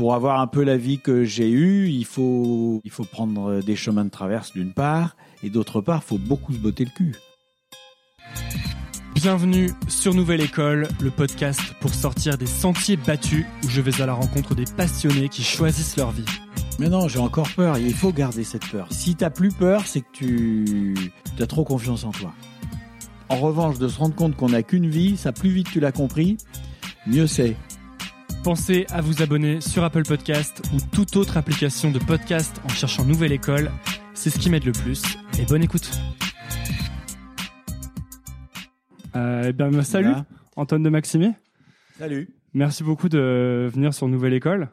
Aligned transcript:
pour 0.00 0.14
avoir 0.14 0.40
un 0.40 0.46
peu 0.46 0.64
la 0.64 0.78
vie 0.78 0.98
que 0.98 1.24
j'ai 1.24 1.50
eue, 1.50 1.90
il 1.90 2.06
faut, 2.06 2.80
il 2.84 2.90
faut 2.90 3.04
prendre 3.04 3.60
des 3.60 3.76
chemins 3.76 4.06
de 4.06 4.08
traverse 4.08 4.50
d'une 4.54 4.72
part, 4.72 5.14
et 5.42 5.50
d'autre 5.50 5.82
part, 5.82 6.00
il 6.02 6.08
faut 6.08 6.16
beaucoup 6.16 6.54
se 6.54 6.58
botter 6.58 6.86
le 6.86 6.90
cul. 6.90 7.16
Bienvenue 9.14 9.68
sur 9.88 10.14
Nouvelle 10.14 10.40
École, 10.40 10.88
le 11.02 11.10
podcast 11.10 11.60
pour 11.82 11.92
sortir 11.92 12.38
des 12.38 12.46
sentiers 12.46 12.96
battus 12.96 13.44
où 13.62 13.68
je 13.68 13.82
vais 13.82 14.00
à 14.00 14.06
la 14.06 14.14
rencontre 14.14 14.54
des 14.54 14.64
passionnés 14.64 15.28
qui 15.28 15.42
choisissent 15.42 15.98
leur 15.98 16.12
vie. 16.12 16.24
Mais 16.78 16.88
non, 16.88 17.06
j'ai 17.06 17.18
encore 17.18 17.50
peur. 17.54 17.76
Il 17.76 17.92
faut 17.92 18.10
garder 18.10 18.42
cette 18.42 18.66
peur. 18.70 18.86
Si 18.90 19.16
t'as 19.16 19.28
plus 19.28 19.52
peur, 19.52 19.82
c'est 19.84 20.00
que 20.00 20.06
tu 20.14 20.94
as 21.38 21.46
trop 21.46 21.64
confiance 21.64 22.04
en 22.04 22.12
toi. 22.12 22.32
En 23.28 23.36
revanche, 23.36 23.78
de 23.78 23.86
se 23.86 23.98
rendre 23.98 24.14
compte 24.14 24.34
qu'on 24.34 24.48
n'a 24.48 24.62
qu'une 24.62 24.88
vie, 24.88 25.18
ça 25.18 25.32
plus 25.32 25.50
vite 25.50 25.70
tu 25.70 25.78
l'as 25.78 25.92
compris, 25.92 26.38
mieux 27.06 27.26
c'est. 27.26 27.54
Pensez 28.42 28.86
à 28.88 29.02
vous 29.02 29.22
abonner 29.22 29.60
sur 29.60 29.84
Apple 29.84 30.02
Podcast 30.02 30.62
ou 30.72 30.78
toute 30.92 31.14
autre 31.16 31.36
application 31.36 31.90
de 31.90 31.98
podcast 31.98 32.58
en 32.64 32.68
cherchant 32.70 33.04
Nouvelle 33.04 33.32
École. 33.32 33.70
C'est 34.14 34.30
ce 34.30 34.38
qui 34.38 34.48
m'aide 34.48 34.64
le 34.64 34.72
plus. 34.72 35.02
Et 35.38 35.44
bonne 35.44 35.62
écoute. 35.62 35.90
Euh, 39.14 39.44
eh 39.48 39.52
bien, 39.52 39.70
salut, 39.82 40.08
Voilà. 40.08 40.24
Antoine 40.56 40.82
de 40.82 40.88
Maximi. 40.88 41.32
Salut. 41.98 42.30
Merci 42.54 42.82
beaucoup 42.82 43.10
de 43.10 43.68
venir 43.70 43.92
sur 43.92 44.08
Nouvelle 44.08 44.32
École. 44.32 44.70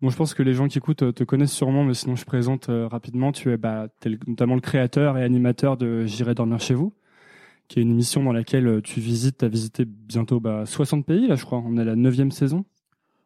Bon, 0.00 0.08
je 0.08 0.16
pense 0.16 0.32
que 0.32 0.42
les 0.42 0.54
gens 0.54 0.66
qui 0.68 0.78
écoutent 0.78 1.02
euh, 1.02 1.12
te 1.12 1.24
connaissent 1.24 1.52
sûrement, 1.52 1.84
mais 1.84 1.94
sinon 1.94 2.16
je 2.16 2.24
présente 2.24 2.70
euh, 2.70 2.88
rapidement. 2.88 3.32
Tu 3.32 3.52
es 3.52 3.58
bah, 3.58 3.88
notamment 4.26 4.54
le 4.54 4.62
créateur 4.62 5.18
et 5.18 5.22
animateur 5.22 5.76
de 5.76 6.06
J'irai 6.06 6.34
dormir 6.34 6.58
chez 6.58 6.74
vous, 6.74 6.94
qui 7.68 7.80
est 7.80 7.82
une 7.82 7.90
émission 7.90 8.22
dans 8.22 8.32
laquelle 8.32 8.80
tu 8.82 9.00
visites, 9.00 9.38
tu 9.38 9.44
as 9.44 9.48
visité 9.48 9.84
bientôt 9.84 10.40
bah, 10.40 10.64
60 10.64 11.04
pays, 11.04 11.26
là 11.26 11.36
je 11.36 11.44
crois. 11.44 11.62
On 11.64 11.76
est 11.76 11.82
à 11.82 11.84
la 11.84 11.96
neuvième 11.96 12.30
saison. 12.30 12.64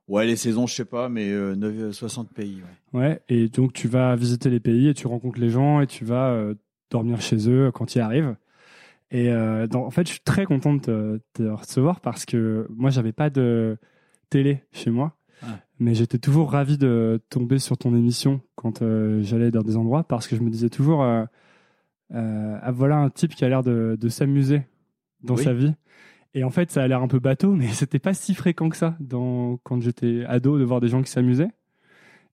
Ouais, 0.08 0.26
les 0.26 0.36
saisons, 0.36 0.66
je 0.66 0.74
sais 0.74 0.84
pas, 0.86 1.08
mais 1.08 1.30
euh, 1.30 1.54
neuf- 1.54 1.92
60 1.92 2.30
pays. 2.32 2.62
Ouais. 2.92 3.00
Ouais, 3.00 3.22
et 3.28 3.48
donc 3.48 3.72
tu 3.74 3.88
vas 3.88 4.16
visiter 4.16 4.48
les 4.50 4.60
pays 4.60 4.88
et 4.88 4.94
tu 4.94 5.06
rencontres 5.06 5.38
les 5.38 5.50
gens 5.50 5.80
et 5.80 5.86
tu 5.86 6.04
vas 6.06 6.30
euh, 6.30 6.54
dormir 6.90 7.20
chez 7.20 7.48
eux 7.50 7.70
quand 7.72 7.94
ils 7.94 8.00
arrivent. 8.00 8.34
Et 9.10 9.30
euh, 9.30 9.66
dans- 9.66 9.84
en 9.84 9.90
fait, 9.90 10.06
je 10.06 10.12
suis 10.12 10.20
très 10.20 10.44
content 10.46 10.74
de 10.74 10.80
te, 10.80 11.18
te 11.34 11.42
recevoir 11.42 12.00
parce 12.00 12.24
que 12.24 12.66
moi, 12.70 12.88
j'avais 12.90 13.12
pas 13.12 13.28
de 13.30 13.76
télé 14.30 14.62
chez 14.72 14.90
moi, 14.90 15.16
Ah. 15.42 15.58
mais 15.78 15.94
j'étais 15.94 16.18
toujours 16.18 16.50
ravi 16.50 16.78
de 16.78 17.20
tomber 17.30 17.58
sur 17.58 17.76
ton 17.76 17.94
émission 17.94 18.40
quand 18.54 18.80
euh, 18.82 19.22
j'allais 19.22 19.50
dans 19.50 19.62
des 19.62 19.76
endroits 19.76 20.04
parce 20.04 20.26
que 20.26 20.36
je 20.36 20.40
me 20.42 20.48
disais 20.50 20.70
toujours, 20.70 21.02
euh, 21.02 21.24
euh, 22.14 22.58
ah, 22.62 22.70
voilà 22.72 22.96
un 22.96 23.10
type 23.10 23.34
qui 23.34 23.44
a 23.44 23.48
l'air 23.50 23.62
de, 23.62 23.96
de 24.00 24.08
s'amuser 24.08 24.62
dans 25.22 25.36
Oui. 25.36 25.44
sa 25.44 25.52
vie. 25.52 25.74
Et 26.38 26.44
en 26.44 26.50
fait, 26.50 26.70
ça 26.70 26.84
a 26.84 26.86
l'air 26.88 27.02
un 27.02 27.08
peu 27.08 27.18
bateau, 27.18 27.52
mais 27.52 27.66
c'était 27.72 27.98
pas 27.98 28.14
si 28.14 28.32
fréquent 28.34 28.68
que 28.68 28.76
ça 28.76 28.96
dans, 29.00 29.56
quand 29.64 29.80
j'étais 29.80 30.24
ado 30.28 30.56
de 30.58 30.62
voir 30.64 30.80
des 30.80 30.86
gens 30.88 31.02
qui 31.02 31.10
s'amusaient. 31.10 31.50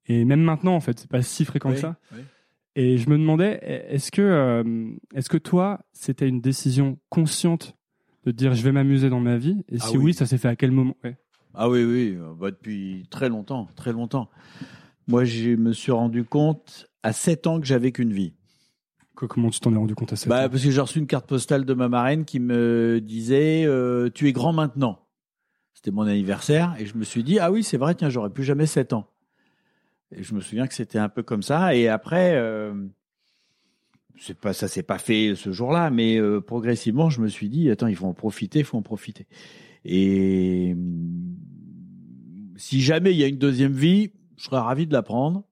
Et 0.08 0.26
même 0.26 0.42
maintenant, 0.42 0.76
en 0.76 0.80
fait, 0.80 1.00
c'est 1.00 1.10
pas 1.10 1.24
si 1.24 1.44
fréquent 1.46 1.72
que 1.72 1.78
ça. 1.80 1.98
oui. 2.14 2.20
Et 2.78 2.98
je 2.98 3.10
me 3.10 3.18
demandais, 3.18 3.60
est-ce 3.90 4.12
que, 4.12 4.22
euh, 4.22 4.64
est-ce 5.16 5.30
que 5.30 5.38
toi, 5.38 5.80
c'était 5.94 6.28
une 6.28 6.42
décision 6.42 7.00
consciente 7.10 7.74
de 8.26 8.32
dire 8.32 8.54
je 8.54 8.62
vais 8.64 8.74
m'amuser 8.74 9.10
dans 9.10 9.22
ma 9.22 9.38
vie? 9.38 9.64
Et 9.70 9.78
Ah 9.80 9.86
si 9.86 9.98
oui. 9.98 10.04
oui. 10.08 10.14
ça 10.14 10.26
s'est 10.26 10.38
fait 10.38 10.50
à 10.50 10.58
quel 10.58 10.72
moment? 10.72 10.96
Ouais. 11.04 11.18
Ah 11.54 11.70
oui, 11.70 11.84
oui, 11.86 12.18
euh, 12.20 12.34
bah, 12.38 12.52
depuis 12.52 13.08
très 13.10 13.30
longtemps, 13.30 13.70
très 13.78 13.94
longtemps. 13.94 14.30
Moi, 15.08 15.24
je 15.24 15.52
me 15.56 15.72
suis 15.72 15.94
rendu 15.94 16.26
compte 16.26 16.88
à 17.02 17.14
7 17.14 17.48
ans 17.48 17.62
que 17.62 17.66
j'avais 17.66 17.92
qu'une 17.94 18.12
vie. 18.12 18.34
Comment 19.16 19.50
tu 19.50 19.60
t'en 19.62 19.74
es 19.74 19.78
rendu 19.78 19.96
compte 19.96 20.12
à 20.14 20.16
cette 20.16 20.28
Bah, 20.28 20.50
parce 20.50 20.64
que 20.64 20.72
j'ai 20.72 20.82
reçu 20.82 21.00
une 21.00 21.08
carte 21.08 21.26
postale 21.26 21.66
de 21.66 21.74
ma 21.74 21.88
marraine 21.88 22.26
qui 22.26 22.40
me 22.40 23.00
disait 23.02 23.64
euh, 23.66 24.10
Tu 24.14 24.28
es 24.28 24.34
grand 24.34 24.52
maintenant. 24.52 25.08
C'était 25.74 25.92
mon 25.92 26.04
anniversaire 26.04 26.76
et 26.80 26.86
je 26.86 26.98
me 26.98 27.04
suis 27.04 27.24
dit 27.24 27.40
Ah 27.40 27.52
oui, 27.52 27.64
c'est 27.64 27.78
vrai, 27.78 27.96
tiens, 27.96 28.10
j'aurai 28.10 28.30
plus 28.30 28.44
jamais 28.44 28.66
7 28.66 28.94
ans. 28.94 29.08
Et 30.12 30.24
je 30.24 30.34
me 30.36 30.42
souviens 30.42 30.68
que 30.68 30.74
c'était 30.74 31.00
un 31.00 31.10
peu 31.10 31.24
comme 31.24 31.42
ça. 31.42 31.76
Et 31.76 31.88
après, 31.88 32.36
euh, 32.36 32.74
c'est 34.20 34.38
pas, 34.38 34.54
ça 34.54 34.68
s'est 34.68 34.84
pas 34.84 34.98
fait 34.98 35.34
ce 35.36 35.52
jour-là, 35.52 35.90
mais 35.90 36.18
euh, 36.18 36.42
progressivement, 36.42 37.10
je 37.10 37.22
me 37.22 37.28
suis 37.28 37.50
dit 37.50 37.70
Attends, 37.70 37.88
il 37.88 37.96
faut 37.96 38.08
en 38.08 38.14
profiter, 38.14 38.60
il 38.60 38.66
faut 38.66 38.78
en 38.78 38.84
profiter. 38.84 39.28
Et 39.86 40.74
hum, 40.74 41.38
si 42.58 42.82
jamais 42.82 43.12
il 43.12 43.18
y 43.18 43.24
a 43.24 43.28
une 43.28 43.38
deuxième 43.38 43.74
vie, 43.74 44.12
je 44.38 44.46
serais 44.46 44.60
ravi 44.60 44.88
de 44.88 44.94
la 44.94 45.04
prendre. 45.04 45.44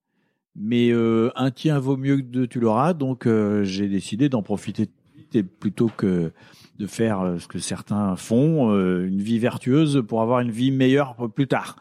Mais 0.56 0.92
euh, 0.92 1.32
un 1.36 1.50
tien 1.52 1.80
vaut 1.80 1.98
mieux 1.98 2.18
que 2.18 2.22
deux, 2.24 2.48
tu 2.48 2.60
l'auras. 2.60 2.94
Donc 2.94 3.26
euh, 3.26 3.64
j'ai 3.64 3.88
décidé 3.88 4.30
d'en 4.30 4.44
profiter 4.44 4.88
et 5.34 5.42
plutôt 5.44 5.90
que 5.96 6.32
de 6.78 6.86
faire 6.88 7.22
euh, 7.22 7.38
ce 7.40 7.48
que 7.48 7.58
certains 7.60 8.16
font, 8.16 8.72
euh, 8.72 9.08
une 9.08 9.22
vie 9.22 9.40
vertueuse 9.40 10.04
pour 10.08 10.22
avoir 10.22 10.42
une 10.42 10.52
vie 10.52 10.72
meilleure 10.72 11.16
plus 11.36 11.48
tard, 11.48 11.78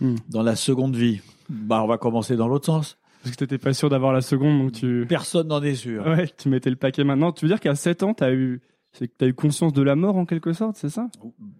Hmm. 0.00 0.14
dans 0.30 0.42
la 0.42 0.56
seconde 0.56 0.96
vie. 0.96 1.20
Bah, 1.50 1.82
on 1.82 1.86
va 1.86 1.98
commencer 1.98 2.34
dans 2.36 2.48
l'autre 2.48 2.64
sens. 2.64 2.96
Parce 3.22 3.36
que 3.36 3.44
t'étais 3.44 3.58
pas 3.58 3.74
sûr 3.74 3.90
d'avoir 3.90 4.14
la 4.14 4.22
seconde, 4.22 4.58
donc 4.58 4.72
tu. 4.72 5.04
Personne 5.06 5.48
n'en 5.48 5.62
est 5.62 5.74
sûr. 5.74 6.06
Ouais, 6.06 6.26
tu 6.38 6.48
mettais 6.48 6.70
le 6.70 6.76
paquet 6.76 7.04
maintenant. 7.04 7.32
Tu 7.32 7.44
veux 7.44 7.50
dire 7.50 7.60
qu'à 7.60 7.74
7 7.74 8.02
ans, 8.02 8.14
t'as 8.14 8.32
eu, 8.32 8.62
c'est 8.92 9.06
que 9.06 9.14
t'as 9.16 9.26
eu 9.26 9.34
conscience 9.34 9.72
de 9.72 9.82
la 9.82 9.94
mort 9.94 10.16
en 10.16 10.26
quelque 10.26 10.52
sorte, 10.52 10.76
c'est 10.76 10.88
ça? 10.88 11.08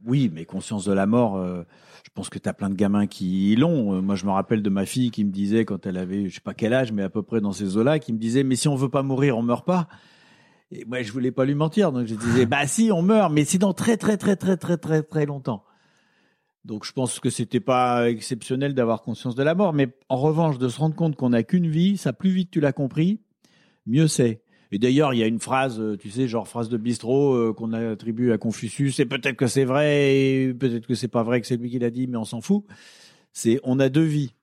Oui, 0.05 0.31
mais 0.35 0.45
conscience 0.45 0.85
de 0.85 0.93
la 0.93 1.07
mort, 1.07 1.37
euh, 1.37 1.63
je 2.05 2.11
pense 2.13 2.29
que 2.29 2.39
tu 2.39 2.49
as 2.49 2.53
plein 2.53 2.71
de 2.71 2.75
gamins 2.75 3.07
qui 3.07 3.55
l'ont. 3.57 3.95
Euh, 3.95 4.01
moi, 4.01 4.17
je 4.17 4.27
me 4.27 4.31
rappelle 4.31 4.63
de 4.63 4.71
ma 4.71 4.85
fille 4.85 5.11
qui 5.11 5.25
me 5.25 5.31
disait, 5.31 5.65
quand 5.65 5.87
elle 5.87 5.97
avait, 5.97 6.29
je 6.29 6.35
sais 6.35 6.41
pas 6.41 6.55
quel 6.55 6.75
âge, 6.75 6.93
mais 6.93 7.03
à 7.03 7.09
peu 7.09 7.23
près 7.23 7.41
dans 7.41 7.53
ces 7.53 7.77
eaux-là, 7.77 8.01
qui 8.01 8.13
me 8.13 8.19
disait, 8.19 8.43
mais 8.43 8.57
si 8.57 8.67
on 8.67 8.75
veut 8.75 8.89
pas 8.89 9.03
mourir, 9.03 9.39
on 9.39 9.43
meurt 9.43 9.65
pas. 9.65 9.89
Et 10.73 10.85
moi, 10.85 11.03
je 11.03 11.13
voulais 11.13 11.31
pas 11.31 11.45
lui 11.45 11.55
mentir, 11.55 11.93
donc 11.93 12.07
je 12.07 12.15
disais, 12.15 12.47
bah 12.47 12.67
si, 12.67 12.91
on 12.93 13.03
meurt, 13.03 13.33
mais 13.33 13.45
c'est 13.45 13.59
dans 13.59 13.75
très, 13.75 13.97
très, 13.97 14.17
très, 14.17 14.37
très, 14.37 14.57
très, 14.57 14.77
très, 14.77 15.03
très 15.03 15.27
longtemps. 15.27 15.63
Donc, 16.65 16.85
je 16.85 16.93
pense 16.93 17.21
que 17.21 17.31
c'était 17.31 17.61
pas 17.61 18.11
exceptionnel 18.11 18.75
d'avoir 18.75 19.03
conscience 19.03 19.35
de 19.37 19.43
la 19.43 19.55
mort, 19.55 19.73
mais 19.73 19.89
en 20.09 20.17
revanche, 20.17 20.59
de 20.59 20.69
se 20.69 20.79
rendre 20.79 20.97
compte 20.97 21.17
qu'on 21.17 21.31
n'a 21.31 21.45
qu'une 21.45 21.69
vie, 21.69 21.97
ça 21.97 22.13
plus 22.13 22.31
vite 22.31 22.51
tu 22.51 22.61
l'as 22.61 22.73
compris, 22.73 23.21
mieux 23.87 24.09
c'est. 24.09 24.43
Et 24.73 24.79
d'ailleurs, 24.79 25.15
il 25.15 25.19
y 25.19 25.23
a 25.23 25.27
une 25.27 25.41
phrase, 25.41 25.81
euh, 25.81 25.97
tu 25.97 26.11
sais, 26.11 26.29
genre 26.29 26.47
phrase 26.47 26.69
de 26.69 26.77
bistrot 26.77 27.35
euh, 27.35 27.53
qu'on 27.53 27.73
attribue 27.73 28.33
à 28.33 28.39
Confucius, 28.39 29.01
et 29.01 29.07
peut-être 29.07 29.37
que 29.37 29.49
c'est 29.49 29.65
vrai, 29.65 30.15
et 30.17 30.55
peut-être 30.55 30.87
que 30.87 30.95
c'est 30.95 31.09
pas 31.09 31.25
vrai 31.25 31.41
que 31.41 31.47
c'est 31.47 31.57
lui 31.57 31.71
qui 31.71 31.79
l'a 31.79 31.91
dit, 31.91 32.07
mais 32.07 32.17
on 32.17 32.25
s'en 32.25 32.41
fout. 32.41 32.65
C'est 33.33 33.61
on 33.65 33.81
a 33.81 33.89
deux 33.89 34.05
vies. 34.05 34.35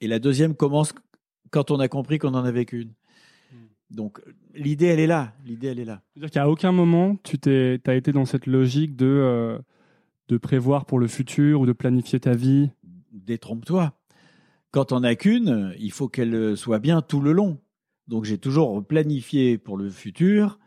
Et 0.00 0.06
la 0.06 0.18
deuxième 0.18 0.54
commence 0.54 0.92
quand 1.50 1.70
on 1.70 1.80
a 1.80 1.88
compris 1.88 2.18
qu'on 2.18 2.34
en 2.34 2.44
avait 2.44 2.64
qu'une. 2.64 2.92
Donc 3.90 4.20
l'idée, 4.54 4.86
elle 4.86 5.00
est 5.00 5.06
là. 5.06 5.34
L'idée, 5.44 5.68
elle 5.68 5.80
est 5.80 5.84
là. 5.84 6.02
C'est-à-dire 6.14 6.30
qu'à 6.30 6.48
aucun 6.48 6.72
moment, 6.72 7.16
tu 7.24 7.38
t'es, 7.38 7.78
t'as 7.82 7.96
été 7.96 8.12
dans 8.12 8.24
cette 8.24 8.46
logique 8.46 8.96
de, 8.96 9.06
euh, 9.06 9.58
de 10.28 10.36
prévoir 10.38 10.86
pour 10.86 11.00
le 11.00 11.08
futur 11.08 11.60
ou 11.60 11.66
de 11.66 11.72
planifier 11.72 12.20
ta 12.20 12.32
vie. 12.32 12.70
Détrompe-toi. 13.12 13.92
Quand 14.70 14.92
on 14.92 15.02
a 15.02 15.16
qu'une, 15.16 15.74
il 15.80 15.90
faut 15.90 16.08
qu'elle 16.08 16.56
soit 16.56 16.78
bien 16.78 17.02
tout 17.02 17.20
le 17.20 17.32
long. 17.32 17.58
Donc 18.08 18.24
j'ai 18.24 18.38
toujours 18.38 18.84
planifié 18.84 19.58
pour 19.58 19.76
le 19.76 19.90
futur 19.90 20.58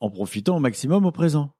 en 0.00 0.10
profitant 0.10 0.56
au 0.56 0.60
maximum 0.60 1.06
au 1.06 1.12
présent. 1.12 1.54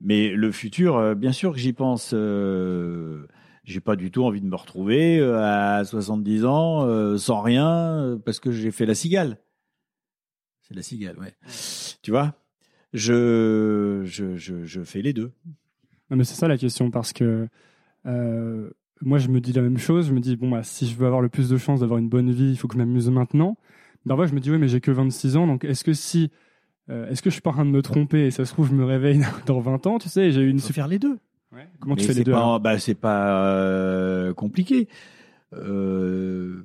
Mais 0.00 0.30
le 0.30 0.50
futur, 0.50 0.96
euh, 0.96 1.14
bien 1.14 1.32
sûr 1.32 1.52
que 1.52 1.58
j'y 1.58 1.72
pense. 1.72 2.10
Euh, 2.12 3.26
j'ai 3.62 3.80
pas 3.80 3.96
du 3.96 4.10
tout 4.10 4.24
envie 4.24 4.40
de 4.40 4.46
me 4.46 4.56
retrouver 4.56 5.18
euh, 5.18 5.38
à 5.42 5.84
70 5.84 6.46
ans 6.46 6.86
euh, 6.86 7.18
sans 7.18 7.42
rien 7.42 8.18
parce 8.24 8.40
que 8.40 8.50
j'ai 8.50 8.70
fait 8.70 8.86
la 8.86 8.94
cigale. 8.94 9.38
C'est 10.62 10.74
la 10.74 10.82
cigale, 10.82 11.18
ouais. 11.18 11.34
Tu 12.02 12.10
vois, 12.10 12.34
je, 12.92 14.02
je, 14.04 14.36
je, 14.36 14.64
je 14.64 14.82
fais 14.82 15.02
les 15.02 15.12
deux. 15.12 15.32
Non, 16.10 16.16
mais 16.16 16.24
c'est 16.24 16.34
ça 16.34 16.48
la 16.48 16.56
question, 16.56 16.90
parce 16.90 17.12
que 17.12 17.48
euh, 18.06 18.70
moi, 19.02 19.18
je 19.18 19.28
me 19.28 19.40
dis 19.40 19.52
la 19.52 19.62
même 19.62 19.78
chose. 19.78 20.08
Je 20.08 20.12
me 20.12 20.20
dis, 20.20 20.36
bon, 20.36 20.50
bah, 20.50 20.62
si 20.62 20.86
je 20.86 20.96
veux 20.96 21.06
avoir 21.06 21.20
le 21.20 21.28
plus 21.28 21.48
de 21.48 21.56
chances 21.56 21.80
d'avoir 21.80 21.98
une 21.98 22.08
bonne 22.08 22.30
vie, 22.30 22.50
il 22.50 22.56
faut 22.56 22.68
que 22.68 22.74
je 22.74 22.78
m'amuse 22.78 23.10
maintenant. 23.10 23.56
Moi, 24.04 24.26
je 24.26 24.34
me 24.34 24.40
dis, 24.40 24.50
oui, 24.50 24.58
mais 24.58 24.68
j'ai 24.68 24.80
que 24.80 24.90
26 24.90 25.36
ans, 25.36 25.46
donc 25.46 25.64
est-ce 25.64 25.84
que 25.84 25.92
si. 25.92 26.30
euh, 26.90 27.08
est-ce 27.10 27.20
que 27.22 27.30
je 27.30 27.34
suis 27.34 27.42
pas 27.42 27.50
en 27.50 27.54
train 27.54 27.64
de 27.66 27.70
me 27.70 27.82
tromper 27.82 28.26
et 28.26 28.30
ça 28.30 28.44
se 28.44 28.52
trouve, 28.52 28.68
je 28.68 28.74
me 28.74 28.84
réveille 28.84 29.20
dans 29.46 29.60
20 29.60 29.86
ans, 29.86 29.98
tu 29.98 30.08
sais, 30.08 30.30
j'ai 30.32 30.40
eu 30.40 30.48
une 30.50 30.60
faut 30.60 30.72
faire 30.72 30.88
les 30.88 30.98
deux. 30.98 31.18
Comment 31.80 31.96
tu 31.96 32.04
fais 32.04 32.14
les 32.14 32.24
deux 32.24 32.32
pas, 32.32 32.58
bah, 32.58 32.78
C'est 32.78 32.94
pas 32.94 33.44
euh, 33.54 34.32
compliqué. 34.34 34.88
Euh, 35.54 36.62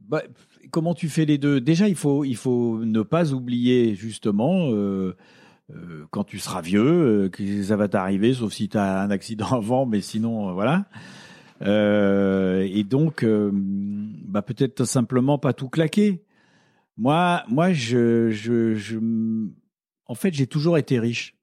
bah, 0.00 0.22
comment 0.70 0.94
tu 0.94 1.08
fais 1.08 1.24
les 1.24 1.38
deux? 1.38 1.60
Déjà, 1.60 1.88
il 1.88 1.96
faut, 1.96 2.24
il 2.24 2.36
faut 2.36 2.84
ne 2.84 3.02
pas 3.02 3.32
oublier 3.32 3.94
justement 3.94 4.70
euh, 4.70 5.16
euh, 5.70 6.04
quand 6.10 6.24
tu 6.24 6.38
seras 6.38 6.60
vieux 6.60 7.28
que 7.32 7.62
ça 7.62 7.76
va 7.76 7.88
t'arriver, 7.88 8.34
sauf 8.34 8.52
si 8.52 8.68
tu 8.68 8.76
as 8.76 9.02
un 9.02 9.10
accident 9.10 9.46
avant, 9.52 9.86
mais 9.86 10.00
sinon, 10.00 10.50
euh, 10.50 10.52
voilà. 10.52 10.86
Euh, 11.64 12.68
et 12.70 12.84
donc, 12.84 13.22
euh, 13.22 13.50
bah, 13.52 14.42
peut-être 14.42 14.84
simplement 14.84 15.38
pas 15.38 15.52
tout 15.52 15.68
claquer. 15.68 16.22
Moi, 16.96 17.42
moi, 17.48 17.72
je, 17.72 18.30
je, 18.30 18.74
je, 18.74 18.98
en 20.06 20.14
fait, 20.14 20.32
j'ai 20.34 20.46
toujours 20.46 20.78
été 20.78 20.98
riche. 20.98 21.36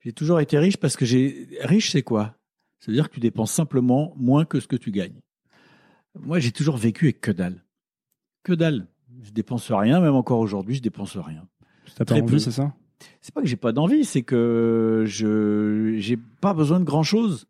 J'ai 0.00 0.12
toujours 0.12 0.40
été 0.40 0.58
riche 0.58 0.76
parce 0.76 0.96
que 0.96 1.04
j'ai 1.04 1.48
riche, 1.60 1.92
c'est 1.92 2.02
quoi? 2.02 2.36
Ça 2.80 2.90
veut 2.90 2.94
dire 2.94 3.08
que 3.08 3.14
tu 3.14 3.20
dépenses 3.20 3.52
simplement 3.52 4.12
moins 4.16 4.44
que 4.44 4.60
ce 4.60 4.66
que 4.66 4.76
tu 4.76 4.90
gagnes. 4.90 5.20
Moi, 6.18 6.38
j'ai 6.38 6.52
toujours 6.52 6.76
vécu 6.76 7.06
avec 7.06 7.20
que 7.20 7.30
dalle. 7.30 7.64
Que 8.42 8.52
dalle. 8.52 8.86
Je 9.22 9.30
dépense 9.30 9.70
rien, 9.70 10.00
même 10.00 10.14
encore 10.14 10.40
aujourd'hui, 10.40 10.74
je 10.74 10.82
dépense 10.82 11.16
rien. 11.16 11.46
T'as 11.96 12.04
pas 12.04 12.16
envie, 12.16 12.40
c'est 12.40 12.50
ça? 12.50 12.74
C'est 13.20 13.34
pas 13.34 13.40
que 13.40 13.46
j'ai 13.46 13.56
pas 13.56 13.72
d'envie, 13.72 14.04
c'est 14.04 14.22
que 14.22 15.04
je 15.06 15.96
j'ai 15.98 16.16
pas 16.16 16.54
besoin 16.54 16.80
de 16.80 16.84
grand 16.84 17.02
chose. 17.02 17.46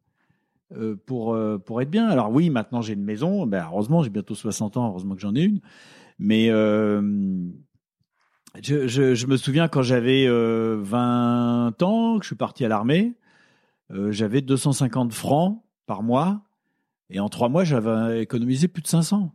Euh, 0.76 0.96
pour, 1.06 1.34
euh, 1.34 1.58
pour 1.58 1.80
être 1.82 1.90
bien. 1.90 2.08
Alors 2.08 2.30
oui, 2.30 2.50
maintenant 2.50 2.80
j'ai 2.82 2.94
une 2.94 3.04
maison, 3.04 3.46
ben, 3.46 3.66
heureusement, 3.70 4.02
j'ai 4.02 4.10
bientôt 4.10 4.34
60 4.34 4.76
ans, 4.76 4.88
heureusement 4.88 5.14
que 5.14 5.20
j'en 5.20 5.34
ai 5.34 5.42
une. 5.42 5.60
Mais 6.18 6.50
euh, 6.50 7.00
je, 8.62 8.86
je, 8.86 9.26
me 9.26 9.36
souviens 9.36 9.68
quand 9.68 9.82
j'avais 9.82 10.26
euh, 10.26 10.78
20 10.80 11.82
ans, 11.82 12.18
que 12.18 12.24
je 12.24 12.28
suis 12.28 12.36
parti 12.36 12.64
à 12.64 12.68
l'armée, 12.68 13.14
j'avais 14.10 14.40
250 14.40 15.12
francs 15.12 15.62
par 15.86 16.02
mois. 16.02 16.42
Et 17.10 17.20
en 17.20 17.28
trois 17.28 17.48
mois, 17.48 17.64
j'avais 17.64 18.22
économisé 18.22 18.66
plus 18.66 18.82
de 18.82 18.88
500. 18.88 19.32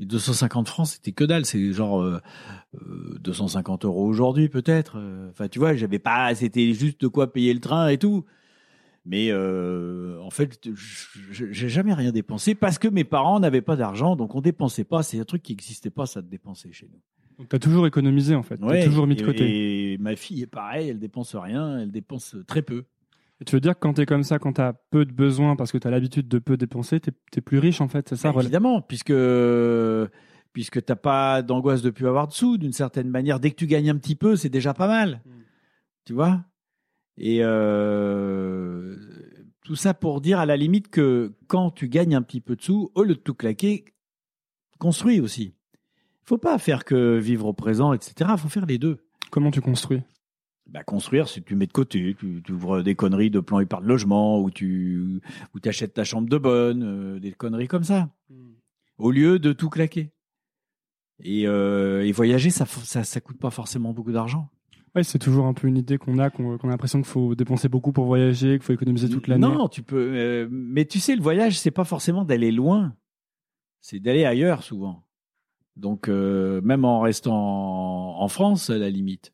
Et 0.00 0.06
250 0.06 0.68
francs, 0.68 0.86
c'était 0.86 1.12
que 1.12 1.24
dalle. 1.24 1.44
C'est 1.44 1.72
genre 1.72 2.00
euh, 2.00 2.20
euh, 2.74 3.18
250 3.20 3.84
euros 3.84 4.06
aujourd'hui, 4.06 4.48
peut-être. 4.48 5.00
Enfin, 5.30 5.48
tu 5.48 5.58
vois, 5.58 5.74
j'avais 5.74 5.98
pas. 5.98 6.34
C'était 6.34 6.72
juste 6.72 7.00
de 7.00 7.08
quoi 7.08 7.32
payer 7.32 7.52
le 7.52 7.60
train 7.60 7.88
et 7.88 7.98
tout. 7.98 8.24
Mais 9.06 9.28
euh, 9.30 10.20
en 10.20 10.30
fait, 10.30 10.68
j'ai 11.30 11.68
jamais 11.68 11.94
rien 11.94 12.12
dépensé 12.12 12.54
parce 12.54 12.78
que 12.78 12.88
mes 12.88 13.04
parents 13.04 13.40
n'avaient 13.40 13.62
pas 13.62 13.76
d'argent, 13.76 14.14
donc 14.14 14.34
on 14.34 14.40
dépensait 14.40 14.84
pas. 14.84 15.02
C'est 15.02 15.18
un 15.18 15.24
truc 15.24 15.42
qui 15.42 15.52
n'existait 15.52 15.90
pas, 15.90 16.06
ça 16.06 16.20
de 16.20 16.28
dépenser 16.28 16.70
chez 16.72 16.86
nous. 16.92 17.00
Donc, 17.38 17.48
tu 17.48 17.56
as 17.56 17.58
toujours 17.58 17.86
économisé, 17.86 18.34
en 18.34 18.42
fait. 18.42 18.60
Ouais, 18.60 18.84
toujours 18.84 19.06
mis 19.06 19.16
de 19.16 19.24
côté. 19.24 19.92
Et 19.92 19.98
ma 19.98 20.14
fille 20.16 20.42
est 20.42 20.46
pareil, 20.46 20.90
elle 20.90 20.98
dépense 20.98 21.34
rien, 21.34 21.78
elle 21.78 21.90
dépense 21.90 22.36
très 22.46 22.60
peu. 22.60 22.84
Et 23.40 23.46
tu 23.46 23.56
veux 23.56 23.60
dire 23.60 23.72
que 23.72 23.78
quand 23.80 23.94
tu 23.94 24.02
es 24.02 24.06
comme 24.06 24.22
ça, 24.22 24.38
quand 24.38 24.52
tu 24.52 24.60
as 24.60 24.74
peu 24.90 25.06
de 25.06 25.12
besoins 25.12 25.56
parce 25.56 25.72
que 25.72 25.78
tu 25.78 25.88
as 25.88 25.90
l'habitude 25.90 26.28
de 26.28 26.38
peu 26.38 26.58
dépenser, 26.58 27.00
tu 27.00 27.10
es, 27.10 27.40
plus 27.40 27.58
riche, 27.58 27.80
en 27.80 27.88
fait, 27.88 28.10
c'est 28.10 28.16
ça 28.16 28.32
Bah, 28.32 28.42
évidemment, 28.42 28.82
puisque 28.82 29.14
puisque 30.52 30.84
t'as 30.84 30.96
pas 30.96 31.42
d'angoisse 31.42 31.80
de 31.80 31.90
plus 31.90 32.06
avoir 32.06 32.28
de 32.28 32.32
sous, 32.32 32.58
d'une 32.58 32.72
certaine 32.72 33.08
manière. 33.08 33.40
Dès 33.40 33.50
que 33.50 33.56
tu 33.56 33.66
gagnes 33.66 33.90
un 33.90 33.96
petit 33.96 34.16
peu, 34.16 34.36
c'est 34.36 34.48
déjà 34.48 34.74
pas 34.74 34.88
mal. 34.88 35.22
Mm. 35.24 35.30
Tu 36.04 36.12
vois? 36.12 36.44
Et 37.16 37.38
euh, 37.42 38.96
tout 39.64 39.76
ça 39.76 39.94
pour 39.94 40.20
dire 40.20 40.38
à 40.38 40.46
la 40.46 40.56
limite 40.56 40.88
que 40.88 41.34
quand 41.46 41.70
tu 41.70 41.88
gagnes 41.88 42.14
un 42.14 42.22
petit 42.22 42.40
peu 42.40 42.56
de 42.56 42.62
sous, 42.62 42.90
au 42.94 43.02
lieu 43.02 43.14
de 43.14 43.20
tout 43.20 43.34
claquer, 43.34 43.84
construis 44.78 45.20
aussi. 45.20 45.54
Il 46.22 46.26
faut 46.26 46.38
pas 46.38 46.58
faire 46.58 46.84
que 46.84 47.18
vivre 47.18 47.46
au 47.46 47.52
présent, 47.52 47.92
etc. 47.92 48.30
Il 48.32 48.38
faut 48.38 48.48
faire 48.48 48.66
les 48.66 48.78
deux. 48.78 49.04
Comment 49.30 49.50
tu 49.50 49.60
construis? 49.60 50.02
Bah, 50.66 50.84
construire, 50.84 51.28
c'est 51.28 51.40
que 51.40 51.46
tu 51.46 51.56
mets 51.56 51.66
de 51.66 51.72
côté, 51.72 52.14
tu, 52.18 52.42
tu 52.44 52.52
ouvres 52.52 52.82
des 52.82 52.94
conneries 52.94 53.30
de 53.30 53.40
plan 53.40 53.58
épargne 53.58 53.86
logement, 53.86 54.40
ou 54.40 54.50
tu 54.50 55.20
ou 55.54 55.58
achètes 55.68 55.94
ta 55.94 56.04
chambre 56.04 56.28
de 56.28 56.38
bonne, 56.38 56.82
euh, 56.84 57.18
des 57.18 57.32
conneries 57.32 57.66
comme 57.66 57.82
ça, 57.82 58.08
au 58.96 59.10
lieu 59.10 59.40
de 59.40 59.52
tout 59.52 59.68
claquer. 59.68 60.12
Et, 61.22 61.46
euh, 61.46 62.06
et 62.06 62.12
voyager, 62.12 62.50
ça, 62.50 62.66
ça, 62.66 63.02
ça 63.02 63.20
coûte 63.20 63.38
pas 63.38 63.50
forcément 63.50 63.92
beaucoup 63.92 64.12
d'argent. 64.12 64.48
Ouais, 64.94 65.04
c'est 65.04 65.18
toujours 65.18 65.46
un 65.46 65.54
peu 65.54 65.68
une 65.68 65.76
idée 65.76 65.98
qu'on 65.98 66.18
a, 66.18 66.30
qu'on 66.30 66.56
a 66.56 66.66
l'impression 66.66 66.98
qu'il 66.98 67.06
faut 67.06 67.34
dépenser 67.36 67.68
beaucoup 67.68 67.92
pour 67.92 68.06
voyager, 68.06 68.58
qu'il 68.58 68.62
faut 68.62 68.72
économiser 68.72 69.08
toute 69.08 69.28
l'année. 69.28 69.46
Non, 69.46 69.68
tu 69.68 69.82
peux. 69.82 70.12
euh, 70.14 70.48
mais 70.50 70.84
tu 70.84 70.98
sais, 70.98 71.14
le 71.14 71.22
voyage, 71.22 71.58
c'est 71.58 71.70
pas 71.70 71.84
forcément 71.84 72.24
d'aller 72.24 72.50
loin, 72.50 72.94
c'est 73.80 74.00
d'aller 74.00 74.24
ailleurs 74.24 74.62
souvent. 74.64 75.04
Donc 75.76 76.08
euh, 76.08 76.60
même 76.62 76.84
en 76.84 77.00
restant 77.00 78.20
en, 78.20 78.28
France, 78.28 78.70
à 78.70 78.78
la 78.78 78.90
limite. 78.90 79.32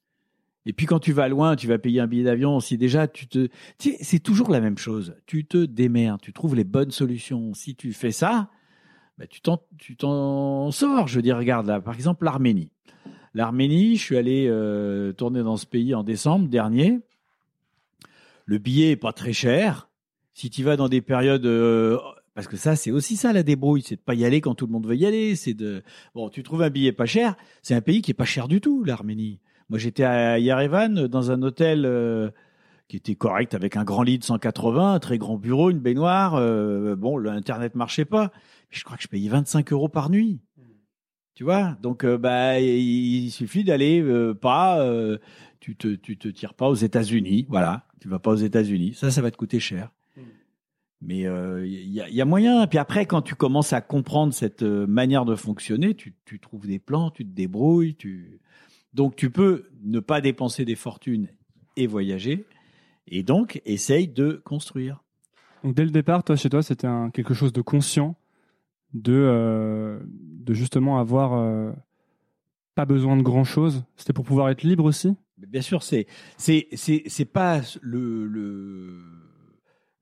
Et 0.66 0.72
puis 0.72 0.86
quand 0.86 0.98
tu 0.98 1.12
vas 1.12 1.28
loin, 1.28 1.56
tu 1.56 1.66
vas 1.66 1.78
payer 1.78 2.00
un 2.00 2.06
billet 2.06 2.24
d'avion. 2.24 2.60
Si 2.60 2.76
déjà 2.76 3.08
tu 3.08 3.26
te, 3.26 3.48
c'est 3.78 4.18
toujours 4.18 4.50
la 4.50 4.60
même 4.60 4.76
chose. 4.76 5.16
Tu 5.26 5.46
te 5.46 5.64
démerdes, 5.64 6.20
tu 6.20 6.32
trouves 6.32 6.54
les 6.54 6.64
bonnes 6.64 6.90
solutions. 6.90 7.54
Si 7.54 7.76
tu 7.76 7.92
fais 7.92 8.10
ça, 8.10 8.50
bah, 9.16 9.26
tu 9.26 9.40
t'en, 9.40 9.60
tu 9.78 9.96
t'en 9.96 10.70
sors. 10.70 11.08
Je 11.08 11.16
veux 11.16 11.22
dire, 11.22 11.38
regarde 11.38 11.66
là, 11.66 11.80
par 11.80 11.94
exemple 11.94 12.24
l'Arménie. 12.24 12.70
L'Arménie, 13.36 13.96
je 13.96 14.02
suis 14.02 14.16
allé 14.16 14.46
euh, 14.48 15.12
tourner 15.12 15.42
dans 15.42 15.58
ce 15.58 15.66
pays 15.66 15.94
en 15.94 16.02
décembre 16.02 16.48
dernier. 16.48 17.00
Le 18.46 18.56
billet 18.56 18.92
est 18.92 18.96
pas 18.96 19.12
très 19.12 19.34
cher. 19.34 19.90
Si 20.32 20.48
tu 20.48 20.64
vas 20.64 20.78
dans 20.78 20.88
des 20.88 21.02
périodes, 21.02 21.44
euh, 21.44 21.98
parce 22.34 22.48
que 22.48 22.56
ça, 22.56 22.76
c'est 22.76 22.90
aussi 22.90 23.14
ça 23.14 23.34
la 23.34 23.42
débrouille, 23.42 23.82
c'est 23.82 23.96
de 23.96 24.00
pas 24.00 24.14
y 24.14 24.24
aller 24.24 24.40
quand 24.40 24.54
tout 24.54 24.64
le 24.64 24.72
monde 24.72 24.86
veut 24.86 24.96
y 24.96 25.04
aller. 25.04 25.36
C'est 25.36 25.52
de, 25.52 25.82
bon, 26.14 26.30
tu 26.30 26.42
trouves 26.42 26.62
un 26.62 26.70
billet 26.70 26.92
pas 26.92 27.04
cher. 27.04 27.36
C'est 27.60 27.74
un 27.74 27.82
pays 27.82 28.00
qui 28.00 28.10
est 28.10 28.14
pas 28.14 28.24
cher 28.24 28.48
du 28.48 28.62
tout, 28.62 28.84
l'Arménie. 28.84 29.38
Moi, 29.68 29.78
j'étais 29.78 30.04
à 30.04 30.38
Yerevan 30.38 31.06
dans 31.06 31.30
un 31.30 31.42
hôtel 31.42 31.84
euh, 31.84 32.30
qui 32.88 32.96
était 32.96 33.16
correct 33.16 33.52
avec 33.52 33.76
un 33.76 33.84
grand 33.84 34.02
lit 34.02 34.18
de 34.18 34.24
180, 34.24 34.94
un 34.94 34.98
très 34.98 35.18
grand 35.18 35.36
bureau, 35.36 35.68
une 35.68 35.80
baignoire. 35.80 36.40
bon, 36.96 37.18
l'internet 37.18 37.74
marchait 37.74 38.06
pas. 38.06 38.32
Je 38.70 38.82
crois 38.82 38.96
que 38.96 39.02
je 39.02 39.08
payais 39.08 39.28
25 39.28 39.74
euros 39.74 39.90
par 39.90 40.08
nuit. 40.08 40.40
Tu 41.36 41.44
vois, 41.44 41.76
donc 41.82 42.02
euh, 42.04 42.16
bah 42.16 42.58
il 42.58 43.30
suffit 43.30 43.62
d'aller 43.62 44.00
euh, 44.00 44.32
pas, 44.32 44.80
euh, 44.80 45.18
tu 45.60 45.76
te 45.76 45.88
tu 45.88 46.16
te 46.16 46.28
tires 46.28 46.54
pas 46.54 46.66
aux 46.66 46.74
États-Unis, 46.74 47.44
voilà, 47.50 47.86
tu 48.00 48.08
vas 48.08 48.18
pas 48.18 48.30
aux 48.30 48.36
États-Unis, 48.36 48.94
ça 48.94 49.10
ça 49.10 49.20
va 49.20 49.30
te 49.30 49.36
coûter 49.36 49.60
cher. 49.60 49.90
Mais 51.02 51.20
il 51.20 51.92
y, 51.92 52.00
a, 52.00 52.08
y 52.08 52.22
a 52.22 52.24
moyen. 52.24 52.66
Puis 52.66 52.78
après, 52.78 53.04
quand 53.04 53.20
tu 53.20 53.34
commences 53.34 53.74
à 53.74 53.82
comprendre 53.82 54.32
cette 54.32 54.62
manière 54.62 55.26
de 55.26 55.34
fonctionner, 55.34 55.94
tu, 55.94 56.14
tu 56.24 56.40
trouves 56.40 56.66
des 56.66 56.78
plans, 56.78 57.10
tu 57.10 57.22
te 57.22 57.34
débrouilles, 57.34 57.96
tu 57.96 58.40
donc 58.94 59.14
tu 59.14 59.28
peux 59.28 59.64
ne 59.84 60.00
pas 60.00 60.22
dépenser 60.22 60.64
des 60.64 60.74
fortunes 60.74 61.28
et 61.76 61.86
voyager, 61.86 62.46
et 63.08 63.22
donc 63.22 63.60
essaye 63.66 64.08
de 64.08 64.40
construire. 64.42 65.04
Donc 65.62 65.74
dès 65.74 65.84
le 65.84 65.90
départ, 65.90 66.24
toi, 66.24 66.34
chez 66.34 66.48
toi, 66.48 66.62
c'était 66.62 66.86
un, 66.86 67.10
quelque 67.10 67.34
chose 67.34 67.52
de 67.52 67.60
conscient 67.60 68.16
de, 68.96 69.12
euh, 69.14 69.98
de 70.04 70.54
justement 70.54 70.98
avoir 70.98 71.34
euh, 71.34 71.72
pas 72.74 72.84
besoin 72.86 73.16
de 73.16 73.22
grand 73.22 73.44
chose. 73.44 73.84
C'était 73.96 74.12
pour 74.12 74.24
pouvoir 74.24 74.48
être 74.50 74.62
libre 74.62 74.84
aussi? 74.84 75.14
Bien 75.38 75.60
sûr, 75.60 75.82
c'est 75.82 76.06
c'est 76.38 76.66
c'est 76.74 77.02
c'est 77.06 77.24
pas 77.26 77.60
le 77.82 78.26
le. 78.26 79.02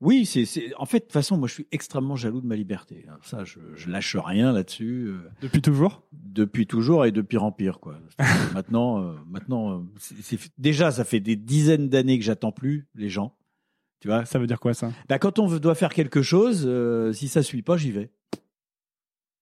Oui, 0.01 0.25
c'est 0.25 0.45
c'est 0.45 0.73
en 0.77 0.85
fait 0.85 0.99
de 0.99 1.03
toute 1.05 1.13
façon, 1.13 1.37
moi 1.37 1.47
je 1.47 1.53
suis 1.55 1.67
extrêmement 1.71 2.15
jaloux 2.15 2.41
de 2.41 2.45
ma 2.47 2.55
liberté. 2.55 3.05
hein. 3.09 3.17
Ça, 3.21 3.43
je, 3.43 3.59
je 3.75 3.89
lâche 3.89 4.15
rien 4.15 4.51
là-dessus 4.53 5.07
euh, 5.07 5.17
Depuis 5.41 5.61
toujours? 5.61 6.03
Depuis 6.13 6.67
toujours 6.67 7.05
et 7.05 7.11
de 7.11 7.21
pire 7.21 7.43
en 7.43 7.51
pire 7.51 7.79
quoi. 7.79 7.97
maintenant, 8.53 9.01
euh, 9.01 9.13
maintenant, 9.27 9.85
c'est 9.97 10.39
déjà 10.57 10.91
ça 10.91 11.03
fait 11.05 11.19
des 11.21 11.35
dizaines 11.35 11.89
d'années 11.89 12.17
que 12.19 12.25
j'attends 12.25 12.51
plus 12.51 12.87
les 12.95 13.09
gens. 13.09 13.35
Tu 14.01 14.09
vois, 14.09 14.25
Ça 14.25 14.37
veut 14.37 14.47
dire 14.47 14.59
quoi 14.59 14.73
ça? 14.73 14.91
Bah, 15.09 15.17
quand 15.17 15.39
on 15.39 15.47
doit 15.57 15.75
faire 15.75 15.93
quelque 15.93 16.21
chose, 16.21 16.63
euh, 16.67 17.11
si 17.13 17.27
ça 17.27 17.41
suit 17.41 17.61
pas, 17.61 17.75
j'y 17.77 17.91
vais. 17.91 18.11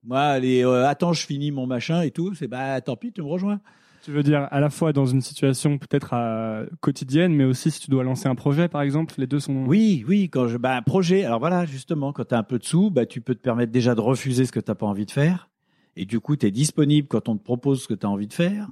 Moi, 0.03 0.19
allez, 0.19 0.63
euh, 0.63 0.87
attends, 0.87 1.13
je 1.13 1.25
finis 1.25 1.51
mon 1.51 1.67
machin 1.67 2.01
et 2.01 2.11
tout. 2.11 2.33
C'est 2.35 2.47
bah 2.47 2.79
tant 2.81 2.95
pis, 2.95 3.11
tu 3.11 3.21
me 3.21 3.27
rejoins. 3.27 3.59
Tu 4.03 4.11
veux 4.11 4.23
dire 4.23 4.49
à 4.51 4.59
la 4.59 4.69
fois 4.69 4.91
dans 4.91 5.05
une 5.05 5.21
situation 5.21 5.77
peut-être 5.77 6.11
euh, 6.13 6.65
quotidienne, 6.81 7.33
mais 7.33 7.45
aussi 7.45 7.71
si 7.71 7.79
tu 7.79 7.89
dois 7.89 8.03
lancer 8.03 8.27
un 8.27 8.35
projet, 8.35 8.67
par 8.67 8.81
exemple, 8.81 9.13
les 9.17 9.27
deux 9.27 9.39
sont. 9.39 9.65
Oui, 9.65 10.03
oui, 10.07 10.29
quand 10.29 10.47
je 10.47 10.57
bah 10.57 10.75
un 10.75 10.81
projet. 10.81 11.23
Alors 11.23 11.39
voilà, 11.39 11.65
justement, 11.65 12.11
quand 12.11 12.25
tu 12.25 12.35
as 12.35 12.37
un 12.37 12.43
peu 12.43 12.59
de 12.59 12.65
sous, 12.65 12.91
bah 12.91 13.05
tu 13.05 13.21
peux 13.21 13.33
te 13.33 13.41
permettre 13.41 13.71
déjà 13.71 13.95
de 13.95 14.01
refuser 14.01 14.45
ce 14.45 14.51
que 14.51 14.59
t'as 14.59 14.75
pas 14.75 14.85
envie 14.85 15.05
de 15.05 15.11
faire 15.11 15.49
et 15.95 16.05
du 16.05 16.19
coup, 16.19 16.35
tu 16.35 16.47
es 16.47 16.51
disponible 16.51 17.07
quand 17.07 17.29
on 17.29 17.37
te 17.37 17.43
propose 17.43 17.83
ce 17.83 17.87
que 17.87 17.93
tu 17.93 18.05
as 18.05 18.09
envie 18.09 18.27
de 18.27 18.33
faire. 18.33 18.67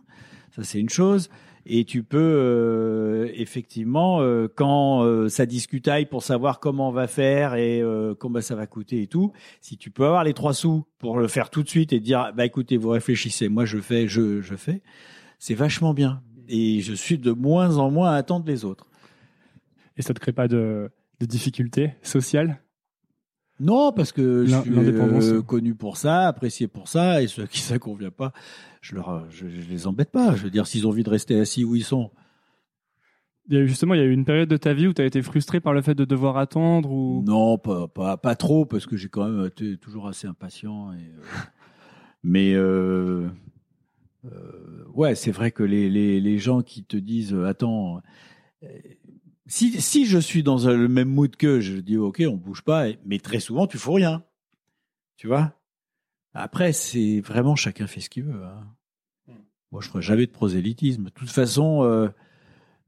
Ça 0.56 0.64
c'est 0.64 0.80
une 0.80 0.90
chose 0.90 1.30
et 1.66 1.86
tu 1.86 2.04
peux 2.04 2.18
euh, 2.18 3.32
effectivement 3.34 4.22
euh, 4.22 4.48
quand 4.54 5.04
euh, 5.04 5.30
ça 5.30 5.46
discutaille 5.46 6.06
pour 6.06 6.24
savoir 6.24 6.60
comment 6.60 6.90
on 6.90 6.92
va 6.92 7.08
faire 7.08 7.56
et 7.56 7.82
euh, 7.82 8.16
combien 8.16 8.42
ça 8.42 8.56
va 8.56 8.68
coûter 8.68 9.02
et 9.04 9.08
tout, 9.08 9.32
si 9.62 9.78
tu 9.78 9.92
peux 9.92 10.06
avoir 10.06 10.24
les 10.24 10.34
trois 10.34 10.54
sous 10.54 10.86
pour 10.98 11.18
le 11.20 11.28
faire 11.28 11.50
tout 11.50 11.64
de 11.64 11.70
suite 11.70 11.94
et 11.94 12.00
dire 12.00 12.32
bah 12.36 12.46
écoutez, 12.46 12.78
vous 12.78 12.90
réfléchissez, 12.90 13.50
moi 13.50 13.66
je 13.66 13.78
fais, 13.80 14.08
je 14.08 14.42
je 14.42 14.56
fais. 14.56 14.82
C'est 15.40 15.56
vachement 15.56 15.94
bien 15.94 16.22
et 16.48 16.82
je 16.82 16.94
suis 16.94 17.18
de 17.18 17.32
moins 17.32 17.78
en 17.78 17.90
moins 17.92 18.12
à 18.12 18.16
attendre 18.16 18.46
les 18.48 18.66
autres. 18.66 18.88
Et 19.98 20.02
ça 20.02 20.14
te 20.14 20.20
crée 20.20 20.34
pas 20.34 20.48
de, 20.48 20.90
de 21.20 21.26
difficultés 21.26 21.94
sociales? 22.02 22.62
Non, 23.62 23.92
parce 23.92 24.12
que 24.12 24.44
je 24.46 24.56
suis 24.62 24.72
euh, 24.74 25.42
connu 25.44 25.76
pour 25.76 25.98
ça, 25.98 26.28
apprécié 26.28 26.68
pour 26.68 26.88
ça, 26.88 27.22
et 27.22 27.28
ceux 27.28 27.44
à 27.44 27.48
qui 27.48 27.60
ça 27.60 27.78
convient 27.78 28.10
pas, 28.10 28.34
je 28.82 28.96
leur, 28.96 29.30
je, 29.30 29.48
je 29.48 29.70
les 29.70 29.86
embête 29.86 30.10
pas. 30.10 30.36
Je 30.36 30.44
veux 30.44 30.50
dire, 30.50 30.66
s'ils 30.66 30.88
ont 30.88 30.90
envie 30.90 31.04
de 31.04 31.10
rester 31.12 31.40
assis 31.40 31.64
où 31.64 31.76
ils 31.76 31.84
sont. 31.84 32.10
Il 33.48 33.56
y 33.56 33.58
a 33.58 33.62
eu 33.62 33.68
justement, 33.68 33.94
il 33.94 34.00
y 34.00 34.04
a 34.04 34.06
eu 34.06 34.14
une 34.14 34.26
période 34.26 34.50
de 34.50 34.58
ta 34.58 34.74
vie 34.74 34.88
où 34.88 34.94
tu 34.94 35.02
as 35.04 35.06
été 35.06 35.22
frustré 35.22 35.60
par 35.60 35.74
le 35.74 35.84
fait 35.84 35.94
de 35.94 36.06
devoir 36.06 36.38
attendre 36.38 36.92
ou? 36.92 37.24
Non, 37.24 37.60
pas, 37.60 37.88
pas, 37.88 38.18
pas 38.18 38.36
trop, 38.36 38.66
parce 38.66 38.88
que 38.88 38.98
j'ai 38.98 39.10
quand 39.10 39.30
même 39.30 39.46
été 39.46 39.78
toujours 39.78 40.08
assez 40.08 40.28
impatient. 40.28 40.94
Et, 40.94 40.96
euh, 40.96 41.38
mais 42.24 42.54
euh, 42.54 43.28
euh, 44.26 44.86
ouais, 44.96 45.14
c'est 45.14 45.32
vrai 45.32 45.52
que 45.52 45.64
les, 45.64 45.88
les, 45.88 46.20
les 46.20 46.38
gens 46.40 46.62
qui 46.62 46.84
te 46.84 46.98
disent, 46.98 47.36
attends, 47.36 48.02
si, 49.52 49.82
si 49.82 50.06
je 50.06 50.18
suis 50.18 50.44
dans 50.44 50.66
le 50.66 50.88
même 50.88 51.10
mood 51.10 51.36
que 51.36 51.60
je 51.60 51.76
dis, 51.78 51.98
ok, 51.98 52.24
on 52.26 52.38
bouge 52.38 52.62
pas, 52.62 52.86
mais 53.06 53.20
très 53.20 53.42
souvent, 53.42 53.68
tu 53.68 53.78
fous 53.78 53.94
rien. 53.94 54.24
Tu 55.18 55.28
vois? 55.28 55.54
Après, 56.34 56.72
c'est 56.72 57.20
vraiment 57.20 57.58
chacun 57.58 57.86
fait 57.86 58.00
ce 58.00 58.10
qu'il 58.10 58.24
veut. 58.24 58.44
hein. 58.44 58.66
Moi, 59.72 59.82
je 59.82 59.90
ferai 59.90 60.02
jamais 60.02 60.26
de 60.26 60.32
prosélytisme. 60.32 61.06
De 61.06 61.10
toute 61.10 61.30
façon, 61.30 61.84
euh, 61.84 62.08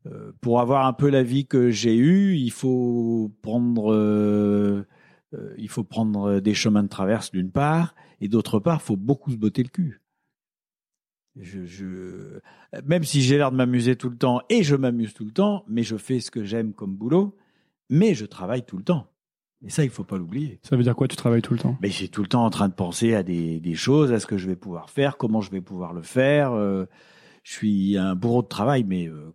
euh, 0.05 0.31
pour 0.39 0.61
avoir 0.61 0.85
un 0.85 0.93
peu 0.93 1.09
la 1.09 1.21
vie 1.21 1.45
que 1.45 1.69
j'ai 1.69 1.97
eue, 1.97 2.35
il 2.37 2.51
faut 2.51 3.31
prendre, 3.41 3.93
euh, 3.93 4.85
il 5.57 5.69
faut 5.69 5.83
prendre 5.83 6.39
des 6.39 6.53
chemins 6.53 6.83
de 6.83 6.89
traverse 6.89 7.31
d'une 7.31 7.51
part, 7.51 7.93
et 8.21 8.29
d'autre 8.29 8.59
part, 8.59 8.79
il 8.81 8.85
faut 8.85 8.97
beaucoup 8.97 9.31
se 9.31 9.37
botter 9.37 9.63
le 9.63 9.69
cul. 9.69 10.01
Je, 11.35 11.65
je, 11.65 12.39
même 12.85 13.03
si 13.03 13.21
j'ai 13.21 13.37
l'air 13.37 13.51
de 13.51 13.57
m'amuser 13.57 13.95
tout 13.95 14.09
le 14.09 14.15
temps, 14.15 14.41
et 14.49 14.63
je 14.63 14.75
m'amuse 14.75 15.13
tout 15.13 15.25
le 15.25 15.31
temps, 15.31 15.65
mais 15.67 15.83
je 15.83 15.97
fais 15.97 16.19
ce 16.19 16.29
que 16.29 16.43
j'aime 16.43 16.73
comme 16.73 16.95
boulot, 16.95 17.35
mais 17.89 18.13
je 18.13 18.25
travaille 18.25 18.63
tout 18.63 18.77
le 18.77 18.83
temps. 18.83 19.07
Et 19.65 19.69
ça, 19.69 19.83
il 19.83 19.89
faut 19.89 20.03
pas 20.03 20.17
l'oublier. 20.17 20.59
Ça 20.61 20.75
veut 20.75 20.83
dire 20.83 20.95
quoi 20.95 21.07
Tu 21.07 21.15
travailles 21.15 21.41
tout 21.41 21.53
le 21.53 21.59
temps? 21.59 21.77
Mais 21.81 21.89
j'ai 21.89 22.09
tout 22.09 22.21
le 22.21 22.27
temps 22.27 22.43
en 22.43 22.49
train 22.49 22.67
de 22.67 22.73
penser 22.73 23.15
à 23.15 23.23
des, 23.23 23.59
des, 23.59 23.75
choses, 23.75 24.11
à 24.11 24.19
ce 24.19 24.27
que 24.27 24.37
je 24.37 24.47
vais 24.47 24.57
pouvoir 24.57 24.89
faire, 24.89 25.17
comment 25.17 25.41
je 25.41 25.51
vais 25.51 25.61
pouvoir 25.61 25.93
le 25.93 26.01
faire. 26.01 26.51
Euh, 26.51 26.85
je 27.43 27.53
suis 27.53 27.97
un 27.97 28.15
bourreau 28.15 28.41
de 28.41 28.47
travail, 28.47 28.83
mais 28.83 29.07
euh, 29.07 29.33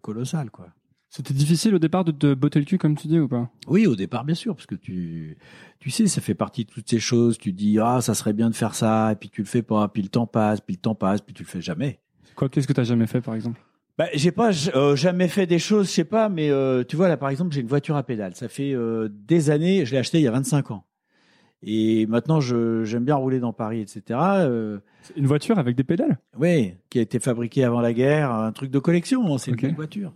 colossal, 0.00 0.50
quoi. 0.50 0.68
C'était 1.16 1.32
difficile 1.32 1.74
au 1.74 1.78
départ 1.78 2.04
de 2.04 2.12
te 2.12 2.34
botter 2.34 2.58
le 2.58 2.66
cul, 2.66 2.76
comme 2.76 2.94
tu 2.94 3.08
dis, 3.08 3.18
ou 3.18 3.26
pas? 3.26 3.48
Oui, 3.68 3.86
au 3.86 3.96
départ, 3.96 4.22
bien 4.22 4.34
sûr, 4.34 4.54
parce 4.54 4.66
que 4.66 4.74
tu, 4.74 5.38
tu 5.80 5.88
sais, 5.88 6.08
ça 6.08 6.20
fait 6.20 6.34
partie 6.34 6.66
de 6.66 6.70
toutes 6.70 6.90
ces 6.90 6.98
choses. 6.98 7.38
Tu 7.38 7.52
dis, 7.52 7.78
ah, 7.80 8.02
ça 8.02 8.12
serait 8.12 8.34
bien 8.34 8.50
de 8.50 8.54
faire 8.54 8.74
ça, 8.74 9.12
et 9.12 9.16
puis 9.16 9.30
tu 9.30 9.40
le 9.40 9.46
fais 9.46 9.62
pas, 9.62 9.88
puis 9.88 10.02
le 10.02 10.10
temps 10.10 10.26
passe, 10.26 10.60
puis 10.60 10.74
le 10.74 10.80
temps 10.80 10.94
passe, 10.94 11.22
puis 11.22 11.32
tu 11.32 11.42
le 11.42 11.48
fais 11.48 11.62
jamais. 11.62 12.00
Quoi 12.34 12.50
Qu'est-ce 12.50 12.68
que 12.68 12.74
tu 12.74 12.80
as 12.82 12.84
jamais 12.84 13.06
fait, 13.06 13.22
par 13.22 13.34
exemple? 13.34 13.58
Bah, 13.96 14.08
j'ai 14.12 14.30
pas 14.30 14.50
euh, 14.74 14.94
jamais 14.94 15.26
fait 15.26 15.46
des 15.46 15.58
choses, 15.58 15.86
je 15.86 15.92
sais 15.92 16.04
pas, 16.04 16.28
mais 16.28 16.50
euh, 16.50 16.84
tu 16.84 16.96
vois 16.96 17.08
là 17.08 17.16
par 17.16 17.30
exemple, 17.30 17.54
j'ai 17.54 17.62
une 17.62 17.66
voiture 17.66 17.96
à 17.96 18.02
pédale. 18.02 18.34
Ça 18.34 18.50
fait 18.50 18.74
euh, 18.74 19.08
des 19.10 19.48
années, 19.48 19.86
je 19.86 19.92
l'ai 19.92 19.98
acheté 19.98 20.18
il 20.18 20.24
y 20.24 20.28
a 20.28 20.32
25 20.32 20.70
ans. 20.70 20.84
Et 21.62 22.04
maintenant, 22.04 22.40
j'aime 22.40 23.06
bien 23.06 23.14
rouler 23.14 23.40
dans 23.40 23.54
Paris, 23.54 23.80
etc. 23.80 24.20
une 25.16 25.26
voiture 25.26 25.58
avec 25.58 25.76
des 25.76 25.84
pédales? 25.84 26.18
Oui, 26.38 26.74
qui 26.90 26.98
a 26.98 27.00
été 27.02 27.18
fabriquée 27.20 27.64
avant 27.64 27.80
la 27.80 27.94
guerre, 27.94 28.30
un 28.30 28.52
truc 28.52 28.70
de 28.70 28.78
collection, 28.78 29.38
c'est 29.38 29.52
une 29.62 29.74
voiture. 29.74 30.12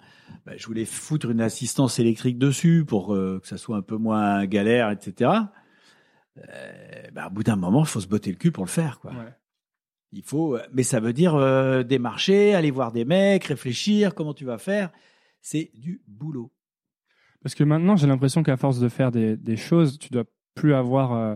Bah, 0.50 0.56
je 0.56 0.66
voulais 0.66 0.84
foutre 0.84 1.30
une 1.30 1.40
assistance 1.40 2.00
électrique 2.00 2.36
dessus 2.36 2.84
pour 2.84 3.14
que 3.14 3.40
ça 3.44 3.56
soit 3.56 3.76
un 3.76 3.82
peu 3.82 3.96
moins 3.96 4.44
galère, 4.46 4.90
etc. 4.90 5.30
bah, 7.12 7.28
au 7.28 7.30
bout 7.30 7.44
d'un 7.44 7.54
moment, 7.54 7.82
il 7.82 7.86
faut 7.86 8.00
se 8.00 8.08
botter 8.08 8.30
le 8.30 8.36
cul 8.36 8.50
pour 8.50 8.64
le 8.64 8.70
faire, 8.70 8.98
quoi. 8.98 9.12
Ouais. 9.12 9.32
Il 10.12 10.22
faut, 10.22 10.56
euh, 10.56 10.62
mais 10.72 10.82
ça 10.82 11.00
veut 11.00 11.12
dire 11.12 11.34
euh, 11.34 11.82
démarcher, 11.82 12.54
aller 12.54 12.70
voir 12.70 12.92
des 12.92 13.04
mecs, 13.04 13.44
réfléchir, 13.44 14.14
comment 14.14 14.34
tu 14.34 14.44
vas 14.44 14.58
faire. 14.58 14.90
C'est 15.40 15.70
du 15.74 16.02
boulot. 16.06 16.52
Parce 17.42 17.54
que 17.54 17.64
maintenant, 17.64 17.96
j'ai 17.96 18.06
l'impression 18.06 18.42
qu'à 18.42 18.56
force 18.56 18.80
de 18.80 18.88
faire 18.88 19.12
des, 19.12 19.36
des, 19.36 19.56
choses, 19.56 19.98
tu 19.98 20.10
dois 20.10 20.24
plus 20.54 20.74
avoir, 20.74 21.12
euh, 21.12 21.34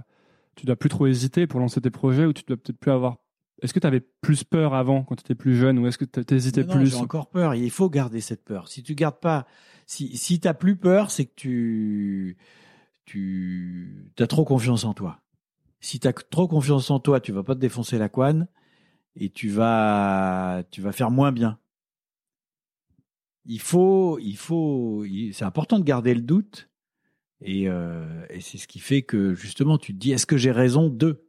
tu 0.57 0.67
dois 0.67 0.77
plus 0.77 0.91
trop 0.91 1.07
hésiter 1.07 1.47
pour 1.47 1.61
lancer 1.61 1.81
tes 1.81 1.91
projets, 1.91 2.27
ou 2.27 2.33
tu 2.33 2.43
dois 2.47 2.57
peut-être 2.57 2.79
plus 2.79 2.91
avoir. 2.91 3.19
Est-ce 3.63 3.73
que 3.73 3.81
tu 3.81 3.87
avais 3.87 4.01
plus 4.01 4.45
peur 4.45 4.75
avant 4.75 5.05
quand 5.05 5.17
tu 5.17 5.23
étais 5.23 5.35
plus 5.35 5.57
jeune, 5.57 5.79
ou 5.79 5.87
est-ce 5.87 5.99
que 5.99 6.05
tu 6.05 6.35
hésitais 6.35 6.65
plus 6.65 6.91
J'ai 6.91 6.97
encore 6.97 7.31
peur. 7.31 7.55
Il 7.55 7.71
faut 7.71 7.89
garder 7.89 8.21
cette 8.21 8.45
peur. 8.45 8.69
Si 8.69 8.83
tu 8.83 8.95
gardes 8.95 9.21
pas, 9.21 9.47
si 9.87 10.17
si 10.17 10.41
t'as 10.41 10.55
plus 10.55 10.77
peur, 10.77 11.11
c'est 11.11 11.27
que 11.27 11.35
tu 11.37 12.37
tu 13.05 14.07
as 14.19 14.27
trop 14.27 14.45
confiance 14.45 14.85
en 14.85 14.95
toi. 14.95 15.21
Si 15.81 16.01
tu 16.01 16.09
as 16.09 16.13
trop 16.13 16.49
confiance 16.49 16.91
en 16.91 16.99
toi, 16.99 17.21
tu 17.21 17.33
vas 17.33 17.43
pas 17.43 17.55
te 17.55 17.61
défoncer 17.61 17.99
la 17.99 18.09
couenne 18.09 18.49
et 19.17 19.31
tu 19.31 19.49
vas, 19.49 20.63
tu 20.71 20.81
vas 20.81 20.93
faire 20.93 21.11
moins 21.11 21.33
bien. 21.33 21.59
Il 23.47 23.61
faut, 23.61 24.19
il 24.21 24.37
faut, 24.37 25.05
c'est 25.33 25.45
important 25.45 25.79
de 25.79 25.85
garder 25.85 26.15
le 26.15 26.23
doute 26.23 26.71
et, 27.43 27.69
euh, 27.69 28.25
et 28.31 28.41
c'est 28.41 28.57
ce 28.57 28.67
qui 28.67 28.79
fait 28.79 29.03
que 29.03 29.35
justement 29.35 29.77
tu 29.77 29.93
te 29.93 29.99
dis 29.99 30.13
est-ce 30.13 30.25
que 30.25 30.39
j'ai 30.39 30.51
raison 30.51 30.89
de 30.89 31.29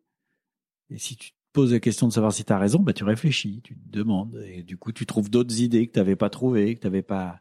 Et 0.90 0.98
si 0.98 1.18
tu 1.18 1.34
poses 1.56 1.74
la 1.74 1.80
question 1.80 2.08
de 2.08 2.14
savoir 2.14 2.34
si 2.34 2.44
tu 2.44 2.54
as 2.54 2.60
raison, 2.60 2.80
bah 2.80 2.94
tu 2.94 3.04
réfléchis, 3.04 3.62
tu 3.64 3.76
te 3.76 3.90
demandes 3.90 4.44
et 4.46 4.62
du 4.62 4.78
coup 4.78 4.92
tu 4.92 5.06
trouves 5.06 5.30
d'autres 5.30 5.62
idées 5.62 5.88
que 5.88 5.94
tu 5.94 6.00
n'avais 6.00 6.18
pas 6.18 6.30
trouvées, 6.30 6.76
que 6.76 6.82
tu 6.82 6.88
n'avais 6.88 7.02
pas, 7.02 7.40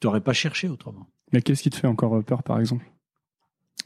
tu 0.00 0.06
n'aurais 0.06 0.22
pas 0.22 0.32
cherché 0.32 0.68
autrement. 0.68 1.06
Mais 1.32 1.42
qu'est-ce 1.42 1.62
qui 1.62 1.70
te 1.70 1.76
fait 1.76 1.86
encore 1.86 2.24
peur 2.24 2.42
par 2.42 2.58
exemple? 2.58 2.90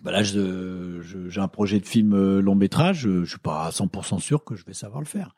Bah 0.03 0.13
là, 0.13 0.23
j'ai 0.23 1.41
un 1.41 1.49
projet 1.49 1.81
de 1.81 1.87
film 1.87 2.15
euh, 2.15 2.41
long 2.41 2.55
métrage. 2.55 3.01
Je, 3.01 3.25
je 3.25 3.31
suis 3.31 3.39
pas 3.39 3.67
à 3.67 3.71
100% 3.71 4.21
sûr 4.21 4.45
que 4.45 4.55
je 4.57 4.65
vais 4.65 4.75
savoir 4.75 5.01
le 5.01 5.07
faire. 5.07 5.35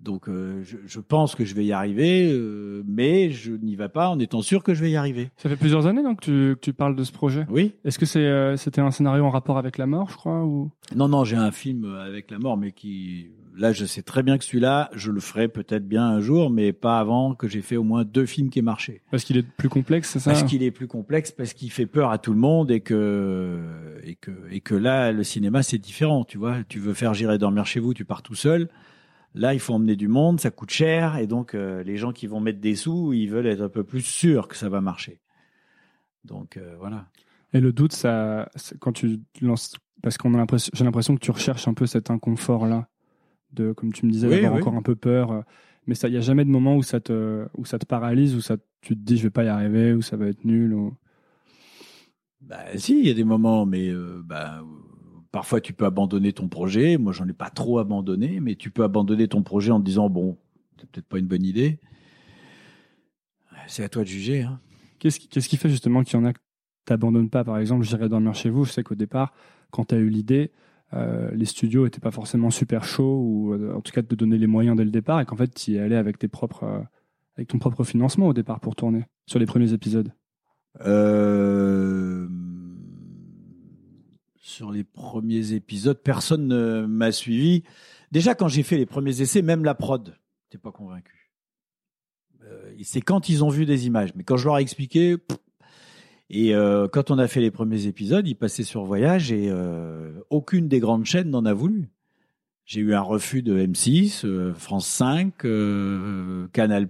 Donc 0.00 0.28
euh, 0.28 0.62
je, 0.62 0.76
je, 0.86 1.00
pense 1.00 1.34
que 1.34 1.44
je 1.44 1.54
vais 1.54 1.64
y 1.64 1.72
arriver, 1.72 2.30
euh, 2.30 2.82
mais 2.86 3.30
je 3.30 3.52
n'y 3.52 3.76
vais 3.76 3.88
pas 3.88 4.10
en 4.10 4.18
étant 4.18 4.42
sûr 4.42 4.62
que 4.62 4.74
je 4.74 4.82
vais 4.82 4.90
y 4.90 4.96
arriver. 4.96 5.30
Ça 5.36 5.48
fait 5.48 5.56
plusieurs 5.56 5.86
années 5.86 6.02
donc 6.02 6.20
que 6.20 6.24
tu, 6.24 6.56
que 6.56 6.60
tu 6.60 6.72
parles 6.72 6.96
de 6.96 7.04
ce 7.04 7.12
projet. 7.12 7.46
Oui. 7.48 7.72
Est-ce 7.84 7.98
que 7.98 8.06
c'est 8.06 8.20
euh, 8.20 8.56
c'était 8.56 8.82
un 8.82 8.90
scénario 8.90 9.24
en 9.24 9.30
rapport 9.30 9.56
avec 9.56 9.78
la 9.78 9.86
mort, 9.86 10.10
je 10.10 10.16
crois, 10.16 10.44
ou? 10.44 10.70
Non, 10.94 11.08
non, 11.08 11.24
j'ai 11.24 11.36
un 11.36 11.50
film 11.50 11.84
avec 11.84 12.30
la 12.30 12.38
mort, 12.38 12.56
mais 12.56 12.72
qui 12.72 13.30
là, 13.56 13.72
je 13.72 13.84
sais 13.84 14.02
très 14.02 14.22
bien 14.22 14.38
que 14.38 14.44
celui-là, 14.44 14.90
je 14.92 15.10
le 15.10 15.20
ferai 15.20 15.48
peut-être 15.48 15.88
bien 15.88 16.06
un 16.06 16.20
jour, 16.20 16.50
mais 16.50 16.72
pas 16.72 16.98
avant 16.98 17.34
que 17.34 17.48
j'ai 17.48 17.62
fait 17.62 17.76
au 17.76 17.82
moins 17.82 18.04
deux 18.04 18.26
films 18.26 18.50
qui 18.50 18.62
marchaient. 18.62 19.02
Parce 19.10 19.24
qu'il 19.24 19.36
est 19.36 19.42
plus 19.42 19.68
complexe, 19.68 20.10
c'est 20.10 20.18
ça? 20.18 20.32
Parce 20.32 20.42
qu'il 20.44 20.62
est 20.62 20.70
plus 20.70 20.86
complexe, 20.86 21.32
parce 21.32 21.54
qu'il 21.54 21.70
fait 21.70 21.86
peur 21.86 22.10
à 22.10 22.18
tout 22.18 22.32
le 22.32 22.38
monde 22.38 22.70
et 22.70 22.80
que 22.80 23.60
et 24.04 24.14
que 24.14 24.30
et 24.50 24.60
que 24.60 24.74
là, 24.74 25.12
le 25.12 25.24
cinéma 25.24 25.62
c'est 25.62 25.78
différent. 25.78 26.24
Tu 26.24 26.38
vois, 26.38 26.56
tu 26.68 26.78
veux 26.78 26.94
faire 26.94 27.14
J'irai 27.14 27.38
dormir 27.38 27.64
chez 27.66 27.80
vous, 27.80 27.94
tu 27.94 28.04
pars 28.04 28.22
tout 28.22 28.34
seul. 28.34 28.68
Là, 29.36 29.52
il 29.52 29.60
faut 29.60 29.74
emmener 29.74 29.96
du 29.96 30.08
monde, 30.08 30.40
ça 30.40 30.50
coûte 30.50 30.70
cher, 30.70 31.18
et 31.18 31.26
donc 31.26 31.54
euh, 31.54 31.82
les 31.82 31.98
gens 31.98 32.10
qui 32.10 32.26
vont 32.26 32.40
mettre 32.40 32.58
des 32.58 32.74
sous, 32.74 33.12
ils 33.12 33.26
veulent 33.26 33.46
être 33.46 33.60
un 33.60 33.68
peu 33.68 33.84
plus 33.84 34.00
sûrs 34.00 34.48
que 34.48 34.56
ça 34.56 34.70
va 34.70 34.80
marcher. 34.80 35.20
Donc 36.24 36.56
euh, 36.56 36.74
voilà. 36.78 37.06
Et 37.52 37.60
le 37.60 37.70
doute, 37.70 37.92
ça, 37.92 38.48
quand 38.80 38.92
tu 38.92 39.20
lances, 39.42 39.76
parce 40.02 40.16
qu'on 40.16 40.32
a 40.32 40.38
l'impression, 40.38 40.70
j'ai 40.74 40.84
l'impression 40.84 41.14
que 41.14 41.20
tu 41.20 41.30
recherches 41.30 41.68
un 41.68 41.74
peu 41.74 41.84
cet 41.84 42.10
inconfort 42.10 42.66
là, 42.66 42.88
de 43.52 43.72
comme 43.72 43.92
tu 43.92 44.06
me 44.06 44.10
disais, 44.10 44.28
d'avoir 44.28 44.54
encore 44.54 44.74
un 44.74 44.82
peu 44.82 44.96
peur. 44.96 45.30
Euh, 45.30 45.42
mais 45.86 45.94
ça, 45.94 46.08
il 46.08 46.14
y 46.14 46.18
a 46.18 46.22
jamais 46.22 46.46
de 46.46 46.50
moment 46.50 46.74
où 46.74 46.82
ça 46.82 47.00
te, 47.00 47.46
où 47.58 47.66
ça 47.66 47.78
te 47.78 47.84
paralyse, 47.84 48.34
où 48.34 48.40
ça, 48.40 48.56
tu 48.80 48.94
te 48.94 49.00
dis 49.00 49.18
je 49.18 49.24
vais 49.24 49.30
pas 49.30 49.44
y 49.44 49.48
arriver, 49.48 49.92
ou 49.92 50.00
ça 50.00 50.16
va 50.16 50.28
être 50.28 50.46
nul. 50.46 50.72
Ou... 50.72 50.96
Bah 52.40 52.64
si, 52.76 53.00
il 53.00 53.06
y 53.06 53.10
a 53.10 53.14
des 53.14 53.24
moments, 53.24 53.66
mais 53.66 53.92
bah 54.24 54.62
Parfois, 55.36 55.60
tu 55.60 55.74
peux 55.74 55.84
abandonner 55.84 56.32
ton 56.32 56.48
projet. 56.48 56.96
Moi, 56.96 57.12
j'en 57.12 57.28
ai 57.28 57.34
pas 57.34 57.50
trop 57.50 57.78
abandonné, 57.78 58.40
mais 58.40 58.54
tu 58.54 58.70
peux 58.70 58.82
abandonner 58.84 59.28
ton 59.28 59.42
projet 59.42 59.70
en 59.70 59.80
te 59.80 59.84
disant 59.84 60.08
bon, 60.08 60.38
c'est 60.80 60.88
peut-être 60.88 61.06
pas 61.06 61.18
une 61.18 61.26
bonne 61.26 61.44
idée. 61.44 61.78
C'est 63.66 63.84
à 63.84 63.90
toi 63.90 64.02
de 64.02 64.08
juger. 64.08 64.44
Hein. 64.44 64.58
Qu'est-ce 64.98 65.20
qui, 65.20 65.28
qui, 65.28 65.56
fait 65.58 65.68
justement 65.68 66.04
qu'il 66.04 66.18
y 66.18 66.22
en 66.22 66.24
a 66.24 66.32
que 66.32 66.38
t'abandonnes 66.86 67.28
pas? 67.28 67.44
Par 67.44 67.58
exemple, 67.58 67.84
j'irai 67.84 68.08
dormir 68.08 68.34
chez 68.34 68.48
vous. 68.48 68.64
Je 68.64 68.72
sais 68.72 68.82
qu'au 68.82 68.94
départ, 68.94 69.34
quand 69.70 69.84
tu 69.84 69.94
as 69.94 69.98
eu 69.98 70.08
l'idée, 70.08 70.52
euh, 70.94 71.30
les 71.34 71.44
studios 71.44 71.84
n'étaient 71.84 72.00
pas 72.00 72.12
forcément 72.12 72.48
super 72.48 72.84
chauds 72.84 73.20
ou 73.20 73.52
euh, 73.52 73.74
en 73.74 73.82
tout 73.82 73.92
cas 73.92 74.00
de 74.00 74.06
te 74.06 74.14
donner 74.14 74.38
les 74.38 74.46
moyens 74.46 74.74
dès 74.74 74.84
le 74.84 74.90
départ 74.90 75.20
et 75.20 75.26
qu'en 75.26 75.36
fait 75.36 75.52
tu 75.52 75.72
y 75.72 75.78
allais 75.78 75.96
avec 75.96 76.18
tes 76.18 76.28
propres 76.28 76.62
euh, 76.62 76.80
avec 77.36 77.48
ton 77.48 77.58
propre 77.58 77.84
financement 77.84 78.28
au 78.28 78.32
départ 78.32 78.60
pour 78.60 78.74
tourner 78.74 79.04
sur 79.26 79.38
les 79.38 79.44
premiers 79.44 79.74
épisodes. 79.74 80.14
Euh 80.86 82.26
sur 84.46 84.70
les 84.70 84.84
premiers 84.84 85.54
épisodes, 85.54 85.98
personne 85.98 86.46
ne 86.46 86.86
m'a 86.86 87.10
suivi. 87.10 87.64
Déjà, 88.12 88.36
quand 88.36 88.46
j'ai 88.46 88.62
fait 88.62 88.76
les 88.76 88.86
premiers 88.86 89.20
essais, 89.20 89.42
même 89.42 89.64
la 89.64 89.74
prod 89.74 90.16
n'était 90.44 90.62
pas 90.62 90.70
convaincu. 90.70 91.32
Euh, 92.44 92.72
c'est 92.84 93.00
quand 93.00 93.28
ils 93.28 93.42
ont 93.42 93.48
vu 93.48 93.66
des 93.66 93.88
images. 93.88 94.14
Mais 94.14 94.22
quand 94.22 94.36
je 94.36 94.44
leur 94.44 94.58
ai 94.58 94.62
expliqué, 94.62 95.16
et 96.30 96.54
euh, 96.54 96.86
quand 96.86 97.10
on 97.10 97.18
a 97.18 97.26
fait 97.26 97.40
les 97.40 97.50
premiers 97.50 97.86
épisodes, 97.86 98.26
ils 98.28 98.36
passaient 98.36 98.62
sur 98.62 98.84
Voyage 98.84 99.32
et 99.32 99.48
euh, 99.48 100.12
aucune 100.30 100.68
des 100.68 100.78
grandes 100.78 101.06
chaînes 101.06 101.30
n'en 101.30 101.44
a 101.44 101.52
voulu. 101.52 101.90
J'ai 102.66 102.80
eu 102.80 102.94
un 102.94 103.00
refus 103.00 103.42
de 103.42 103.58
M6, 103.66 104.52
France 104.54 104.86
5, 104.86 105.38
Canal+, 106.52 106.88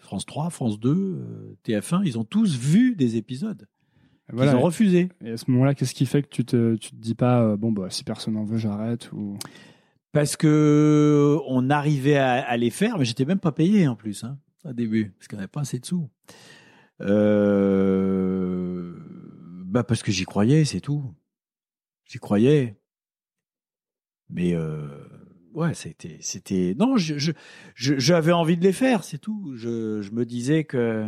France 0.00 0.26
3, 0.26 0.50
France 0.50 0.78
2, 0.78 1.56
TF1. 1.66 2.02
Ils 2.04 2.18
ont 2.18 2.24
tous 2.24 2.58
vu 2.58 2.94
des 2.94 3.16
épisodes. 3.16 3.66
Ils 4.32 4.54
ont 4.54 4.60
refusé. 4.60 5.08
Et 5.24 5.30
à 5.32 5.36
ce 5.36 5.50
moment-là, 5.50 5.74
qu'est-ce 5.74 5.94
qui 5.94 6.06
fait 6.06 6.22
que 6.22 6.28
tu 6.28 6.44
te, 6.44 6.76
tu 6.76 6.90
te 6.90 6.96
dis 6.96 7.14
pas, 7.14 7.42
euh, 7.42 7.56
bon, 7.56 7.72
bah, 7.72 7.88
si 7.90 8.04
personne 8.04 8.34
n'en 8.34 8.44
veut, 8.44 8.58
j'arrête 8.58 9.10
ou... 9.12 9.38
Parce 10.12 10.36
que 10.36 11.38
on 11.46 11.68
arrivait 11.68 12.16
à, 12.16 12.56
les 12.56 12.70
faire, 12.70 12.98
mais 12.98 13.04
j'étais 13.04 13.26
même 13.26 13.40
pas 13.40 13.52
payé 13.52 13.86
en 13.86 13.94
plus, 13.94 14.24
hein, 14.24 14.38
au 14.64 14.72
début, 14.72 15.10
parce 15.10 15.28
qu'on 15.28 15.36
n'avait 15.36 15.48
pas 15.48 15.60
assez 15.60 15.78
de 15.78 15.84
sous. 15.84 16.08
Euh, 17.02 18.94
bah 19.66 19.84
parce 19.84 20.02
que 20.02 20.10
j'y 20.10 20.24
croyais, 20.24 20.64
c'est 20.64 20.80
tout. 20.80 21.04
J'y 22.06 22.18
croyais. 22.18 22.80
Mais 24.30 24.54
euh, 24.54 24.88
ouais, 25.52 25.74
c'était, 25.74 26.16
c'était. 26.20 26.74
Non, 26.78 26.96
je, 26.96 27.18
je, 27.18 27.32
j'avais 27.74 28.32
envie 28.32 28.56
de 28.56 28.64
les 28.64 28.72
faire, 28.72 29.04
c'est 29.04 29.18
tout. 29.18 29.52
Je, 29.56 30.00
je 30.00 30.10
me 30.12 30.24
disais 30.24 30.64
que 30.64 31.06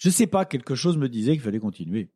je 0.00 0.08
sais 0.08 0.26
pas, 0.26 0.46
quelque 0.46 0.74
chose 0.74 0.96
me 0.96 1.10
disait 1.10 1.32
qu'il 1.32 1.42
fallait 1.42 1.58
continuer. 1.60 2.10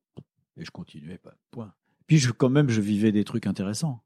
Et 0.56 0.64
je 0.64 0.70
continuais 0.70 1.18
pas. 1.18 1.34
Point. 1.50 1.74
Puis 2.06 2.16
je, 2.16 2.32
quand 2.32 2.48
même, 2.48 2.70
je 2.70 2.80
vivais 2.80 3.12
des 3.12 3.24
trucs 3.24 3.46
intéressants. 3.46 4.02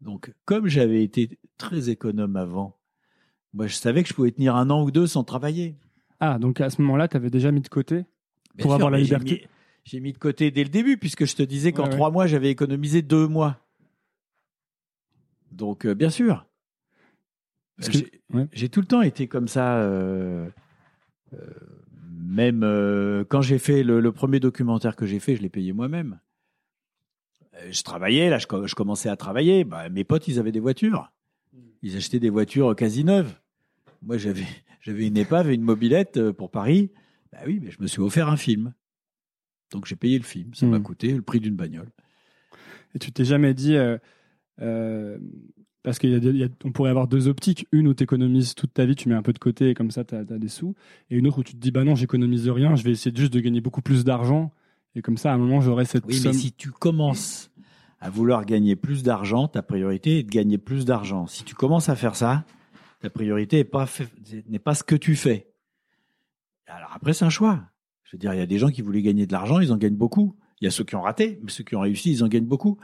Donc, 0.00 0.34
comme 0.44 0.66
j'avais 0.66 1.04
été 1.04 1.38
très 1.56 1.88
économe 1.88 2.34
avant, 2.34 2.78
moi, 3.52 3.68
je 3.68 3.74
savais 3.74 4.02
que 4.02 4.08
je 4.08 4.14
pouvais 4.14 4.32
tenir 4.32 4.56
un 4.56 4.70
an 4.70 4.82
ou 4.82 4.90
deux 4.90 5.06
sans 5.06 5.22
travailler. 5.22 5.76
Ah, 6.18 6.38
donc 6.40 6.60
à 6.60 6.68
ce 6.68 6.82
moment-là, 6.82 7.06
tu 7.06 7.16
avais 7.16 7.30
déjà 7.30 7.52
mis 7.52 7.60
de 7.60 7.68
côté 7.68 8.06
pour 8.58 8.74
avoir 8.74 8.90
la 8.90 8.98
liberté. 8.98 9.46
J'ai 9.84 10.00
mis, 10.00 10.12
de 10.12 10.18
côté 10.18 10.50
dès 10.50 10.64
le 10.64 10.68
début, 10.68 10.96
puisque 10.96 11.26
je 11.26 11.36
te 11.36 11.42
disais 11.42 11.72
qu'en 11.72 11.88
trois 11.88 12.10
mois, 12.10 12.26
j'avais 12.26 12.50
économisé 12.50 13.02
deux 13.02 13.28
mois. 13.28 13.58
Donc, 15.52 15.86
euh, 15.86 15.94
bien 15.94 16.10
sûr. 16.10 16.44
J'ai 18.52 18.68
tout 18.68 18.80
le 18.80 18.86
temps 18.86 19.02
été 19.02 19.28
comme 19.28 19.46
ça. 19.48 19.76
Euh, 19.78 20.50
euh, 21.34 21.38
même 22.30 22.62
euh, 22.62 23.24
quand 23.28 23.42
j'ai 23.42 23.58
fait 23.58 23.82
le, 23.82 24.12
premier 24.12 24.38
documentaire 24.38 24.94
que 24.94 25.04
j'ai 25.04 25.18
fait, 25.18 25.34
je 25.34 25.42
l'ai 25.42 25.48
payé 25.48 25.72
moi-même. 25.72 26.20
Euh, 27.56 27.68
je 27.72 27.82
travaillais, 27.82 28.30
là, 28.30 28.38
je, 28.38 28.46
commençais 28.74 29.08
à 29.08 29.16
travailler. 29.16 29.64
Bah, 29.64 29.88
mes 29.88 30.04
potes, 30.04 30.28
ils 30.28 30.38
avaient 30.38 30.52
des 30.52 30.60
voitures. 30.60 31.12
Ils 31.82 31.96
achetaient 31.96 32.20
des 32.20 32.30
voitures 32.30 32.76
quasi 32.76 33.02
neuves. 33.04 33.34
Moi, 34.02 34.16
j'avais, 34.16 34.46
j'avais 34.80 35.08
une 35.08 35.16
épave 35.16 35.50
et 35.50 35.54
une 35.54 35.62
mobilette 35.62 36.18
euh, 36.18 36.32
pour 36.32 36.50
Paris. 36.50 36.92
Bah 37.32 37.40
oui, 37.46 37.58
mais 37.60 37.70
je 37.72 37.82
me 37.82 37.88
suis 37.88 38.00
offert 38.00 38.28
un 38.28 38.36
film. 38.36 38.74
Donc 39.72 39.86
j'ai 39.86 39.96
payé 39.96 40.16
le 40.16 40.24
film. 40.24 40.54
Ça 40.54 40.66
m'a 40.66 40.78
Mm. 40.78 40.82
coûté 40.82 41.12
le 41.12 41.22
prix 41.22 41.40
d'une 41.40 41.56
bagnole. 41.56 41.90
Et 42.94 42.98
tu 42.98 43.12
t'es 43.12 43.24
jamais 43.24 43.54
dit, 43.54 43.76
euh, 43.76 43.98
euh, 44.60 45.18
parce 45.82 45.98
qu'on 45.98 46.72
pourrait 46.72 46.90
avoir 46.90 47.08
deux 47.08 47.28
optiques, 47.28 47.66
une 47.72 47.88
où 47.88 47.94
tu 47.94 48.02
économises 48.02 48.54
toute 48.54 48.74
ta 48.74 48.84
vie, 48.84 48.94
tu 48.94 49.08
mets 49.08 49.14
un 49.14 49.22
peu 49.22 49.32
de 49.32 49.38
côté 49.38 49.70
et 49.70 49.74
comme 49.74 49.90
ça 49.90 50.04
tu 50.04 50.14
as, 50.14 50.24
des 50.24 50.48
sous, 50.48 50.74
et 51.10 51.16
une 51.16 51.26
autre 51.26 51.38
où 51.38 51.42
tu 51.42 51.54
te 51.54 51.58
dis, 51.58 51.70
bah 51.70 51.84
non, 51.84 51.94
j'économise 51.94 52.48
rien, 52.48 52.76
je 52.76 52.84
vais 52.84 52.90
essayer 52.90 53.14
juste 53.14 53.32
de 53.32 53.40
gagner 53.40 53.60
beaucoup 53.60 53.82
plus 53.82 54.04
d'argent, 54.04 54.52
et 54.94 55.02
comme 55.02 55.16
ça 55.16 55.32
à 55.32 55.34
un 55.34 55.38
moment 55.38 55.60
j'aurai 55.60 55.84
cette 55.84 56.04
Oui, 56.06 56.14
somme. 56.14 56.32
mais 56.32 56.38
si 56.38 56.52
tu 56.52 56.70
commences 56.70 57.50
à 58.00 58.10
vouloir 58.10 58.44
gagner 58.44 58.76
plus 58.76 59.02
d'argent, 59.02 59.48
ta 59.48 59.62
priorité 59.62 60.18
est 60.18 60.22
de 60.22 60.30
gagner 60.30 60.58
plus 60.58 60.84
d'argent. 60.84 61.26
Si 61.26 61.44
tu 61.44 61.54
commences 61.54 61.88
à 61.88 61.96
faire 61.96 62.16
ça, 62.16 62.44
ta 63.00 63.10
priorité 63.10 63.58
n'est 63.58 63.64
pas, 63.64 63.86
pas 64.64 64.74
ce 64.74 64.82
que 64.82 64.94
tu 64.94 65.16
fais. 65.16 65.48
Alors 66.66 66.92
après, 66.94 67.12
c'est 67.12 67.24
un 67.24 67.30
choix. 67.30 67.62
Je 68.04 68.16
veux 68.16 68.18
dire, 68.18 68.32
il 68.32 68.38
y 68.38 68.42
a 68.42 68.46
des 68.46 68.58
gens 68.58 68.70
qui 68.70 68.82
voulaient 68.82 69.02
gagner 69.02 69.26
de 69.26 69.32
l'argent, 69.32 69.60
ils 69.60 69.72
en 69.72 69.76
gagnent 69.76 69.96
beaucoup. 69.96 70.36
Il 70.60 70.64
y 70.64 70.68
a 70.68 70.70
ceux 70.70 70.84
qui 70.84 70.96
ont 70.96 71.02
raté, 71.02 71.38
mais 71.42 71.50
ceux 71.50 71.64
qui 71.64 71.76
ont 71.76 71.80
réussi, 71.80 72.10
ils 72.10 72.24
en 72.24 72.28
gagnent 72.28 72.46
beaucoup. 72.46 72.78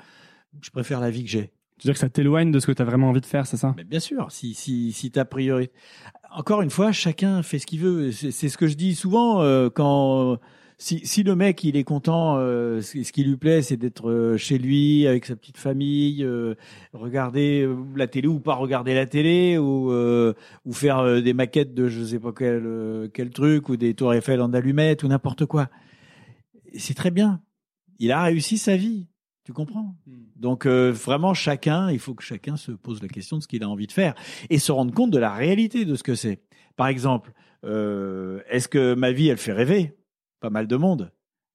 Je 0.61 0.71
préfère 0.71 1.01
la 1.01 1.11
vie 1.11 1.25
que 1.25 1.31
j'ai. 1.31 1.53
Tu 1.79 1.87
veux 1.87 1.93
dire 1.93 1.95
que 1.95 2.01
ça 2.01 2.09
t'éloigne 2.09 2.51
de 2.51 2.59
ce 2.59 2.67
que 2.67 2.73
tu 2.73 2.81
as 2.81 2.85
vraiment 2.87 3.11
envie 3.11 3.21
de 3.21 3.27
faire, 3.27 3.47
c'est 3.47 3.59
ça? 3.59 3.75
Mais 3.77 3.85
bien 3.85 4.01
sûr, 4.01 4.31
si, 4.33 4.55
si, 4.55 4.93
si 4.93 5.11
ta 5.11 5.25
priorité. 5.25 5.73
Encore 6.35 6.63
une 6.63 6.71
fois, 6.71 6.91
chacun 6.93 7.43
fait 7.43 7.59
ce 7.59 7.67
qu'il 7.67 7.81
veut. 7.81 8.13
C'est 8.13 8.49
ce 8.49 8.57
que 8.57 8.67
je 8.67 8.77
dis 8.77 8.95
souvent 8.95 9.43
euh, 9.43 9.69
quand. 9.69 10.39
Si, 10.79 11.07
si 11.07 11.23
le 11.23 11.35
mec 11.35 11.65
il 11.65 11.75
est 11.75 11.85
content, 11.85 12.37
euh, 12.37 12.83
ce 12.83 13.03
ce 13.03 13.11
qui 13.11 13.25
lui 13.25 13.39
plaît, 13.39 13.63
c'est 13.63 13.79
d'être 13.79 14.11
euh, 14.11 14.37
chez 14.37 14.59
lui 14.59 15.07
avec 15.07 15.25
sa 15.25 15.35
petite 15.35 15.57
famille, 15.57 16.23
euh, 16.23 16.55
regarder 16.93 17.63
euh, 17.63 17.77
la 17.97 18.07
télé 18.07 18.29
ou 18.29 18.41
pas 18.41 18.55
regarder 18.55 18.95
la 18.95 19.07
télé, 19.07 19.57
ou 19.57 19.91
euh, 19.91 20.35
ou 20.67 20.75
faire 20.75 20.99
euh, 20.99 21.23
des 21.23 21.33
maquettes 21.33 21.73
de 21.73 21.89
je 21.89 22.05
sais 22.05 22.19
pas 22.19 22.33
quel 22.37 22.63
euh, 22.67 23.09
quel 23.09 23.31
truc 23.31 23.71
ou 23.71 23.79
des 23.79 23.95
tours 23.95 24.13
Eiffel 24.13 24.43
en 24.43 24.53
allumettes 24.53 25.03
ou 25.03 25.09
n'importe 25.09 25.47
quoi. 25.47 25.71
C'est 26.77 26.95
très 26.95 27.11
bien. 27.11 27.41
Il 27.99 28.13
a 28.13 28.23
réussi 28.25 28.59
sa 28.59 28.77
vie. 28.77 29.07
Tu 29.45 29.55
comprends? 29.55 29.97
Donc 30.37 30.67
euh, 30.67 30.93
vraiment 30.93 31.35
chacun, 31.35 31.91
il 31.91 31.99
faut 31.99 32.15
que 32.15 32.23
chacun 32.23 32.57
se 32.57 32.73
pose 32.73 33.03
la 33.03 33.09
question 33.09 33.39
de 33.39 33.43
ce 33.43 33.49
qu'il 33.49 33.63
a 33.63 33.69
envie 33.69 33.87
de 33.87 33.93
faire 33.93 34.15
et 34.51 34.59
se 34.59 34.73
rendre 34.73 34.93
compte 34.93 35.11
de 35.11 35.19
la 35.19 35.33
réalité 35.33 35.85
de 35.85 35.95
ce 35.95 36.03
que 36.03 36.15
c'est. 36.15 36.43
Par 36.77 36.89
exemple, 36.89 37.33
euh, 37.65 38.41
est-ce 38.49 38.69
que 38.69 38.95
ma 38.95 39.13
vie 39.13 39.29
elle 39.29 39.39
fait 39.39 39.53
rêver? 39.53 39.97
Pas 40.41 40.51
mal 40.51 40.67
de 40.67 40.77
monde, 40.77 41.13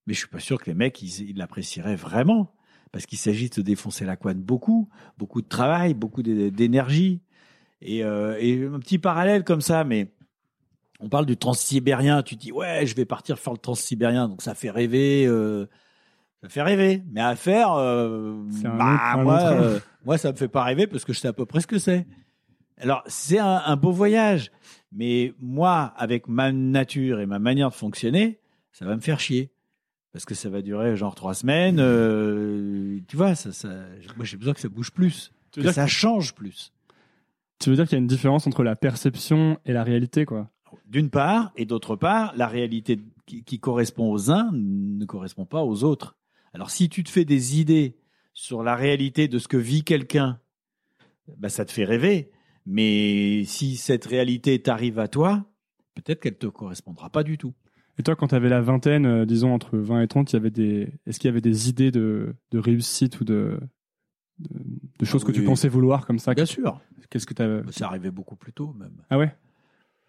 mais 0.07 0.13
je 0.13 0.19
suis 0.19 0.27
pas 0.27 0.39
sûr 0.39 0.59
que 0.59 0.69
les 0.69 0.75
mecs 0.75 1.01
ils 1.01 1.38
l'apprécieraient 1.38 1.95
vraiment 1.95 2.53
parce 2.91 3.05
qu'il 3.05 3.17
s'agit 3.17 3.50
de 3.50 3.53
se 3.55 3.61
défoncer 3.61 4.03
la 4.05 4.17
couenne 4.17 4.41
beaucoup, 4.41 4.89
beaucoup 5.17 5.41
de 5.41 5.47
travail, 5.47 5.93
beaucoup 5.93 6.23
d'é- 6.23 6.51
d'énergie 6.51 7.21
et, 7.81 8.03
euh, 8.03 8.38
et 8.39 8.65
un 8.65 8.79
petit 8.79 8.97
parallèle 9.00 9.43
comme 9.43 9.61
ça, 9.61 9.83
mais 9.83 10.11
on 11.00 11.09
parle 11.09 11.25
du 11.25 11.38
transsibérien. 11.38 12.23
Tu 12.23 12.35
dis 12.35 12.51
ouais, 12.51 12.85
je 12.85 12.95
vais 12.95 13.05
partir 13.05 13.39
faire 13.39 13.53
le 13.53 13.59
transsibérien, 13.59 14.27
donc 14.27 14.41
ça 14.41 14.55
fait 14.55 14.69
rêver. 14.71 15.25
Ça 16.41 16.50
fait 16.50 16.62
rêver, 16.62 17.03
mais 17.12 17.21
à 17.21 17.36
faire, 17.36 17.74
euh, 17.74 18.36
bah, 18.63 19.17
moi, 19.17 19.39
euh, 19.51 19.79
moi, 20.05 20.17
ça 20.17 20.31
me 20.31 20.38
fait 20.38 20.48
pas 20.48 20.63
rêver 20.63 20.88
parce 20.88 21.05
que 21.05 21.13
je 21.13 21.19
sais 21.19 21.27
à 21.27 21.33
peu 21.33 21.45
près 21.45 21.62
ce 21.62 21.67
que 21.67 21.77
c'est. 21.79 22.05
Alors, 22.77 23.03
c'est 23.05 23.38
un, 23.39 23.62
un 23.65 23.75
beau 23.75 23.91
voyage, 23.91 24.51
mais 24.91 25.33
moi, 25.39 25.93
avec 25.98 26.27
ma 26.27 26.51
nature 26.51 27.19
et 27.19 27.25
ma 27.27 27.38
manière 27.39 27.69
de 27.69 27.75
fonctionner, 27.75 28.39
ça 28.71 28.86
va 28.86 28.95
me 28.95 29.01
faire 29.01 29.19
chier 29.19 29.51
parce 30.13 30.25
que 30.25 30.33
ça 30.33 30.50
va 30.50 30.62
durer 30.62 30.95
genre 30.98 31.13
trois 31.15 31.33
semaines. 31.36 31.77
euh, 31.79 33.00
tu 33.07 33.15
vois, 33.17 33.36
ça, 33.36 33.51
ça, 33.51 33.69
moi, 34.17 34.25
j'ai 34.25 34.38
besoin 34.38 34.53
que 34.53 34.60
ça 34.60 34.67
bouge 34.69 34.91
plus, 34.91 35.31
Tu 35.51 35.62
que 35.62 35.71
ça 35.71 35.86
change 35.88 36.33
plus. 36.33 36.74
tu 37.60 37.69
veux 37.69 37.75
dire 37.75 37.86
qu'il 37.86 37.93
y 37.93 37.95
a 37.95 38.01
une 38.01 38.07
différence 38.07 38.48
entre 38.48 38.63
la 38.63 38.75
perception 38.75 39.60
et 39.65 39.74
la 39.74 39.83
réalité, 39.83 40.25
quoi? 40.25 40.50
D'une 40.88 41.10
part, 41.10 41.51
et 41.55 41.65
d'autre 41.65 41.95
part, 41.95 42.33
la 42.36 42.48
réalité 42.48 43.00
qui, 43.25 43.43
qui 43.43 43.60
correspond 43.60 44.12
aux 44.12 44.31
uns 44.31 44.50
ne 44.53 45.05
correspond 45.05 45.45
pas 45.45 45.62
aux 45.63 45.83
autres. 45.83 46.15
Alors, 46.53 46.70
si 46.70 46.89
tu 46.89 47.03
te 47.03 47.10
fais 47.10 47.25
des 47.25 47.60
idées 47.60 47.98
sur 48.34 48.63
la 48.63 48.75
réalité 48.75 49.27
de 49.27 49.39
ce 49.39 49.48
que 49.48 49.58
vit 49.58 49.84
quelqu'un, 49.84 50.39
bah, 51.38 51.50
ça 51.50 51.65
te 51.65 51.72
fait 51.72 51.86
rêver. 51.86 52.31
Mais 52.65 53.44
si 53.46 53.75
cette 53.75 54.05
réalité 54.05 54.61
t'arrive 54.61 55.00
à 55.00 55.07
toi, 55.07 55.46
peut-être 55.96 56.22
qu'elle 56.22 56.37
te 56.37 56.48
correspondra 56.48 57.09
pas 57.09 57.24
du 57.24 57.37
tout. 57.37 57.53
Et 57.98 58.03
toi, 58.03 58.16
quand 58.16 58.27
tu 58.27 58.35
avais 58.35 58.50
la 58.50 58.61
vingtaine, 58.61 59.05
euh, 59.05 59.25
disons 59.25 59.53
entre 59.53 59.77
20 59.77 60.01
et 60.01 60.07
30, 60.07 60.31
il 60.31 60.35
y 60.35 60.37
avait 60.37 60.50
des... 60.51 60.90
est-ce 61.05 61.20
qu'il 61.20 61.27
y 61.27 61.31
avait 61.31 61.42
des 61.42 61.70
idées 61.70 61.92
de, 61.92 62.35
de 62.51 62.59
réussite 62.59 63.20
ou 63.20 63.25
de, 63.25 63.59
de, 64.40 64.50
de 65.00 65.05
choses 65.05 65.24
Ah 65.24 65.27
que 65.27 65.31
tu 65.31 65.44
pensais 65.44 65.68
vouloir 65.68 66.05
comme 66.05 66.20
ça? 66.20 66.33
Bien 66.33 66.46
sûr. 66.46 66.79
Qu'est-ce 67.09 67.25
que 67.25 67.33
tu 67.33 67.42
as... 67.42 67.61
Ça 67.72 67.87
arrivait 67.87 68.11
beaucoup 68.11 68.35
plus 68.35 68.53
tôt, 68.53 68.74
même. 68.79 68.94
Ah 69.09 69.18
ouais? 69.18 69.35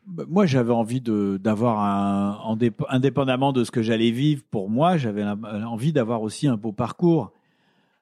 Moi, 0.06 0.46
j'avais 0.46 0.72
envie 0.72 1.00
d'avoir 1.00 1.80
un, 1.80 2.36
en 2.42 2.56
dép- 2.56 2.84
indépendamment 2.88 3.52
de 3.52 3.64
ce 3.64 3.70
que 3.70 3.82
j'allais 3.82 4.10
vivre 4.10 4.42
pour 4.50 4.68
moi, 4.68 4.96
j'avais 4.96 5.22
la- 5.22 5.36
envie 5.68 5.92
d'avoir 5.92 6.22
aussi 6.22 6.48
un 6.48 6.56
beau 6.56 6.72
parcours, 6.72 7.32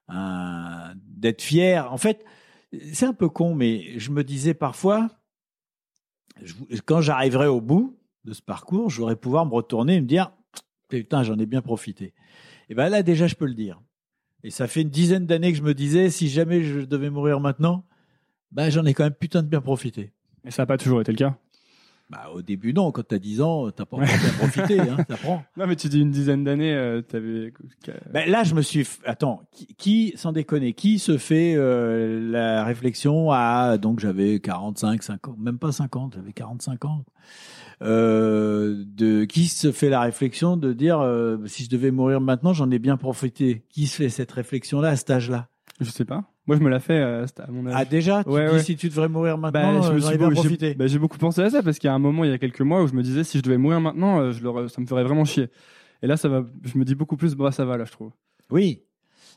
d'être 0.08 1.42
fier. 1.42 1.92
En 1.92 1.98
fait, 1.98 2.24
c'est 2.92 3.06
un 3.06 3.12
peu 3.12 3.28
con, 3.28 3.54
mais 3.54 3.98
je 3.98 4.10
me 4.10 4.24
disais 4.24 4.54
parfois, 4.54 5.08
quand 6.86 7.00
j'arriverai 7.00 7.46
au 7.46 7.60
bout 7.60 7.98
de 8.24 8.32
ce 8.32 8.42
parcours, 8.42 8.90
j'aurais 8.90 9.16
pouvoir 9.16 9.46
me 9.46 9.52
retourner 9.52 9.96
et 9.96 10.00
me 10.00 10.06
dire, 10.06 10.32
putain, 10.88 11.22
j'en 11.22 11.38
ai 11.38 11.46
bien 11.46 11.62
profité. 11.62 12.14
Et 12.68 12.74
ben 12.74 12.88
là, 12.88 13.02
déjà, 13.02 13.26
je 13.26 13.34
peux 13.34 13.46
le 13.46 13.54
dire. 13.54 13.80
Et 14.42 14.50
ça 14.50 14.66
fait 14.66 14.82
une 14.82 14.90
dizaine 14.90 15.26
d'années 15.26 15.52
que 15.52 15.58
je 15.58 15.62
me 15.62 15.74
disais, 15.74 16.10
si 16.10 16.28
jamais 16.28 16.62
je 16.62 16.80
devais 16.80 17.10
mourir 17.10 17.40
maintenant, 17.40 17.84
ben 18.52 18.70
j'en 18.70 18.84
ai 18.86 18.94
quand 18.94 19.04
même 19.04 19.14
putain 19.14 19.42
de 19.42 19.48
bien 19.48 19.60
profité. 19.60 20.12
Et 20.44 20.50
ça 20.50 20.62
n'a 20.62 20.66
pas 20.66 20.78
toujours 20.78 21.00
été 21.00 21.12
le 21.12 21.18
cas? 21.18 21.36
Bah, 22.11 22.29
au 22.35 22.42
début, 22.42 22.73
non. 22.73 22.90
Quand 22.90 23.05
t'as 23.07 23.18
10 23.18 23.40
ans, 23.40 23.70
t'as 23.70 23.85
pas 23.85 23.96
encore 23.96 24.09
bien 24.09 24.33
profité, 24.38 24.81
hein, 24.81 24.96
ça 25.09 25.16
prend. 25.16 25.44
Non, 25.57 25.66
mais 25.68 25.77
tu 25.77 25.88
dis 25.88 26.01
une 26.01 26.11
dizaine 26.11 26.42
d'années, 26.42 26.75
euh, 26.75 27.03
t'avais... 27.03 27.53
Ben, 28.12 28.29
là, 28.29 28.42
je 28.42 28.55
me 28.57 28.62
suis. 28.62 28.81
f- 28.83 28.99
Attends, 29.05 29.42
qui, 29.53 29.66
qui, 29.77 30.12
sans 30.16 30.33
déconner, 30.33 30.73
qui 30.73 30.99
se 30.99 31.18
fait 31.18 31.55
euh, 31.57 32.31
la 32.33 32.64
réflexion 32.64 33.31
à. 33.31 33.79
Donc, 33.79 34.01
j'avais 34.01 34.40
45, 34.40 35.03
50, 35.05 35.38
même 35.38 35.59
pas 35.59 35.70
50, 35.70 36.14
j'avais 36.16 36.33
45 36.33 36.85
ans. 36.85 37.05
Euh, 37.83 38.85
de 38.87 39.25
qui 39.25 39.46
se 39.46 39.73
fait 39.73 39.88
la 39.88 40.01
réflexion 40.01 40.57
de 40.59 40.73
dire 40.75 41.01
euh, 41.01 41.38
si 41.46 41.64
je 41.64 41.70
devais 41.70 41.90
mourir 41.90 42.20
maintenant, 42.20 42.53
j'en 42.53 42.70
ai 42.70 42.79
bien 42.79 42.96
profité. 42.96 43.64
Qui 43.70 43.87
se 43.87 43.96
fait 43.96 44.09
cette 44.11 44.33
réflexion-là 44.33 44.88
à 44.90 44.96
cet 44.96 45.11
âge-là? 45.11 45.49
Je 45.81 45.90
sais 45.90 46.05
pas. 46.05 46.25
Moi, 46.46 46.57
je 46.57 46.62
me 46.62 46.68
la 46.70 46.81
fais 46.81 46.98
euh, 46.98 47.26
à 47.38 47.50
mon 47.50 47.66
âge. 47.66 47.74
Ah 47.76 47.85
déjà, 47.85 48.24
tu 48.24 48.31
Ouais, 48.31 48.44
te 48.46 48.50
dis 48.50 48.57
ouais. 48.57 48.62
si 48.62 48.76
tu 48.76 48.88
devrais 48.88 49.09
mourir 49.09 49.38
Bah, 49.38 49.50
maintenant, 49.53 49.83
je 49.83 49.90
euh, 49.90 49.94
me 49.94 49.98
j'en 50.00 50.09
suis 50.09 50.18
bien 50.18 50.31
profité. 50.31 50.74
bah, 50.74 50.87
j'ai 50.87 50.98
beaucoup 50.98 51.18
pensé 51.18 51.42
à 51.42 51.50
ça 51.50 51.62
parce 51.62 51.79
qu'il 51.79 51.87
y 51.88 51.90
a 51.90 51.94
un 51.94 51.98
moment, 51.98 52.24
il 52.24 52.31
y 52.31 52.33
a 52.35 52.38
quelques 52.38 52.61
mois, 52.62 52.83
où 52.83 52.87
je 52.88 52.94
me 52.94 53.03
disais 53.03 53.22
si 53.24 53.38
je 53.38 53.42
devais 53.42 53.59
mourir 53.59 53.81
maintenant, 53.81 54.20
euh, 54.20 54.33
je 54.33 54.40
ça 54.68 54.81
me 54.81 54.87
ferait 54.87 55.05
vraiment 55.05 55.24
chier. 55.24 55.48
Et 56.03 56.07
là, 56.07 56.16
ça 56.16 56.29
va, 56.29 56.44
je 56.64 56.79
me 56.79 56.85
dis 56.85 56.94
beaucoup 56.94 57.16
plus, 57.16 57.35
bah 57.37 57.53
ça 57.53 57.64
va 57.64 57.76
là, 57.76 57.85
je 57.85 57.92
trouve. 57.92 58.11
Oui. 58.50 58.83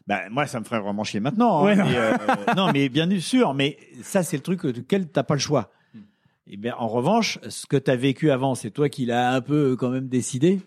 Ben, 0.07 0.21
moi, 0.31 0.47
ça 0.47 0.59
me 0.59 0.65
ferait 0.65 0.79
vraiment 0.81 1.03
chier 1.03 1.19
maintenant. 1.19 1.59
hein. 1.59 1.65
Ouais, 1.65 1.75
non. 1.75 1.85
Mais, 1.85 1.95
euh, 1.97 2.17
non, 2.57 2.71
mais 2.73 2.89
bien 2.89 3.09
sûr. 3.19 3.53
Mais 3.53 3.77
ça, 4.01 4.23
c'est 4.23 4.37
le 4.37 4.43
truc 4.43 4.65
duquel 4.67 5.07
t'as 5.09 5.23
pas 5.23 5.35
le 5.35 5.39
choix. 5.39 5.71
Et 6.47 6.57
bien, 6.57 6.73
en 6.77 6.87
revanche, 6.87 7.39
ce 7.47 7.65
que 7.67 7.77
tu 7.77 7.89
as 7.91 7.95
vécu 7.95 8.29
avant, 8.31 8.53
c'est 8.55 8.71
toi 8.71 8.89
qui 8.89 9.05
l'as 9.05 9.33
un 9.33 9.39
peu 9.41 9.75
quand 9.77 9.89
même 9.89 10.07
décidé. 10.09 10.59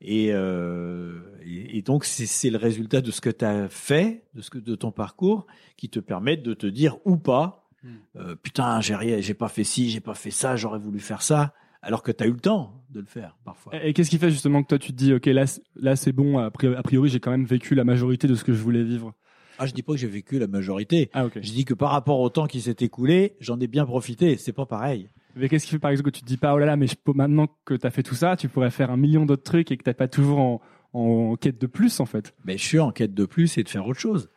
Et, 0.00 0.28
euh, 0.32 1.20
et, 1.44 1.78
et 1.78 1.82
donc, 1.82 2.04
c'est 2.04 2.50
le 2.50 2.58
résultat 2.58 3.00
de 3.00 3.10
ce 3.10 3.20
que 3.20 3.30
tu 3.30 3.44
as 3.44 3.68
fait, 3.68 4.24
de, 4.34 4.40
ce 4.40 4.50
que, 4.50 4.58
de 4.58 4.74
ton 4.74 4.92
parcours, 4.92 5.46
qui 5.76 5.88
te 5.88 6.00
permettent 6.00 6.42
de 6.42 6.54
te 6.54 6.66
dire 6.66 6.96
ou 7.04 7.16
pas, 7.16 7.56
Hmm. 7.82 7.88
euh, 8.16 8.36
putain, 8.36 8.82
j'ai 8.82 8.94
rien, 8.94 9.22
j'ai 9.22 9.32
pas 9.32 9.48
fait 9.48 9.64
ci, 9.64 9.88
j'ai 9.88 10.00
pas 10.00 10.12
fait 10.12 10.30
ça, 10.30 10.54
j'aurais 10.54 10.78
voulu 10.78 11.00
faire 11.00 11.22
ça, 11.22 11.54
alors 11.80 12.02
que 12.02 12.12
tu 12.12 12.22
as 12.22 12.26
eu 12.26 12.32
le 12.32 12.38
temps 12.38 12.84
de 12.90 13.00
le 13.00 13.06
faire 13.06 13.38
parfois. 13.42 13.74
Et, 13.74 13.88
et 13.88 13.92
qu'est-ce 13.94 14.10
qui 14.10 14.18
fait 14.18 14.30
justement 14.30 14.62
que 14.62 14.68
toi, 14.68 14.78
tu 14.78 14.92
te 14.92 14.96
dis, 14.98 15.14
ok, 15.14 15.24
là, 15.24 15.96
c'est 15.96 16.12
bon. 16.12 16.36
A 16.36 16.50
priori, 16.50 17.08
j'ai 17.08 17.20
quand 17.20 17.30
même 17.30 17.46
vécu 17.46 17.74
la 17.74 17.84
majorité 17.84 18.28
de 18.28 18.34
ce 18.34 18.44
que 18.44 18.52
je 18.52 18.60
voulais 18.60 18.82
vivre? 18.84 19.14
Ah, 19.58 19.64
je 19.64 19.72
dis 19.72 19.82
pas 19.82 19.94
que 19.94 19.98
j'ai 19.98 20.08
vécu 20.08 20.38
la 20.38 20.46
majorité. 20.46 21.08
Ah 21.14 21.24
ok. 21.24 21.38
Je 21.40 21.52
dis 21.52 21.64
que 21.64 21.72
par 21.72 21.90
rapport 21.90 22.20
au 22.20 22.28
temps 22.28 22.46
qui 22.46 22.60
s'est 22.60 22.76
écoulé, 22.80 23.36
j'en 23.40 23.58
ai 23.60 23.66
bien 23.66 23.86
profité. 23.86 24.36
C'est 24.36 24.52
pas 24.52 24.66
pareil. 24.66 25.08
Mais 25.36 25.48
qu'est-ce 25.48 25.66
qui 25.66 25.72
fait 25.72 25.78
par 25.78 25.90
exemple 25.90 26.10
que 26.10 26.16
tu 26.16 26.22
te 26.22 26.26
dis 26.26 26.36
pas, 26.36 26.54
oh 26.54 26.58
là 26.58 26.66
là, 26.66 26.76
mais 26.76 26.86
maintenant 27.14 27.48
que 27.64 27.74
t'as 27.74 27.90
fait 27.90 28.02
tout 28.02 28.14
ça, 28.14 28.36
tu 28.36 28.48
pourrais 28.48 28.70
faire 28.70 28.90
un 28.90 28.96
million 28.96 29.26
d'autres 29.26 29.42
trucs 29.42 29.70
et 29.70 29.76
que 29.76 29.84
t'es 29.84 29.94
pas 29.94 30.08
toujours 30.08 30.38
en, 30.38 30.60
en 30.92 31.36
quête 31.36 31.60
de 31.60 31.66
plus 31.66 32.00
en 32.00 32.06
fait. 32.06 32.34
Mais 32.44 32.58
je 32.58 32.64
suis 32.64 32.80
en 32.80 32.90
quête 32.90 33.14
de 33.14 33.24
plus 33.24 33.58
et 33.58 33.62
de 33.62 33.68
faire 33.68 33.86
autre 33.86 34.00
chose. 34.00 34.30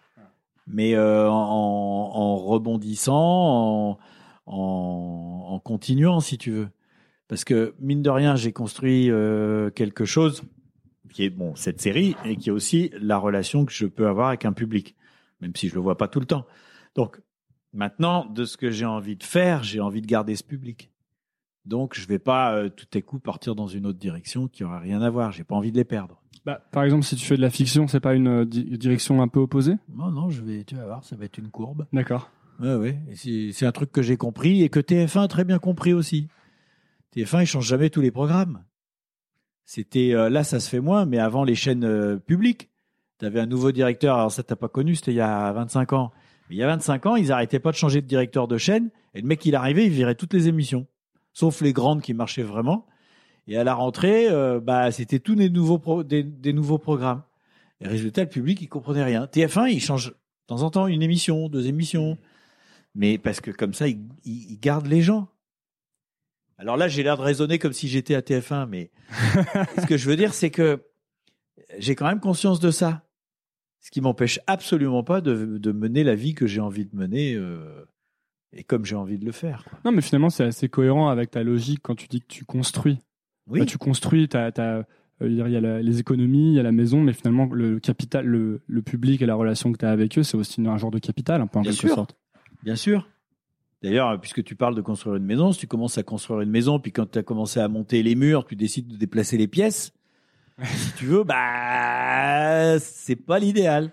Mais 0.68 0.96
euh, 0.96 1.28
en, 1.30 2.36
rebondissant, 2.38 3.98
en 4.46 5.60
continuant, 5.64 6.20
si 6.20 6.38
tu 6.38 6.52
veux. 6.52 6.70
Parce 7.28 7.46
que 7.46 7.74
mine 7.80 8.04
de 8.04 8.12
rien, 8.12 8.36
j'ai 8.36 8.52
construit 8.52 9.10
euh, 9.10 9.72
quelque 9.72 10.06
chose 10.06 10.44
qui 11.12 11.24
est 11.24 11.32
bon 11.32 11.56
cette 11.56 11.82
série 11.82 12.16
et 12.26 12.36
qui 12.36 12.50
est 12.50 12.52
aussi 12.52 12.92
la 13.00 13.18
relation 13.18 13.66
que 13.66 13.72
je 13.72 13.88
peux 13.88 14.08
avoir 14.08 14.28
avec 14.28 14.46
un 14.46 14.54
public, 14.54 14.96
même 15.42 15.56
si 15.56 15.68
je 15.68 15.74
le 15.74 15.82
vois 15.82 15.98
pas 15.98 16.08
tout 16.08 16.20
le 16.20 16.28
temps. 16.28 16.46
Donc 16.96 17.20
maintenant, 17.74 18.26
de 18.26 18.46
ce 18.46 18.58
que 18.58 18.72
j'ai 18.72 18.86
envie 18.86 19.16
de 19.16 19.24
faire, 19.24 19.64
j'ai 19.64 19.80
envie 19.80 20.02
de 20.02 20.08
garder 20.08 20.36
ce 20.36 20.44
public. 20.44 20.90
Donc 21.66 21.94
je 21.98 22.06
vais 22.08 22.20
pas 22.20 22.54
euh, 22.56 22.70
tout 22.70 22.88
à 22.94 23.02
coup 23.02 23.20
partir 23.20 23.56
dans 23.56 23.68
une 23.68 23.86
autre 23.86 24.00
direction 24.00 24.48
qui 24.48 24.64
aura 24.64 24.80
rien 24.80 25.02
à 25.02 25.10
voir. 25.10 25.32
J'ai 25.32 25.44
pas 25.46 25.56
envie 25.56 25.72
de 25.72 25.78
les 25.78 25.86
perdre. 25.86 26.22
Bah, 26.46 26.62
par 26.72 26.84
exemple, 26.84 27.04
si 27.06 27.16
tu 27.16 27.26
fais 27.26 27.38
de 27.38 27.42
la 27.42 27.50
fiction, 27.50 27.88
c'est 27.88 28.02
pas 28.02 28.16
une 28.16 28.28
euh, 28.28 28.46
di- 28.46 28.78
direction 28.78 29.22
un 29.22 29.30
peu 29.30 29.40
opposée? 29.40 29.76
Non, 29.96 30.12
non, 30.12 30.30
je 30.30 30.42
vais, 30.42 30.66
tu 30.66 30.76
vas 30.76 30.86
voir, 30.86 31.04
ça 31.06 31.16
va 31.16 31.24
être 31.24 31.38
une 31.38 31.50
courbe. 31.50 31.88
D'accord. 31.94 32.30
Ouais, 32.60 32.76
ouais. 32.76 33.00
C'est 33.16 33.66
un 33.66 33.72
truc 33.72 33.92
que 33.94 34.02
j'ai 34.02 34.18
compris 34.18 34.62
et 34.62 34.68
que 34.70 34.80
TF1 34.82 35.24
a 35.24 35.28
très 35.30 35.46
bien 35.46 35.58
compris 35.58 35.94
aussi. 35.94 36.28
TF1, 37.16 37.44
ils 37.44 37.46
changent 37.46 37.68
jamais 37.68 37.90
tous 37.90 38.02
les 38.02 38.12
programmes. 38.12 38.64
C'était 39.66 40.14
euh, 40.14 40.30
là, 40.30 40.44
ça 40.44 40.60
se 40.60 40.70
fait 40.70 40.82
moins, 40.82 41.06
mais 41.06 41.18
avant 41.18 41.46
les 41.46 41.56
chaînes 41.56 42.20
publiques, 42.20 42.70
tu 43.20 43.26
avais 43.26 43.40
un 43.40 43.46
nouveau 43.46 43.72
directeur. 43.72 44.18
Alors 44.18 44.32
ça, 44.32 44.44
t'as 44.44 44.58
pas 44.58 44.68
connu, 44.68 44.96
c'était 44.96 45.14
il 45.14 45.18
y 45.18 45.22
a 45.22 45.52
25 45.54 45.94
ans. 45.94 46.12
Mais 46.54 46.58
il 46.58 46.60
y 46.60 46.64
a 46.64 46.68
25 46.68 47.06
ans, 47.08 47.16
ils 47.16 47.32
arrêtaient 47.32 47.60
pas 47.60 47.72
de 47.72 47.76
changer 47.76 48.00
de 48.02 48.06
directeur 48.06 48.48
de 48.48 48.60
chaîne. 48.60 48.92
Et 49.16 49.22
le 49.22 49.28
mec, 49.28 49.44
il 49.44 49.56
arrivait, 49.56 49.88
il 49.88 49.92
virait 49.92 50.14
toutes 50.14 50.34
les 50.34 50.48
émissions, 50.48 50.86
sauf 51.34 51.62
les 51.62 51.74
grandes 51.74 52.04
qui 52.04 52.14
marchaient 52.14 52.44
vraiment. 52.44 52.86
Et 53.48 53.58
à 53.58 53.64
la 53.64 53.74
rentrée, 53.74 54.30
euh, 54.30 54.60
bah, 54.60 54.92
c'était 54.92 55.18
tous 55.20 55.34
des 55.34 55.50
nouveaux, 55.50 55.80
pro- 55.80 56.04
des, 56.04 56.22
des 56.22 56.54
nouveaux 56.54 56.78
programmes. 56.78 57.24
Et 57.82 57.88
résultat, 57.88 58.22
le 58.22 58.30
public, 58.30 58.62
il 58.62 58.68
comprenait 58.70 59.04
rien. 59.04 59.26
TF1, 59.26 59.72
il 59.72 59.82
change 59.82 60.10
de 60.12 60.16
temps 60.46 60.62
en 60.62 60.70
temps 60.70 60.86
une 60.86 61.02
émission, 61.02 61.50
deux 61.50 61.66
émissions. 61.68 62.20
Mais 62.94 63.18
parce 63.18 63.42
que 63.42 63.50
comme 63.50 63.74
ça, 63.74 63.88
il, 63.88 63.98
il, 64.24 64.52
il 64.52 64.60
garde 64.60 64.86
les 64.86 65.02
gens. 65.02 65.30
Alors 66.60 66.78
là, 66.78 66.88
j'ai 66.88 67.02
l'air 67.02 67.18
de 67.18 67.24
raisonner 67.24 67.58
comme 67.58 67.74
si 67.74 67.88
j'étais 67.88 68.14
à 68.14 68.22
TF1, 68.22 68.68
mais 68.68 68.92
ce 69.82 69.88
que 69.88 69.98
je 69.98 70.08
veux 70.08 70.16
dire, 70.16 70.36
c'est 70.36 70.52
que 70.52 70.84
j'ai 71.80 71.96
quand 71.96 72.06
même 72.06 72.20
conscience 72.20 72.60
de 72.60 72.70
ça. 72.70 73.03
Ce 73.84 73.92
qui 73.92 74.02
m'empêche 74.02 74.40
absolument 74.48 75.04
pas 75.04 75.20
de, 75.22 75.58
de 75.60 75.72
mener 75.74 76.04
la 76.04 76.16
vie 76.16 76.34
que 76.34 76.48
j'ai 76.48 76.62
envie 76.62 76.86
de 76.86 76.96
mener 76.96 77.36
euh, 77.36 77.86
et 78.54 78.64
comme 78.64 78.86
j'ai 78.86 78.96
envie 78.96 79.18
de 79.20 79.26
le 79.26 79.32
faire. 79.34 79.66
quoi. 79.70 79.78
Non, 79.84 79.92
mais 79.92 80.02
finalement, 80.02 80.30
c'est 80.30 80.46
assez 80.46 80.70
cohérent 80.70 81.10
avec 81.10 81.32
ta 81.32 81.44
logique 81.44 81.82
quand 81.84 81.94
tu 81.96 82.08
dis 82.08 82.22
que 82.22 82.28
tu 82.28 82.46
construis. 82.46 82.98
Oui, 83.48 83.60
Bah, 83.60 83.66
tu 83.66 83.78
construis, 83.78 84.30
euh, 84.36 84.84
il 85.22 85.36
y 85.36 85.42
a 85.58 85.60
la- 85.62 85.82
les 85.82 86.00
économies, 86.00 86.54
il 86.54 86.56
y 86.56 86.60
a 86.60 86.64
la 86.64 86.72
maison, 86.72 87.02
mais 87.02 87.12
finalement, 87.12 87.46
le 87.52 87.80
capital, 87.82 88.26
le, 88.26 88.62
le 88.68 88.82
public 88.82 89.22
et 89.22 89.26
la 89.26 89.36
relation 89.36 89.72
que 89.74 89.78
tu 89.78 89.86
as 89.86 89.92
avec 89.92 90.18
eux, 90.18 90.24
c'est 90.24 90.38
aussi 90.38 90.66
un 90.66 90.78
genre 90.78 90.92
de 90.92 91.00
capital, 91.00 91.42
un 91.42 91.48
peu 91.48 91.60
en 91.60 91.62
Bien 91.62 91.72
quelque 91.72 91.82
sûr. 91.88 91.96
sorte. 91.96 92.16
bien 92.64 92.78
sûr. 92.78 93.08
D'ailleurs, 93.82 94.18
puisque 94.22 94.46
tu 94.46 94.56
parles 94.56 94.76
de 94.76 94.82
construire 94.82 95.18
une 95.18 95.26
maison, 95.26 95.52
si 95.52 95.60
tu 95.60 95.68
commences 95.68 95.98
à 95.98 96.04
construire 96.04 96.40
une 96.40 96.50
maison, 96.50 96.80
puis 96.80 96.94
quand 96.94 97.12
tu 97.12 97.20
as 97.20 97.24
commencé 97.24 97.60
à 97.60 97.68
monter 97.68 98.02
les 98.02 98.16
murs, 98.16 98.46
tu 98.46 98.56
décides 98.56 98.88
de 98.88 98.96
déplacer 98.96 99.36
les 99.38 99.48
pièces, 99.48 99.92
si 100.64 100.94
tu 100.94 101.06
veux, 101.06 101.24
bah, 101.24 102.80
c'est 102.80 103.16
pas 103.16 103.40
l'idéal. 103.40 103.92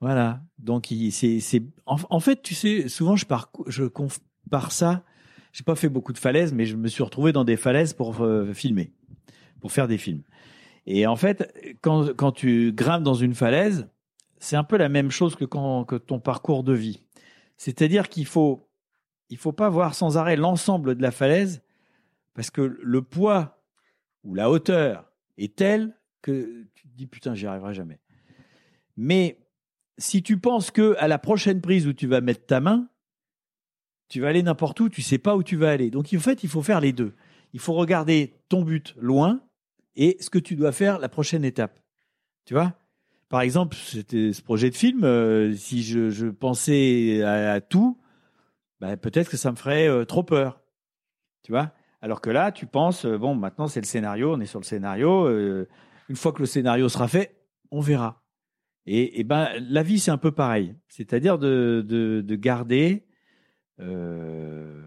Voilà. 0.00 0.40
Donc, 0.58 0.92
c'est, 1.10 1.40
c'est, 1.40 1.62
en, 1.86 2.20
fait, 2.20 2.42
tu 2.42 2.54
sais, 2.54 2.88
souvent, 2.88 3.16
je, 3.16 3.26
parcou- 3.26 3.64
je 3.68 3.84
compare 3.84 4.72
ça. 4.72 5.02
J'ai 5.52 5.64
pas 5.64 5.76
fait 5.76 5.88
beaucoup 5.88 6.12
de 6.12 6.18
falaises, 6.18 6.52
mais 6.52 6.66
je 6.66 6.76
me 6.76 6.88
suis 6.88 7.02
retrouvé 7.02 7.32
dans 7.32 7.44
des 7.44 7.56
falaises 7.56 7.92
pour 7.92 8.20
euh, 8.22 8.52
filmer, 8.52 8.92
pour 9.60 9.72
faire 9.72 9.88
des 9.88 9.98
films. 9.98 10.22
Et 10.86 11.06
en 11.06 11.16
fait, 11.16 11.54
quand, 11.80 12.14
quand 12.14 12.32
tu 12.32 12.72
grimpes 12.72 13.04
dans 13.04 13.14
une 13.14 13.34
falaise, 13.34 13.88
c'est 14.38 14.56
un 14.56 14.64
peu 14.64 14.76
la 14.76 14.88
même 14.88 15.10
chose 15.10 15.36
que 15.36 15.44
quand 15.44 15.84
que 15.84 15.96
ton 15.96 16.18
parcours 16.18 16.64
de 16.64 16.74
vie. 16.74 17.00
C'est-à-dire 17.56 18.08
qu'il 18.08 18.26
faut, 18.26 18.68
il 19.30 19.38
faut 19.38 19.52
pas 19.52 19.70
voir 19.70 19.94
sans 19.94 20.18
arrêt 20.18 20.36
l'ensemble 20.36 20.96
de 20.96 21.02
la 21.02 21.12
falaise, 21.12 21.62
parce 22.34 22.50
que 22.50 22.60
le 22.60 23.02
poids 23.02 23.62
ou 24.24 24.34
la 24.34 24.50
hauteur 24.50 25.10
est 25.38 25.56
telle 25.56 25.96
que 26.22 26.66
tu 26.74 26.88
te 26.88 26.96
dis 26.96 27.06
putain, 27.06 27.34
j'y 27.34 27.46
arriverai 27.46 27.74
jamais. 27.74 28.00
Mais 28.96 29.38
si 29.98 30.22
tu 30.22 30.38
penses 30.38 30.70
que 30.70 30.96
à 30.98 31.08
la 31.08 31.18
prochaine 31.18 31.60
prise 31.60 31.86
où 31.86 31.92
tu 31.92 32.06
vas 32.06 32.20
mettre 32.20 32.46
ta 32.46 32.60
main, 32.60 32.88
tu 34.08 34.20
vas 34.20 34.28
aller 34.28 34.42
n'importe 34.42 34.80
où, 34.80 34.88
tu 34.88 35.02
sais 35.02 35.18
pas 35.18 35.36
où 35.36 35.42
tu 35.42 35.56
vas 35.56 35.70
aller. 35.70 35.90
Donc 35.90 36.12
en 36.14 36.20
fait, 36.20 36.42
il 36.44 36.48
faut 36.48 36.62
faire 36.62 36.80
les 36.80 36.92
deux. 36.92 37.14
Il 37.52 37.60
faut 37.60 37.74
regarder 37.74 38.34
ton 38.48 38.62
but 38.62 38.94
loin 38.98 39.40
et 39.96 40.16
ce 40.20 40.30
que 40.30 40.38
tu 40.38 40.56
dois 40.56 40.72
faire 40.72 40.98
la 40.98 41.08
prochaine 41.08 41.44
étape. 41.44 41.80
Tu 42.44 42.54
vois? 42.54 42.74
Par 43.28 43.40
exemple, 43.40 43.76
c'était 43.76 44.32
ce 44.32 44.42
projet 44.42 44.70
de 44.70 44.76
film, 44.76 45.04
euh, 45.04 45.52
si 45.54 45.82
je, 45.82 46.28
pensais 46.28 47.22
à, 47.22 47.60
tout, 47.60 47.98
bah, 48.80 48.96
peut-être 48.96 49.30
que 49.30 49.36
ça 49.36 49.50
me 49.50 49.56
ferait 49.56 49.88
euh, 49.88 50.04
trop 50.04 50.22
peur. 50.22 50.60
Tu 51.42 51.52
vois? 51.52 51.72
Alors 52.04 52.20
que 52.20 52.28
là, 52.28 52.52
tu 52.52 52.66
penses, 52.66 53.06
euh, 53.06 53.16
bon, 53.16 53.34
maintenant 53.34 53.66
c'est 53.66 53.80
le 53.80 53.86
scénario, 53.86 54.34
on 54.34 54.40
est 54.40 54.44
sur 54.44 54.60
le 54.60 54.64
scénario. 54.66 55.24
euh, 55.26 55.66
une 56.10 56.16
fois 56.16 56.32
que 56.32 56.40
le 56.40 56.44
scénario 56.44 56.90
sera 56.90 57.08
fait, 57.08 57.40
on 57.70 57.80
verra. 57.80 58.22
Et, 58.84 59.20
et 59.20 59.24
ben, 59.24 59.48
la 59.70 59.82
vie, 59.82 59.98
c'est 59.98 60.10
un 60.10 60.18
peu 60.18 60.30
pareil. 60.30 60.76
C'est-à-dire 60.88 61.38
de, 61.38 61.82
de, 61.88 62.20
de 62.20 62.36
garder, 62.36 63.06
euh, 63.80 64.82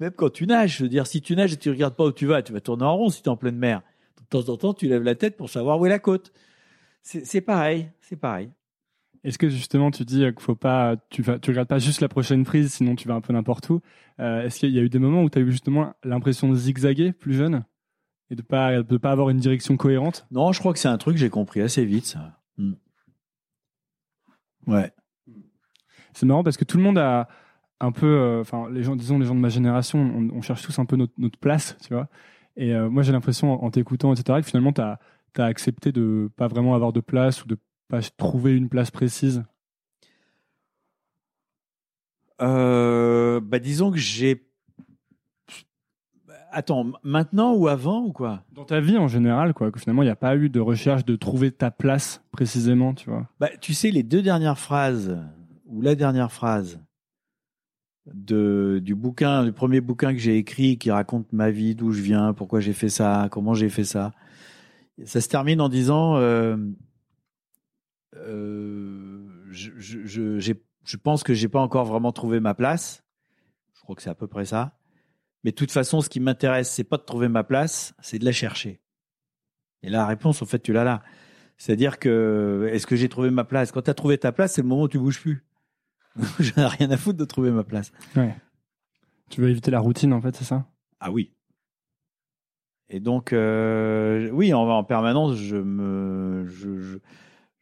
même 0.00 0.10
quand 0.10 0.30
tu 0.30 0.48
nages, 0.48 0.78
je 0.78 0.82
veux 0.82 0.88
dire, 0.88 1.06
si 1.06 1.22
tu 1.22 1.36
nages 1.36 1.52
et 1.52 1.56
tu 1.56 1.70
regardes 1.70 1.94
pas 1.94 2.06
où 2.06 2.12
tu 2.12 2.26
vas, 2.26 2.42
tu 2.42 2.52
vas 2.52 2.60
tourner 2.60 2.82
en 2.84 2.96
rond 2.96 3.08
si 3.08 3.22
tu 3.22 3.28
es 3.28 3.30
en 3.30 3.36
pleine 3.36 3.56
mer. 3.56 3.82
De 4.20 4.24
temps 4.24 4.52
en 4.52 4.56
temps, 4.56 4.74
tu 4.74 4.88
lèves 4.88 5.04
la 5.04 5.14
tête 5.14 5.36
pour 5.36 5.48
savoir 5.48 5.78
où 5.78 5.86
est 5.86 5.90
la 5.90 6.00
côte. 6.00 6.32
C'est 7.02 7.40
pareil, 7.40 7.88
c'est 8.00 8.16
pareil. 8.16 8.50
Est-ce 9.28 9.36
que 9.36 9.50
justement 9.50 9.90
tu 9.90 10.06
dis 10.06 10.20
qu'il 10.20 10.40
faut 10.40 10.54
pas, 10.54 10.96
tu 11.10 11.20
vas, 11.20 11.38
tu 11.38 11.50
regardes 11.50 11.68
pas 11.68 11.78
juste 11.78 12.00
la 12.00 12.08
prochaine 12.08 12.44
prise, 12.44 12.72
sinon 12.72 12.96
tu 12.96 13.08
vas 13.08 13.14
un 13.14 13.20
peu 13.20 13.34
n'importe 13.34 13.68
où. 13.68 13.82
Euh, 14.20 14.42
Est-ce 14.42 14.58
qu'il 14.58 14.70
y 14.70 14.78
a 14.78 14.82
eu 14.82 14.88
des 14.88 14.98
moments 14.98 15.22
où 15.22 15.28
tu 15.28 15.38
as 15.38 15.42
eu 15.42 15.50
justement 15.50 15.92
l'impression 16.02 16.48
de 16.48 16.54
zigzaguer 16.54 17.12
plus 17.12 17.34
jeune 17.34 17.62
et 18.30 18.36
de 18.36 18.40
pas 18.40 18.82
de 18.82 18.96
pas 18.96 19.10
avoir 19.10 19.28
une 19.28 19.36
direction 19.36 19.76
cohérente? 19.76 20.26
Non, 20.30 20.52
je 20.52 20.60
crois 20.60 20.72
que 20.72 20.78
c'est 20.78 20.88
un 20.88 20.96
truc 20.96 21.16
que 21.16 21.20
j'ai 21.20 21.28
compris 21.28 21.60
assez 21.60 21.84
vite, 21.84 22.06
ça. 22.06 22.40
Hmm. 22.56 22.72
Ouais. 24.66 24.90
C'est 26.14 26.24
marrant 26.24 26.42
parce 26.42 26.56
que 26.56 26.64
tout 26.64 26.78
le 26.78 26.82
monde 26.82 26.96
a 26.96 27.28
un 27.80 27.92
peu, 27.92 28.06
euh, 28.06 28.40
enfin 28.40 28.70
les 28.70 28.82
gens, 28.82 28.96
disons 28.96 29.18
les 29.18 29.26
gens 29.26 29.34
de 29.34 29.40
ma 29.40 29.50
génération, 29.50 29.98
on, 29.98 30.38
on 30.38 30.40
cherche 30.40 30.62
tous 30.62 30.78
un 30.78 30.86
peu 30.86 30.96
notre, 30.96 31.12
notre 31.18 31.38
place, 31.38 31.76
tu 31.86 31.92
vois. 31.92 32.08
Et 32.56 32.74
euh, 32.74 32.88
moi 32.88 33.02
j'ai 33.02 33.12
l'impression 33.12 33.52
en, 33.52 33.66
en 33.66 33.70
t'écoutant, 33.70 34.14
etc., 34.14 34.40
que 34.40 34.46
finalement 34.46 34.72
tu 34.72 34.80
as, 34.80 34.98
accepté 35.36 35.92
de 35.92 36.30
pas 36.34 36.48
vraiment 36.48 36.74
avoir 36.74 36.92
de 36.92 36.98
place 36.98 37.44
ou 37.44 37.46
de 37.46 37.58
pas 37.88 38.00
trouver 38.16 38.56
une 38.56 38.68
place 38.68 38.90
précise? 38.90 39.42
Euh, 42.40 43.40
bah, 43.40 43.58
disons 43.58 43.90
que 43.90 43.98
j'ai. 43.98 44.44
Attends, 46.50 46.92
maintenant 47.02 47.54
ou 47.54 47.68
avant 47.68 48.02
ou 48.02 48.12
quoi? 48.12 48.44
Dans 48.52 48.64
ta 48.64 48.80
vie 48.80 48.96
en 48.96 49.08
général, 49.08 49.52
quoi, 49.52 49.70
que 49.70 49.78
finalement 49.78 50.02
il 50.02 50.06
n'y 50.06 50.10
a 50.12 50.16
pas 50.16 50.34
eu 50.36 50.48
de 50.48 50.60
recherche 50.60 51.04
de 51.04 51.14
trouver 51.14 51.50
ta 51.50 51.70
place 51.70 52.22
précisément, 52.30 52.94
tu 52.94 53.10
vois? 53.10 53.28
bah, 53.38 53.50
Tu 53.60 53.74
sais, 53.74 53.90
les 53.90 54.02
deux 54.02 54.22
dernières 54.22 54.58
phrases, 54.58 55.18
ou 55.66 55.82
la 55.82 55.94
dernière 55.94 56.32
phrase 56.32 56.80
de, 58.06 58.80
du 58.82 58.94
bouquin, 58.94 59.44
du 59.44 59.52
premier 59.52 59.82
bouquin 59.82 60.12
que 60.12 60.18
j'ai 60.18 60.38
écrit 60.38 60.78
qui 60.78 60.90
raconte 60.90 61.30
ma 61.32 61.50
vie, 61.50 61.74
d'où 61.74 61.92
je 61.92 62.00
viens, 62.00 62.32
pourquoi 62.32 62.60
j'ai 62.60 62.72
fait 62.72 62.88
ça, 62.88 63.28
comment 63.30 63.52
j'ai 63.52 63.68
fait 63.68 63.84
ça, 63.84 64.12
ça 65.04 65.20
se 65.20 65.28
termine 65.28 65.60
en 65.60 65.68
disant 65.68 66.16
euh, 66.16 66.56
je, 68.14 69.70
je, 69.78 69.98
je, 70.06 70.38
j'ai- 70.38 70.62
je 70.84 70.96
pense 70.96 71.22
que 71.22 71.34
j'ai 71.34 71.48
pas 71.48 71.60
encore 71.60 71.84
vraiment 71.84 72.12
trouvé 72.12 72.40
ma 72.40 72.54
place. 72.54 73.04
Je 73.74 73.80
crois 73.82 73.94
que 73.96 74.02
c'est 74.02 74.10
à 74.10 74.14
peu 74.14 74.26
près 74.26 74.44
ça. 74.46 74.78
Mais 75.44 75.50
de 75.50 75.56
toute 75.56 75.70
façon, 75.70 76.00
ce 76.00 76.08
qui 76.08 76.20
m'intéresse, 76.20 76.70
c'est 76.70 76.84
pas 76.84 76.96
de 76.96 77.02
trouver 77.02 77.28
ma 77.28 77.44
place, 77.44 77.94
c'est 78.00 78.18
de 78.18 78.24
la 78.24 78.32
chercher. 78.32 78.80
Et 79.82 79.90
la 79.90 80.06
réponse, 80.06 80.42
en 80.42 80.46
fait, 80.46 80.58
tu 80.60 80.72
l'as 80.72 80.84
là. 80.84 81.02
C'est-à-dire 81.58 81.98
que, 81.98 82.68
est-ce 82.72 82.86
que 82.86 82.96
j'ai 82.96 83.08
trouvé 83.08 83.30
ma 83.30 83.44
place? 83.44 83.70
Quand 83.72 83.82
tu 83.82 83.90
as 83.90 83.94
trouvé 83.94 84.18
ta 84.18 84.32
place, 84.32 84.54
c'est 84.54 84.62
le 84.62 84.68
moment 84.68 84.82
où 84.82 84.88
tu 84.88 84.98
bouges 84.98 85.20
plus. 85.20 85.44
J'en 86.40 86.62
ai 86.62 86.66
rien 86.66 86.90
à 86.90 86.96
foutre 86.96 87.18
de 87.18 87.24
trouver 87.24 87.50
ma 87.50 87.64
place. 87.64 87.92
Ouais. 88.16 88.34
Tu 89.30 89.40
veux 89.40 89.50
éviter 89.50 89.70
la 89.70 89.80
routine, 89.80 90.12
en 90.12 90.20
fait, 90.20 90.34
c'est 90.34 90.44
ça? 90.44 90.66
Ah 91.00 91.10
oui. 91.12 91.32
Et 92.88 93.00
donc, 93.00 93.32
euh, 93.32 94.30
oui, 94.30 94.54
en, 94.54 94.68
en 94.68 94.82
permanence, 94.84 95.36
je 95.36 95.56
me, 95.56 96.46
je, 96.48 96.78
je, 96.80 96.98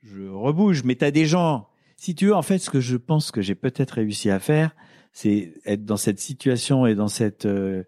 je 0.06 0.28
rebouge. 0.28 0.84
Mais 0.84 0.96
tu 0.96 1.04
as 1.04 1.10
des 1.10 1.26
gens. 1.26 1.68
Si 1.96 2.14
tu 2.14 2.26
veux, 2.26 2.34
en 2.34 2.42
fait, 2.42 2.58
ce 2.58 2.70
que 2.70 2.80
je 2.80 2.96
pense 2.96 3.30
que 3.30 3.40
j'ai 3.40 3.54
peut-être 3.54 3.92
réussi 3.92 4.30
à 4.30 4.38
faire, 4.38 4.74
c'est 5.12 5.54
être 5.64 5.84
dans 5.84 5.96
cette 5.96 6.20
situation 6.20 6.86
et 6.86 6.94
dans 6.94 7.08
cette 7.08 7.46
euh, 7.46 7.84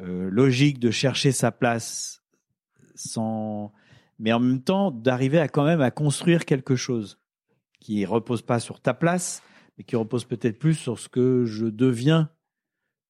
euh, 0.00 0.28
logique 0.30 0.78
de 0.78 0.90
chercher 0.90 1.32
sa 1.32 1.50
place, 1.50 2.22
sans, 2.94 3.72
mais 4.18 4.32
en 4.32 4.40
même 4.40 4.62
temps 4.62 4.90
d'arriver 4.90 5.38
à 5.38 5.48
quand 5.48 5.64
même 5.64 5.80
à 5.80 5.90
construire 5.90 6.44
quelque 6.44 6.76
chose 6.76 7.18
qui 7.80 8.04
repose 8.04 8.42
pas 8.42 8.60
sur 8.60 8.80
ta 8.80 8.92
place, 8.92 9.42
mais 9.78 9.84
qui 9.84 9.96
repose 9.96 10.24
peut-être 10.24 10.58
plus 10.58 10.74
sur 10.74 10.98
ce 10.98 11.08
que 11.08 11.44
je 11.46 11.66
deviens 11.66 12.30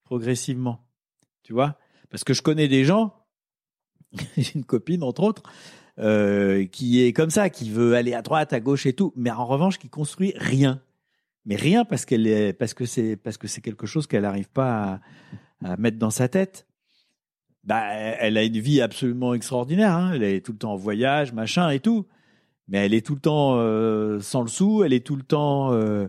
progressivement. 0.04 0.86
Tu 1.42 1.52
vois? 1.52 1.76
Parce 2.08 2.22
que 2.22 2.34
je 2.34 2.42
connais 2.42 2.68
des 2.68 2.84
gens, 2.84 3.26
j'ai 4.36 4.54
une 4.54 4.64
copine 4.64 5.02
entre 5.02 5.24
autres, 5.24 5.42
euh, 5.98 6.66
qui 6.66 7.02
est 7.02 7.14
comme 7.14 7.30
ça, 7.30 7.48
qui 7.48 7.70
veut 7.70 7.94
aller 7.94 8.12
à 8.12 8.20
droite, 8.20 8.52
à 8.52 8.60
gauche 8.60 8.84
et 8.84 8.92
tout, 8.92 9.14
mais 9.16 9.30
en 9.30 9.46
revanche 9.46 9.78
qui 9.78 9.88
construit 9.88 10.34
rien. 10.36 10.82
Mais 11.46 11.56
rien 11.56 11.84
parce 11.84 12.04
qu'elle 12.04 12.54
parce 12.54 12.74
que 12.74 12.84
c'est, 12.84 13.16
parce 13.16 13.38
que 13.38 13.48
c'est 13.48 13.62
quelque 13.62 13.86
chose 13.86 14.06
qu'elle 14.06 14.22
n'arrive 14.22 14.50
pas 14.50 15.00
à, 15.64 15.76
mettre 15.78 15.98
dans 15.98 16.10
sa 16.10 16.28
tête. 16.28 16.66
Bah, 17.64 17.82
elle 17.94 18.36
a 18.36 18.44
une 18.44 18.58
vie 18.58 18.80
absolument 18.80 19.32
extraordinaire. 19.32 19.92
Hein. 19.92 20.12
Elle 20.14 20.22
est 20.22 20.44
tout 20.44 20.52
le 20.52 20.58
temps 20.58 20.72
en 20.72 20.76
voyage, 20.76 21.32
machin 21.32 21.70
et 21.70 21.80
tout. 21.80 22.06
Mais 22.68 22.84
elle 22.84 22.94
est 22.94 23.04
tout 23.04 23.14
le 23.14 23.20
temps 23.20 23.54
euh, 23.56 24.20
sans 24.20 24.42
le 24.42 24.48
sou. 24.48 24.84
Elle 24.84 24.92
est 24.92 25.04
tout 25.04 25.16
le 25.16 25.22
temps, 25.22 25.72
euh, 25.72 26.08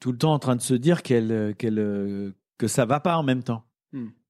tout 0.00 0.12
le 0.12 0.18
temps 0.18 0.32
en 0.32 0.38
train 0.38 0.54
de 0.54 0.62
se 0.62 0.74
dire 0.74 1.02
qu'elle, 1.02 1.54
qu'elle, 1.58 2.32
que 2.56 2.68
ça 2.68 2.84
va 2.84 3.00
pas 3.00 3.16
en 3.16 3.22
même 3.22 3.42
temps. 3.42 3.64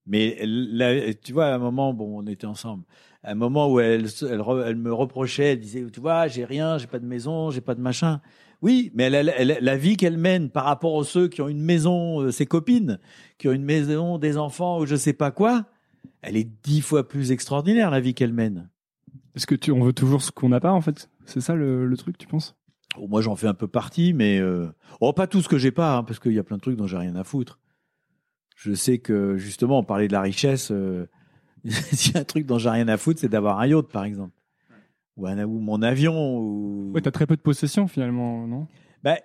Mais 0.07 0.39
là, 0.45 1.13
tu 1.13 1.33
vois, 1.33 1.47
à 1.47 1.55
un 1.55 1.57
moment, 1.57 1.93
bon, 1.93 2.21
on 2.21 2.27
était 2.27 2.45
ensemble. 2.45 2.83
À 3.23 3.31
un 3.31 3.35
moment 3.35 3.71
où 3.71 3.79
elle, 3.79 4.05
elle, 4.21 4.75
me 4.75 4.93
reprochait, 4.93 5.53
elle 5.53 5.59
disait, 5.59 5.83
tu 5.91 5.99
vois, 5.99 6.27
j'ai 6.27 6.45
rien, 6.45 6.77
j'ai 6.77 6.87
pas 6.87 6.99
de 6.99 7.05
maison, 7.07 7.49
j'ai 7.49 7.61
pas 7.61 7.73
de 7.73 7.81
machin. 7.81 8.21
Oui, 8.61 8.91
mais 8.93 9.05
elle, 9.05 9.15
elle- 9.15 9.33
elle- 9.37 9.57
la 9.61 9.77
vie 9.77 9.97
qu'elle 9.97 10.17
mène 10.17 10.49
par 10.49 10.65
rapport 10.65 10.93
aux 10.93 11.03
ceux 11.03 11.27
qui 11.27 11.41
ont 11.41 11.47
une 11.49 11.61
maison, 11.61 12.21
euh, 12.21 12.31
ses 12.31 12.45
copines, 12.45 12.99
qui 13.37 13.47
ont 13.47 13.51
une 13.51 13.63
maison, 13.65 14.17
des 14.19 14.37
enfants 14.37 14.79
ou 14.79 14.85
je 14.85 14.95
sais 14.95 15.13
pas 15.13 15.31
quoi, 15.31 15.65
elle 16.21 16.37
est 16.37 16.49
dix 16.63 16.81
fois 16.81 17.07
plus 17.07 17.31
extraordinaire 17.31 17.89
la 17.89 17.99
vie 17.99 18.13
qu'elle 18.13 18.33
mène. 18.33 18.69
Est-ce 19.35 19.47
que 19.47 19.55
tu, 19.55 19.71
on 19.71 19.83
veut 19.83 19.93
toujours 19.93 20.21
ce 20.21 20.31
qu'on 20.31 20.49
n'a 20.49 20.59
pas 20.59 20.71
en 20.71 20.81
fait? 20.81 21.09
C'est 21.25 21.41
ça 21.41 21.55
le, 21.55 21.85
le, 21.85 21.97
truc, 21.97 22.17
tu 22.17 22.27
penses? 22.27 22.55
Oh, 22.97 23.07
Moi, 23.07 23.21
j'en 23.21 23.35
fais 23.35 23.47
un 23.47 23.53
peu 23.53 23.67
partie, 23.67 24.13
mais 24.13 24.39
euh... 24.39 24.67
oh, 25.01 25.13
pas 25.13 25.27
tout 25.27 25.41
ce 25.41 25.49
que 25.49 25.57
j'ai 25.57 25.71
pas, 25.71 25.97
hein, 25.97 26.03
parce 26.03 26.19
qu'il 26.19 26.33
y 26.33 26.39
a 26.39 26.43
plein 26.43 26.57
de 26.57 26.61
trucs 26.61 26.77
dont 26.77 26.87
j'ai 26.87 26.97
rien 26.97 27.15
à 27.15 27.23
foutre. 27.23 27.59
Je 28.55 28.73
sais 28.73 28.97
que 28.97 29.37
justement, 29.37 29.79
on 29.79 29.83
parlait 29.83 30.07
de 30.07 30.13
la 30.13 30.21
richesse. 30.21 30.71
Euh... 30.71 31.07
S'il 31.65 32.13
y 32.13 32.17
a 32.17 32.21
un 32.21 32.23
truc 32.23 32.45
dont 32.45 32.57
j'ai 32.57 32.69
rien 32.69 32.87
à 32.87 32.97
foutre, 32.97 33.19
c'est 33.19 33.29
d'avoir 33.29 33.59
un 33.59 33.67
yacht, 33.67 33.87
par 33.91 34.05
exemple, 34.05 34.33
ou, 35.17 35.27
un, 35.27 35.43
ou 35.43 35.59
mon 35.59 35.81
avion. 35.81 36.39
Ou... 36.39 36.91
Ouais, 36.93 37.01
t'as 37.01 37.11
très 37.11 37.27
peu 37.27 37.35
de 37.35 37.41
possessions 37.41 37.87
finalement, 37.87 38.47
non? 38.47 38.67
Ben, 39.03 39.17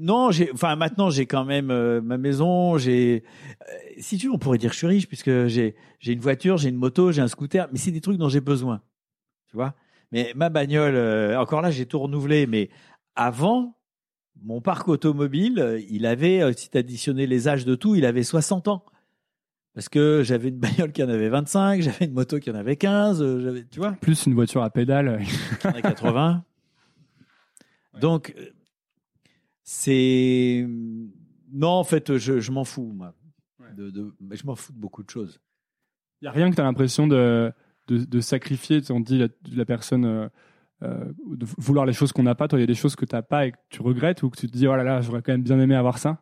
non, 0.00 0.30
j'ai, 0.30 0.50
enfin 0.50 0.76
maintenant 0.76 1.10
j'ai 1.10 1.26
quand 1.26 1.44
même 1.44 1.70
euh, 1.70 2.00
ma 2.00 2.16
maison. 2.16 2.78
J'ai, 2.78 3.22
euh, 3.60 3.74
si 3.98 4.16
tu 4.16 4.28
veux, 4.28 4.32
on 4.32 4.38
pourrait 4.38 4.56
dire 4.56 4.70
que 4.70 4.74
je 4.74 4.78
suis 4.78 4.86
riche 4.86 5.06
puisque 5.06 5.46
j'ai 5.46 5.74
j'ai 5.98 6.12
une 6.14 6.20
voiture, 6.20 6.56
j'ai 6.56 6.70
une 6.70 6.76
moto, 6.76 7.12
j'ai 7.12 7.20
un 7.20 7.28
scooter, 7.28 7.68
mais 7.70 7.78
c'est 7.78 7.90
des 7.90 8.00
trucs 8.00 8.16
dont 8.16 8.30
j'ai 8.30 8.40
besoin, 8.40 8.80
tu 9.50 9.56
vois? 9.56 9.74
Mais 10.12 10.32
ma 10.34 10.48
bagnole, 10.48 10.94
euh, 10.94 11.38
encore 11.38 11.60
là, 11.60 11.70
j'ai 11.70 11.84
tout 11.84 11.98
renouvelé. 11.98 12.46
Mais 12.46 12.70
avant, 13.14 13.76
mon 14.42 14.60
parc 14.60 14.88
automobile, 14.88 15.84
il 15.88 16.06
avait, 16.06 16.52
si 16.54 16.70
tu 16.70 16.78
additionnais 16.78 17.26
les 17.26 17.48
âges 17.48 17.64
de 17.64 17.74
tout, 17.74 17.94
il 17.94 18.04
avait 18.04 18.22
60 18.22 18.68
ans. 18.68 18.84
Parce 19.74 19.88
que 19.88 20.22
j'avais 20.24 20.48
une 20.48 20.58
bagnole 20.58 20.92
qui 20.92 21.02
en 21.02 21.08
avait 21.08 21.28
25, 21.28 21.82
j'avais 21.82 22.06
une 22.06 22.12
moto 22.12 22.38
qui 22.38 22.50
en 22.50 22.54
avait 22.54 22.76
15, 22.76 23.40
j'avais, 23.42 23.64
tu 23.64 23.78
vois. 23.78 23.92
Plus 23.92 24.26
une 24.26 24.34
voiture 24.34 24.62
à 24.62 24.70
pédale. 24.70 25.22
qui 25.60 25.66
en 25.66 25.72
a 25.72 25.82
80. 25.82 26.44
Donc, 28.00 28.34
c'est 29.66 30.64
non 31.52 31.70
en 31.70 31.84
fait 31.84 32.16
je, 32.16 32.38
je 32.38 32.52
m'en 32.52 32.64
fous 32.64 32.92
moi 32.94 33.14
de, 33.76 33.90
de, 33.90 34.14
je 34.30 34.46
m'en 34.46 34.54
fous 34.54 34.72
de 34.72 34.78
beaucoup 34.78 35.02
de 35.02 35.10
choses 35.10 35.40
il 36.22 36.26
y 36.26 36.28
a 36.28 36.30
rien 36.30 36.50
que 36.50 36.54
tu 36.54 36.60
as 36.60 36.64
l'impression 36.64 37.08
de, 37.08 37.52
de, 37.88 38.04
de, 38.04 38.20
sacrifier 38.20 38.80
on 38.90 39.00
dit 39.00 39.18
la, 39.18 39.26
la 39.52 39.64
personne 39.64 40.04
euh, 40.04 40.28
euh, 40.82 41.10
de 41.26 41.46
vouloir 41.56 41.86
les 41.86 41.94
choses 41.94 42.12
qu'on 42.12 42.24
n'a 42.24 42.34
pas 42.34 42.48
toi 42.48 42.58
il 42.58 42.60
y 42.60 42.64
a 42.64 42.66
des 42.66 42.74
choses 42.74 42.96
que 42.96 43.06
tu 43.06 43.14
n'as 43.14 43.22
pas 43.22 43.46
et 43.46 43.52
que 43.52 43.56
tu 43.70 43.80
regrettes 43.80 44.22
ou 44.22 44.28
que 44.28 44.38
tu 44.38 44.46
te 44.46 44.52
dis 44.52 44.66
oh 44.66 44.76
là 44.76 45.00
j'aurais 45.00 45.22
quand 45.22 45.32
même 45.32 45.42
bien 45.42 45.58
aimé 45.58 45.74
avoir 45.74 45.96
ça? 45.96 46.20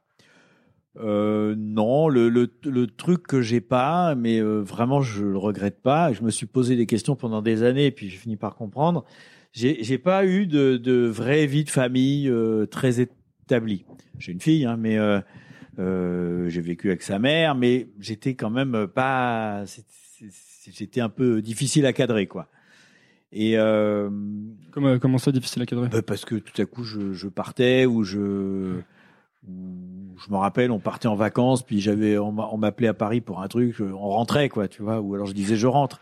Euh, 0.97 1.57
non, 1.59 2.09
le, 2.09 2.47
truc 2.87 3.27
que 3.27 3.43
j'ai 3.43 3.61
pas, 3.61 4.15
mais 4.15 4.39
euh, 4.39 4.61
vraiment 4.61 5.01
je 5.01 5.25
le 5.25 5.39
regrette 5.39 5.83
pas. 5.83 6.13
Je 6.13 6.23
me 6.23 6.31
suis 6.31 6.47
posé 6.47 6.77
des 6.77 6.87
questions 6.87 7.17
pendant 7.17 7.43
des 7.43 7.65
années, 7.65 7.87
et 7.87 7.91
puis 7.91 8.09
j'ai 8.09 8.17
fini 8.17 8.37
par 8.37 8.55
comprendre. 8.55 9.05
J'ai, 9.53 9.83
j'ai 9.83 9.99
pas 9.99 10.25
eu 10.25 10.47
de, 10.47 11.07
vraie 11.09 11.47
vie 11.47 11.65
de 11.65 11.71
famille 11.71 12.33
très 12.71 13.01
établi. 13.01 13.85
J'ai 14.21 14.31
une 14.31 14.41
fille, 14.41 14.67
hein, 14.67 14.77
mais 14.79 14.99
j'ai 15.77 16.61
vécu 16.61 16.91
avec 16.91 17.03
sa 17.03 17.19
mère, 17.19 17.57
mais 17.57 17.89
j'étais 17.99 18.37
quand 18.37 18.51
même 18.51 18.87
pas. 18.87 19.65
C'était 19.67 21.01
un 21.01 21.09
peu 21.09 21.43
difficile 21.43 21.87
à 21.87 21.93
cadrer, 21.93 22.29
quoi. 22.29 22.49
Et 23.37 23.59
euh, 23.59 24.09
comment, 24.71 24.99
comment 25.01 25.19
ça, 25.19 25.33
difficile 25.33 25.61
à 25.63 25.67
cadrer? 25.67 25.89
bah 25.89 26.03
Parce 26.03 26.25
que 26.25 26.37
tout 26.37 26.63
à 26.63 26.65
coup, 26.67 26.85
je, 26.85 27.13
je 27.13 27.29
partais 27.29 27.85
ou 27.85 28.05
je. 28.05 28.81
Ou 29.47 30.17
je 30.25 30.31
me 30.31 30.37
rappelle, 30.37 30.71
on 30.71 30.79
partait 30.79 31.09
en 31.09 31.17
vacances, 31.17 31.63
puis 31.63 31.81
j'avais, 31.81 32.17
on 32.17 32.57
m'appelait 32.57 32.89
à 32.89 32.95
Paris 32.95 33.21
pour 33.21 33.43
un 33.43 33.49
truc, 33.49 33.77
on 33.81 34.09
rentrait, 34.09 34.49
quoi, 34.49 34.69
tu 34.69 34.81
vois, 34.81 35.01
ou 35.01 35.15
alors 35.15 35.27
je 35.27 35.35
disais 35.35 35.57
je 35.57 35.67
rentre, 35.67 36.01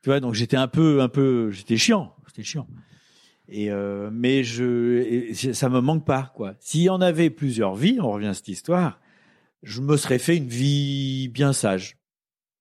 tu 0.00 0.10
vois, 0.10 0.20
donc 0.20 0.34
j'étais 0.34 0.56
un 0.56 0.68
peu, 0.68 1.00
un 1.00 1.08
peu, 1.08 1.50
j'étais 1.50 1.76
chiant, 1.76 2.14
j'étais 2.28 2.44
chiant. 2.44 2.68
Et 3.48 3.72
euh, 3.72 4.10
mais 4.12 4.44
je, 4.44 5.32
ça 5.52 5.68
me 5.68 5.80
manque 5.80 6.04
pas 6.04 6.32
quoi. 6.36 6.54
S'il 6.60 6.82
y 6.82 6.88
en 6.88 7.00
avait 7.00 7.30
plusieurs 7.30 7.74
vies, 7.74 7.98
on 8.00 8.12
revient 8.12 8.28
à 8.28 8.34
cette 8.34 8.48
histoire, 8.48 9.00
je 9.64 9.80
me 9.80 9.96
serais 9.96 10.18
fait 10.18 10.36
une 10.36 10.48
vie 10.48 11.28
bien 11.28 11.52
sage 11.52 11.98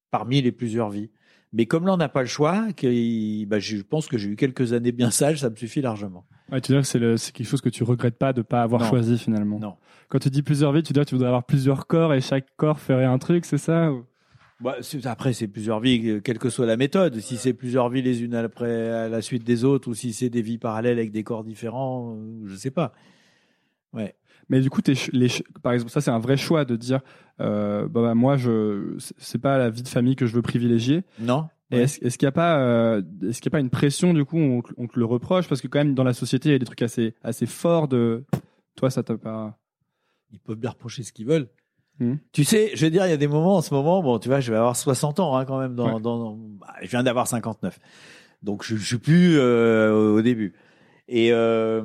parmi 0.09 0.41
les 0.41 0.51
plusieurs 0.51 0.89
vies. 0.89 1.12
Mais 1.53 1.65
comme 1.67 1.85
là 1.85 1.93
on 1.93 1.97
n'a 1.97 2.09
pas 2.09 2.21
le 2.21 2.27
choix, 2.27 2.73
que, 2.75 3.45
bah, 3.45 3.59
je 3.59 3.77
pense 3.77 4.07
que 4.07 4.17
j'ai 4.17 4.29
eu 4.29 4.35
quelques 4.35 4.73
années 4.73 4.91
bien 4.91 5.11
sages, 5.11 5.39
ça 5.39 5.49
me 5.49 5.55
suffit 5.55 5.81
largement. 5.81 6.25
Ouais, 6.51 6.59
tu 6.59 6.71
veux 6.71 6.79
dire 6.79 6.89
que 6.89 7.17
c'est 7.17 7.31
quelque 7.31 7.47
chose 7.47 7.61
que 7.61 7.69
tu 7.69 7.83
regrettes 7.83 8.17
pas 8.17 8.33
de 8.33 8.41
pas 8.41 8.63
avoir 8.63 8.85
choisi 8.89 9.17
finalement. 9.17 9.59
Non. 9.59 9.75
Quand 10.09 10.19
tu 10.19 10.29
dis 10.29 10.41
plusieurs 10.41 10.73
vies, 10.73 10.83
tu 10.83 10.93
dire 10.93 11.03
que 11.03 11.09
tu 11.09 11.15
voudrais 11.15 11.29
avoir 11.29 11.45
plusieurs 11.45 11.87
corps 11.87 12.13
et 12.13 12.21
chaque 12.21 12.47
corps 12.57 12.79
ferait 12.79 13.05
un 13.05 13.17
truc, 13.17 13.45
c'est 13.45 13.57
ça 13.57 13.91
bah, 14.63 14.77
après, 15.05 15.33
c'est 15.33 15.49
plusieurs 15.49 15.81
vies, 15.81 16.09
euh, 16.09 16.21
quelle 16.21 16.39
que 16.39 16.49
soit 16.49 16.65
la 16.65 16.77
méthode. 16.77 17.19
Si 17.19 17.35
c'est 17.35 17.53
plusieurs 17.53 17.89
vies 17.89 18.01
les 18.01 18.23
unes 18.23 18.35
après 18.35 18.89
à 18.89 19.09
la 19.09 19.21
suite 19.21 19.43
des 19.43 19.65
autres, 19.65 19.89
ou 19.89 19.93
si 19.93 20.13
c'est 20.13 20.29
des 20.29 20.41
vies 20.41 20.57
parallèles 20.57 20.99
avec 20.99 21.11
des 21.11 21.23
corps 21.23 21.43
différents, 21.43 22.15
euh, 22.15 22.47
je 22.47 22.55
sais 22.55 22.71
pas. 22.71 22.93
Ouais. 23.91 24.15
Mais 24.49 24.60
du 24.60 24.69
coup, 24.69 24.82
les, 25.12 25.27
par 25.62 25.73
exemple, 25.73 25.91
ça 25.91 26.01
c'est 26.01 26.12
un 26.12 26.19
vrai 26.19 26.38
choix 26.38 26.65
de 26.65 26.75
dire, 26.75 27.01
euh, 27.39 27.88
bah, 27.88 28.01
bah, 28.01 28.15
moi, 28.15 28.38
je, 28.38 28.95
c'est 29.17 29.41
pas 29.41 29.58
la 29.58 29.69
vie 29.69 29.84
de 29.84 29.88
famille 29.88 30.15
que 30.15 30.25
je 30.25 30.34
veux 30.34 30.41
privilégier. 30.41 31.03
Non. 31.19 31.47
Est-ce 31.71 32.06
est 32.06 32.17
qu'il 32.17 32.25
n'y 32.25 32.29
a 32.29 32.34
pas, 32.34 32.60
euh, 32.60 33.01
est-ce 33.23 33.41
qu'il 33.41 33.45
y 33.45 33.51
a 33.51 33.58
pas 33.58 33.60
une 33.60 33.71
pression 33.71 34.13
du 34.13 34.25
coup, 34.25 34.38
on, 34.38 34.62
on, 34.77 34.88
te 34.88 34.99
le 34.99 35.06
reproche? 35.06 35.47
Parce 35.47 35.60
que 35.60 35.67
quand 35.67 35.79
même 35.79 35.95
dans 35.95 36.03
la 36.03 36.13
société, 36.13 36.49
il 36.49 36.51
y 36.51 36.56
a 36.56 36.60
des 36.60 36.65
trucs 36.65 36.84
assez, 36.84 37.15
assez 37.23 37.47
forts 37.47 37.88
de, 37.88 38.25
toi, 38.75 38.89
ça 38.89 39.01
t'a 39.01 39.17
pas. 39.17 39.58
Ils 40.32 40.39
peuvent 40.39 40.58
bien 40.58 40.71
reprocher 40.71 41.03
ce 41.03 41.12
qu'ils 41.12 41.25
veulent. 41.25 41.49
Hmm. 41.99 42.15
Tu 42.32 42.43
sais, 42.43 42.71
je 42.75 42.86
veux 42.86 42.91
dire, 42.91 43.06
il 43.06 43.10
y 43.10 43.13
a 43.13 43.17
des 43.17 43.27
moments 43.27 43.58
en 43.58 43.62
ce 43.62 43.73
moment, 43.73 44.01
bon, 44.01 44.19
tu 44.19 44.27
vois, 44.27 44.39
je 44.39 44.51
vais 44.51 44.58
avoir 44.58 44.75
60 44.75 45.19
ans 45.19 45.36
hein, 45.36 45.45
quand 45.45 45.60
même. 45.60 45.75
Dans, 45.75 45.99
dans, 45.99 46.36
bah, 46.36 46.73
je 46.82 46.89
viens 46.89 47.03
d'avoir 47.03 47.27
59, 47.27 47.79
donc 48.41 48.63
je, 48.63 48.75
je 48.75 48.86
suis 48.86 48.97
plus 48.97 49.38
euh, 49.38 50.15
au 50.15 50.21
début. 50.21 50.53
Et 51.08 51.32
euh, 51.32 51.84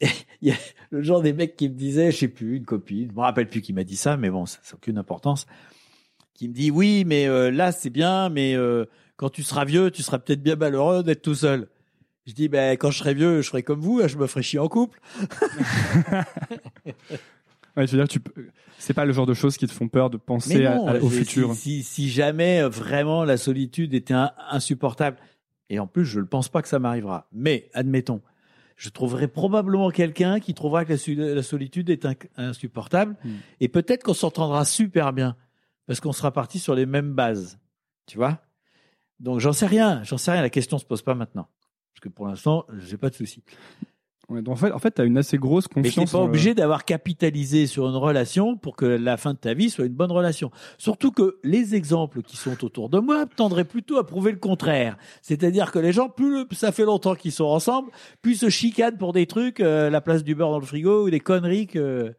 il 0.40 0.48
y 0.48 0.50
a 0.50 0.56
le 0.90 1.02
genre 1.02 1.22
des 1.22 1.32
mecs 1.32 1.56
qui 1.56 1.68
me 1.68 1.74
disaient, 1.74 2.10
je 2.10 2.18
sais 2.18 2.28
plus, 2.28 2.56
une 2.56 2.64
copine, 2.64 3.08
je 3.10 3.14
me 3.14 3.20
rappelle 3.20 3.48
plus 3.48 3.60
qui 3.60 3.72
m'a 3.72 3.84
dit 3.84 3.96
ça, 3.96 4.16
mais 4.16 4.30
bon, 4.30 4.46
ça 4.46 4.58
n'a 4.58 4.74
aucune 4.74 4.98
importance. 4.98 5.46
Qui 6.34 6.48
me 6.48 6.54
dit, 6.54 6.70
oui, 6.70 7.04
mais 7.06 7.26
euh, 7.28 7.50
là 7.50 7.72
c'est 7.72 7.90
bien, 7.90 8.28
mais 8.28 8.54
euh, 8.54 8.86
quand 9.16 9.28
tu 9.28 9.42
seras 9.42 9.64
vieux, 9.64 9.90
tu 9.90 10.02
seras 10.02 10.18
peut-être 10.18 10.42
bien 10.42 10.56
malheureux 10.56 11.02
d'être 11.02 11.22
tout 11.22 11.34
seul. 11.34 11.68
Je 12.26 12.32
dis, 12.32 12.48
ben 12.48 12.76
quand 12.76 12.90
je 12.90 12.98
serai 12.98 13.14
vieux, 13.14 13.42
je 13.42 13.48
serai 13.48 13.62
comme 13.62 13.80
vous, 13.80 14.06
je 14.06 14.16
me 14.16 14.26
ferai 14.26 14.42
chier 14.42 14.58
en 14.58 14.68
couple. 14.68 15.00
Ouais, 17.76 17.86
je 17.86 17.92
veux 17.96 17.98
dire, 17.98 18.08
tu 18.08 18.20
c'est 18.78 18.94
pas 18.94 19.04
le 19.04 19.12
genre 19.12 19.26
de 19.26 19.34
choses 19.34 19.56
qui 19.56 19.66
te 19.66 19.72
font 19.72 19.88
peur 19.88 20.10
de 20.10 20.16
penser 20.16 20.66
au 21.00 21.08
futur. 21.08 21.54
Si, 21.54 21.82
si, 21.82 22.10
jamais 22.10 22.62
euh, 22.62 22.68
vraiment 22.68 23.24
la 23.24 23.36
solitude 23.36 23.94
était 23.94 24.14
insupportable, 24.50 25.18
et 25.68 25.78
en 25.78 25.86
plus 25.86 26.04
je 26.04 26.18
ne 26.20 26.24
pense 26.24 26.48
pas 26.48 26.62
que 26.62 26.68
ça 26.68 26.78
m'arrivera, 26.78 27.28
mais 27.32 27.70
admettons, 27.74 28.22
je 28.80 28.88
trouverai 28.88 29.28
probablement 29.28 29.90
quelqu'un 29.90 30.40
qui 30.40 30.54
trouvera 30.54 30.86
que 30.86 30.94
la, 31.34 31.42
solitude 31.42 31.90
est 31.90 32.08
insupportable, 32.38 33.14
hmm. 33.22 33.34
et 33.60 33.68
peut-être 33.68 34.02
qu'on 34.02 34.14
s'entendra 34.14 34.64
super 34.64 35.12
bien, 35.12 35.36
parce 35.86 36.00
qu'on 36.00 36.14
sera 36.14 36.32
parti 36.32 36.58
sur 36.58 36.74
les 36.74 36.86
mêmes 36.86 37.12
bases, 37.12 37.58
tu 38.06 38.16
vois? 38.16 38.40
Donc 39.18 39.38
j'en 39.38 39.52
sais 39.52 39.66
rien, 39.66 40.02
j'en 40.04 40.16
sais 40.16 40.32
rien. 40.32 40.40
La 40.40 40.48
question 40.48 40.78
se 40.78 40.86
pose 40.86 41.02
pas 41.02 41.14
maintenant, 41.14 41.46
parce 41.92 42.00
que 42.00 42.08
pour 42.08 42.26
l'instant, 42.26 42.64
j'ai 42.78 42.96
pas 42.96 43.10
de 43.10 43.14
souci 43.14 43.44
en 44.46 44.56
fait, 44.56 44.72
en 44.72 44.78
fait, 44.78 44.92
tu 44.92 45.02
as 45.02 45.04
une 45.04 45.18
assez 45.18 45.38
grosse 45.38 45.66
confiance. 45.66 45.96
Mais 45.96 46.04
tu 46.04 46.12
pas 46.12 46.22
obligé 46.22 46.54
d'avoir 46.54 46.84
capitalisé 46.84 47.66
sur 47.66 47.88
une 47.88 47.96
relation 47.96 48.56
pour 48.56 48.76
que 48.76 48.86
la 48.86 49.16
fin 49.16 49.32
de 49.32 49.38
ta 49.38 49.54
vie 49.54 49.70
soit 49.70 49.86
une 49.86 49.94
bonne 49.94 50.12
relation. 50.12 50.50
Surtout 50.78 51.10
que 51.10 51.38
les 51.42 51.74
exemples 51.74 52.22
qui 52.22 52.36
sont 52.36 52.64
autour 52.64 52.88
de 52.88 52.98
moi 52.98 53.26
tendraient 53.26 53.64
plutôt 53.64 53.98
à 53.98 54.06
prouver 54.06 54.32
le 54.32 54.38
contraire. 54.38 54.96
C'est-à-dire 55.22 55.72
que 55.72 55.78
les 55.78 55.92
gens, 55.92 56.08
plus 56.08 56.46
ça 56.52 56.72
fait 56.72 56.84
longtemps 56.84 57.14
qu'ils 57.14 57.32
sont 57.32 57.44
ensemble, 57.44 57.90
plus 58.22 58.36
se 58.36 58.48
chicanent 58.48 58.98
pour 58.98 59.12
des 59.12 59.26
trucs, 59.26 59.60
euh, 59.60 59.90
la 59.90 60.00
place 60.00 60.22
du 60.22 60.34
beurre 60.34 60.50
dans 60.50 60.60
le 60.60 60.66
frigo 60.66 61.06
ou 61.06 61.10
des 61.10 61.20
conneries 61.20 61.66
que... 61.66 62.14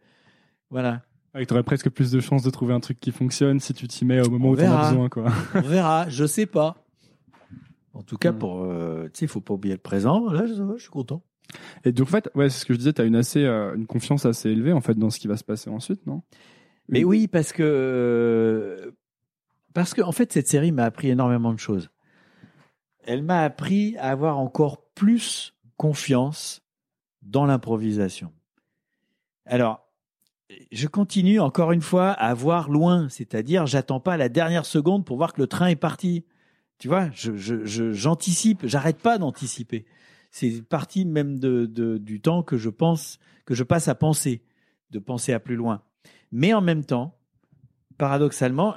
Voilà. 0.69 1.01
tu 1.35 1.45
aurais 1.51 1.63
presque 1.63 1.89
plus 1.89 2.11
de 2.11 2.19
chances 2.19 2.43
de 2.43 2.49
trouver 2.49 2.73
un 2.73 2.79
truc 2.79 2.99
qui 2.99 3.11
fonctionne 3.11 3.59
si 3.59 3.73
tu 3.73 3.87
t'y 3.87 4.05
mets 4.05 4.25
au 4.25 4.29
moment 4.29 4.49
où 4.49 4.55
tu 4.55 4.63
as 4.63 4.89
besoin. 4.89 5.09
Quoi. 5.09 5.25
On 5.55 5.61
verra, 5.61 6.07
je 6.09 6.25
sais 6.25 6.45
pas. 6.45 6.77
En 7.93 8.03
tout 8.03 8.17
cas, 8.17 8.31
hmm. 8.31 8.37
pour, 8.37 8.63
euh, 8.63 9.05
tu 9.05 9.19
sais, 9.19 9.25
il 9.25 9.27
faut 9.27 9.41
pas 9.41 9.53
oublier 9.53 9.75
le 9.75 9.81
présent. 9.81 10.31
Là, 10.31 10.45
je, 10.45 10.53
je 10.53 10.81
suis 10.81 10.89
content. 10.89 11.21
Et 11.83 11.91
donc, 11.91 12.07
en 12.07 12.11
fait, 12.11 12.29
ouais, 12.35 12.49
c'est 12.49 12.59
ce 12.59 12.65
que 12.65 12.73
je 12.73 12.77
disais, 12.79 12.93
tu 12.93 13.01
as 13.01 13.05
une, 13.05 13.15
assez, 13.15 13.43
euh, 13.43 13.75
une 13.75 13.85
confiance 13.85 14.25
assez 14.25 14.49
élevée 14.49 14.73
en 14.73 14.81
fait, 14.81 14.95
dans 14.95 15.09
ce 15.09 15.19
qui 15.19 15.27
va 15.27 15.37
se 15.37 15.43
passer 15.43 15.69
ensuite, 15.69 16.05
non? 16.07 16.21
Mais 16.87 17.03
oui, 17.03 17.27
parce 17.27 17.53
que, 17.53 18.93
parce 19.73 19.93
que, 19.93 20.01
en 20.01 20.11
fait, 20.11 20.33
cette 20.33 20.47
série 20.47 20.71
m'a 20.71 20.83
appris 20.83 21.09
énormément 21.09 21.53
de 21.53 21.59
choses. 21.59 21.89
Elle 23.03 23.23
m'a 23.23 23.43
appris 23.43 23.95
à 23.97 24.11
avoir 24.11 24.39
encore 24.39 24.83
plus 24.93 25.53
confiance 25.77 26.61
dans 27.21 27.45
l'improvisation. 27.45 28.31
Alors, 29.45 29.87
je 30.71 30.87
continue 30.87 31.39
encore 31.39 31.71
une 31.71 31.81
fois 31.81 32.11
à 32.11 32.33
voir 32.33 32.69
loin, 32.69 33.07
c'est-à-dire 33.09 33.65
j'attends 33.65 33.99
pas 33.99 34.17
la 34.17 34.29
dernière 34.29 34.65
seconde 34.65 35.05
pour 35.05 35.17
voir 35.17 35.33
que 35.33 35.41
le 35.41 35.47
train 35.47 35.67
est 35.67 35.75
parti. 35.75 36.25
Tu 36.77 36.87
vois, 36.87 37.09
je, 37.13 37.35
j'anticipe, 37.93 38.65
j'arrête 38.65 38.97
pas 38.97 39.17
d'anticiper 39.17 39.85
c'est 40.31 40.61
partie 40.67 41.05
même 41.05 41.39
de, 41.39 41.65
du 41.97 42.21
temps 42.21 42.41
que 42.41 42.57
je 42.57 42.69
pense, 42.69 43.19
que 43.45 43.53
je 43.53 43.63
passe 43.63 43.87
à 43.87 43.95
penser, 43.95 44.43
de 44.89 44.99
penser 44.99 45.33
à 45.33 45.39
plus 45.39 45.55
loin. 45.55 45.83
Mais 46.31 46.53
en 46.53 46.61
même 46.61 46.85
temps, 46.85 47.19
paradoxalement, 47.97 48.75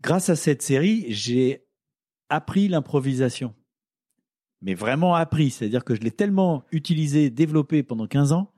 grâce 0.00 0.28
à 0.30 0.36
cette 0.36 0.62
série, 0.62 1.06
j'ai 1.08 1.66
appris 2.28 2.68
l'improvisation. 2.68 3.54
Mais 4.62 4.74
vraiment 4.74 5.14
appris, 5.14 5.50
c'est-à-dire 5.50 5.84
que 5.84 5.94
je 5.94 6.00
l'ai 6.00 6.10
tellement 6.10 6.64
utilisé, 6.72 7.28
développé 7.28 7.82
pendant 7.82 8.06
15 8.06 8.32
ans 8.32 8.50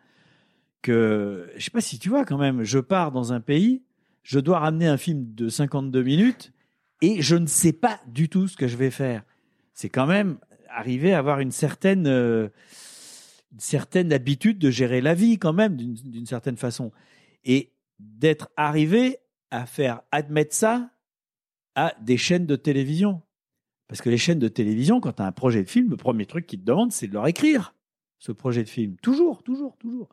que, 0.83 1.51
je 1.57 1.65
sais 1.65 1.71
pas 1.71 1.81
si 1.81 1.99
tu 1.99 2.11
vois 2.11 2.25
quand 2.25 2.39
même, 2.39 2.63
je 2.63 2.79
pars 2.79 3.11
dans 3.11 3.33
un 3.33 3.41
pays, 3.41 3.83
je 4.23 4.39
dois 4.39 4.61
ramener 4.61 4.87
un 4.87 4.99
film 4.99 5.35
de 5.35 5.49
52 5.49 6.03
minutes 6.03 6.53
et 7.03 7.23
je 7.23 7.35
ne 7.35 7.47
sais 7.47 7.73
pas 7.73 8.01
du 8.07 8.29
tout 8.29 8.47
ce 8.47 8.57
que 8.57 8.69
je 8.69 8.77
vais 8.77 8.91
faire. 8.91 9.25
C'est 9.77 9.91
quand 9.91 10.07
même 10.07 10.39
arriver 10.71 11.13
à 11.13 11.19
avoir 11.19 11.39
une 11.41 11.53
certaine, 11.53 12.07
euh, 12.07 12.49
une 13.53 13.61
certaine 13.61 14.11
habitude 14.11 14.59
de 14.59 14.71
gérer 14.71 15.03
la 15.03 15.13
vie 15.13 15.39
quand 15.39 15.53
même, 15.53 15.77
d'une 15.77 15.93
d'une 15.93 16.25
certaine 16.25 16.57
façon. 16.57 16.93
Et 17.45 17.75
d'être 17.99 18.49
arrivé 18.57 19.19
à 19.51 19.67
faire 19.67 20.01
admettre 20.13 20.55
ça 20.55 20.91
à 21.75 21.95
des 22.01 22.17
chaînes 22.17 22.47
de 22.47 22.57
télévision. 22.57 23.21
Parce 23.87 24.01
que 24.01 24.09
les 24.09 24.17
chaînes 24.17 24.39
de 24.39 24.49
télévision, 24.49 24.99
quand 24.99 25.13
tu 25.13 25.23
as 25.23 25.27
un 25.27 25.33
projet 25.33 25.63
de 25.63 25.69
film, 25.69 25.91
le 25.91 25.99
premier 25.99 26.25
truc 26.25 26.47
qu'ils 26.47 26.61
te 26.61 26.65
demandent, 26.65 26.91
c'est 26.91 27.07
de 27.07 27.13
leur 27.13 27.27
écrire 27.27 27.75
ce 28.19 28.33
projet 28.33 28.65
de 28.65 28.71
film. 28.71 28.97
Toujours, 28.97 29.43
toujours, 29.43 29.77
toujours. 29.77 30.09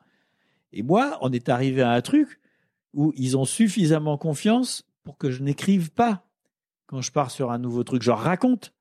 Et 0.74 0.84
moi, 0.84 1.18
on 1.22 1.32
est 1.32 1.48
arrivé 1.48 1.82
à 1.82 1.92
un 1.92 2.02
truc 2.02 2.42
où 2.94 3.14
ils 3.16 3.38
ont 3.38 3.46
suffisamment 3.46 4.18
confiance 4.18 4.86
pour 5.06 5.18
que 5.18 5.32
je 5.32 5.42
n'écrive 5.42 5.90
pas 5.92 6.28
quand 6.86 7.00
je 7.00 7.14
pars 7.14 7.32
sur 7.32 7.50
un 7.50 7.60
nouveau 7.60 7.86
truc. 7.86 8.02
Je 8.02 8.10
leur 8.10 8.20
raconte, 8.20 8.74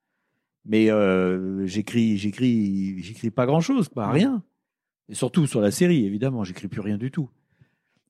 mais 0.64 0.90
euh, 0.90 1.66
j'écris, 1.66 2.18
j'écris, 2.18 3.03
j'écris 3.03 3.31
pas 3.31 3.46
grand 3.46 3.61
chose, 3.61 3.88
pas 3.88 4.11
rien. 4.11 4.42
Et 5.09 5.14
surtout 5.14 5.46
sur 5.46 5.61
la 5.61 5.70
série, 5.70 6.07
évidemment, 6.07 6.44
j'écris 6.44 6.68
plus 6.68 6.81
rien 6.81 6.98
du 6.98 7.11
tout. 7.11 7.29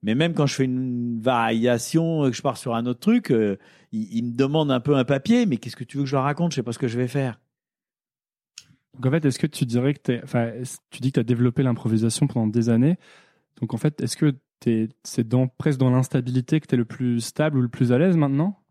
Mais 0.03 0.15
même 0.15 0.35
quand 0.35 0.47
je 0.47 0.55
fais 0.55 0.65
une 0.65 1.21
variation, 1.21 2.29
que 2.29 2.37
je 2.37 2.43
pars 2.43 2.57
sur 2.57 2.75
un 2.75 2.87
autre 2.87 3.01
truc, 3.01 3.31
euh, 3.31 3.57
ils, 3.93 4.13
ils 4.17 4.25
me 4.25 4.33
demandent 4.33 4.73
un 4.73 4.81
peu 4.81 4.97
un 4.97 5.05
papier, 5.05 5.47
mais 5.47 5.57
qu'est-ce 5.57 5.77
que 5.77 5.85
tu 5.85 5.97
veux 5.97 6.03
que 6.03 6.09
je 6.09 6.17
leur 6.17 6.25
raconte? 6.25 6.53
Je 6.53 6.57
sais 6.57 6.63
pas 6.63 6.73
ce 6.73 6.79
que 6.79 6.89
je 6.89 6.99
vais 6.99 7.09
faire. 7.09 7.39
Donc 8.95 9.07
en 9.07 9.11
fait, 9.11 9.25
est-ce 9.25 9.39
que 9.39 9.47
tu 9.47 9.65
dirais 9.65 9.95
que 9.95 10.23
enfin, 10.23 10.53
tu 10.91 11.01
dis 11.01 11.11
que 11.11 11.15
tu 11.15 11.21
as 11.21 11.25
développé 11.25 11.63
l'improvisation 11.63 12.27
pendant 12.27 12.47
des 12.47 12.69
années. 12.69 12.99
Donc 13.61 13.75
en 13.75 13.79
fait, 13.79 14.01
est-ce 14.01 14.17
que 14.17 14.35
c'est 15.03 15.27
dans, 15.27 15.49
presque 15.49 15.79
dans 15.79 15.91
l'instabilité 15.91 16.61
que 16.61 16.67
tu 16.67 16.75
es 16.75 16.79
le 16.79 16.85
plus 16.85 17.21
stable 17.21 17.59
ou 17.59 17.63
le 17.63 17.69
plus 17.69 17.93
à 17.93 17.99
l'aise 17.99 18.17
maintenant? 18.17 18.62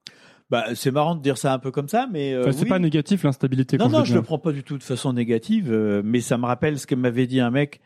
Bah, 0.52 0.66
c'est 0.76 0.92
marrant 0.92 1.16
de 1.16 1.22
dire 1.22 1.38
ça 1.38 1.54
un 1.54 1.60
peu 1.60 1.72
comme 1.72 1.88
ça, 1.88 2.08
mais 2.12 2.34
euh, 2.34 2.42
Enfin, 2.42 2.52
C'est 2.52 2.64
oui. 2.64 2.70
pas 2.70 2.78
négatif 2.80 3.24
l'instabilité. 3.24 3.78
Non, 3.78 3.90
non, 3.90 4.04
je 4.04 4.14
le 4.14 4.22
prends 4.22 4.38
pas 4.38 4.52
du 4.52 4.64
tout 4.64 4.78
de 4.78 4.84
façon 4.84 5.14
négative, 5.14 5.72
euh, 5.72 6.02
mais 6.04 6.20
ça 6.20 6.38
me 6.38 6.46
rappelle 6.46 6.78
ce 6.78 6.86
que 6.86 6.94
m'avait 6.96 7.26
dit 7.26 7.40
un 7.40 7.52
mec 7.52 7.80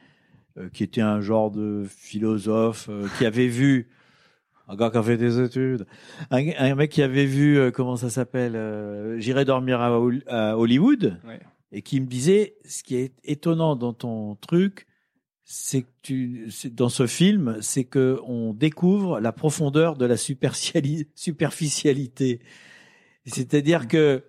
euh, 0.57 0.67
qui 0.73 0.83
était 0.83 1.01
un 1.01 1.21
genre 1.21 1.51
de 1.51 1.85
philosophe 1.87 2.87
euh, 2.89 3.07
qui 3.17 3.25
avait 3.25 3.47
vu 3.47 3.87
un 4.67 4.75
gars 4.75 4.89
qui 4.89 4.97
a 4.97 5.03
fait 5.03 5.17
des 5.17 5.39
études, 5.39 5.85
un, 6.31 6.43
un 6.57 6.73
mec 6.75 6.89
qui 6.91 7.03
avait 7.03 7.25
vu 7.27 7.57
euh, 7.59 7.69
comment 7.69 7.97
ça 7.97 8.09
s'appelle, 8.09 8.55
euh, 8.55 9.19
j'irai 9.19 9.45
dormir 9.45 9.79
à, 9.79 9.95
à 10.27 10.57
Hollywood, 10.57 11.19
Ouais. 11.27 11.39
et 11.71 11.83
qui 11.83 12.01
me 12.01 12.07
disait 12.07 12.55
ce 12.65 12.81
qui 12.81 12.95
est 12.95 13.13
étonnant 13.23 13.75
dans 13.75 13.93
ton 13.93 14.33
truc, 14.35 14.87
c'est 15.45 15.85
dans 16.73 16.89
ce 16.89 17.05
film, 17.05 17.57
c'est 17.61 17.83
que 17.83 18.19
on 18.25 18.53
découvre 18.53 19.19
la 19.19 19.31
profondeur 19.31 19.95
de 19.95 20.05
la 20.05 20.15
superficiali- 20.17 21.07
superficialité. 21.13 22.41
C'est-à-dire 23.27 23.87
que 23.87 24.23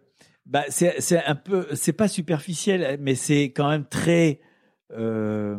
bah, 0.44 0.64
c'est 0.68 1.00
c'est 1.00 1.24
un 1.24 1.34
peu, 1.34 1.66
c'est 1.74 1.94
pas 1.94 2.08
superficiel, 2.08 2.98
mais 3.00 3.14
c'est 3.14 3.44
quand 3.44 3.70
même 3.70 3.86
très, 3.86 4.40
euh, 4.92 5.58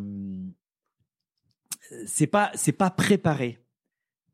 c'est 2.05 2.27
pas 2.27 2.51
c'est 2.53 2.71
pas 2.71 2.91
préparé. 2.91 3.57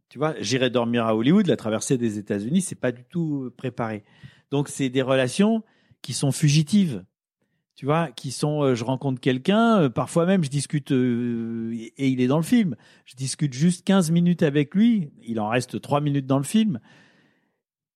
Tu 0.09 0.19
vois, 0.19 0.35
j'irai 0.41 0.69
dormir 0.69 1.05
à 1.05 1.15
Hollywood, 1.15 1.47
la 1.47 1.55
traversée 1.55 1.97
des 1.97 2.19
États-Unis, 2.19 2.61
c'est 2.61 2.75
pas 2.75 2.91
du 2.91 3.03
tout 3.05 3.49
préparé. 3.57 4.03
Donc 4.51 4.67
c'est 4.67 4.89
des 4.89 5.01
relations 5.01 5.63
qui 6.01 6.13
sont 6.13 6.31
fugitives. 6.31 7.03
Tu 7.75 7.85
vois, 7.85 8.11
qui 8.11 8.31
sont, 8.31 8.61
euh, 8.61 8.75
je 8.75 8.83
rencontre 8.83 9.19
quelqu'un, 9.19 9.81
euh, 9.81 9.89
parfois 9.89 10.27
même 10.27 10.43
je 10.43 10.49
discute, 10.49 10.91
euh, 10.91 11.73
et 11.97 12.07
il 12.07 12.21
est 12.21 12.27
dans 12.27 12.37
le 12.37 12.43
film, 12.43 12.75
je 13.05 13.15
discute 13.15 13.51
juste 13.51 13.83
15 13.83 14.11
minutes 14.11 14.43
avec 14.43 14.75
lui, 14.75 15.11
il 15.23 15.39
en 15.39 15.49
reste 15.49 15.81
3 15.81 15.99
minutes 15.99 16.27
dans 16.27 16.37
le 16.37 16.43
film, 16.43 16.79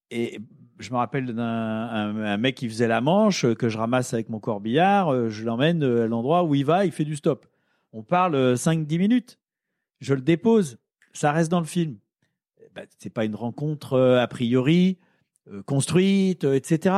et 0.09 0.39
je 0.79 0.91
me 0.91 0.97
rappelle 0.97 1.27
d'un 1.27 1.43
un, 1.43 2.17
un 2.17 2.37
mec 2.37 2.55
qui 2.55 2.67
faisait 2.67 2.87
la 2.87 3.01
manche, 3.01 3.45
que 3.53 3.69
je 3.69 3.77
ramasse 3.77 4.15
avec 4.15 4.29
mon 4.29 4.39
corbillard, 4.39 5.29
je 5.29 5.43
l'emmène 5.43 5.83
à 5.83 6.07
l'endroit 6.07 6.43
où 6.43 6.55
il 6.55 6.65
va, 6.65 6.85
il 6.85 6.91
fait 6.91 7.05
du 7.05 7.15
stop. 7.15 7.45
On 7.93 8.01
parle 8.01 8.33
euh, 8.33 8.55
5-10 8.55 8.97
minutes, 8.97 9.39
je 9.99 10.15
le 10.15 10.21
dépose, 10.21 10.79
ça 11.13 11.31
reste 11.31 11.51
dans 11.51 11.59
le 11.59 11.65
film. 11.65 11.97
Ben, 12.73 12.87
c'est 12.97 13.13
pas 13.13 13.25
une 13.25 13.35
rencontre 13.35 13.99
a 13.99 14.27
priori 14.27 14.97
construite, 15.65 16.43
etc. 16.43 16.95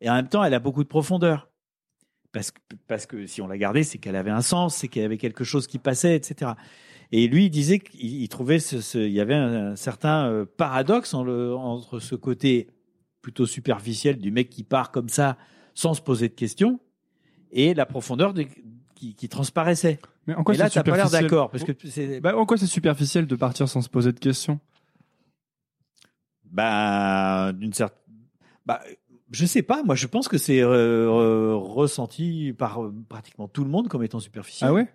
Et 0.00 0.08
en 0.08 0.14
même 0.14 0.28
temps, 0.28 0.42
elle 0.42 0.54
a 0.54 0.58
beaucoup 0.58 0.82
de 0.82 0.88
profondeur. 0.88 1.51
Parce 2.32 2.50
que, 2.50 2.60
parce 2.88 3.06
que 3.06 3.26
si 3.26 3.42
on 3.42 3.46
l'a 3.46 3.58
gardée, 3.58 3.82
c'est 3.84 3.98
qu'elle 3.98 4.16
avait 4.16 4.30
un 4.30 4.40
sens, 4.40 4.76
c'est 4.76 4.88
qu'il 4.88 5.02
y 5.02 5.04
avait 5.04 5.18
quelque 5.18 5.44
chose 5.44 5.66
qui 5.66 5.78
passait, 5.78 6.16
etc. 6.16 6.52
Et 7.10 7.28
lui, 7.28 7.46
il 7.46 7.50
disait 7.50 7.78
qu'il 7.78 8.22
il 8.22 8.28
trouvait 8.28 8.58
ce, 8.58 8.80
ce- 8.80 8.96
il 8.98 9.12
y 9.12 9.20
avait 9.20 9.34
un, 9.34 9.72
un 9.72 9.76
certain 9.76 10.28
euh, 10.30 10.46
paradoxe 10.46 11.12
en 11.12 11.24
le- 11.24 11.54
entre 11.54 12.00
ce 12.00 12.14
côté 12.14 12.68
plutôt 13.20 13.44
superficiel 13.46 14.16
du 14.18 14.30
mec 14.30 14.48
qui 14.48 14.64
part 14.64 14.90
comme 14.90 15.10
ça 15.10 15.36
sans 15.74 15.92
se 15.94 16.00
poser 16.00 16.28
de 16.28 16.34
questions 16.34 16.80
et 17.50 17.74
la 17.74 17.84
profondeur 17.86 18.32
des- 18.32 18.48
qui, 18.94 19.14
qui 19.14 19.28
transparaissait. 19.28 19.98
Mais 20.26 20.34
en 20.34 20.42
quoi 20.42 20.54
et 20.54 20.58
là, 20.58 20.68
c'est 20.70 20.82
t'as 20.82 20.90
pas 20.90 20.96
l'air 20.96 21.10
d'accord 21.10 21.50
parce 21.50 21.64
que 21.64 21.72
c'est 21.88 22.20
Bah, 22.20 22.34
en 22.36 22.46
quoi 22.46 22.56
c'est 22.56 22.66
superficiel 22.66 23.26
de 23.26 23.36
partir 23.36 23.68
sans 23.68 23.82
se 23.82 23.88
poser 23.90 24.12
de 24.12 24.18
questions? 24.20 24.58
Bah 26.44 27.52
d'une 27.52 27.72
certaine 27.72 27.98
bah 28.66 28.80
je 29.32 29.44
sais 29.46 29.62
pas 29.62 29.82
moi 29.82 29.94
je 29.96 30.06
pense 30.06 30.28
que 30.28 30.38
c'est 30.38 30.60
euh, 30.62 31.54
ressenti 31.56 32.54
par 32.56 32.82
euh, 32.84 32.94
pratiquement 33.08 33.48
tout 33.48 33.64
le 33.64 33.70
monde 33.70 33.88
comme 33.88 34.02
étant 34.04 34.20
superficiel. 34.20 34.70
Ah 34.70 34.72
ouais? 34.72 34.88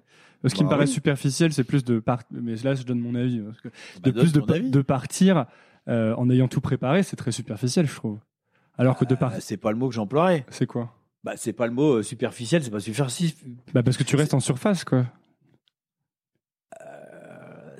Ce 0.45 0.53
qui 0.53 0.59
Bah 0.61 0.65
me 0.65 0.69
paraît 0.69 0.85
oui. 0.85 0.91
superficiel, 0.91 1.51
c'est 1.51 1.63
plus 1.63 1.83
de 1.83 1.99
part... 1.99 2.21
mais 2.31 2.55
là 2.57 2.75
je 2.75 2.83
donne 2.83 2.99
mon 2.99 3.15
avis, 3.15 3.39
parce 3.39 3.59
que 3.59 3.67
Bah, 3.69 3.73
de 4.03 4.11
plus 4.11 4.31
de, 4.33 4.39
ton 4.39 4.53
avis. 4.53 4.69
de 4.69 4.81
partir 4.81 5.45
euh, 5.89 6.13
en 6.15 6.29
ayant 6.29 6.47
tout 6.47 6.61
préparé, 6.61 7.01
c'est 7.03 7.15
très 7.15 7.31
superficiel, 7.31 7.87
je 7.87 7.95
trouve. 7.95 8.19
Alors 8.77 8.95
que 8.97 9.05
de 9.05 9.13
Euh, 9.15 9.17
partir, 9.17 9.41
c'est 9.41 9.57
pas 9.57 9.71
le 9.71 9.77
mot 9.77 9.89
que 9.89 9.95
j'emploierais. 9.95 10.45
c'est 10.49 10.67
quoi? 10.67 10.93
Bah 11.23 11.33
c'est 11.35 11.53
pas 11.53 11.65
le 11.65 11.73
mot 11.73 12.03
superficiel, 12.03 12.63
c'est 12.63 12.69
pas 12.69 12.79
superficiel. 12.79 13.31
Bah 13.73 13.81
parce 13.83 13.97
que 13.97 14.03
tu 14.03 14.15
restes 14.15 14.33
en 14.35 14.39
surface, 14.39 14.83
quoi. 14.83 15.05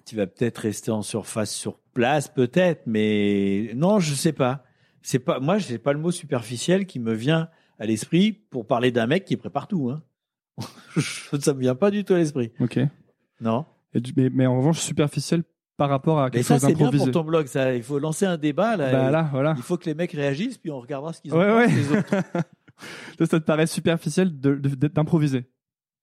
Tu 0.06 0.15
vas 0.15 0.26
peut-être 0.26 0.60
rester 0.60 0.89
en 0.89 1.02
surface 1.02 1.52
sur 1.54 1.80
place, 1.93 2.30
peut-être, 2.30 2.84
mais 2.88 3.72
non, 3.76 4.00
je 4.00 4.13
sais 4.13 4.32
pas. 4.32 4.63
C'est 5.02 5.20
pas 5.20 5.40
moi, 5.40 5.60
c'est 5.60 5.78
pas 5.78 5.94
le 5.94 6.00
mot 6.00 6.12
superficiel 6.12 6.86
qui 6.86 7.00
me 7.00 7.14
vient 7.14 7.50
à 7.80 7.86
l'esprit 7.86 8.32
pour 8.32 8.66
parler 8.68 8.92
d'un 8.92 9.08
mec 9.08 9.26
qui 9.26 9.38
prépare 9.38 9.68
tout. 9.68 9.90
Hein. 9.90 10.02
Ça 11.40 11.54
me 11.54 11.60
vient 11.60 11.76
pas 11.76 11.92
du 11.92 12.04
tout 12.04 12.14
à 12.14 12.18
l'esprit. 12.18 12.52
Ok. 12.60 12.80
Non. 13.40 13.66
Et 13.94 14.00
du- 14.02 14.14
mais, 14.18 14.30
mais 14.30 14.46
en 14.48 14.58
revanche, 14.58 14.80
superficiel 14.80 15.44
par 15.78 15.90
rapport 15.90 16.20
à 16.20 16.26
Mais 16.26 16.32
quelque 16.32 16.46
ça, 16.46 16.56
chose 16.56 16.62
c'est 16.70 16.74
bien 16.76 16.90
pour 16.92 17.12
ton 17.12 17.24
blog. 17.24 17.46
Ça, 17.48 17.76
il 17.76 17.84
faut 17.84 18.00
lancer 18.00 18.26
un 18.26 18.38
débat 18.38 18.76
là. 18.78 18.92
Bah 18.92 19.12
là, 19.12 19.30
voilà. 19.32 19.54
Il 19.58 19.64
faut 19.64 19.78
que 19.78 19.86
les 19.86 19.94
mecs 19.94 20.12
réagissent, 20.12 20.58
puis 20.58 20.72
on 20.72 20.80
regardera 20.80 21.14
ce 21.14 21.22
qu'ils 21.22 21.34
en 21.34 21.38
Ouais, 21.38 21.68
les 21.68 21.92
autres. 21.92 22.16
Ça, 23.18 23.26
ça 23.26 23.40
te 23.40 23.46
paraît 23.46 23.66
superficiel 23.66 24.30
d'improviser. 24.40 25.46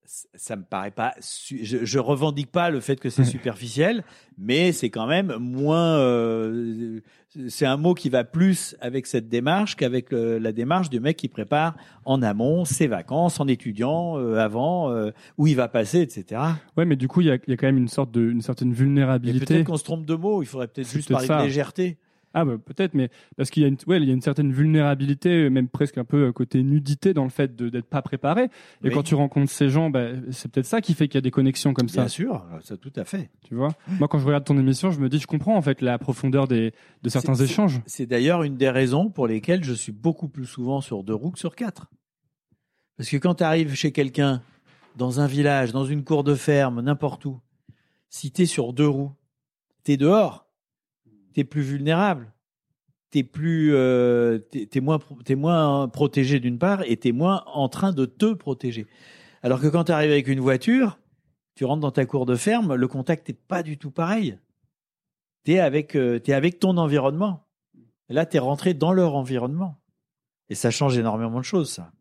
Ça 0.05 0.55
me 0.55 0.63
paraît 0.63 0.91
pas. 0.91 1.13
Je, 1.19 1.83
je 1.83 1.99
revendique 1.99 2.51
pas 2.51 2.69
le 2.69 2.79
fait 2.79 2.99
que 2.99 3.09
c'est 3.09 3.23
superficiel, 3.25 4.03
mais 4.37 4.71
c'est 4.71 4.89
quand 4.89 5.07
même 5.07 5.35
moins. 5.39 5.97
euh, 5.99 6.99
c'est 7.49 7.65
un 7.65 7.75
mot 7.77 7.93
qui 7.93 8.09
va 8.09 8.23
plus 8.23 8.75
avec 8.79 9.07
cette 9.07 9.27
démarche 9.27 9.75
qu'avec 9.75 10.07
la 10.11 10.51
démarche 10.51 10.89
du 10.89 10.99
mec 10.99 11.17
qui 11.17 11.27
prépare 11.27 11.75
en 12.05 12.21
amont 12.21 12.65
ses 12.65 12.87
vacances, 12.87 13.39
en 13.39 13.47
étudiant 13.47 14.17
euh, 14.17 14.37
avant 14.37 14.91
euh, 14.91 15.11
où 15.37 15.47
il 15.47 15.55
va 15.55 15.67
passer, 15.67 15.99
etc. 16.01 16.41
Ouais, 16.77 16.85
mais 16.85 16.95
du 16.95 17.07
coup, 17.07 17.21
il 17.21 17.27
y 17.27 17.31
a, 17.31 17.35
il 17.35 17.49
y 17.49 17.53
a 17.53 17.57
quand 17.57 17.67
même 17.67 17.77
une 17.77 17.87
sorte 17.89 18.11
de, 18.11 18.21
une 18.29 18.41
certaine 18.41 18.73
vulnérabilité. 18.73 19.45
peut-être 19.45 19.65
qu'on 19.65 19.77
se 19.77 19.83
trompe 19.83 20.05
de 20.05 20.15
mots. 20.15 20.43
Il 20.43 20.45
faudrait 20.45 20.67
peut-être 20.67 20.89
juste 20.89 21.11
parler 21.11 21.27
ça. 21.27 21.39
de 21.39 21.43
légèreté. 21.43 21.97
Ah 22.37 22.43
bah 22.43 22.57
peut-être, 22.63 22.93
mais 22.95 23.09
parce 23.37 23.49
qu'il 23.49 23.63
y 23.63 23.65
a 23.65 23.69
une, 23.69 23.77
ouais, 23.87 23.97
il 23.97 24.07
y 24.07 24.11
a 24.11 24.13
une 24.13 24.21
certaine 24.21 24.51
vulnérabilité, 24.51 25.49
même 25.49 25.69
presque 25.69 25.97
un 25.97 26.03
peu 26.03 26.27
euh, 26.27 26.31
côté 26.33 26.61
nudité 26.63 27.13
dans 27.13 27.23
le 27.23 27.29
fait 27.29 27.55
de 27.55 27.69
d'être 27.69 27.85
pas 27.87 28.01
préparé. 28.01 28.43
Et 28.43 28.49
Oui. 28.89 28.91
quand 28.91 29.03
tu 29.03 29.15
rencontres 29.15 29.49
ces 29.51 29.69
gens, 29.69 29.89
bah, 29.89 30.09
c'est 30.31 30.51
peut-être 30.51 30.65
ça 30.65 30.81
qui 30.81 30.93
fait 30.95 31.07
qu'il 31.07 31.15
y 31.15 31.19
a 31.19 31.21
des 31.21 31.31
connexions 31.31 31.73
comme 31.73 31.87
ça. 31.87 32.01
Bien 32.01 32.09
sûr, 32.09 32.45
ça 32.61 32.75
tout 32.75 32.91
à 32.97 33.05
fait. 33.05 33.29
Tu 33.47 33.55
vois? 33.55 33.69
Moi, 33.87 34.09
quand 34.09 34.19
je 34.19 34.25
regarde 34.25 34.43
ton 34.43 34.57
émission, 34.59 34.91
je 34.91 34.99
me 34.99 35.07
dis, 35.07 35.19
je 35.19 35.27
comprends 35.27 35.55
en 35.55 35.61
fait 35.61 35.81
la 35.81 35.97
profondeur 35.97 36.47
des, 36.47 36.73
de 37.03 37.09
certains 37.09 37.35
échanges. 37.35 37.79
C'est 37.85 38.05
d'ailleurs 38.05 38.43
une 38.43 38.57
des 38.57 38.69
raisons 38.69 39.09
pour 39.09 39.27
lesquelles 39.27 39.63
je 39.63 39.73
suis 39.73 39.93
beaucoup 39.93 40.27
plus 40.27 40.45
souvent 40.45 40.81
sur 40.81 41.03
deux 41.03 41.15
roues 41.15 41.31
que 41.31 41.39
sur 41.39 41.55
quatre. 41.55 41.87
Parce 42.97 43.09
que 43.09 43.17
quand 43.17 43.35
tu 43.35 43.43
arrives 43.43 43.73
chez 43.75 43.91
quelqu'un, 43.91 44.41
dans 44.97 45.19
un 45.19 45.27
village, 45.27 45.71
dans 45.71 45.85
une 45.85 46.03
cour 46.03 46.23
de 46.25 46.35
ferme, 46.35 46.81
n'importe 46.81 47.25
où, 47.25 47.39
si 48.09 48.31
tu 48.31 48.43
es 48.43 48.45
sur 48.45 48.73
deux 48.73 48.87
roues, 48.87 49.11
tu 49.83 49.93
es 49.93 49.97
dehors, 49.97 50.44
tu 51.35 51.45
plus 51.45 51.61
vulnérable, 51.61 52.31
tu 53.11 53.19
es, 53.19 53.23
plus, 53.23 53.75
euh, 53.75 54.39
moins, 54.81 54.99
moins 55.35 55.87
protégé 55.89 56.39
d'une 56.39 56.57
part 56.57 56.83
et 56.83 56.97
tu 56.97 57.09
es 57.09 57.11
moins 57.11 57.43
en 57.47 57.67
train 57.69 57.91
de 57.91 58.05
te 58.05 58.33
protéger. 58.33 58.87
Alors 59.43 59.59
que 59.59 59.67
quand 59.67 59.85
tu 59.85 59.91
arrives 59.91 60.11
avec 60.11 60.27
une 60.27 60.39
voiture, 60.39 60.97
tu 61.55 61.65
rentres 61.65 61.81
dans 61.81 61.91
ta 61.91 62.05
cour 62.05 62.25
de 62.25 62.35
ferme, 62.35 62.75
le 62.75 62.87
contact 62.87 63.27
n'est 63.27 63.35
pas 63.35 63.63
du 63.63 63.77
tout 63.77 63.91
pareil. 63.91 64.37
Tu 65.43 65.53
es, 65.53 65.59
avec, 65.59 65.95
euh, 65.95 66.19
avec 66.29 66.59
ton 66.59 66.77
environnement. 66.77 67.45
Là, 68.09 68.25
tu 68.25 68.37
es 68.37 68.39
rentré 68.39 68.73
dans 68.73 68.93
leur 68.93 69.15
environnement. 69.15 69.77
Et 70.49 70.55
ça 70.55 70.71
change 70.71 70.97
énormément 70.97 71.39
de 71.39 71.45
choses, 71.45 71.71
ça. 71.71 71.91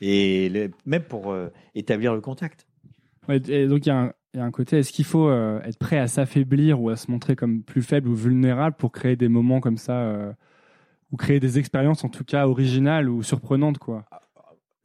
Et 0.00 0.70
même 0.86 1.04
pour 1.04 1.32
euh, 1.32 1.50
établir 1.74 2.14
le 2.14 2.20
contact. 2.20 2.66
Ouais, 3.28 3.40
donc 3.40 3.86
il 3.86 3.88
y 3.88 3.90
a 3.90 3.98
un, 3.98 4.12
il 4.34 4.38
y 4.38 4.40
a 4.40 4.44
un 4.44 4.50
côté, 4.50 4.78
est-ce 4.78 4.92
qu'il 4.92 5.04
faut 5.04 5.28
euh, 5.28 5.60
être 5.62 5.78
prêt 5.78 5.98
à 5.98 6.06
s'affaiblir 6.08 6.80
ou 6.80 6.88
à 6.90 6.96
se 6.96 7.10
montrer 7.10 7.36
comme 7.36 7.62
plus 7.62 7.82
faible 7.82 8.08
ou 8.08 8.14
vulnérable 8.14 8.76
pour 8.76 8.90
créer 8.92 9.16
des 9.16 9.28
moments 9.28 9.60
comme 9.60 9.76
ça 9.76 9.92
euh, 10.02 10.32
ou 11.10 11.16
créer 11.16 11.38
des 11.40 11.58
expériences 11.58 12.04
en 12.04 12.08
tout 12.08 12.24
cas 12.24 12.46
originales 12.46 13.08
ou 13.10 13.22
surprenantes 13.22 13.78
quoi? 13.78 14.04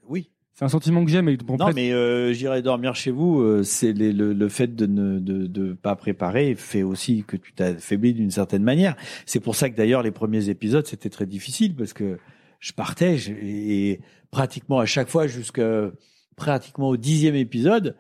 Oui. 0.08 0.30
C'est 0.54 0.66
un 0.66 0.70
sentiment 0.70 1.06
que 1.06 1.12
j'aime. 1.12 1.28
bon, 1.38 1.54
Non, 1.54 1.66
presque- 1.66 1.76
mais 1.76 1.92
euh, 1.94 2.34
j'irai 2.34 2.62
dormir 2.64 2.96
chez 2.96 3.12
vous. 3.12 3.42
euh, 3.42 3.62
c'est 3.64 3.94
le, 3.94 4.34
le 4.34 4.50
fait 4.50 4.76
de 4.76 4.86
ne 4.88 5.20
de, 5.20 5.46
de 5.46 5.74
pas 5.74 5.96
préparer 5.96 6.56
fait 6.56 6.82
aussi 6.84 7.24
que 7.28 7.38
tu 7.38 7.54
t'affaiblis 7.54 8.14
d'une 8.16 8.32
certaine 8.32 8.64
manière. 8.64 8.96
C'est 9.28 9.40
pour 9.40 9.56
ça 9.56 9.70
que 9.70 9.76
d'ailleurs 9.78 10.02
les 10.04 10.12
premiers 10.12 10.50
épisodes 10.50 10.86
c'était 10.88 11.10
très 11.10 11.28
difficile 11.28 11.76
parce 11.76 11.94
que 11.94 12.18
je 12.60 12.74
partais 12.74 13.18
je- 13.18 13.34
et 13.34 14.02
pratiquement 14.32 14.80
à 14.80 14.86
chaque 14.88 15.10
fois 15.10 15.28
jusqu'à 15.28 15.92
pratiquement 16.36 16.90
au 16.90 16.98
dixième 16.98 17.36
épisode, 17.36 17.96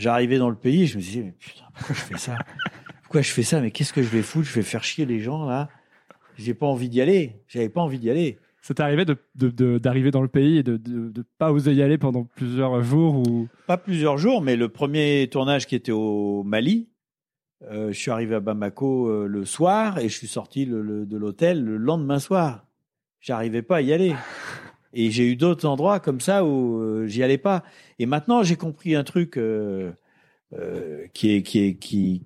j'arrivais 0.00 0.38
dans 0.38 0.50
le 0.50 0.56
pays, 0.56 0.86
je 0.86 0.96
me 0.96 1.02
disais 1.02 1.22
mais 1.22 1.32
putain 1.38 1.64
pourquoi 1.74 1.94
je 1.94 2.00
fais 2.00 2.18
ça? 2.18 2.36
Pourquoi 3.02 3.22
je 3.22 3.30
fais 3.30 3.42
ça? 3.42 3.60
Mais 3.60 3.70
qu'est-ce 3.70 3.92
que 3.92 4.02
je 4.02 4.08
vais 4.08 4.22
foutre? 4.22 4.48
Je 4.48 4.54
vais 4.54 4.62
faire 4.62 4.84
chier 4.84 5.04
les 5.06 5.20
gens 5.20 5.44
là. 5.46 5.68
J'ai 6.36 6.54
pas 6.54 6.66
envie 6.66 6.88
d'y 6.88 7.00
aller. 7.00 7.36
J'avais 7.48 7.68
pas 7.68 7.80
envie 7.80 7.98
d'y 7.98 8.08
aller. 8.08 8.38
ça 8.62 8.72
t'est 8.74 8.82
arrivé 8.82 9.04
d'arriver 9.34 10.10
dans 10.10 10.22
le 10.22 10.28
pays 10.28 10.58
et 10.58 10.62
de, 10.62 10.76
de 10.76 11.24
pas 11.38 11.52
oser 11.52 11.72
y 11.74 11.82
aller 11.82 11.98
pendant 11.98 12.24
plusieurs 12.24 12.82
jours 12.82 13.16
ou? 13.16 13.48
Pas 13.66 13.76
plusieurs 13.76 14.16
jours, 14.16 14.40
mais 14.42 14.56
le 14.56 14.68
premier 14.68 15.28
tournage 15.30 15.66
qui 15.66 15.74
était 15.74 15.92
au 15.92 16.42
Mali, 16.44 16.88
euh, 17.70 17.88
je 17.92 17.98
suis 17.98 18.10
arrivé 18.10 18.36
à 18.36 18.40
Bamako 18.40 19.08
euh, 19.08 19.26
le 19.26 19.44
soir 19.44 19.98
et 19.98 20.08
je 20.08 20.16
suis 20.16 20.28
sorti 20.28 20.64
le- 20.64 20.80
le- 20.82 21.04
de 21.04 21.16
l'hôtel 21.18 21.62
le 21.64 21.76
lendemain 21.76 22.18
soir. 22.20 22.64
J'arrivais 23.20 23.62
pas 23.62 23.76
à 23.78 23.80
y 23.82 23.92
aller. 23.92 24.14
Et 24.92 25.10
j'ai 25.10 25.30
eu 25.30 25.36
d'autres 25.36 25.66
endroits 25.66 26.00
comme 26.00 26.20
ça 26.20 26.44
où 26.44 26.80
euh, 26.80 27.06
j'y 27.06 27.22
allais 27.22 27.38
pas. 27.38 27.62
Et 27.98 28.06
maintenant, 28.06 28.42
j'ai 28.42 28.56
compris 28.56 28.94
un 28.94 29.04
truc 29.04 29.38
qui 31.14 32.24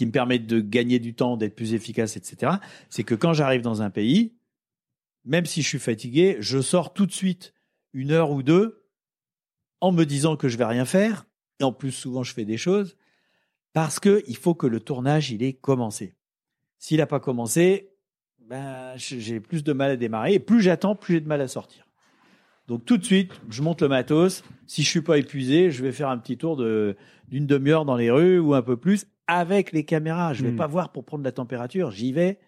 me 0.00 0.10
permet 0.10 0.38
de 0.38 0.60
gagner 0.60 0.98
du 0.98 1.14
temps, 1.14 1.36
d'être 1.36 1.54
plus 1.54 1.74
efficace, 1.74 2.16
etc. 2.16 2.52
C'est 2.88 3.04
que 3.04 3.14
quand 3.14 3.32
j'arrive 3.32 3.62
dans 3.62 3.82
un 3.82 3.90
pays, 3.90 4.34
même 5.24 5.44
si 5.44 5.62
je 5.62 5.68
suis 5.68 5.78
fatigué, 5.78 6.36
je 6.40 6.60
sors 6.60 6.94
tout 6.94 7.06
de 7.06 7.12
suite 7.12 7.52
une 7.92 8.10
heure 8.12 8.30
ou 8.30 8.42
deux 8.42 8.86
en 9.80 9.92
me 9.92 10.04
disant 10.04 10.36
que 10.36 10.48
je 10.48 10.56
vais 10.56 10.64
rien 10.64 10.84
faire. 10.84 11.26
Et 11.60 11.64
en 11.64 11.72
plus, 11.72 11.92
souvent, 11.92 12.22
je 12.22 12.32
fais 12.32 12.44
des 12.44 12.56
choses 12.56 12.96
parce 13.72 14.00
que 14.00 14.22
il 14.26 14.36
faut 14.36 14.54
que 14.54 14.66
le 14.66 14.80
tournage 14.80 15.30
il 15.30 15.42
ait 15.42 15.52
commencé. 15.52 16.14
S'il 16.78 16.98
n'a 16.98 17.06
pas 17.06 17.20
commencé, 17.20 17.92
ben 18.48 18.92
j'ai 18.96 19.40
plus 19.40 19.62
de 19.64 19.72
mal 19.72 19.90
à 19.90 19.96
démarrer. 19.96 20.34
Et 20.34 20.38
plus 20.38 20.60
j'attends, 20.60 20.94
plus 20.94 21.14
j'ai 21.14 21.20
de 21.20 21.28
mal 21.28 21.40
à 21.40 21.48
sortir. 21.48 21.84
Donc 22.66 22.84
tout 22.84 22.98
de 22.98 23.04
suite, 23.04 23.32
je 23.48 23.62
monte 23.62 23.80
le 23.82 23.88
matos. 23.88 24.44
Si 24.66 24.82
je 24.82 24.88
suis 24.88 25.00
pas 25.00 25.18
épuisé, 25.18 25.70
je 25.70 25.82
vais 25.82 25.92
faire 25.92 26.08
un 26.10 26.18
petit 26.18 26.36
tour 26.36 26.56
de 26.56 26.96
d'une 27.28 27.46
demi-heure 27.46 27.84
dans 27.84 27.96
les 27.96 28.10
rues 28.10 28.38
ou 28.38 28.54
un 28.54 28.62
peu 28.62 28.76
plus 28.76 29.06
avec 29.26 29.72
les 29.72 29.84
caméras. 29.84 30.32
Je 30.32 30.42
vais 30.44 30.52
Hmm. 30.52 30.56
pas 30.56 30.66
voir 30.66 30.92
pour 30.92 31.04
prendre 31.04 31.24
la 31.24 31.32
température. 31.32 31.90
J'y 31.90 32.12
vais, 32.12 32.38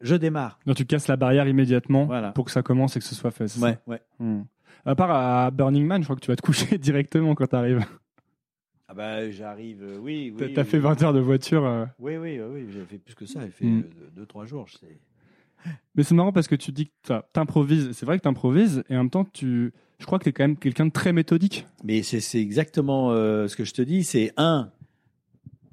je 0.00 0.14
démarre. 0.14 0.58
non, 0.66 0.72
tu 0.74 0.86
casses 0.86 1.08
la 1.08 1.16
barrière 1.16 1.46
immédiatement 1.46 2.06
Voilà. 2.06 2.32
pour 2.32 2.46
que 2.46 2.50
ça 2.50 2.62
commence 2.62 2.96
et 2.96 3.00
que 3.00 3.04
ce 3.04 3.14
soit 3.14 3.30
fait. 3.30 3.48
c'est 3.48 3.58
ça? 3.60 3.66
Ouais, 3.66 3.78
ouais. 3.86 4.00
Hmm. 4.18 4.42
À 4.86 4.94
part 4.94 5.10
à 5.10 5.50
Burning 5.50 5.84
Man, 5.86 6.00
je 6.00 6.06
crois 6.06 6.16
que 6.16 6.22
tu 6.22 6.30
vas 6.30 6.36
te 6.36 6.42
coucher 6.42 6.78
directement 6.78 7.34
quand 7.34 7.46
tu 7.48 7.56
arrives. 7.56 7.84
Ah 8.88 8.94
bah 8.94 9.30
j'arrive, 9.30 9.82
euh, 9.82 9.98
oui, 9.98 10.34
oui. 10.36 10.52
t'as 10.54 10.62
oui. 10.62 10.66
fait 10.68 10.78
20 10.78 11.02
heures 11.02 11.12
de 11.12 11.20
voiture. 11.20 11.64
euh. 11.64 11.84
Oui, 11.98 12.16
oui, 12.16 12.40
oui, 12.40 12.46
oui, 12.50 12.66
j'ai 12.72 12.84
fait 12.84 12.98
plus 12.98 13.14
que 13.14 13.24
ça. 13.26 13.40
J'ai 13.42 13.50
fait 13.50 13.64
Mm. 13.66 13.80
euh, 13.80 14.08
deux, 14.16 14.26
trois 14.26 14.46
jours. 14.46 14.66
je 14.68 14.78
sais. 14.78 14.98
Mais 15.94 16.02
c'est 16.02 16.14
marrant 16.14 16.32
parce 16.32 16.48
que 16.48 16.54
tu 16.54 16.72
dis 16.72 16.86
que 16.86 17.20
t'improvises. 17.32 17.92
C'est 17.92 18.06
vrai 18.06 18.18
que 18.18 18.22
t'improvises 18.22 18.84
et 18.88 18.94
en 18.94 18.98
même 18.98 19.10
temps, 19.10 19.24
tu, 19.24 19.72
je 19.98 20.06
crois 20.06 20.18
que 20.18 20.24
t'es 20.24 20.32
quand 20.32 20.44
même 20.44 20.56
quelqu'un 20.56 20.86
de 20.86 20.92
très 20.92 21.12
méthodique. 21.12 21.66
Mais 21.84 22.02
c'est 22.02 22.40
exactement 22.40 23.10
euh, 23.10 23.48
ce 23.48 23.56
que 23.56 23.64
je 23.64 23.74
te 23.74 23.82
dis. 23.82 24.04
C'est 24.04 24.32
un, 24.36 24.70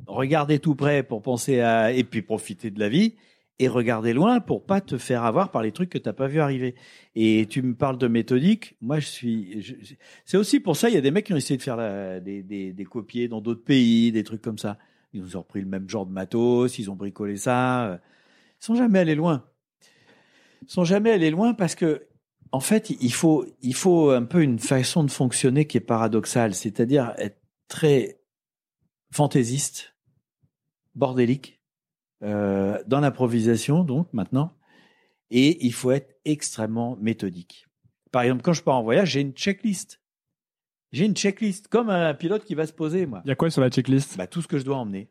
regarder 0.07 0.59
tout 0.59 0.75
près 0.75 1.03
pour 1.03 1.21
penser 1.21 1.61
à 1.61 1.91
et 1.91 2.03
puis 2.03 2.21
profiter 2.21 2.71
de 2.71 2.79
la 2.79 2.89
vie 2.89 3.15
et 3.59 3.67
regarder 3.67 4.13
loin 4.13 4.39
pour 4.39 4.65
pas 4.65 4.81
te 4.81 4.97
faire 4.97 5.23
avoir 5.23 5.49
par 5.51 5.63
les 5.63 5.71
trucs 5.71 5.89
que 5.89 5.97
t'as 5.97 6.13
pas 6.13 6.27
vu 6.27 6.39
arriver. 6.39 6.75
Et 7.15 7.47
tu 7.49 7.61
me 7.61 7.73
parles 7.73 7.97
de 7.97 8.07
méthodique. 8.07 8.75
Moi, 8.81 8.99
je 8.99 9.07
suis. 9.07 9.87
c'est 10.25 10.37
aussi 10.37 10.59
pour 10.59 10.75
ça 10.75 10.89
il 10.89 10.95
y 10.95 10.97
a 10.97 11.01
des 11.01 11.11
mecs 11.11 11.25
qui 11.25 11.33
ont 11.33 11.37
essayé 11.37 11.57
de 11.57 11.63
faire 11.63 11.77
des, 12.21 12.87
copiers 12.89 13.27
dans 13.27 13.41
d'autres 13.41 13.63
pays, 13.63 14.11
des 14.11 14.23
trucs 14.23 14.41
comme 14.41 14.57
ça. 14.57 14.77
Ils 15.13 15.37
ont 15.37 15.41
repris 15.41 15.61
le 15.61 15.67
même 15.67 15.89
genre 15.89 16.05
de 16.05 16.11
matos, 16.11 16.77
ils 16.77 16.91
ont 16.91 16.95
bricolé 16.95 17.37
ça. 17.37 17.87
euh, 17.87 17.97
Ils 18.61 18.65
sont 18.65 18.75
jamais 18.75 18.99
allés 18.99 19.15
loin. 19.15 19.45
Sont 20.65 20.83
jamais 20.83 21.11
allés 21.11 21.29
loin 21.29 21.53
parce 21.53 21.75
que 21.75 22.07
en 22.51 22.59
fait, 22.61 22.89
il 22.89 23.13
faut, 23.13 23.45
il 23.61 23.75
faut 23.75 24.09
un 24.11 24.23
peu 24.23 24.41
une 24.41 24.57
façon 24.59 25.03
de 25.03 25.11
fonctionner 25.11 25.67
qui 25.67 25.77
est 25.77 25.81
paradoxale, 25.81 26.55
c'est-à-dire 26.55 27.13
être 27.17 27.41
très 27.67 28.21
fantaisiste, 29.11 29.95
bordélique, 30.95 31.61
euh, 32.23 32.81
dans 32.87 32.99
l'improvisation, 33.01 33.83
donc 33.83 34.11
maintenant, 34.13 34.53
et 35.29 35.65
il 35.65 35.73
faut 35.73 35.91
être 35.91 36.15
extrêmement 36.25 36.95
méthodique. 37.01 37.67
Par 38.11 38.21
exemple, 38.23 38.41
quand 38.43 38.53
je 38.53 38.63
pars 38.63 38.75
en 38.75 38.83
voyage, 38.83 39.11
j'ai 39.11 39.21
une 39.21 39.33
checklist. 39.33 40.01
J'ai 40.93 41.05
une 41.05 41.15
checklist, 41.15 41.67
comme 41.67 41.89
un 41.89 42.13
pilote 42.13 42.45
qui 42.45 42.55
va 42.55 42.65
se 42.65 42.73
poser, 42.73 43.05
moi 43.05 43.21
Il 43.25 43.27
y 43.27 43.31
a 43.31 43.35
quoi 43.35 43.49
sur 43.49 43.61
la 43.61 43.69
checklist? 43.69 44.17
Bah, 44.17 44.25
tout 44.27 44.41
ce 44.41 44.47
que 44.47 44.57
je 44.57 44.63
dois 44.63 44.77
emmener. 44.77 45.09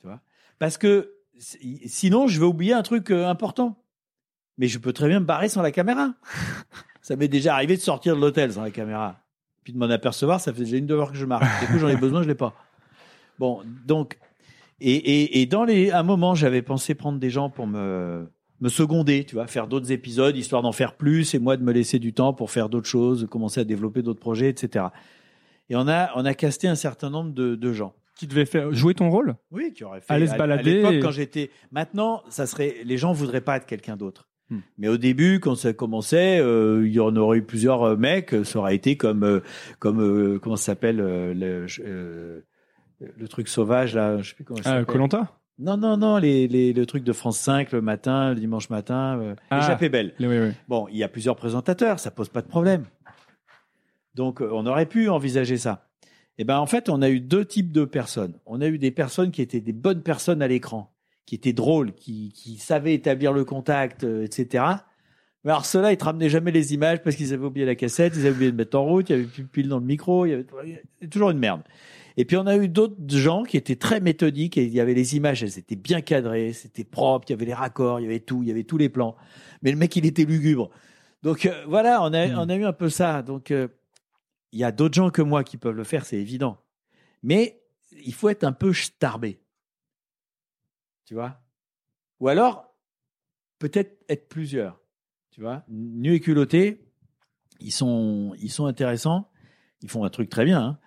Tu 0.00 0.06
vois 0.06 0.20
Parce 0.58 0.76
que 0.76 1.14
si- 1.38 1.80
sinon, 1.88 2.26
je 2.26 2.38
vais 2.38 2.46
oublier 2.46 2.74
un 2.74 2.82
truc 2.82 3.10
euh, 3.10 3.26
important. 3.26 3.82
Mais 4.58 4.66
je 4.66 4.78
peux 4.78 4.92
très 4.92 5.08
bien 5.08 5.20
me 5.20 5.24
barrer 5.24 5.48
sans 5.48 5.62
la 5.62 5.70
caméra. 5.70 6.14
ça 7.00 7.16
m'est 7.16 7.28
déjà 7.28 7.54
arrivé 7.54 7.76
de 7.76 7.80
sortir 7.80 8.16
de 8.16 8.20
l'hôtel 8.20 8.52
sans 8.52 8.62
la 8.62 8.70
caméra. 8.70 9.20
Puis 9.64 9.72
de 9.72 9.78
m'en 9.78 9.86
apercevoir, 9.90 10.40
ça 10.40 10.52
fait 10.52 10.64
déjà 10.64 10.76
une 10.78 10.86
demi-heure 10.86 11.12
que 11.12 11.18
je 11.18 11.24
marche. 11.26 11.46
Du 11.60 11.66
coup, 11.72 11.78
j'en 11.78 11.88
ai 11.88 11.96
besoin, 11.96 12.22
je 12.22 12.28
l'ai 12.28 12.34
pas. 12.34 12.54
Bon, 13.38 13.62
donc, 13.86 14.18
et, 14.80 14.94
et, 14.94 15.40
et 15.40 15.46
dans 15.46 15.64
les, 15.64 15.90
un 15.92 16.02
moment, 16.02 16.34
j'avais 16.34 16.62
pensé 16.62 16.94
prendre 16.94 17.18
des 17.18 17.30
gens 17.30 17.50
pour 17.50 17.66
me, 17.66 18.26
me 18.60 18.68
seconder, 18.68 19.24
tu 19.24 19.34
vois, 19.36 19.46
faire 19.46 19.66
d'autres 19.68 19.92
épisodes, 19.92 20.36
histoire 20.36 20.62
d'en 20.62 20.72
faire 20.72 20.96
plus, 20.96 21.34
et 21.34 21.38
moi 21.38 21.56
de 21.56 21.62
me 21.62 21.72
laisser 21.72 21.98
du 21.98 22.12
temps 22.12 22.32
pour 22.32 22.50
faire 22.50 22.68
d'autres 22.68 22.88
choses, 22.88 23.26
commencer 23.30 23.60
à 23.60 23.64
développer 23.64 24.02
d'autres 24.02 24.20
projets, 24.20 24.48
etc. 24.48 24.86
Et 25.70 25.76
on 25.76 25.86
a, 25.86 26.10
on 26.16 26.24
a 26.24 26.34
casté 26.34 26.66
un 26.66 26.74
certain 26.74 27.10
nombre 27.10 27.32
de, 27.32 27.54
de 27.54 27.72
gens. 27.72 27.94
Qui 28.16 28.26
devait 28.26 28.46
faire 28.46 28.72
jouer 28.72 28.94
ton 28.94 29.10
rôle? 29.10 29.36
Oui, 29.52 29.72
qui 29.74 29.84
aurait 29.84 30.00
fait. 30.00 30.12
Aller 30.12 30.26
se 30.26 30.32
à- 30.32 30.34
À 30.34 30.38
balader 30.38 30.74
l'époque, 30.76 30.94
et- 30.94 31.00
quand 31.00 31.12
j'étais. 31.12 31.50
Maintenant, 31.70 32.22
ça 32.30 32.46
serait. 32.46 32.76
Les 32.84 32.96
gens 32.96 33.12
voudraient 33.12 33.40
pas 33.42 33.56
être 33.58 33.66
quelqu'un 33.66 33.96
d'autre. 33.96 34.27
Hmm. 34.50 34.60
Mais 34.78 34.88
au 34.88 34.96
début, 34.96 35.40
quand 35.40 35.54
ça 35.56 35.72
commençait, 35.74 36.38
euh, 36.40 36.86
il 36.86 36.92
y 36.92 37.00
en 37.00 37.14
aurait 37.16 37.38
eu 37.38 37.42
plusieurs 37.42 37.82
euh, 37.82 37.96
mecs. 37.96 38.34
Ça 38.44 38.58
aurait 38.60 38.74
été 38.74 38.96
comme, 38.96 39.22
euh, 39.24 39.40
comme 39.78 40.38
comment 40.40 40.56
ça 40.56 40.66
s'appelle 40.72 40.96
le, 40.96 41.66
le 43.00 43.28
truc 43.28 43.48
sauvage 43.48 43.94
là. 43.94 44.18
Je 44.22 44.30
sais 44.30 44.34
plus 44.34 44.44
comment 44.44 44.62
ça 44.62 44.76
Ah. 44.76 44.84
Colanta 44.84 45.38
Non, 45.58 45.76
non, 45.76 45.96
non, 45.96 46.16
les, 46.16 46.48
les, 46.48 46.72
le 46.72 46.86
truc 46.86 47.04
de 47.04 47.12
France 47.12 47.38
5 47.38 47.72
le 47.72 47.80
matin, 47.82 48.30
le 48.34 48.40
dimanche 48.40 48.70
matin. 48.70 49.18
Euh, 49.20 49.34
Ah. 49.50 49.58
Échappée 49.58 49.88
belle. 49.88 50.14
Oui, 50.20 50.26
oui. 50.26 50.50
Bon, 50.68 50.86
il 50.90 50.96
y 50.96 51.02
a 51.04 51.08
plusieurs 51.08 51.36
présentateurs, 51.36 51.98
ça 52.00 52.10
pose 52.10 52.28
pas 52.28 52.40
de 52.42 52.48
problème. 52.48 52.84
Donc, 54.14 54.40
on 54.40 54.66
aurait 54.66 54.86
pu 54.86 55.08
envisager 55.08 55.56
ça. 55.58 55.84
Eh 56.38 56.44
ben, 56.44 56.58
en 56.58 56.66
fait, 56.66 56.88
on 56.88 57.02
a 57.02 57.08
eu 57.10 57.20
deux 57.20 57.44
types 57.44 57.72
de 57.72 57.84
personnes. 57.84 58.34
On 58.46 58.60
a 58.60 58.66
eu 58.66 58.78
des 58.78 58.90
personnes 58.90 59.30
qui 59.30 59.42
étaient 59.42 59.60
des 59.60 59.72
bonnes 59.72 60.02
personnes 60.02 60.40
à 60.42 60.48
l'écran, 60.48 60.92
qui 61.28 61.34
étaient 61.34 61.52
drôles, 61.52 61.92
qui, 61.92 62.32
qui 62.32 62.56
savaient 62.56 62.94
établir 62.94 63.34
le 63.34 63.44
contact, 63.44 64.04
euh, 64.04 64.24
etc. 64.24 64.64
Mais 65.44 65.50
alors, 65.50 65.66
ceux-là, 65.66 65.92
ils 65.92 65.98
te 65.98 66.04
ramenaient 66.04 66.30
jamais 66.30 66.50
les 66.52 66.72
images 66.72 67.02
parce 67.02 67.16
qu'ils 67.16 67.34
avaient 67.34 67.44
oublié 67.44 67.66
la 67.66 67.74
cassette, 67.74 68.14
ils 68.16 68.20
avaient 68.20 68.34
oublié 68.34 68.50
de 68.50 68.56
mettre 68.56 68.78
en 68.78 68.86
route, 68.86 69.10
il 69.10 69.12
y 69.12 69.14
avait 69.18 69.28
plus 69.28 69.42
de 69.42 69.48
pile 69.48 69.68
dans 69.68 69.78
le 69.78 69.84
micro, 69.84 70.24
il 70.24 70.30
y 70.30 70.32
avait 70.32 70.46
toujours 71.10 71.28
une 71.28 71.38
merde. 71.38 71.60
Et 72.16 72.24
puis, 72.24 72.38
on 72.38 72.46
a 72.46 72.56
eu 72.56 72.66
d'autres 72.66 72.96
gens 73.08 73.42
qui 73.42 73.58
étaient 73.58 73.76
très 73.76 74.00
méthodiques 74.00 74.56
et 74.56 74.64
il 74.64 74.72
y 74.72 74.80
avait 74.80 74.94
les 74.94 75.16
images, 75.16 75.42
elles 75.42 75.58
étaient 75.58 75.76
bien 75.76 76.00
cadrées, 76.00 76.54
c'était 76.54 76.82
propre, 76.82 77.26
il 77.28 77.32
y 77.32 77.34
avait 77.34 77.44
les 77.44 77.52
raccords, 77.52 78.00
il 78.00 78.04
y 78.04 78.06
avait 78.06 78.20
tout, 78.20 78.42
il 78.42 78.48
y 78.48 78.50
avait 78.50 78.64
tous 78.64 78.78
les 78.78 78.88
plans. 78.88 79.14
Mais 79.60 79.70
le 79.70 79.76
mec, 79.76 79.94
il 79.96 80.06
était 80.06 80.24
lugubre. 80.24 80.70
Donc, 81.22 81.44
euh, 81.44 81.52
voilà, 81.68 82.02
on 82.02 82.14
a, 82.14 82.26
Hmm. 82.26 82.38
on 82.38 82.48
a 82.48 82.56
eu 82.56 82.64
un 82.64 82.72
peu 82.72 82.88
ça. 82.88 83.20
Donc, 83.20 83.50
euh, 83.50 83.68
il 84.52 84.60
y 84.60 84.64
a 84.64 84.72
d'autres 84.72 84.94
gens 84.94 85.10
que 85.10 85.20
moi 85.20 85.44
qui 85.44 85.58
peuvent 85.58 85.76
le 85.76 85.84
faire, 85.84 86.06
c'est 86.06 86.16
évident. 86.16 86.56
Mais 87.22 87.60
il 88.02 88.14
faut 88.14 88.30
être 88.30 88.44
un 88.44 88.52
peu 88.52 88.72
starbé. 88.72 89.40
Tu 91.08 91.14
vois? 91.14 91.40
Ou 92.20 92.28
alors, 92.28 92.76
peut-être 93.58 94.04
être 94.10 94.28
plusieurs. 94.28 94.78
Tu 95.30 95.40
vois? 95.40 95.64
Nu 95.66 96.12
et 96.12 96.20
culotté, 96.20 96.84
ils 97.60 97.72
sont, 97.72 98.34
ils 98.38 98.50
sont 98.50 98.66
intéressants. 98.66 99.30
Ils 99.80 99.88
font 99.88 100.04
un 100.04 100.10
truc 100.10 100.28
très 100.28 100.44
bien. 100.44 100.60
hein. 100.62 100.78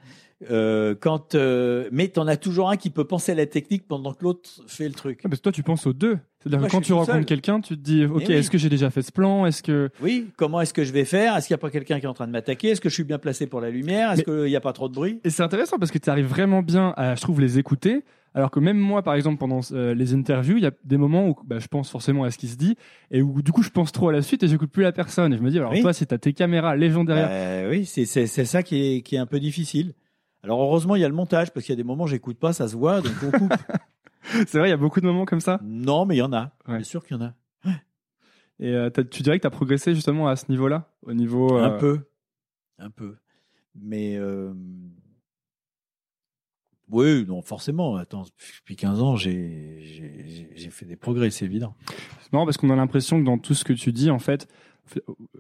Euh, 0.50 0.96
quand, 1.00 1.36
euh, 1.36 1.88
mais 1.92 2.08
tu 2.10 2.20
en 2.20 2.28
as 2.28 2.38
toujours 2.38 2.70
un 2.70 2.78
qui 2.78 2.90
peut 2.90 3.04
penser 3.04 3.32
à 3.34 3.36
la 3.36 3.46
technique 3.46 3.88
pendant 3.88 4.14
que 4.14 4.24
l'autre 4.24 4.50
fait 4.68 4.88
le 4.88 4.94
truc. 4.94 5.20
Ah, 5.24 5.30
parce 5.30 5.40
que 5.40 5.44
toi, 5.44 5.52
tu 5.52 5.64
penses 5.64 5.86
aux 5.86 5.94
deux. 5.94 6.18
C'est-à-dire 6.40 6.60
Moi, 6.60 6.68
que 6.68 6.72
quand 6.72 6.82
tu 6.82 6.94
rencontres 6.94 7.26
quelqu'un, 7.28 7.62
tu 7.62 7.78
te 7.78 7.82
dis, 7.82 8.06
ok, 8.06 8.24
oui. 8.28 8.34
est-ce 8.34 8.50
que 8.50 8.58
j'ai 8.58 8.70
déjà 8.70 8.90
fait 8.90 9.04
ce 9.04 9.12
plan? 9.12 9.46
Est-ce 9.46 9.62
que 9.62 9.90
Oui, 10.02 10.28
comment 10.38 10.60
est-ce 10.62 10.74
que 10.74 10.84
je 10.84 10.92
vais 10.92 11.06
faire? 11.06 11.38
Est-ce 11.38 11.48
qu'il 11.48 11.54
n'y 11.54 11.60
a 11.60 11.62
pas 11.62 11.70
quelqu'un 11.70 12.00
qui 12.00 12.06
est 12.06 12.10
en 12.10 12.16
train 12.16 12.26
de 12.26 12.32
m'attaquer? 12.32 12.70
Est-ce 12.70 12.82
que 12.82 12.90
je 12.90 12.96
suis 12.96 13.04
bien 13.04 13.20
placé 13.20 13.46
pour 13.46 13.62
la 13.62 13.70
lumière? 13.70 14.12
Est-ce 14.12 14.24
qu'il 14.24 14.46
n'y 14.46 14.56
a 14.56 14.62
pas 14.62 14.74
trop 14.74 14.90
de 14.90 14.96
bruit? 14.96 15.20
Et 15.24 15.30
c'est 15.30 15.44
intéressant 15.44 15.78
parce 15.78 15.92
que 15.92 16.00
tu 16.00 16.10
arrives 16.10 16.26
vraiment 16.26 16.64
bien 16.64 16.94
à, 16.98 17.14
je 17.16 17.22
trouve, 17.22 17.40
les 17.42 17.60
écouter. 17.60 18.04
Alors 18.34 18.50
que 18.50 18.62
même 18.62 18.78
moi, 18.78 19.04
par 19.04 19.14
exemple, 19.16 19.38
pendant 19.40 19.60
euh, 19.74 19.94
les 19.94 20.14
interviews, 20.14 20.56
il 20.56 20.64
y 20.64 20.66
a 20.66 20.72
des 20.86 20.96
moments 20.98 21.28
où 21.28 21.36
bah, 21.46 21.60
je 21.60 21.68
pense 21.68 21.90
forcément 21.92 22.24
à 22.24 22.32
ce 22.32 22.38
qui 22.38 22.48
se 22.48 22.56
dit 22.56 22.78
et 23.12 23.22
où 23.22 23.42
du 23.42 23.52
coup 23.52 23.62
je 23.62 23.70
pense 23.70 23.92
trop 23.92 24.08
à 24.08 24.14
la 24.14 24.22
suite 24.22 24.42
et 24.42 24.48
j'écoute 24.48 24.72
plus 24.72 24.84
la 24.84 24.94
personne. 24.94 25.34
Et 25.34 25.38
je 25.38 25.42
me 25.44 25.50
dis, 25.52 25.58
alors 25.58 25.74
Oui. 25.74 25.82
toi, 25.82 25.92
c'est 25.92 26.06
t'as 26.08 26.18
tes 26.18 26.32
caméras 26.32 26.78
légendaires. 26.78 27.28
Euh, 27.30 27.70
oui, 27.70 27.86
c'est 27.86 28.06
c'est 28.06 28.28
c'est 28.28 28.46
ça 28.46 28.64
qui 28.64 28.82
est 28.98 29.02
qui 29.02 29.16
est 29.16 29.20
un 29.20 29.26
peu 29.26 29.40
difficile. 29.42 29.94
Alors 30.44 30.62
heureusement, 30.62 30.96
il 30.96 31.02
y 31.02 31.06
a 31.06 31.10
le 31.10 31.14
montage 31.16 31.52
parce 31.52 31.66
qu'il 31.66 31.74
y 31.74 31.78
a 31.78 31.82
des 31.82 31.84
moments 31.84 32.08
j'écoute 32.08 32.38
pas, 32.40 32.52
ça 32.54 32.68
se 32.68 32.76
voit, 32.76 33.02
donc 33.02 33.14
on 33.24 33.32
coupe. 33.32 33.54
C'est 34.48 34.58
vrai, 34.60 34.68
il 34.68 34.72
y 34.72 34.74
a 34.74 34.78
beaucoup 34.78 35.02
de 35.02 35.06
moments 35.06 35.26
comme 35.26 35.42
ça? 35.42 35.60
non, 35.64 36.06
mais 36.06 36.16
il 36.16 36.20
y 36.20 36.22
en 36.24 36.34
a. 36.34 36.54
Ouais. 36.68 36.76
Bien 36.78 36.84
sûr 36.84 37.04
qu'il 37.06 37.18
y 37.18 37.20
en 37.20 37.26
a. 37.26 37.34
Et 38.60 38.74
euh, 38.76 38.90
tu 38.92 39.24
dirais 39.24 39.38
que 39.38 39.42
tu 39.42 39.48
as 39.48 39.52
progressé 39.52 39.96
justement 39.96 40.28
à 40.28 40.36
ce 40.36 40.46
niveau-là, 40.50 40.92
au 41.02 41.14
niveau. 41.14 41.58
euh, 41.58 41.64
Un 41.64 41.78
peu, 41.80 42.00
un 42.78 42.92
peu. 42.92 43.16
Mais 43.74 44.16
euh, 44.18 44.54
oui, 46.90 47.26
non, 47.28 47.42
forcément. 47.42 47.96
Attends, 47.96 48.24
depuis 48.60 48.76
15 48.76 49.02
ans, 49.02 49.16
j'ai 49.16 49.80
fait 50.70 50.86
des 50.86 50.96
progrès, 50.96 51.32
c'est 51.32 51.46
évident. 51.46 51.76
Marrant 52.32 52.46
parce 52.46 52.58
qu'on 52.58 52.70
a 52.70 52.76
l'impression 52.76 53.20
que 53.20 53.26
dans 53.26 53.38
tout 53.40 53.54
ce 53.56 53.64
que 53.64 53.74
tu 53.74 53.92
dis, 53.92 54.12
en 54.12 54.20
fait, 54.20 54.48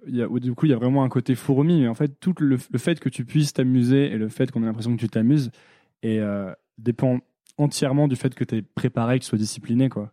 il 0.08 0.16
y 0.16 0.22
a, 0.22 0.28
du 0.28 0.54
coup, 0.54 0.66
il 0.66 0.70
y 0.70 0.74
a 0.74 0.78
vraiment 0.78 1.04
un 1.04 1.10
côté 1.10 1.36
fourmi, 1.36 1.82
mais 1.82 1.88
en 1.88 1.94
fait, 1.96 2.20
tout 2.20 2.34
le, 2.40 2.58
le 2.72 2.78
fait 2.80 3.00
que 3.00 3.10
tu 3.10 3.26
puisses 3.26 3.54
t'amuser 3.54 4.06
et 4.12 4.18
le 4.18 4.30
fait 4.30 4.52
qu'on 4.52 4.64
ait 4.64 4.66
l'impression 4.66 4.96
que 4.96 5.00
tu 5.00 5.10
t'amuses 5.10 5.52
et, 6.04 6.20
euh, 6.20 6.52
dépend 6.78 7.20
entièrement 7.58 8.08
du 8.08 8.16
fait 8.16 8.34
que 8.34 8.44
tu 8.44 8.56
es 8.58 8.62
préparé, 8.62 9.20
que 9.20 9.24
tu 9.24 9.30
sois 9.30 9.38
discipliné, 9.38 9.90
quoi. 9.90 10.12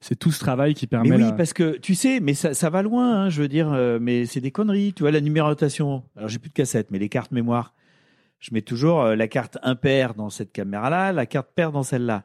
C'est 0.00 0.16
tout 0.18 0.32
ce 0.32 0.40
travail 0.40 0.74
qui 0.74 0.88
permet. 0.88 1.10
Mais 1.10 1.16
oui, 1.16 1.22
la- 1.22 1.32
parce 1.32 1.52
que 1.52 1.78
tu 1.78 1.94
sais, 1.94 2.18
mais 2.18 2.34
ça, 2.34 2.54
ça 2.54 2.70
va 2.70 2.82
loin, 2.82 3.22
hein, 3.24 3.28
je 3.28 3.40
veux 3.40 3.48
dire, 3.48 3.72
euh, 3.72 3.98
mais 4.00 4.26
c'est 4.26 4.40
des 4.40 4.50
conneries. 4.50 4.92
Tu 4.94 5.04
vois, 5.04 5.12
la 5.12 5.20
numérotation. 5.20 6.02
Alors, 6.16 6.28
j'ai 6.28 6.40
plus 6.40 6.48
de 6.48 6.54
cassette, 6.54 6.90
mais 6.90 6.98
les 6.98 7.08
cartes 7.08 7.30
mémoire, 7.30 7.72
je 8.40 8.50
mets 8.52 8.62
toujours 8.62 9.02
euh, 9.02 9.14
la 9.14 9.28
carte 9.28 9.58
impair 9.62 10.14
dans 10.14 10.28
cette 10.28 10.50
caméra-là, 10.50 11.12
la 11.12 11.24
carte 11.26 11.50
paire 11.54 11.70
dans 11.70 11.84
celle-là. 11.84 12.24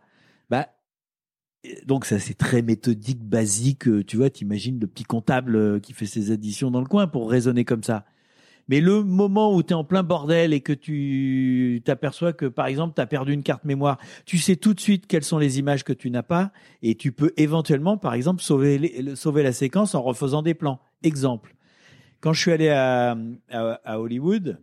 Donc 1.86 2.06
ça, 2.06 2.20
c'est 2.20 2.34
très 2.34 2.62
méthodique, 2.62 3.22
basique. 3.24 3.88
euh, 3.88 4.04
Tu 4.04 4.18
vois, 4.18 4.30
t'imagines 4.30 4.80
le 4.80 4.88
petit 4.88 5.04
comptable 5.04 5.56
euh, 5.56 5.80
qui 5.80 5.94
fait 5.94 6.06
ses 6.06 6.32
additions 6.32 6.72
dans 6.72 6.82
le 6.82 6.88
coin 6.88 7.08
pour 7.08 7.30
raisonner 7.30 7.66
comme 7.66 7.84
ça. 7.84 8.06
Mais 8.70 8.82
le 8.82 9.02
moment 9.02 9.56
où 9.56 9.64
tu 9.64 9.70
es 9.70 9.74
en 9.74 9.86
plein 9.86 10.04
bordel 10.04 10.52
et 10.52 10.60
que 10.60 10.74
tu 10.74 11.82
t'aperçois 11.86 12.34
que, 12.34 12.46
par 12.46 12.68
exemple, 12.68 12.94
tu 12.96 13.02
as 13.02 13.06
perdu 13.06 13.32
une 13.32 13.44
carte 13.44 13.64
mémoire, 13.64 13.98
tu 14.26 14.38
sais 14.38 14.58
tout 14.58 14.74
de 14.74 14.80
suite 14.82 15.08
quelles 15.08 15.24
sont 15.24 15.38
les 15.38 15.58
images 15.58 15.86
que 15.86 15.94
tu 15.94 16.12
n'as 16.12 16.24
pas 16.24 16.52
et 16.82 16.96
tu 16.96 17.14
peux 17.14 17.32
éventuellement, 17.38 17.98
par 17.98 18.14
exemple, 18.14 18.42
sauver, 18.44 19.16
sauver 19.16 19.42
la 19.44 19.54
séquence 19.54 19.96
en 19.96 20.02
refaisant 20.02 20.42
des 20.42 20.54
plans. 20.54 20.82
Exemple, 21.02 21.56
quand 22.20 22.34
je 22.34 22.42
suis 22.42 22.52
allé 22.52 22.68
à, 22.68 23.18
à, 23.50 23.80
à 23.86 24.00
Hollywood, 24.00 24.60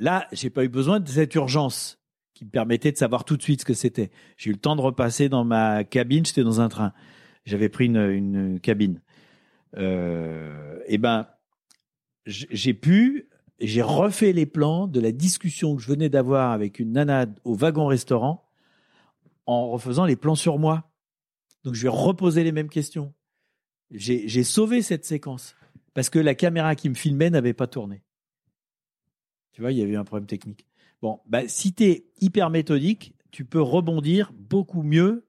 là, 0.00 0.26
j'ai 0.32 0.50
pas 0.50 0.64
eu 0.64 0.68
besoin 0.68 0.98
de 0.98 1.08
cette 1.08 1.34
urgence 1.36 2.01
qui 2.42 2.46
me 2.46 2.50
permettait 2.50 2.90
de 2.90 2.96
savoir 2.96 3.24
tout 3.24 3.36
de 3.36 3.42
suite 3.42 3.60
ce 3.60 3.64
que 3.64 3.72
c'était. 3.72 4.10
J'ai 4.36 4.50
eu 4.50 4.54
le 4.54 4.58
temps 4.58 4.74
de 4.74 4.80
repasser 4.80 5.28
dans 5.28 5.44
ma 5.44 5.84
cabine, 5.84 6.26
j'étais 6.26 6.42
dans 6.42 6.60
un 6.60 6.68
train. 6.68 6.92
J'avais 7.44 7.68
pris 7.68 7.86
une, 7.86 8.58
cabine. 8.60 9.00
Euh, 9.76 10.80
et 10.86 10.98
ben, 10.98 11.28
j- 12.26 12.48
j'ai 12.50 12.74
pu, 12.74 13.28
j'ai 13.60 13.82
refait 13.82 14.32
les 14.32 14.46
plans 14.46 14.88
de 14.88 14.98
la 14.98 15.12
discussion 15.12 15.76
que 15.76 15.82
je 15.82 15.86
venais 15.86 16.08
d'avoir 16.08 16.50
avec 16.50 16.80
une 16.80 16.92
nana 16.92 17.26
au 17.44 17.54
wagon-restaurant 17.54 18.44
en 19.46 19.70
refaisant 19.70 20.04
les 20.04 20.16
plans 20.16 20.34
sur 20.34 20.58
moi. 20.58 20.90
Donc, 21.62 21.74
je 21.74 21.82
vais 21.84 21.88
reposer 21.90 22.42
les 22.42 22.52
mêmes 22.52 22.68
questions. 22.68 23.14
J'ai 23.92 24.42
sauvé 24.42 24.82
cette 24.82 25.04
séquence 25.04 25.54
parce 25.94 26.10
que 26.10 26.18
la 26.18 26.34
caméra 26.34 26.74
qui 26.74 26.88
me 26.88 26.94
filmait 26.94 27.30
n'avait 27.30 27.52
pas 27.52 27.68
tourné. 27.68 28.02
Tu 29.52 29.60
vois, 29.60 29.70
il 29.70 29.78
y 29.78 29.82
avait 29.82 29.96
un 29.96 30.04
problème 30.04 30.26
technique. 30.26 30.66
Bon, 31.02 31.20
bah, 31.26 31.48
si 31.48 31.74
tu 31.74 31.84
es 31.84 32.06
hyper 32.20 32.48
méthodique, 32.48 33.14
tu 33.32 33.44
peux 33.44 33.60
rebondir 33.60 34.32
beaucoup 34.32 34.82
mieux 34.82 35.26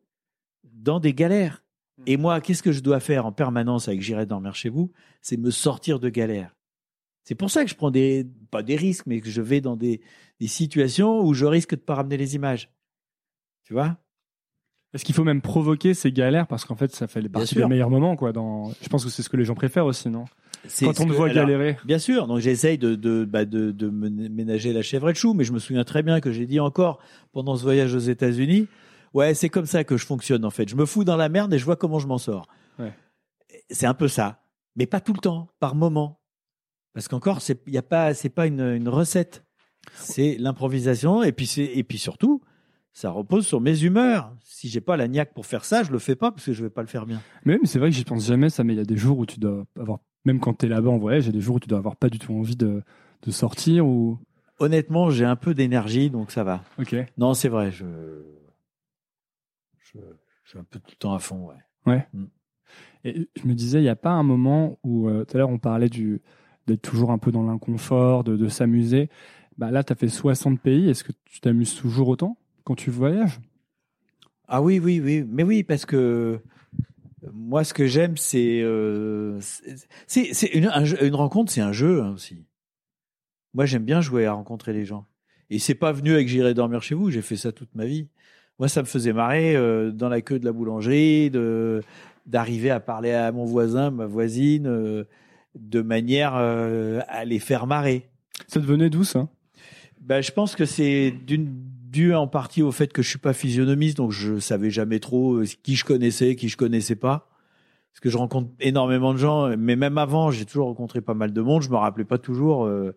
dans 0.64 1.00
des 1.00 1.14
galères. 1.14 1.64
Et 2.06 2.18
moi, 2.18 2.42
qu'est-ce 2.42 2.64
que 2.64 2.72
je 2.72 2.82
dois 2.82 3.00
faire 3.00 3.26
en 3.26 3.32
permanence 3.32 3.88
avec 3.88 4.02
J'irai 4.02 4.26
dormir 4.26 4.56
chez 4.56 4.70
vous? 4.70 4.92
C'est 5.22 5.38
me 5.38 5.52
sortir 5.52 6.00
de 6.00 6.10
galères. 6.10 6.56
C'est 7.24 7.36
pour 7.36 7.50
ça 7.50 7.64
que 7.64 7.70
je 7.70 7.76
prends 7.76 7.92
des, 7.92 8.28
pas 8.52 8.64
des 8.64 8.76
risques, 8.76 9.06
mais 9.08 9.22
que 9.22 9.30
je 9.30 9.42
vais 9.42 9.62
dans 9.62 9.76
des, 9.76 10.02
des 10.40 10.48
situations 10.48 11.22
où 11.22 11.34
je 11.34 11.46
risque 11.46 11.72
de 11.72 11.80
pas 11.80 11.96
ramener 11.96 12.18
les 12.18 12.36
images. 12.36 12.70
Tu 13.64 13.74
vois? 13.74 13.98
Est-ce 14.94 15.06
qu'il 15.06 15.16
faut 15.16 15.24
même 15.24 15.42
provoquer 15.42 15.94
ces 15.94 16.12
galères? 16.12 16.48
Parce 16.48 16.66
qu'en 16.66 16.76
fait, 16.76 16.94
ça 16.94 17.08
fait 17.08 17.28
partie 17.30 17.56
des 17.56 17.66
meilleurs 17.66 17.90
moments, 17.90 18.16
quoi. 18.16 18.34
Dans... 18.34 18.72
Je 18.82 18.90
pense 18.90 19.06
que 19.06 19.10
c'est 19.10 19.24
ce 19.24 19.30
que 19.30 19.38
les 19.38 19.46
gens 19.46 19.56
préfèrent 19.56 19.86
aussi, 19.86 20.10
non? 20.10 20.26
Quand 20.80 20.90
on 20.90 20.94
te 20.94 21.10
que- 21.10 21.14
voit 21.14 21.30
alors, 21.30 21.46
galérer. 21.46 21.78
Bien 21.86 22.00
sûr, 22.00 22.28
donc 22.28 22.40
j'essaye 22.40 22.78
de, 22.78 22.96
de, 22.96 23.26
bah, 23.26 23.46
de, 23.46 23.72
de 23.72 23.90
me 23.90 24.10
ménager 24.10 24.72
la 24.74 24.82
chèvre 24.82 25.10
et 25.10 25.14
le 25.14 25.18
chou, 25.18 25.34
mais 25.34 25.44
je 25.44 25.52
me 25.54 25.60
souviens 25.60 25.84
très 25.84 26.04
bien 26.04 26.22
que 26.22 26.32
j'ai 26.32 26.46
dit 26.46 26.60
encore 26.60 27.00
pendant 27.32 27.56
ce 27.56 27.64
voyage 27.64 27.94
aux 27.94 28.00
États-Unis, 28.00 28.68
ouais, 29.14 29.34
c'est 29.34 29.50
comme 29.50 29.66
ça 29.66 29.84
que 29.84 29.98
je 29.98 30.06
fonctionne 30.06 30.46
en 30.46 30.50
fait. 30.52 30.70
Je 30.70 30.76
me 30.76 30.86
fous 30.86 31.04
dans 31.04 31.18
la 31.18 31.28
merde 31.30 31.54
et 31.54 31.58
je 31.60 31.66
vois 31.66 31.76
comment 31.76 32.00
je 32.00 32.08
m'en 32.08 32.18
sors. 32.18 32.48
Ouais. 32.80 32.94
C'est 33.70 33.86
un 33.86 33.94
peu 33.94 34.08
ça, 34.08 34.42
mais 34.76 34.86
pas 34.86 35.00
tout 35.02 35.14
le 35.14 35.20
temps, 35.20 35.50
par 35.60 35.76
moment. 35.76 36.20
Parce 36.94 37.08
qu'encore, 37.08 37.42
c'est 37.42 37.60
y 37.68 37.78
a 37.78 37.82
pas, 37.82 38.14
c'est 38.14 38.30
pas 38.30 38.46
une, 38.48 38.62
une 38.62 38.88
recette, 38.88 39.44
c'est 39.96 40.38
l'improvisation 40.40 41.24
et 41.24 41.32
puis 41.32 41.48
c'est 41.48 41.66
et 41.66 41.84
puis 41.84 41.98
surtout, 41.98 42.42
ça 42.94 43.10
repose 43.10 43.46
sur 43.48 43.60
mes 43.60 43.84
humeurs. 43.84 44.32
Si 44.44 44.70
j'ai 44.70 44.80
pas 44.82 44.96
la 44.96 45.08
niaque 45.08 45.34
pour 45.34 45.46
faire 45.48 45.66
ça, 45.66 45.82
je 45.84 45.92
le 45.92 45.98
fais 46.00 46.16
pas 46.16 46.32
parce 46.32 46.46
que 46.46 46.54
je 46.54 46.64
vais 46.64 46.70
pas 46.70 46.82
le 46.82 46.88
faire 46.88 47.06
bien. 47.08 47.22
Mais, 47.46 47.58
mais 47.60 47.68
c'est 47.68 47.80
vrai 47.80 47.90
que 47.90 47.96
j'y 47.96 48.04
pense 48.04 48.26
jamais, 48.28 48.50
ça, 48.52 48.64
mais 48.64 48.74
il 48.74 48.78
y 48.78 48.80
a 48.80 48.86
des 48.86 48.96
jours 48.98 49.18
où 49.18 49.26
tu 49.26 49.40
dois 49.40 49.66
avoir, 49.78 50.00
même 50.26 50.40
quand 50.40 50.54
tu 50.56 50.66
es 50.66 50.70
là-bas 50.70 50.90
en 50.90 50.98
voyage, 50.98 51.24
il 51.24 51.28
y 51.28 51.30
a 51.30 51.34
des 51.34 51.42
jours 51.42 51.56
où 51.56 51.60
tu 51.60 51.68
dois 51.68 51.80
avoir 51.80 51.96
pas 51.96 52.10
du 52.10 52.20
tout 52.20 52.34
envie 52.34 52.56
de, 52.56 52.82
de 53.24 53.32
sortir 53.32 53.86
ou? 53.88 54.18
Honnêtement, 54.60 55.10
j'ai 55.10 55.26
un 55.26 55.36
peu 55.36 55.54
d'énergie, 55.54 56.10
donc 56.10 56.32
ça 56.32 56.44
va. 56.44 56.64
Ok. 56.80 56.96
Non, 57.18 57.34
c'est 57.34 57.50
vrai, 57.50 57.72
je, 57.72 57.86
je, 59.80 60.00
je 60.44 60.50
suis 60.50 60.60
un 60.60 60.64
peu 60.64 60.80
tout 60.80 60.92
le 60.92 60.98
temps 60.98 61.14
à 61.14 61.20
fond, 61.20 61.50
ouais. 61.86 62.08
Et 63.04 63.28
je 63.36 63.48
me 63.48 63.54
disais, 63.54 63.80
il 63.80 63.84
n'y 63.84 63.90
a 63.90 63.96
pas 63.96 64.12
un 64.12 64.24
moment 64.24 64.80
où, 64.84 65.10
euh, 65.10 65.26
tout 65.26 65.36
à 65.36 65.40
l'heure, 65.40 65.50
on 65.50 65.60
parlait 65.60 65.90
du, 65.90 66.22
d'être 66.68 66.82
toujours 66.82 67.12
un 67.12 67.18
peu 67.18 67.32
dans 67.32 67.44
l'inconfort, 67.44 68.24
de, 68.24 68.38
de 68.38 68.48
s'amuser. 68.48 69.10
Bah, 69.58 69.72
là, 69.72 69.84
tu 69.84 69.92
as 69.92 69.96
fait 69.96 70.08
60 70.08 70.62
pays. 70.62 70.90
Est-ce 70.90 71.04
que 71.04 71.12
tu 71.26 71.42
t'amuses 71.42 71.76
toujours 71.76 72.08
autant 72.08 72.38
quand 72.64 72.76
tu 72.76 72.92
voyages? 72.92 73.42
Ah 74.48 74.62
oui, 74.62 74.80
oui, 74.80 75.02
oui, 75.04 75.26
mais 75.28 75.44
oui, 75.44 75.64
parce 75.64 75.86
que 75.86 76.40
moi, 77.32 77.64
ce 77.64 77.74
que 77.74 77.86
j'aime, 77.88 78.18
c'est, 78.18 78.62
euh, 78.62 79.40
c'est, 80.08 80.48
une, 80.54 80.66
un 80.68 80.84
jeu- 80.86 81.04
une 81.06 81.16
rencontre, 81.16 81.52
c'est 81.52 81.62
un 81.62 81.72
jeu 81.72 82.02
hein, 82.02 82.12
aussi. 82.14 82.44
Moi, 83.54 83.66
j'aime 83.66 83.86
bien 83.86 84.02
jouer 84.02 84.26
à 84.26 84.34
rencontrer 84.34 84.74
les 84.74 84.84
gens. 84.86 85.06
Et 85.50 85.60
c'est 85.60 85.76
pas 85.76 85.92
venu 85.92 86.14
avec 86.14 86.28
j'irai 86.28 86.54
dormir 86.54 86.82
chez 86.82 86.96
vous. 86.96 87.12
J'ai 87.12 87.22
fait 87.22 87.36
ça 87.38 87.52
toute 87.52 87.74
ma 87.76 87.86
vie. 87.86 88.08
Moi, 88.60 88.68
ça 88.68 88.82
me 88.82 88.88
faisait 88.88 89.14
marrer 89.14 89.56
euh, 89.56 89.92
dans 89.92 90.10
la 90.10 90.22
queue 90.22 90.40
de 90.40 90.46
la 90.46 90.52
boulangerie, 90.52 91.30
de 91.30 91.82
d'arriver 92.26 92.70
à 92.70 92.80
parler 92.80 93.12
à 93.12 93.32
mon 93.34 93.44
voisin, 93.44 93.92
ma 93.92 94.06
voisine, 94.06 94.66
euh, 94.66 95.04
de 95.56 95.82
manière 95.82 96.34
à 96.36 97.26
les 97.26 97.40
faire 97.40 97.68
marrer. 97.68 98.10
Ça 98.48 98.60
devenait 98.62 98.90
d'où 98.90 99.04
ça 99.04 99.28
Ben, 100.00 100.22
je 100.22 100.32
pense 100.32 100.56
que 100.56 100.66
c'est 100.66 101.12
d'une 101.12 101.54
dû 101.94 102.14
en 102.16 102.28
partie 102.28 102.64
au 102.64 102.72
fait 102.72 102.92
que 102.92 103.02
je 103.02 103.10
suis 103.10 103.20
pas 103.20 103.34
physionomiste, 103.34 103.98
donc 103.98 104.12
je 104.12 104.40
savais 104.40 104.72
jamais 104.72 105.00
trop 105.00 105.36
euh, 105.36 105.46
qui 105.62 105.76
je 105.76 105.86
connaissais, 105.86 106.36
qui 106.36 106.50
je 106.50 106.58
connaissais 106.58 106.96
pas. 106.96 107.30
Parce 107.92 108.00
que 108.02 108.10
je 108.10 108.18
rencontre 108.18 108.50
énormément 108.60 109.14
de 109.14 109.20
gens, 109.20 109.56
mais 109.56 109.76
même 109.76 110.00
avant, 110.00 110.32
j'ai 110.32 110.46
toujours 110.46 110.66
rencontré 110.66 111.00
pas 111.00 111.14
mal 111.14 111.32
de 111.32 111.42
monde. 111.42 111.62
Je 111.62 111.70
me 111.70 111.76
rappelais 111.76 112.06
pas 112.06 112.18
toujours 112.18 112.66
euh, 112.66 112.96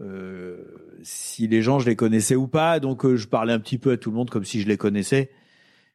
euh, 0.00 0.58
si 1.04 1.46
les 1.46 1.62
gens 1.62 1.78
je 1.78 1.86
les 1.86 1.94
connaissais 1.94 2.34
ou 2.34 2.48
pas, 2.48 2.80
donc 2.80 3.06
je 3.14 3.28
parlais 3.28 3.52
un 3.52 3.60
petit 3.60 3.78
peu 3.78 3.92
à 3.92 3.96
tout 3.96 4.10
le 4.10 4.16
monde 4.16 4.28
comme 4.28 4.44
si 4.44 4.60
je 4.60 4.66
les 4.66 4.76
connaissais. 4.76 5.30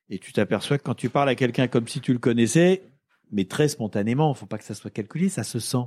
Et 0.09 0.17
tu 0.17 0.31
t'aperçois 0.31 0.77
que 0.77 0.83
quand 0.83 0.95
tu 0.95 1.09
parles 1.09 1.27
à 1.27 1.35
quelqu'un 1.35 1.67
comme 1.67 1.89
si 1.89 1.99
tu 1.99 2.13
le 2.13 2.19
connaissais, 2.19 2.83
mais 3.31 3.43
très 3.43 3.67
spontanément, 3.67 4.33
faut 4.33 4.45
pas 4.45 4.57
que 4.57 4.63
ça 4.63 4.75
soit 4.75 4.91
calculé, 4.91 5.27
ça 5.27 5.43
se 5.43 5.59
sent. 5.59 5.85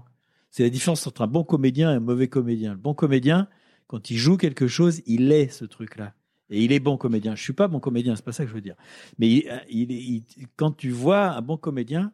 C'est 0.50 0.64
la 0.64 0.70
différence 0.70 1.06
entre 1.06 1.22
un 1.22 1.26
bon 1.26 1.44
comédien 1.44 1.90
et 1.90 1.94
un 1.94 2.00
mauvais 2.00 2.28
comédien. 2.28 2.72
Le 2.72 2.78
bon 2.78 2.92
comédien, 2.92 3.48
quand 3.88 4.10
il 4.10 4.16
joue 4.16 4.36
quelque 4.36 4.68
chose, 4.68 5.02
il 5.06 5.32
est 5.32 5.48
ce 5.48 5.64
truc-là. 5.64 6.14
Et 6.50 6.62
il 6.64 6.72
est 6.72 6.80
bon 6.80 6.96
comédien. 6.96 7.34
Je 7.34 7.42
suis 7.42 7.52
pas 7.52 7.68
bon 7.68 7.80
comédien, 7.80 8.14
c'est 8.16 8.24
pas 8.24 8.32
ça 8.32 8.44
que 8.44 8.50
je 8.50 8.54
veux 8.54 8.60
dire. 8.60 8.76
Mais 9.18 9.28
il- 9.68 10.24
quand 10.56 10.72
tu 10.72 10.90
vois 10.90 11.30
un 11.30 11.42
bon 11.42 11.56
comédien, 11.56 12.12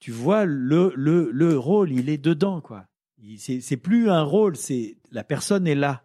tu 0.00 0.10
vois 0.10 0.44
le, 0.44 0.92
le, 0.96 1.30
le 1.32 1.58
rôle, 1.58 1.92
il 1.92 2.08
est 2.08 2.18
dedans, 2.18 2.60
quoi. 2.60 2.86
C'est 3.38 3.76
plus 3.76 4.10
un 4.10 4.22
rôle, 4.22 4.56
c'est 4.56 4.96
la 5.10 5.24
personne 5.24 5.66
est 5.66 5.74
là, 5.74 6.04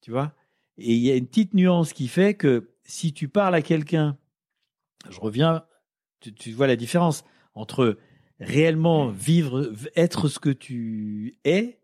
tu 0.00 0.10
vois? 0.10 0.34
Et 0.78 0.94
il 0.94 1.00
y 1.02 1.10
a 1.10 1.16
une 1.16 1.26
petite 1.26 1.54
nuance 1.54 1.92
qui 1.92 2.08
fait 2.08 2.34
que 2.34 2.70
si 2.84 3.12
tu 3.12 3.28
parles 3.28 3.54
à 3.54 3.62
quelqu'un, 3.62 4.16
je 5.10 5.20
reviens, 5.20 5.64
tu, 6.20 6.32
tu 6.32 6.52
vois 6.52 6.66
la 6.66 6.76
différence 6.76 7.24
entre 7.54 7.98
réellement 8.40 9.08
vivre, 9.08 9.72
être 9.96 10.28
ce 10.28 10.38
que 10.38 10.50
tu 10.50 11.38
es, 11.44 11.80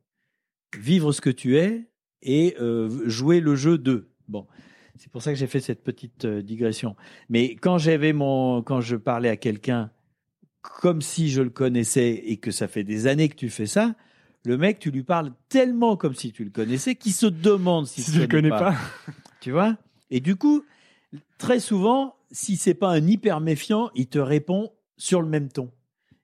vivre 0.78 1.12
ce 1.12 1.20
que 1.20 1.30
tu 1.30 1.58
es 1.58 1.90
et 2.24 2.56
euh, 2.60 3.08
jouer 3.08 3.40
le 3.40 3.54
jeu 3.54 3.78
de. 3.78 4.08
Bon, 4.28 4.46
c'est 4.96 5.10
pour 5.10 5.22
ça 5.22 5.32
que 5.32 5.38
j'ai 5.38 5.46
fait 5.46 5.60
cette 5.60 5.84
petite 5.84 6.24
euh, 6.24 6.42
digression. 6.42 6.96
Mais 7.28 7.56
quand 7.56 7.78
j'avais 7.78 8.12
mon, 8.12 8.62
quand 8.62 8.80
je 8.80 8.96
parlais 8.96 9.28
à 9.28 9.36
quelqu'un 9.36 9.90
comme 10.62 11.02
si 11.02 11.30
je 11.30 11.42
le 11.42 11.50
connaissais 11.50 12.22
et 12.24 12.38
que 12.38 12.50
ça 12.50 12.68
fait 12.68 12.84
des 12.84 13.06
années 13.06 13.28
que 13.28 13.36
tu 13.36 13.50
fais 13.50 13.66
ça, 13.66 13.94
le 14.44 14.56
mec, 14.56 14.78
tu 14.78 14.90
lui 14.90 15.02
parles 15.02 15.32
tellement 15.48 15.96
comme 15.96 16.14
si 16.14 16.32
tu 16.32 16.44
le 16.44 16.50
connaissais 16.50 16.94
qu'il 16.94 17.12
se 17.12 17.26
demande 17.26 17.86
si, 17.86 18.02
Si 18.02 18.10
tu 18.10 18.16
tu 18.16 18.22
le 18.22 18.28
connais 18.28 18.50
pas. 18.50 18.74
tu 19.40 19.52
vois? 19.52 19.76
Et 20.10 20.20
du 20.20 20.36
coup, 20.36 20.64
très 21.38 21.60
souvent, 21.60 22.16
si 22.30 22.56
c'est 22.56 22.74
pas 22.74 22.90
un 22.90 23.06
hyper 23.06 23.40
méfiant, 23.40 23.90
il 23.94 24.06
te 24.06 24.18
répond 24.18 24.72
sur 24.96 25.22
le 25.22 25.28
même 25.28 25.48
ton. 25.48 25.70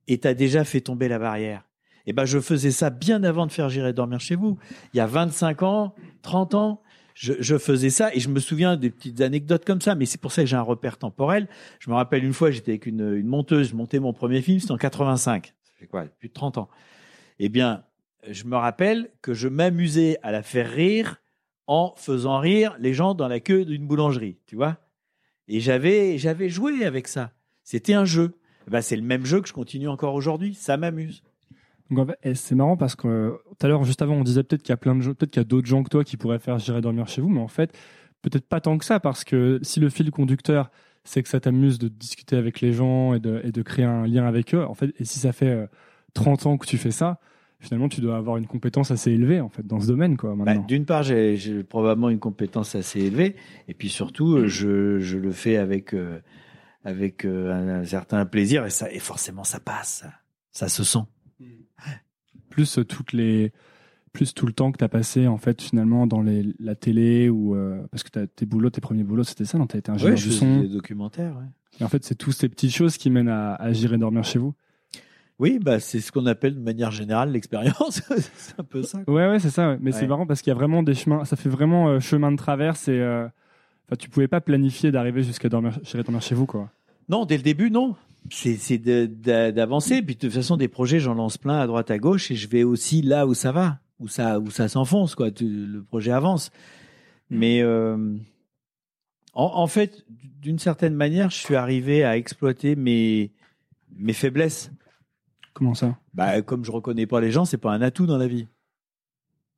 Et 0.06 0.18
tu 0.18 0.28
as 0.28 0.34
déjà 0.34 0.64
fait 0.64 0.80
tomber 0.80 1.08
la 1.08 1.18
barrière. 1.18 1.64
Et 2.10 2.12
ben, 2.12 2.24
je 2.24 2.40
faisais 2.40 2.72
ça 2.72 2.90
bien 2.90 3.22
avant 3.22 3.46
de 3.46 3.52
faire 3.52 3.68
J'irai 3.68 3.92
dormir 3.92 4.18
chez 4.18 4.34
vous. 4.34 4.58
Il 4.92 4.96
y 4.96 5.00
a 5.00 5.06
25 5.06 5.62
ans, 5.62 5.94
30 6.22 6.54
ans, 6.56 6.82
je, 7.14 7.56
faisais 7.56 7.90
ça 7.90 8.12
et 8.12 8.18
je 8.18 8.28
me 8.28 8.40
souviens 8.40 8.76
des 8.76 8.90
petites 8.90 9.20
anecdotes 9.20 9.64
comme 9.64 9.80
ça, 9.80 9.94
mais 9.94 10.06
c'est 10.06 10.20
pour 10.20 10.32
ça 10.32 10.42
que 10.42 10.48
j'ai 10.48 10.56
un 10.56 10.62
repère 10.62 10.98
temporel. 10.98 11.46
Je 11.78 11.88
me 11.88 11.94
rappelle 11.94 12.24
une 12.24 12.32
fois, 12.32 12.50
j'étais 12.50 12.72
avec 12.72 12.86
une, 12.86 13.14
une 13.14 13.28
monteuse, 13.28 13.68
je 13.68 13.76
montais 13.76 14.00
mon 14.00 14.12
premier 14.12 14.42
film, 14.42 14.58
c'était 14.58 14.72
en 14.72 14.76
85. 14.76 15.54
Ça 15.62 15.72
fait 15.78 15.86
quoi 15.86 16.04
Plus 16.18 16.30
de 16.30 16.32
30 16.32 16.58
ans. 16.58 16.68
Eh 17.38 17.48
bien, 17.48 17.84
je 18.28 18.42
me 18.42 18.56
rappelle 18.56 19.12
que 19.22 19.32
je 19.32 19.46
m'amusais 19.46 20.18
à 20.24 20.32
la 20.32 20.42
faire 20.42 20.68
rire 20.68 21.18
en 21.68 21.94
faisant 21.96 22.40
rire 22.40 22.74
les 22.80 22.92
gens 22.92 23.14
dans 23.14 23.28
la 23.28 23.38
queue 23.38 23.64
d'une 23.64 23.86
boulangerie, 23.86 24.36
tu 24.46 24.56
vois. 24.56 24.78
Et 25.46 25.60
j'avais, 25.60 26.18
j'avais 26.18 26.48
joué 26.48 26.84
avec 26.84 27.06
ça. 27.06 27.30
C'était 27.62 27.94
un 27.94 28.04
jeu. 28.04 28.36
Eh 28.66 28.70
ben, 28.72 28.80
c'est 28.80 28.96
le 28.96 29.02
même 29.02 29.24
jeu 29.24 29.40
que 29.40 29.46
je 29.46 29.52
continue 29.52 29.86
encore 29.86 30.14
aujourd'hui. 30.14 30.54
Ça 30.54 30.76
m'amuse. 30.76 31.22
Donc, 31.90 31.98
en 31.98 32.06
fait, 32.06 32.34
c'est 32.34 32.54
marrant 32.54 32.76
parce 32.76 32.94
que 32.94 33.08
euh, 33.08 33.30
tout 33.58 33.66
à 33.66 33.68
l'heure, 33.68 33.84
juste 33.84 34.02
avant, 34.02 34.14
on 34.14 34.22
disait 34.22 34.42
peut-être 34.42 34.62
qu'il 34.62 34.70
y 34.70 34.74
a 34.74 34.76
plein 34.76 34.94
de 34.94 35.00
gens, 35.00 35.14
peut-être 35.14 35.30
qu'il 35.30 35.40
y 35.40 35.44
a 35.44 35.48
d'autres 35.48 35.66
gens 35.66 35.82
que 35.82 35.88
toi 35.88 36.04
qui 36.04 36.16
pourraient 36.16 36.38
faire 36.38 36.58
J'irai 36.58 36.80
dormir 36.80 37.08
chez 37.08 37.20
vous, 37.20 37.28
mais 37.28 37.40
en 37.40 37.48
fait, 37.48 37.76
peut-être 38.22 38.46
pas 38.46 38.60
tant 38.60 38.78
que 38.78 38.84
ça 38.84 39.00
parce 39.00 39.24
que 39.24 39.58
si 39.62 39.80
le 39.80 39.88
fil 39.88 40.10
conducteur, 40.10 40.70
c'est 41.04 41.22
que 41.22 41.28
ça 41.28 41.40
t'amuse 41.40 41.78
de 41.78 41.88
discuter 41.88 42.36
avec 42.36 42.60
les 42.60 42.72
gens 42.72 43.14
et 43.14 43.20
de, 43.20 43.40
et 43.44 43.52
de 43.52 43.62
créer 43.62 43.84
un 43.84 44.06
lien 44.06 44.26
avec 44.26 44.54
eux, 44.54 44.64
en 44.64 44.74
fait, 44.74 44.92
et 44.98 45.04
si 45.04 45.18
ça 45.18 45.32
fait 45.32 45.48
euh, 45.48 45.66
30 46.14 46.46
ans 46.46 46.58
que 46.58 46.66
tu 46.66 46.76
fais 46.76 46.90
ça, 46.90 47.18
finalement, 47.60 47.88
tu 47.88 48.00
dois 48.00 48.16
avoir 48.16 48.36
une 48.36 48.46
compétence 48.46 48.90
assez 48.90 49.12
élevée, 49.12 49.40
en 49.40 49.48
fait, 49.48 49.66
dans 49.66 49.80
ce 49.80 49.86
domaine, 49.86 50.16
quoi, 50.16 50.34
Bah. 50.36 50.56
D'une 50.56 50.86
part, 50.86 51.02
j'ai 51.02 51.62
probablement 51.62 52.10
une 52.10 52.18
compétence 52.18 52.74
assez 52.74 53.00
élevée, 53.00 53.36
et 53.68 53.74
puis 53.74 53.88
surtout, 53.88 54.36
euh, 54.36 54.46
je, 54.46 54.98
je 54.98 55.18
le 55.18 55.30
fais 55.30 55.56
avec 55.56 55.94
euh, 55.94 56.18
avec 56.82 57.26
euh, 57.26 57.52
un, 57.52 57.80
un 57.80 57.84
certain 57.84 58.24
plaisir, 58.24 58.64
et 58.64 58.70
ça 58.70 58.90
et 58.90 58.98
forcément 58.98 59.44
ça 59.44 59.60
passe, 59.60 60.04
ça 60.50 60.68
se 60.68 60.82
sent. 60.82 61.04
Plus 62.50 62.78
toutes 62.88 63.12
les 63.12 63.52
plus 64.12 64.34
tout 64.34 64.44
le 64.46 64.52
temps 64.52 64.72
que 64.72 64.78
tu 64.78 64.84
as 64.84 64.88
passé 64.88 65.28
en 65.28 65.36
fait 65.38 65.62
finalement 65.62 66.06
dans 66.08 66.20
les, 66.20 66.44
la 66.58 66.74
télé 66.74 67.28
ou 67.28 67.54
euh, 67.54 67.80
parce 67.92 68.02
que 68.02 68.24
tes 68.24 68.44
boulots 68.46 68.70
tes 68.70 68.80
premiers 68.80 69.04
boulots 69.04 69.22
c'était 69.22 69.44
ça 69.44 69.56
non? 69.56 69.66
T'as 69.68 69.78
été 69.78 69.90
ingénieur 69.92 70.16
Ouais, 70.16 70.20
du 70.22 70.30
son 70.32 70.60
des 70.62 70.68
documentaires. 70.68 71.36
ouais. 71.36 71.44
et 71.80 71.84
en 71.84 71.88
fait 71.88 72.04
c'est 72.04 72.16
toutes 72.16 72.34
ces 72.34 72.48
petites 72.48 72.74
choses 72.74 72.96
qui 72.96 73.08
mènent 73.08 73.28
à, 73.28 73.54
à 73.54 73.72
J'irai 73.72 73.98
dormir 73.98 74.24
chez 74.24 74.40
vous 74.40 74.52
Oui, 75.38 75.60
bah 75.60 75.78
c'est 75.78 76.00
ce 76.00 76.10
qu'on 76.10 76.26
appelle 76.26 76.56
de 76.56 76.60
manière 76.60 76.90
générale 76.90 77.30
l'expérience. 77.30 78.02
c'est 78.34 78.58
un 78.58 78.64
peu 78.64 78.82
ça. 78.82 79.04
quoi. 79.04 79.14
ouais 79.14 79.28
ouais 79.28 79.38
c'est 79.38 79.50
ça 79.50 79.68
ouais. 79.70 79.78
mais 79.80 79.92
c'est 79.92 80.08
marrant 80.08 80.26
parce 80.26 80.42
qu'il 80.42 80.50
y 80.50 80.54
a 80.56 80.56
vraiment 80.56 80.82
des 80.82 80.94
chemins 80.94 81.24
ça 81.24 81.36
fait 81.36 81.48
vraiment 81.48 81.88
euh, 81.88 82.00
chemin 82.00 82.32
de 82.32 82.36
traverse 82.36 82.88
et 82.88 82.98
euh, 82.98 83.28
tu 83.96 84.08
pouvais 84.08 84.26
pas 84.28 84.40
planifier 84.40 84.90
d'arriver 84.90 85.22
jusqu'à 85.22 85.48
dormir 85.48 85.78
J'irai 85.84 86.02
dormir 86.02 86.20
chez 86.22 86.34
vous 86.34 86.46
quoi 86.46 86.68
Non, 87.08 87.26
dès 87.26 87.36
le 87.36 87.42
début, 87.44 87.70
non. 87.70 87.94
C'est 88.28 88.78
d'avancer. 88.78 90.02
Puis 90.02 90.14
de 90.16 90.20
toute 90.20 90.32
façon, 90.32 90.56
des 90.56 90.68
projets, 90.68 91.00
j'en 91.00 91.14
lance 91.14 91.38
plein 91.38 91.58
à 91.58 91.66
droite 91.66 91.90
à 91.90 91.98
gauche, 91.98 92.30
et 92.30 92.36
je 92.36 92.48
vais 92.48 92.62
aussi 92.62 93.02
là 93.02 93.26
où 93.26 93.34
ça 93.34 93.52
va, 93.52 93.80
où 93.98 94.08
ça 94.08 94.38
où 94.38 94.50
ça 94.50 94.68
s'enfonce, 94.68 95.14
quoi. 95.14 95.30
Le 95.40 95.80
projet 95.82 96.12
avance. 96.12 96.50
Mais 97.30 97.62
euh, 97.62 98.16
en, 99.34 99.44
en 99.44 99.66
fait, 99.66 100.04
d'une 100.08 100.58
certaine 100.58 100.94
manière, 100.94 101.30
je 101.30 101.36
suis 101.38 101.56
arrivé 101.56 102.04
à 102.04 102.16
exploiter 102.16 102.76
mes 102.76 103.32
mes 103.96 104.12
faiblesses. 104.12 104.70
comment 105.52 105.74
ça? 105.74 105.98
Bah, 106.14 106.42
comme 106.42 106.64
je 106.64 106.70
reconnais 106.70 107.06
pas 107.06 107.20
les 107.20 107.30
gens, 107.30 107.44
c'est 107.44 107.58
pas 107.58 107.72
un 107.72 107.82
atout 107.82 108.06
dans 108.06 108.18
la 108.18 108.28
vie. 108.28 108.46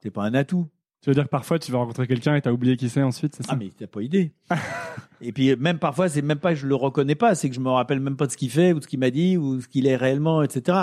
C'est 0.03 0.11
pas 0.11 0.25
un 0.25 0.35
atout. 0.35 0.69
Tu 1.03 1.11
veux 1.11 1.15
dire 1.15 1.25
que 1.25 1.29
parfois 1.29 1.59
tu 1.59 1.71
vas 1.73 1.79
rencontrer 1.79 2.07
quelqu'un 2.07 2.37
et 2.37 2.41
t'as 2.41 2.53
oublié 2.53 2.77
qui 2.77 2.89
c'est 2.89 3.03
ensuite 3.03 3.35
c'est 3.35 3.43
ça? 3.43 3.53
Ah 3.53 3.57
mais 3.57 3.71
t'as 3.77 3.87
pas 3.87 4.03
idée. 4.03 4.33
et 5.21 5.33
puis 5.33 5.55
même 5.57 5.79
parfois 5.79 6.09
c'est 6.09 6.23
même 6.23 6.39
pas 6.39 6.51
que 6.55 6.61
je 6.61 6.67
le 6.67 6.75
reconnais 6.75 7.15
pas, 7.17 7.35
c'est 7.35 7.49
que 7.49 7.55
je 7.55 7.61
me 7.61 7.69
rappelle 7.71 8.01
même 8.01 8.17
pas 8.17 8.27
de 8.27 8.33
ce 8.33 8.37
qu'il 8.37 8.51
fait 8.51 8.73
ou 8.73 8.79
de 8.79 8.85
ce 8.85 8.89
qu'il 8.89 9.01
m'a 9.01 9.11
dit 9.11 9.37
ou 9.37 9.61
ce 9.61 9.69
qu'il 9.69 9.87
est 9.87 9.97
réellement, 9.97 10.43
etc. 10.43 10.79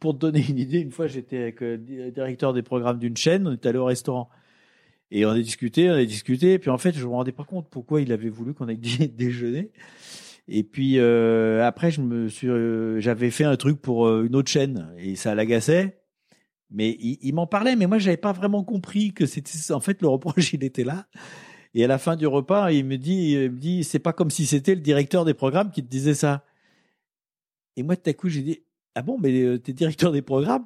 Pour 0.00 0.14
te 0.14 0.18
donner 0.18 0.44
une 0.48 0.58
idée, 0.58 0.78
une 0.80 0.90
fois 0.90 1.06
j'étais 1.06 1.36
avec 1.38 1.62
euh, 1.62 1.76
le 1.76 2.10
directeur 2.10 2.52
des 2.52 2.62
programmes 2.62 2.98
d'une 2.98 3.16
chaîne, 3.16 3.46
on 3.46 3.52
est 3.52 3.66
allé 3.66 3.78
au 3.78 3.84
restaurant 3.84 4.28
et 5.12 5.24
on 5.26 5.30
a 5.30 5.38
discuté, 5.38 5.88
on 5.90 5.94
a 5.94 6.04
discuté, 6.04 6.54
et 6.54 6.58
puis 6.58 6.70
en 6.70 6.78
fait 6.78 6.96
je 6.96 7.04
me 7.06 7.12
rendais 7.12 7.30
pas 7.32 7.44
compte 7.44 7.68
pourquoi 7.70 8.00
il 8.00 8.10
avait 8.12 8.28
voulu 8.30 8.54
qu'on 8.54 8.66
aille 8.68 8.78
dî- 8.78 9.08
déjeuner. 9.14 9.70
Et 10.48 10.62
puis 10.62 10.98
euh, 10.98 11.64
après 11.66 11.90
je 11.90 12.00
me 12.00 12.28
suis, 12.28 12.48
euh, 12.48 13.00
j'avais 13.00 13.30
fait 13.30 13.44
un 13.44 13.56
truc 13.56 13.80
pour 13.82 14.06
euh, 14.06 14.24
une 14.26 14.34
autre 14.34 14.50
chaîne 14.50 14.88
et 14.98 15.14
ça 15.14 15.34
l'agaçait. 15.34 15.98
Mais 16.70 16.96
il, 17.00 17.18
il 17.22 17.34
m'en 17.34 17.46
parlait, 17.46 17.76
mais 17.76 17.86
moi 17.86 17.98
j'avais 17.98 18.16
pas 18.16 18.32
vraiment 18.32 18.64
compris 18.64 19.12
que 19.12 19.26
c'était 19.26 19.72
en 19.72 19.80
fait 19.80 20.02
le 20.02 20.08
reproche 20.08 20.52
il 20.52 20.64
était 20.64 20.84
là. 20.84 21.06
Et 21.74 21.84
à 21.84 21.86
la 21.88 21.98
fin 21.98 22.16
du 22.16 22.26
repas, 22.26 22.70
il 22.72 22.86
me 22.86 22.96
dit, 22.96 23.32
il 23.32 23.50
me 23.50 23.58
dit, 23.58 23.84
c'est 23.84 23.98
pas 23.98 24.14
comme 24.14 24.30
si 24.30 24.46
c'était 24.46 24.74
le 24.74 24.80
directeur 24.80 25.26
des 25.26 25.34
programmes 25.34 25.70
qui 25.70 25.82
te 25.82 25.88
disait 25.90 26.14
ça. 26.14 26.42
Et 27.76 27.82
moi, 27.82 27.96
tout 27.96 28.08
à 28.08 28.14
coup, 28.14 28.30
j'ai 28.30 28.40
dit, 28.40 28.62
ah 28.94 29.02
bon, 29.02 29.18
mais 29.20 29.42
euh, 29.42 29.58
t'es 29.58 29.74
directeur 29.74 30.10
des 30.10 30.22
programmes? 30.22 30.64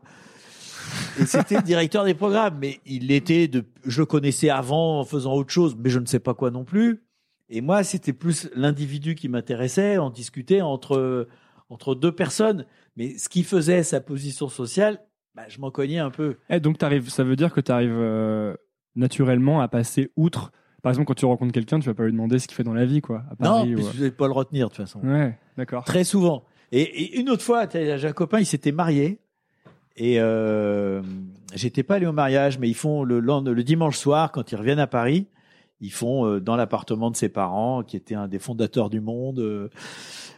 Et 1.19 1.27
c'était 1.27 1.57
le 1.57 1.63
directeur 1.63 2.05
des 2.05 2.15
programmes, 2.15 2.59
mais 2.61 2.79
il 2.87 3.09
l'était 3.09 3.49
de, 3.49 3.65
je 3.85 4.03
le 4.03 4.07
connaissais 4.07 4.51
avant 4.51 5.01
en 5.01 5.05
faisant 5.05 5.35
autre 5.35 5.51
chose, 5.51 5.77
mais 5.77 5.91
je 5.91 5.99
ne 5.99 6.07
sais 6.07 6.21
pas 6.21 6.35
quoi 6.35 6.53
non 6.53 6.65
plus. 6.65 7.03
Et 7.49 7.61
moi, 7.61 7.83
c'était 7.83 8.13
plus 8.13 8.49
l'individu 8.55 9.17
qui 9.17 9.29
m'intéressait. 9.29 9.99
On 9.99 10.11
discutait 10.11 10.61
entre 10.61 11.27
entre 11.71 11.95
deux 11.95 12.13
personnes, 12.13 12.67
mais 12.97 13.17
ce 13.17 13.29
qui 13.29 13.45
faisait 13.45 13.85
sa 13.85 14.01
position 14.01 14.49
sociale, 14.49 15.01
bah, 15.35 15.43
je 15.49 15.61
m'en 15.61 15.71
cognais 15.71 15.99
un 15.99 16.11
peu. 16.11 16.37
Eh, 16.51 16.61
donc 16.61 16.77
ça 17.09 17.25
veut 17.25 17.37
dire 17.37 17.53
que 17.53 17.61
tu 17.61 17.71
arrives 17.73 18.57
naturellement 18.97 19.61
à 19.61 19.69
passer 19.69 20.11
outre. 20.17 20.53
Par 20.83 20.91
exemple, 20.91 21.07
quand 21.09 21.15
tu 21.15 21.27
rencontres 21.27 21.53
quelqu'un, 21.53 21.79
tu 21.79 21.87
vas 21.87 21.95
pas 21.95 22.05
lui 22.05 22.13
demander 22.13 22.39
ce 22.39 22.49
qu'il 22.49 22.55
fait 22.57 22.65
dans 22.65 22.73
la 22.75 22.87
vie, 22.87 23.01
quoi. 23.03 23.23
À 23.31 23.37
Paris, 23.37 23.71
non, 23.71 23.75
ou- 23.75 23.77
que 23.87 23.93
je 23.97 24.03
vais 24.05 24.11
pas 24.11 24.27
le 24.27 24.33
retenir 24.33 24.69
de 24.69 24.75
toute 24.75 24.85
façon. 24.85 25.01
Ouais, 25.01 25.39
d'accord. 25.57 25.85
Très 25.85 26.05
souvent. 26.05 26.45
Et, 26.73 26.83
et 26.83 27.19
une 27.21 27.29
autre 27.29 27.43
fois, 27.43 27.69
j'ai 27.71 28.07
un 28.07 28.13
copain, 28.13 28.39
il 28.41 28.47
s'était 28.47 28.73
marié. 28.73 29.19
Et 29.97 30.19
euh, 30.21 31.03
j'étais 31.55 31.83
pas 31.83 31.97
allé 31.97 32.07
au 32.07 32.13
mariage, 32.13 32.59
mais 32.59 32.69
ils 32.69 32.75
font 32.75 33.03
le, 33.05 33.21
le 33.21 33.63
dimanche 33.65 33.99
soir, 33.99 34.33
quand 34.33 34.51
ils 34.53 34.57
reviennent 34.57 34.79
à 34.79 34.87
Paris, 34.87 35.27
ils 35.81 35.93
font 35.93 36.25
euh, 36.27 36.41
dans 36.41 36.57
l'appartement 36.57 37.11
de 37.11 37.17
ses 37.17 37.29
parents, 37.29 37.83
qui 37.83 37.97
était 37.97 38.15
un 38.15 38.29
des 38.29 38.39
fondateurs 38.39 38.89
du 38.89 39.01
monde, 39.01 39.41
euh, 39.41 39.69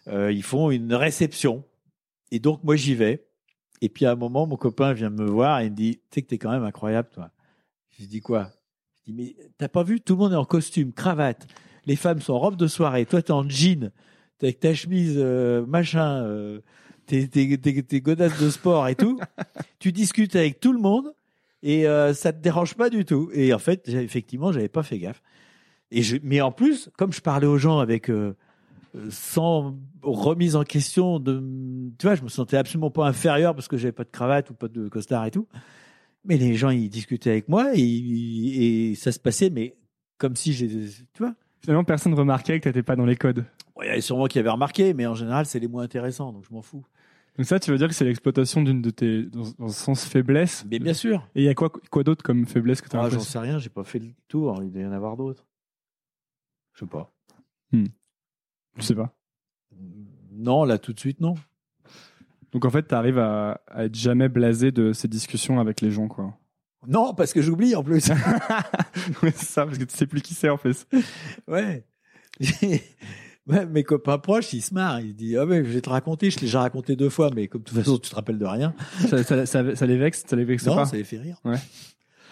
euh, 0.08 0.32
ils 0.32 0.42
font 0.42 0.70
une 0.70 0.94
réception. 0.94 1.62
Et 2.32 2.40
donc 2.40 2.64
moi 2.64 2.74
j'y 2.76 2.94
vais. 2.96 3.24
Et 3.82 3.88
puis 3.88 4.06
à 4.06 4.12
un 4.12 4.16
moment, 4.16 4.46
mon 4.46 4.56
copain 4.56 4.92
vient 4.92 5.10
me 5.10 5.26
voir 5.26 5.60
et 5.60 5.68
me 5.68 5.74
dit, 5.74 5.96
tu 5.96 6.00
sais 6.14 6.22
que 6.22 6.28
t'es 6.28 6.38
quand 6.38 6.52
même 6.52 6.62
incroyable, 6.62 7.08
toi. 7.12 7.30
Je 7.98 8.06
dis 8.06 8.20
quoi? 8.20 8.48
Je 8.96 9.10
dis 9.10 9.12
mais 9.12 9.36
t'as 9.58 9.68
pas 9.68 9.82
vu 9.82 10.00
Tout 10.00 10.14
le 10.14 10.20
monde 10.20 10.32
est 10.32 10.36
en 10.36 10.44
costume, 10.44 10.92
cravate. 10.92 11.46
Les 11.84 11.96
femmes 11.96 12.20
sont 12.20 12.32
en 12.32 12.38
robe 12.38 12.56
de 12.56 12.68
soirée. 12.68 13.04
Toi 13.04 13.20
t'es 13.20 13.32
en 13.32 13.46
jean, 13.48 13.90
t'es 14.38 14.46
avec 14.46 14.60
ta 14.60 14.72
chemise 14.72 15.16
euh, 15.18 15.66
machin, 15.66 16.22
euh, 16.24 16.60
tes, 17.06 17.28
tes, 17.28 17.58
tes, 17.58 17.82
tes 17.82 18.00
godasses 18.00 18.40
de 18.40 18.50
sport 18.50 18.86
et 18.86 18.94
tout. 18.94 19.18
tu 19.80 19.92
discutes 19.92 20.36
avec 20.36 20.60
tout 20.60 20.72
le 20.72 20.78
monde 20.78 21.12
et 21.62 21.86
euh, 21.86 22.14
ça 22.14 22.32
te 22.32 22.40
dérange 22.40 22.74
pas 22.74 22.88
du 22.88 23.04
tout. 23.04 23.30
Et 23.34 23.52
en 23.52 23.58
fait, 23.58 23.88
effectivement, 23.88 24.52
j'avais 24.52 24.68
pas 24.68 24.84
fait 24.84 24.98
gaffe. 24.98 25.22
Et 25.90 26.02
mais 26.22 26.40
en 26.40 26.52
plus, 26.52 26.88
comme 26.96 27.12
je 27.12 27.20
parlais 27.20 27.46
aux 27.46 27.58
gens 27.58 27.80
avec 27.80 28.10
euh, 28.10 28.34
sans 29.10 29.78
remise 30.02 30.56
en 30.56 30.64
question 30.64 31.18
de, 31.18 31.42
tu 31.98 32.06
vois, 32.06 32.14
je 32.14 32.22
me 32.22 32.28
sentais 32.28 32.56
absolument 32.56 32.90
pas 32.90 33.06
inférieur 33.06 33.54
parce 33.54 33.68
que 33.68 33.76
j'avais 33.76 33.92
pas 33.92 34.04
de 34.04 34.10
cravate 34.10 34.50
ou 34.50 34.54
pas 34.54 34.68
de 34.68 34.88
costard 34.88 35.24
et 35.26 35.30
tout. 35.30 35.46
Mais 36.24 36.36
les 36.36 36.54
gens, 36.54 36.70
ils 36.70 36.88
discutaient 36.88 37.30
avec 37.30 37.48
moi 37.48 37.72
et, 37.74 37.80
et 37.80 38.94
ça 38.94 39.10
se 39.12 39.18
passait, 39.18 39.50
mais 39.50 39.76
comme 40.18 40.36
si 40.36 40.52
j'ai, 40.52 40.68
tu 40.68 41.18
vois. 41.18 41.34
Finalement, 41.60 41.84
personne 41.84 42.14
remarquait 42.14 42.58
que 42.60 42.64
t'étais 42.64 42.82
pas 42.82 42.96
dans 42.96 43.06
les 43.06 43.16
codes. 43.16 43.44
Bon, 43.74 43.82
Il 43.82 43.86
y 43.86 43.90
avait 43.90 44.00
sûrement 44.00 44.26
qui 44.26 44.38
avaient 44.38 44.50
remarqué, 44.50 44.94
mais 44.94 45.06
en 45.06 45.14
général, 45.14 45.46
c'est 45.46 45.58
les 45.58 45.68
moins 45.68 45.82
intéressants, 45.82 46.32
donc 46.32 46.44
je 46.48 46.54
m'en 46.54 46.62
fous. 46.62 46.84
Donc 47.36 47.46
ça, 47.46 47.58
tu 47.58 47.70
veux 47.70 47.78
dire 47.78 47.88
que 47.88 47.94
c'est 47.94 48.04
l'exploitation 48.04 48.62
d'une 48.62 48.82
de 48.82 48.90
tes, 48.90 49.22
dans, 49.24 49.44
dans 49.58 49.66
le 49.66 49.72
sens 49.72 50.04
faiblesse? 50.04 50.66
Mais 50.70 50.78
bien 50.78 50.92
sûr. 50.92 51.26
Et 51.34 51.42
il 51.42 51.44
y 51.44 51.48
a 51.48 51.54
quoi, 51.54 51.70
quoi 51.70 52.04
d'autre 52.04 52.22
comme 52.22 52.46
faiblesse 52.46 52.82
que 52.82 52.88
tu 52.90 52.96
as 52.96 53.02
Ah, 53.02 53.08
j'en 53.08 53.20
sais 53.20 53.38
rien, 53.38 53.58
j'ai 53.58 53.70
pas 53.70 53.84
fait 53.84 54.00
le 54.00 54.10
tour. 54.28 54.60
Il 54.62 54.70
doit 54.70 54.82
y 54.82 54.86
en 54.86 54.92
avoir 54.92 55.16
d'autres. 55.16 55.46
Je 56.74 56.80
sais 56.80 56.86
pas. 56.86 57.10
Je 58.78 58.82
sais 58.82 58.94
pas. 58.94 59.12
Non, 60.32 60.64
là 60.64 60.78
tout 60.78 60.92
de 60.92 60.98
suite, 61.00 61.20
non. 61.20 61.34
Donc 62.52 62.64
en 62.64 62.70
fait, 62.70 62.86
tu 62.88 62.94
arrives 62.94 63.18
à, 63.18 63.60
à 63.68 63.84
être 63.84 63.94
jamais 63.94 64.28
blasé 64.28 64.72
de 64.72 64.92
ces 64.92 65.08
discussions 65.08 65.60
avec 65.60 65.80
les 65.80 65.90
gens, 65.90 66.08
quoi. 66.08 66.34
Non, 66.86 67.14
parce 67.14 67.32
que 67.32 67.40
j'oublie 67.42 67.76
en 67.76 67.82
plus. 67.84 68.00
C'est 69.22 69.36
ça, 69.36 69.64
parce 69.66 69.78
que 69.78 69.84
tu 69.84 69.96
sais 69.96 70.06
plus 70.06 70.20
qui 70.20 70.34
c'est 70.34 70.48
en 70.50 70.56
fait. 70.58 70.86
ouais. 71.48 71.86
Ouais, 73.48 73.66
mes 73.66 73.82
copains 73.82 74.18
proches, 74.18 74.52
ils 74.52 74.62
se 74.62 74.72
marrent. 74.72 75.00
Ils 75.00 75.16
disent 75.16 75.36
Ah, 75.36 75.46
mais 75.46 75.64
je 75.64 75.70
vais 75.70 75.80
te 75.80 75.90
raconter. 75.90 76.30
Je 76.30 76.36
l'ai 76.36 76.42
déjà 76.46 76.60
raconté 76.60 76.94
deux 76.94 77.08
fois, 77.08 77.28
mais 77.34 77.48
comme 77.48 77.62
de 77.62 77.66
toute 77.66 77.76
façon, 77.76 77.98
tu 77.98 78.08
te 78.08 78.14
rappelles 78.14 78.38
de 78.38 78.44
rien. 78.46 78.72
ça, 79.08 79.24
ça, 79.24 79.46
ça- 79.46 79.74
ça 79.74 79.84
les 79.86 79.96
vexe, 79.96 80.22
ça 80.24 80.36
les 80.36 80.44
vexe 80.44 80.64
non, 80.66 80.76
pas. 80.76 80.86
ça 80.86 80.96
les 80.96 81.02
fait 81.02 81.18
rire. 81.18 81.40
Ouais. 81.44 81.56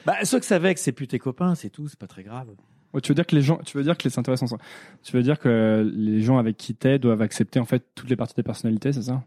Bah, 0.07 0.25
ceux 0.25 0.39
que 0.39 0.47
ça 0.47 0.61
vexe, 0.61 0.83
c'est 0.83 0.93
plus 0.93 1.09
tes 1.09 1.19
copains, 1.19 1.57
c'est 1.57 1.69
tout, 1.69 1.89
c'est 1.89 1.99
pas 1.99 2.07
très 2.07 2.23
grave. 2.23 2.47
Ouais, 2.93 3.01
tu 3.01 3.09
veux 3.11 3.15
dire 3.15 3.27
que 3.27 3.37
les 3.37 3.43
gens, 3.43 3.59
tu 3.59 3.77
veux 3.77 3.85
dire 3.85 3.97
que 3.97 4.09
c'est. 4.09 4.23
Tu 5.03 5.13
veux 5.13 5.23
dire 5.23 5.39
que 5.39 5.91
les 5.95 6.23
gens 6.23 6.39
avec 6.39 6.57
qui 6.57 6.75
t'es 6.75 6.99
doivent 6.99 7.23
accepter 7.23 7.61
en 7.61 7.65
fait 7.65 7.85
toutes 7.95 8.11
les 8.11 8.17
parties 8.17 8.33
de 8.35 8.43
ta 8.43 8.43
personnalité, 8.43 8.93
c'est 8.93 9.03
ça? 9.03 9.23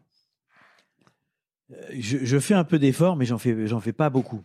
Euh, 1.72 1.76
Je, 1.94 2.40
fais 2.40 2.54
un 2.54 2.66
peu 2.66 2.78
d'efforts, 2.80 3.16
mais 3.16 3.26
j'en 3.26 3.38
fais, 3.38 3.66
j'en 3.68 3.80
fais 3.80 3.94
pas 3.94 4.10
beaucoup. 4.10 4.44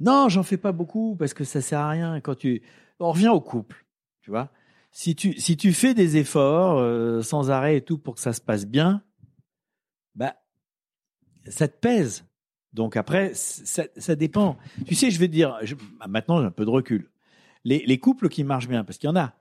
Non, 0.00 0.28
j'en 0.28 0.42
fais 0.42 0.56
pas 0.56 0.72
beaucoup 0.72 1.16
parce 1.16 1.34
que 1.34 1.44
ça 1.44 1.60
sert 1.60 1.80
à 1.80 1.90
rien. 1.90 2.20
Quand 2.20 2.34
tu, 2.34 2.62
on 2.98 3.10
revient 3.12 3.28
au 3.28 3.40
couple, 3.40 3.84
tu 4.22 4.30
vois. 4.30 4.50
Si 4.92 5.14
tu, 5.14 5.38
si 5.38 5.56
tu 5.56 5.72
fais 5.72 5.94
des 5.94 6.16
efforts 6.16 6.78
euh, 6.78 7.22
sans 7.22 7.50
arrêt 7.50 7.76
et 7.76 7.80
tout 7.82 7.98
pour 7.98 8.14
que 8.14 8.20
ça 8.20 8.32
se 8.32 8.40
passe 8.40 8.66
bien, 8.66 9.02
bah, 10.14 10.36
ça 11.46 11.68
te 11.68 11.78
pèse. 11.78 12.24
Donc 12.72 12.96
après, 12.96 13.32
ça, 13.34 14.14
dépend. 14.16 14.56
Tu 14.86 14.94
sais, 14.94 15.10
je 15.10 15.18
vais 15.18 15.26
te 15.28 15.32
dire, 15.32 15.58
je- 15.62 15.74
maintenant 16.08 16.40
j'ai 16.40 16.46
un 16.46 16.50
peu 16.50 16.64
de 16.64 16.70
recul. 16.70 17.09
Les, 17.64 17.84
les 17.86 17.98
couples 17.98 18.28
qui 18.28 18.44
marchent 18.44 18.68
bien, 18.68 18.84
parce 18.84 18.98
qu'il 18.98 19.08
y 19.08 19.12
en 19.12 19.16
a, 19.16 19.34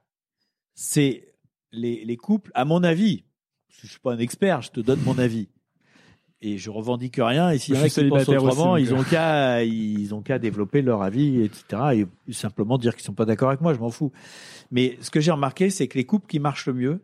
c'est 0.74 1.34
les, 1.72 2.04
les 2.06 2.18
couples, 2.18 2.52
à 2.54 2.66
mon 2.66 2.84
avis, 2.84 3.24
je 3.70 3.88
suis 3.88 4.00
pas 4.00 4.14
un 4.14 4.20
expert, 4.20 4.62
je 4.62 4.72
te 4.72 4.80
donne 4.80 5.02
mon 5.02 5.18
avis. 5.18 5.50
Et 6.42 6.58
je 6.58 6.70
revendique 6.70 7.18
rien. 7.18 7.52
Et 7.52 7.58
s'il 7.58 7.76
y 7.76 7.78
en 7.78 7.84
a 7.84 7.90
qui 7.90 8.08
pensent 8.08 8.30
autrement, 8.30 8.74
aussi, 8.74 8.84
ils 8.84 8.94
ont 8.94 9.04
qu'à, 9.04 9.64
ils 9.64 10.16
ont 10.16 10.22
qu'à 10.22 10.40
développer 10.40 10.82
leur 10.82 11.02
avis, 11.02 11.42
etc. 11.42 12.06
Et 12.28 12.34
simplement 12.34 12.78
dire 12.78 12.96
qu'ils 12.96 13.04
sont 13.04 13.14
pas 13.14 13.26
d'accord 13.26 13.50
avec 13.50 13.60
moi, 13.60 13.74
je 13.74 13.80
m'en 13.80 13.90
fous. 13.90 14.14
Mais 14.72 14.98
ce 15.02 15.12
que 15.12 15.20
j'ai 15.20 15.32
remarqué, 15.32 15.70
c'est 15.70 15.90
que 15.90 15.98
les 15.98 16.06
couples 16.06 16.28
qui 16.28 16.40
marchent 16.40 16.68
le 16.68 16.74
mieux, 16.74 17.02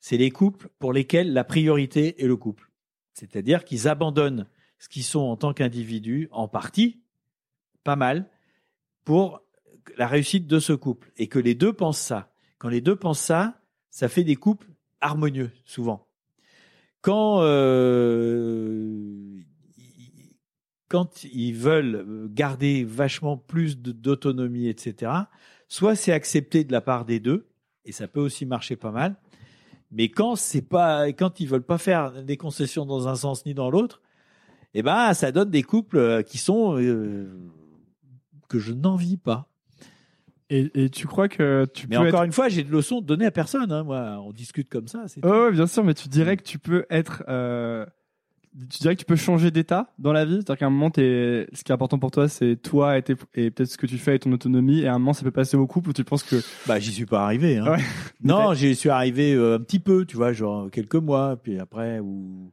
c'est 0.00 0.16
les 0.16 0.30
couples 0.30 0.70
pour 0.78 0.94
lesquels 0.94 1.34
la 1.34 1.44
priorité 1.44 2.22
est 2.22 2.26
le 2.26 2.36
couple. 2.36 2.70
C'est-à-dire 3.12 3.64
qu'ils 3.64 3.86
abandonnent 3.86 4.46
ce 4.78 4.88
qu'ils 4.88 5.04
sont 5.04 5.20
en 5.20 5.36
tant 5.36 5.52
qu'individus, 5.52 6.28
en 6.32 6.48
partie, 6.48 7.02
pas 7.84 7.96
mal, 7.96 8.30
pour 9.04 9.42
la 9.96 10.06
réussite 10.06 10.46
de 10.46 10.58
ce 10.58 10.72
couple. 10.72 11.12
Et 11.16 11.26
que 11.26 11.38
les 11.38 11.54
deux 11.54 11.72
pensent 11.72 12.00
ça. 12.00 12.32
Quand 12.58 12.68
les 12.68 12.80
deux 12.80 12.96
pensent 12.96 13.20
ça, 13.20 13.60
ça 13.90 14.08
fait 14.08 14.24
des 14.24 14.36
couples 14.36 14.68
harmonieux, 15.00 15.50
souvent. 15.64 16.06
Quand, 17.00 17.40
euh, 17.42 19.38
ils- 21.32 21.54
veulent 21.54 22.28
garder 22.32 22.84
vachement 22.84 23.36
plus 23.36 23.78
d'autonomie, 23.78 24.68
etc., 24.68 25.12
soit 25.68 25.94
c'est 25.94 26.12
accepté 26.12 26.64
de 26.64 26.72
la 26.72 26.80
part 26.80 27.04
des 27.04 27.20
deux, 27.20 27.48
et 27.84 27.92
ça 27.92 28.08
peut 28.08 28.20
aussi 28.20 28.44
marcher 28.44 28.76
pas 28.76 28.90
mal, 28.90 29.16
mais 29.90 30.08
quand 30.10 30.36
c'est 30.36 30.62
pas, 30.62 31.06
quand 31.12 31.40
ils 31.40 31.48
veulent 31.48 31.62
pas 31.62 31.78
faire 31.78 32.22
des 32.24 32.36
concessions 32.36 32.84
dans 32.86 33.08
un 33.08 33.14
sens 33.16 33.46
ni 33.46 33.54
dans 33.54 33.70
l'autre, 33.70 34.02
eh 34.74 34.82
ben, 34.82 35.14
ça 35.14 35.32
donne 35.32 35.50
des 35.50 35.62
couples 35.62 35.96
euh, 35.96 36.22
qui 36.22 36.38
sont 36.38 36.78
euh, 36.78 37.28
que 38.48 38.58
je 38.58 38.72
n'envie 38.72 39.16
pas. 39.16 39.49
Et, 40.50 40.70
et 40.84 40.90
tu 40.90 41.06
crois 41.06 41.28
que 41.28 41.64
tu 41.72 41.86
Mais 41.88 41.96
peux 41.96 42.02
encore 42.08 42.20
être... 42.20 42.26
une 42.26 42.32
fois, 42.32 42.48
j'ai 42.48 42.64
de 42.64 42.72
leçons 42.72 43.00
données 43.00 43.26
à 43.26 43.30
personne. 43.30 43.70
Hein, 43.70 43.84
moi, 43.84 44.20
on 44.26 44.32
discute 44.32 44.68
comme 44.68 44.88
ça. 44.88 45.04
C'est 45.06 45.24
ouais, 45.24 45.52
bien 45.52 45.66
sûr, 45.66 45.84
mais 45.84 45.94
tu 45.94 46.08
dirais 46.08 46.36
que 46.36 46.42
tu 46.42 46.58
peux 46.58 46.84
être... 46.90 47.22
euh, 47.28 47.86
Tu 48.68 48.78
dirais 48.80 48.96
que 48.96 49.00
tu 49.00 49.06
peux 49.06 49.14
changer 49.14 49.52
d'état 49.52 49.92
dans 50.00 50.12
la 50.12 50.24
vie? 50.24 50.34
C'est-à-dire 50.38 50.56
qu'à 50.58 50.66
un 50.66 50.70
moment, 50.70 50.90
t'es- 50.90 51.46
ce 51.52 51.62
qui 51.62 51.70
est 51.70 51.74
important 51.74 52.00
pour 52.00 52.10
toi, 52.10 52.28
c'est 52.28 52.56
toi 52.56 52.98
et, 52.98 53.02
tes- 53.02 53.14
et 53.36 53.52
peut-être 53.52 53.70
ce 53.70 53.78
que 53.78 53.86
tu 53.86 53.96
fais 53.96 54.16
et 54.16 54.18
ton 54.18 54.32
autonomie, 54.32 54.80
et 54.80 54.88
à 54.88 54.94
un 54.94 54.98
moment, 54.98 55.12
ça 55.12 55.22
peut 55.22 55.30
passer 55.30 55.56
au 55.56 55.68
couple 55.68 55.90
où 55.90 55.92
tu 55.92 56.02
penses 56.02 56.24
que... 56.24 56.42
Bah, 56.66 56.80
j'y 56.80 56.90
suis 56.90 57.06
pas 57.06 57.22
arrivé. 57.24 57.58
Hein. 57.58 57.70
Ouais. 57.70 57.82
Non, 58.24 58.52
j'y 58.52 58.74
suis 58.74 58.90
arrivé 58.90 59.34
euh, 59.34 59.54
un 59.56 59.60
petit 59.60 59.78
peu, 59.78 60.04
tu 60.04 60.16
vois, 60.16 60.32
genre 60.32 60.68
quelques 60.70 60.96
mois, 60.96 61.36
puis 61.40 61.58
après 61.60 62.00
ou 62.00 62.50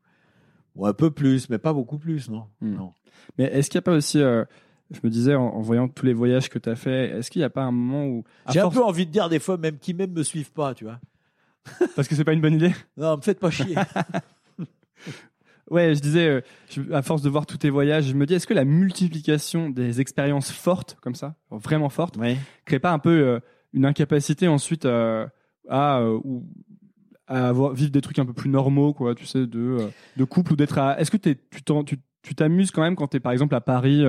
ou 0.75 0.85
un 0.85 0.93
peu 0.93 1.09
plus, 1.09 1.49
mais 1.49 1.57
pas 1.57 1.73
beaucoup 1.73 1.97
plus, 1.97 2.29
non. 2.29 2.43
Hmm. 2.61 2.75
Non. 2.75 2.93
Mais 3.39 3.45
est-ce 3.45 3.71
qu'il 3.71 3.79
n'y 3.79 3.83
a 3.83 3.89
pas 3.89 3.93
aussi... 3.95 4.19
euh, 4.21 4.45
Je 4.91 4.99
me 5.03 5.09
disais, 5.09 5.35
en, 5.35 5.43
en 5.47 5.61
voyant 5.61 5.87
tous 5.87 6.05
les 6.05 6.13
voyages 6.13 6.49
que 6.49 6.59
tu 6.59 6.69
as 6.69 6.75
fait, 6.75 7.09
est-ce 7.09 7.29
qu'il 7.29 7.41
n'y 7.41 7.45
a 7.45 7.49
pas 7.49 7.63
un 7.63 7.71
moment 7.71 8.05
où... 8.05 8.23
J'ai 8.49 8.59
un 8.59 8.69
peu 8.69 8.83
envie 8.83 9.05
de 9.05 9.11
dire 9.11 9.27
des 9.29 9.39
fois 9.39 9.57
même 9.57 9.77
qui 9.79 9.93
même 9.93 10.11
me 10.13 10.23
suivent 10.23 10.51
pas, 10.53 10.73
tu 10.73 10.85
vois. 10.85 10.99
Parce 11.95 12.07
que 12.07 12.15
c'est 12.15 12.23
pas 12.23 12.31
une 12.33 12.39
bonne 12.41 12.53
idée? 12.55 12.73
Non, 12.95 13.17
me 13.17 13.21
faites 13.21 13.39
pas 13.39 13.51
chier. 13.51 13.75
Ouais, 15.69 15.93
je 15.95 15.99
disais, 15.99 16.27
euh, 16.29 16.41
je- 16.69 16.93
à 16.93 17.01
force 17.01 17.21
de 17.21 17.29
voir 17.29 17.45
tous 17.45 17.57
tes 17.57 17.69
voyages, 17.69 18.05
je 18.05 18.13
me 18.13 18.25
dis, 18.25 18.33
est-ce 18.33 18.47
que 18.47 18.53
la 18.53 18.63
multiplication 18.63 19.69
des 19.69 19.99
expériences 19.99 20.49
fortes, 20.49 20.95
comme 21.01 21.13
ça, 21.15 21.35
vraiment 21.51 21.89
fortes, 21.89 22.15
ouais. 22.15 22.37
crée 22.63 22.79
pas 22.79 22.93
un 22.93 22.99
peu 22.99 23.09
euh, 23.09 23.39
une 23.73 23.83
incapacité 23.85 24.47
ensuite 24.47 24.85
euh, 24.85 25.27
à, 25.67 25.99
euh, 25.99 26.17
ou- 26.23 26.45
à 27.27 27.49
avoir, 27.49 27.73
vivre 27.73 27.91
des 27.91 27.99
trucs 27.99 28.17
un 28.17 28.25
peu 28.25 28.31
plus 28.31 28.49
normaux, 28.49 28.93
quoi, 28.93 29.13
tu 29.13 29.25
sais, 29.25 29.45
de, 29.45 29.89
de 30.15 30.23
couple 30.23 30.53
ou 30.53 30.55
d'être 30.55 30.77
à. 30.77 30.97
Est-ce 31.01 31.11
que 31.11 31.17
tu 31.17 31.35
tu 31.83 31.97
tu 32.21 32.33
t'amuses 32.35 32.71
quand 32.71 32.81
même 32.81 32.95
quand 32.95 33.07
t'es 33.07 33.19
par 33.19 33.33
exemple 33.33 33.53
à 33.53 33.59
Paris 33.61 34.05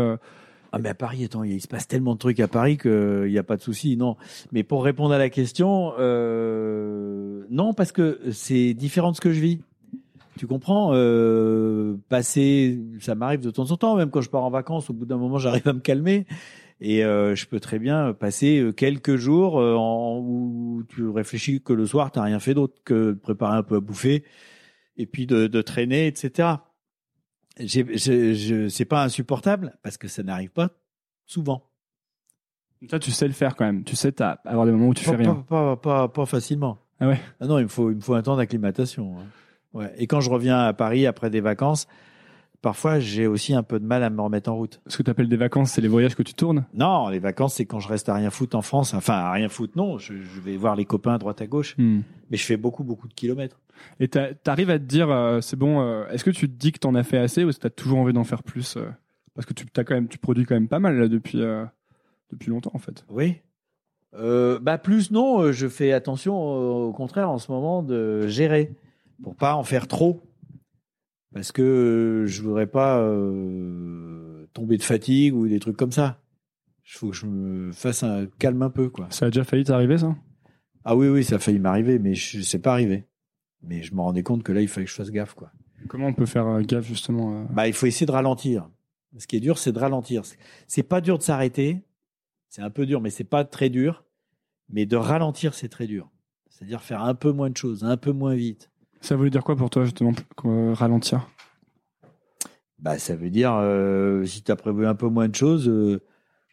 Ah 0.72 0.78
mais 0.78 0.90
à 0.90 0.94
Paris, 0.94 1.24
attends, 1.24 1.44
il 1.44 1.60
se 1.60 1.68
passe 1.68 1.88
tellement 1.88 2.14
de 2.14 2.18
trucs 2.18 2.40
à 2.40 2.48
Paris 2.48 2.76
qu'il 2.76 3.28
n'y 3.28 3.38
a 3.38 3.42
pas 3.42 3.56
de 3.56 3.62
souci, 3.62 3.96
non. 3.96 4.16
Mais 4.52 4.62
pour 4.62 4.84
répondre 4.84 5.14
à 5.14 5.18
la 5.18 5.30
question, 5.30 5.92
euh, 5.98 7.44
non, 7.50 7.72
parce 7.72 7.92
que 7.92 8.20
c'est 8.32 8.74
différent 8.74 9.10
de 9.10 9.16
ce 9.16 9.20
que 9.20 9.32
je 9.32 9.40
vis. 9.40 9.60
Tu 10.36 10.46
comprends 10.46 10.90
euh, 10.92 11.96
Passer, 12.08 12.78
ça 13.00 13.14
m'arrive 13.14 13.40
de 13.40 13.50
temps 13.50 13.70
en 13.70 13.76
temps, 13.76 13.96
même 13.96 14.10
quand 14.10 14.20
je 14.20 14.30
pars 14.30 14.44
en 14.44 14.50
vacances, 14.50 14.90
au 14.90 14.92
bout 14.92 15.06
d'un 15.06 15.16
moment, 15.16 15.38
j'arrive 15.38 15.66
à 15.66 15.72
me 15.72 15.80
calmer. 15.80 16.26
Et 16.80 17.04
euh, 17.04 17.34
je 17.34 17.46
peux 17.46 17.58
très 17.58 17.78
bien 17.78 18.12
passer 18.12 18.70
quelques 18.76 19.16
jours 19.16 19.56
où 19.56 20.84
tu 20.88 21.08
réfléchis 21.08 21.60
que 21.60 21.72
le 21.72 21.86
soir, 21.86 22.12
tu 22.12 22.18
n'as 22.18 22.26
rien 22.26 22.38
fait 22.38 22.54
d'autre 22.54 22.74
que 22.84 23.12
de 23.12 23.18
préparer 23.18 23.56
un 23.56 23.62
peu 23.62 23.76
à 23.76 23.80
bouffer 23.80 24.22
et 24.96 25.06
puis 25.06 25.26
de 25.26 25.62
traîner, 25.62 26.06
etc. 26.06 26.48
Je, 27.60 27.82
je, 28.34 28.68
c'est 28.68 28.84
pas 28.84 29.02
insupportable 29.04 29.76
parce 29.82 29.96
que 29.96 30.08
ça 30.08 30.22
n'arrive 30.22 30.50
pas 30.50 30.70
souvent. 31.26 31.64
Ça, 32.88 32.98
tu 32.98 33.10
sais 33.10 33.26
le 33.26 33.32
faire 33.34 33.56
quand 33.56 33.64
même. 33.64 33.82
Tu 33.84 33.96
sais 33.96 34.14
avoir 34.44 34.64
des 34.66 34.72
moments 34.72 34.88
où 34.88 34.94
tu 34.94 35.04
pas, 35.04 35.10
fais 35.12 35.16
rien. 35.16 35.34
Pas, 35.34 35.76
pas, 35.76 35.76
pas, 35.76 36.08
pas 36.08 36.26
facilement. 36.26 36.78
Ah 37.00 37.08
ouais 37.08 37.20
Ah 37.40 37.46
non, 37.46 37.58
il 37.58 37.64
me 37.64 37.68
faut, 37.68 37.90
il 37.90 37.96
me 37.96 38.00
faut 38.00 38.14
un 38.14 38.22
temps 38.22 38.36
d'acclimatation. 38.36 39.18
hein. 39.18 39.24
Ouais. 39.72 39.92
Et 39.98 40.06
quand 40.06 40.20
je 40.20 40.30
reviens 40.30 40.58
à 40.58 40.72
Paris 40.72 41.06
après 41.06 41.28
des 41.30 41.40
vacances, 41.40 41.86
parfois 42.62 43.00
j'ai 43.00 43.26
aussi 43.26 43.54
un 43.54 43.62
peu 43.62 43.78
de 43.80 43.84
mal 43.84 44.02
à 44.02 44.10
me 44.10 44.20
remettre 44.20 44.50
en 44.50 44.56
route. 44.56 44.80
Ce 44.86 44.96
que 44.96 45.02
tu 45.02 45.10
appelles 45.10 45.28
des 45.28 45.36
vacances, 45.36 45.72
c'est 45.72 45.80
les 45.80 45.88
voyages 45.88 46.14
que 46.14 46.22
tu 46.22 46.34
tournes? 46.34 46.64
Non, 46.72 47.08
les 47.08 47.18
vacances, 47.18 47.54
c'est 47.54 47.66
quand 47.66 47.80
je 47.80 47.88
reste 47.88 48.08
à 48.08 48.14
rien 48.14 48.30
foutre 48.30 48.56
en 48.56 48.62
France. 48.62 48.94
Enfin, 48.94 49.14
à 49.14 49.32
rien 49.32 49.48
foutre, 49.48 49.76
non. 49.76 49.98
Je, 49.98 50.14
je 50.14 50.40
vais 50.40 50.56
voir 50.56 50.76
les 50.76 50.84
copains 50.84 51.14
à 51.14 51.18
droite 51.18 51.40
à 51.42 51.46
gauche. 51.46 51.74
Hmm. 51.78 52.00
Mais 52.30 52.36
je 52.36 52.44
fais 52.44 52.56
beaucoup, 52.56 52.84
beaucoup 52.84 53.08
de 53.08 53.14
kilomètres. 53.14 53.60
Et 54.00 54.08
t'arrives 54.08 54.70
à 54.70 54.78
te 54.78 54.84
dire, 54.84 55.10
euh, 55.10 55.40
c'est 55.40 55.56
bon, 55.56 55.80
euh, 55.80 56.06
est-ce 56.08 56.24
que 56.24 56.30
tu 56.30 56.48
te 56.48 56.54
dis 56.54 56.72
que 56.72 56.78
t'en 56.78 56.94
as 56.94 57.02
fait 57.02 57.18
assez 57.18 57.44
ou 57.44 57.48
est-ce 57.48 57.58
que 57.58 57.62
t'as 57.62 57.70
toujours 57.70 57.98
envie 57.98 58.12
d'en 58.12 58.24
faire 58.24 58.42
plus 58.42 58.76
euh, 58.76 58.88
Parce 59.34 59.46
que 59.46 59.54
tu, 59.54 59.66
as 59.76 59.84
quand 59.84 59.94
même, 59.94 60.08
tu 60.08 60.18
produis 60.18 60.44
quand 60.44 60.54
même 60.54 60.68
pas 60.68 60.78
mal 60.78 60.98
là 60.98 61.08
depuis, 61.08 61.42
depuis 62.30 62.50
longtemps 62.50 62.72
en 62.74 62.78
fait. 62.78 63.04
Oui. 63.08 63.36
Bah 64.12 64.78
plus 64.78 65.10
non, 65.10 65.52
je 65.52 65.68
fais 65.68 65.92
attention 65.92 66.36
au 66.36 66.92
contraire 66.92 67.30
en 67.30 67.38
ce 67.38 67.52
moment 67.52 67.82
de 67.82 68.26
gérer 68.26 68.72
pour 69.22 69.36
pas 69.36 69.54
en 69.54 69.62
faire 69.62 69.86
trop 69.86 70.22
parce 71.32 71.52
que 71.52 72.24
je 72.26 72.42
voudrais 72.42 72.66
pas 72.66 72.98
tomber 74.54 74.78
de 74.78 74.82
fatigue 74.82 75.34
ou 75.34 75.46
des 75.46 75.60
trucs 75.60 75.76
comme 75.76 75.92
ça. 75.92 76.20
Il 76.86 76.96
faut 76.96 77.10
que 77.10 77.16
je 77.16 77.26
me 77.26 77.70
fasse 77.72 78.02
un 78.02 78.26
calme 78.38 78.62
un 78.62 78.70
peu 78.70 78.88
quoi. 78.88 79.08
Ça 79.10 79.26
a 79.26 79.30
déjà 79.30 79.44
failli 79.44 79.64
t'arriver 79.64 79.98
ça? 79.98 80.16
Ah 80.84 80.96
oui 80.96 81.08
oui, 81.08 81.22
ça 81.22 81.36
a 81.36 81.38
failli 81.38 81.58
m'arriver 81.58 81.98
mais 81.98 82.14
je 82.14 82.40
c'est 82.40 82.60
pas 82.60 82.72
arrivé. 82.72 83.04
Mais 83.62 83.82
je 83.82 83.94
me 83.94 84.00
rendais 84.00 84.22
compte 84.22 84.42
que 84.42 84.52
là 84.52 84.60
il 84.60 84.68
fallait 84.68 84.86
que 84.86 84.90
je 84.90 84.96
fasse 84.96 85.10
gaffe 85.10 85.34
quoi. 85.34 85.50
Comment 85.88 86.08
on 86.08 86.14
peut 86.14 86.26
faire 86.26 86.46
euh, 86.46 86.62
gaffe 86.62 86.86
justement 86.86 87.42
euh, 87.42 87.44
Bah 87.50 87.66
il 87.66 87.72
faut 87.72 87.86
essayer 87.86 88.06
de 88.06 88.12
ralentir. 88.12 88.68
Ce 89.16 89.26
qui 89.26 89.36
est 89.36 89.40
dur 89.40 89.58
c'est 89.58 89.72
de 89.72 89.78
ralentir. 89.78 90.22
C'est 90.66 90.82
pas 90.82 91.00
dur 91.00 91.18
de 91.18 91.22
s'arrêter. 91.22 91.82
C'est 92.48 92.62
un 92.62 92.70
peu 92.70 92.86
dur 92.86 93.00
mais 93.00 93.10
c'est 93.10 93.24
pas 93.24 93.44
très 93.44 93.70
dur. 93.70 94.04
Mais 94.68 94.86
de 94.86 94.96
ralentir 94.96 95.54
c'est 95.54 95.68
très 95.68 95.86
dur. 95.86 96.10
C'est-à-dire 96.48 96.82
faire 96.82 97.02
un 97.02 97.14
peu 97.14 97.30
moins 97.30 97.50
de 97.50 97.56
choses, 97.56 97.84
un 97.84 97.96
peu 97.96 98.12
moins 98.12 98.34
vite. 98.34 98.70
Ça 99.00 99.16
voulait 99.16 99.30
dire 99.30 99.44
quoi 99.44 99.56
pour 99.56 99.70
toi 99.70 99.84
justement 99.84 100.12
euh, 100.44 100.74
ralentir? 100.74 101.28
Bah, 102.78 102.98
ça 102.98 103.16
veut 103.16 103.30
dire, 103.30 103.54
euh, 103.54 104.24
si 104.24 104.42
tu 104.42 104.52
as 104.52 104.56
prévu 104.56 104.86
un 104.86 104.94
peu 104.94 105.08
moins 105.08 105.28
de 105.28 105.34
choses, 105.34 105.68
euh, 105.68 106.00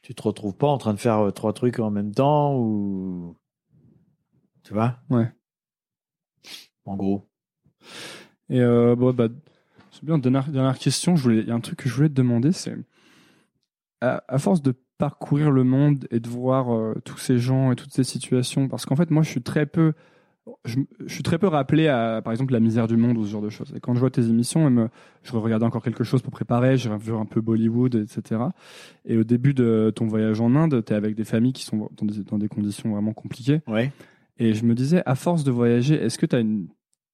tu 0.02 0.16
te 0.16 0.22
retrouves 0.22 0.56
pas 0.56 0.68
en 0.68 0.78
train 0.78 0.94
de 0.94 1.00
faire 1.00 1.32
trois 1.34 1.54
trucs 1.54 1.80
en 1.80 1.92
même 1.92 2.14
temps 2.14 2.56
ou. 2.56 3.36
Tu 4.64 4.74
vois? 4.74 4.98
Ouais. 5.10 5.32
En 6.86 6.96
gros. 6.96 7.24
Et 8.50 8.62
euh, 8.62 8.96
bon, 8.96 9.14
bah, 9.14 9.28
c'est 9.92 10.04
bien. 10.04 10.18
Dernière, 10.18 10.50
dernière 10.50 10.78
question. 10.78 11.16
Je 11.16 11.24
voulais, 11.24 11.40
il 11.40 11.48
y 11.48 11.52
a 11.52 11.56
un 11.56 11.60
truc 11.60 11.80
que 11.80 11.90
je 11.90 11.96
voulais 11.96 12.10
te 12.10 12.14
demander, 12.14 12.52
c'est 12.52 12.76
à, 14.02 14.24
à 14.28 14.38
force 14.38 14.62
de 14.62 14.74
parcourir 14.98 15.52
le 15.52 15.64
monde 15.64 16.08
et 16.12 16.20
de 16.20 16.30
voir 16.30 16.74
euh, 16.74 16.96
tous 17.04 17.18
ces 17.18 17.38
gens 17.38 17.72
et 17.72 17.76
toutes 17.76 17.94
ces 17.94 18.04
situations, 18.04 18.68
parce 18.68 18.86
qu'en 18.86 18.96
fait, 18.96 19.12
moi, 19.12 19.24
je 19.24 19.30
suis 19.30 19.42
très 19.42 19.66
peu, 19.66 19.94
je, 20.64 20.80
je 21.06 21.14
suis 21.14 21.24
très 21.24 21.38
peu 21.38 21.48
rappelé 21.48 21.88
à, 21.88 22.22
par 22.24 22.32
exemple, 22.32 22.54
la 22.54 22.60
misère 22.60 22.88
du 22.88 22.96
monde 22.96 23.18
ou 23.18 23.26
ce 23.26 23.32
genre 23.32 23.42
de 23.42 23.50
choses. 23.50 23.74
Et 23.76 23.80
quand 23.80 23.94
je 23.94 24.00
vois 24.00 24.10
tes 24.10 24.26
émissions, 24.26 24.70
même, 24.70 24.90
je 25.24 25.36
regardais 25.36 25.66
encore 25.66 25.84
quelque 25.84 26.04
chose 26.04 26.22
pour 26.22 26.32
préparer, 26.32 26.78
j'ai 26.78 26.96
vu 26.98 27.14
un 27.14 27.26
peu 27.26 27.42
Bollywood, 27.42 27.96
etc. 27.96 28.42
Et 29.06 29.18
au 29.18 29.24
début 29.24 29.54
de 29.54 29.92
ton 29.94 30.08
voyage 30.08 30.40
en 30.40 30.56
Inde, 30.56 30.84
tu 30.86 30.94
es 30.94 30.96
avec 30.96 31.16
des 31.16 31.26
familles 31.26 31.54
qui 31.54 31.66
sont 31.66 31.90
dans 31.98 32.06
des, 32.06 32.24
dans 32.24 32.38
des 32.38 32.48
conditions 32.48 32.92
vraiment 32.92 33.14
compliquées. 33.14 33.62
Ouais. 33.68 33.92
Et 34.38 34.54
je 34.54 34.66
me 34.66 34.76
disais, 34.76 35.02
à 35.06 35.16
force 35.16 35.44
de 35.44 35.52
voyager, 35.52 35.96
est-ce 35.96 36.18
que 36.18 36.26
tu 36.26 36.36
as 36.36 36.40
une, 36.40 36.68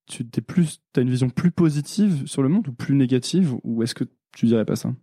tu 0.07 0.27
t'es 0.27 0.41
plus, 0.41 0.81
as 0.97 1.01
une 1.01 1.09
vision 1.09 1.29
plus 1.29 1.51
positive 1.51 2.25
sur 2.27 2.41
le 2.41 2.49
monde 2.49 2.67
ou 2.67 2.73
plus 2.73 2.95
négative 2.95 3.55
ou 3.63 3.83
est-ce 3.83 3.95
que 3.95 4.05
tu 4.35 4.45
dirais 4.45 4.65
pas 4.65 4.75
ça? 4.75 4.93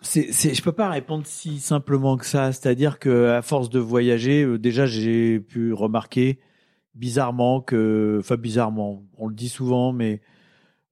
C'est, 0.00 0.32
c'est, 0.32 0.54
je 0.54 0.62
peux 0.62 0.72
pas 0.72 0.88
répondre 0.88 1.26
si 1.26 1.58
simplement 1.58 2.16
que 2.16 2.26
ça. 2.26 2.52
C'est-à-dire 2.52 2.98
que 2.98 3.28
à 3.28 3.42
force 3.42 3.68
de 3.68 3.78
voyager, 3.78 4.44
euh, 4.44 4.58
déjà 4.58 4.86
j'ai 4.86 5.40
pu 5.40 5.72
remarquer 5.72 6.38
bizarrement 6.94 7.60
que, 7.60 8.18
enfin 8.20 8.36
bizarrement, 8.36 9.04
on 9.18 9.28
le 9.28 9.34
dit 9.34 9.48
souvent, 9.48 9.92
mais 9.92 10.22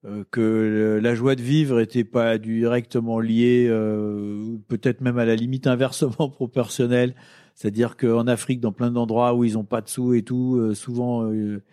euh, 0.05 0.23
que 0.29 0.99
la 1.01 1.15
joie 1.15 1.35
de 1.35 1.41
vivre 1.41 1.79
était 1.79 2.03
pas 2.03 2.37
directement 2.37 3.19
liée, 3.19 3.67
euh, 3.69 4.57
peut-être 4.67 5.01
même 5.01 5.17
à 5.17 5.25
la 5.25 5.35
limite 5.35 5.67
inversement 5.67 6.29
proportionnelle. 6.29 7.15
C'est-à-dire 7.55 7.95
qu'en 7.95 8.27
Afrique, 8.27 8.59
dans 8.59 8.73
plein 8.73 8.91
d'endroits 8.91 9.33
où 9.33 9.45
ils 9.45 9.57
ont 9.57 9.63
pas 9.63 9.81
de 9.81 9.87
sous 9.87 10.13
et 10.13 10.23
tout, 10.23 10.57
euh, 10.57 10.75
souvent 10.75 11.23
euh, 11.23 11.63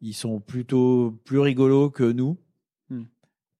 ils 0.00 0.14
sont 0.14 0.40
plutôt 0.40 1.14
plus 1.24 1.38
rigolos 1.38 1.90
que 1.90 2.10
nous, 2.10 2.38
Hmm. 2.88 3.02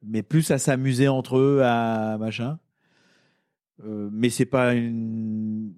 mais 0.02 0.22
plus 0.22 0.50
à 0.52 0.58
s'amuser 0.58 1.08
entre 1.08 1.36
eux, 1.38 1.60
à 1.62 2.16
machin. 2.18 2.58
Euh, 3.84 4.08
mais 4.12 4.30
c'est 4.30 4.46
pas 4.46 4.74
une. 4.74 5.74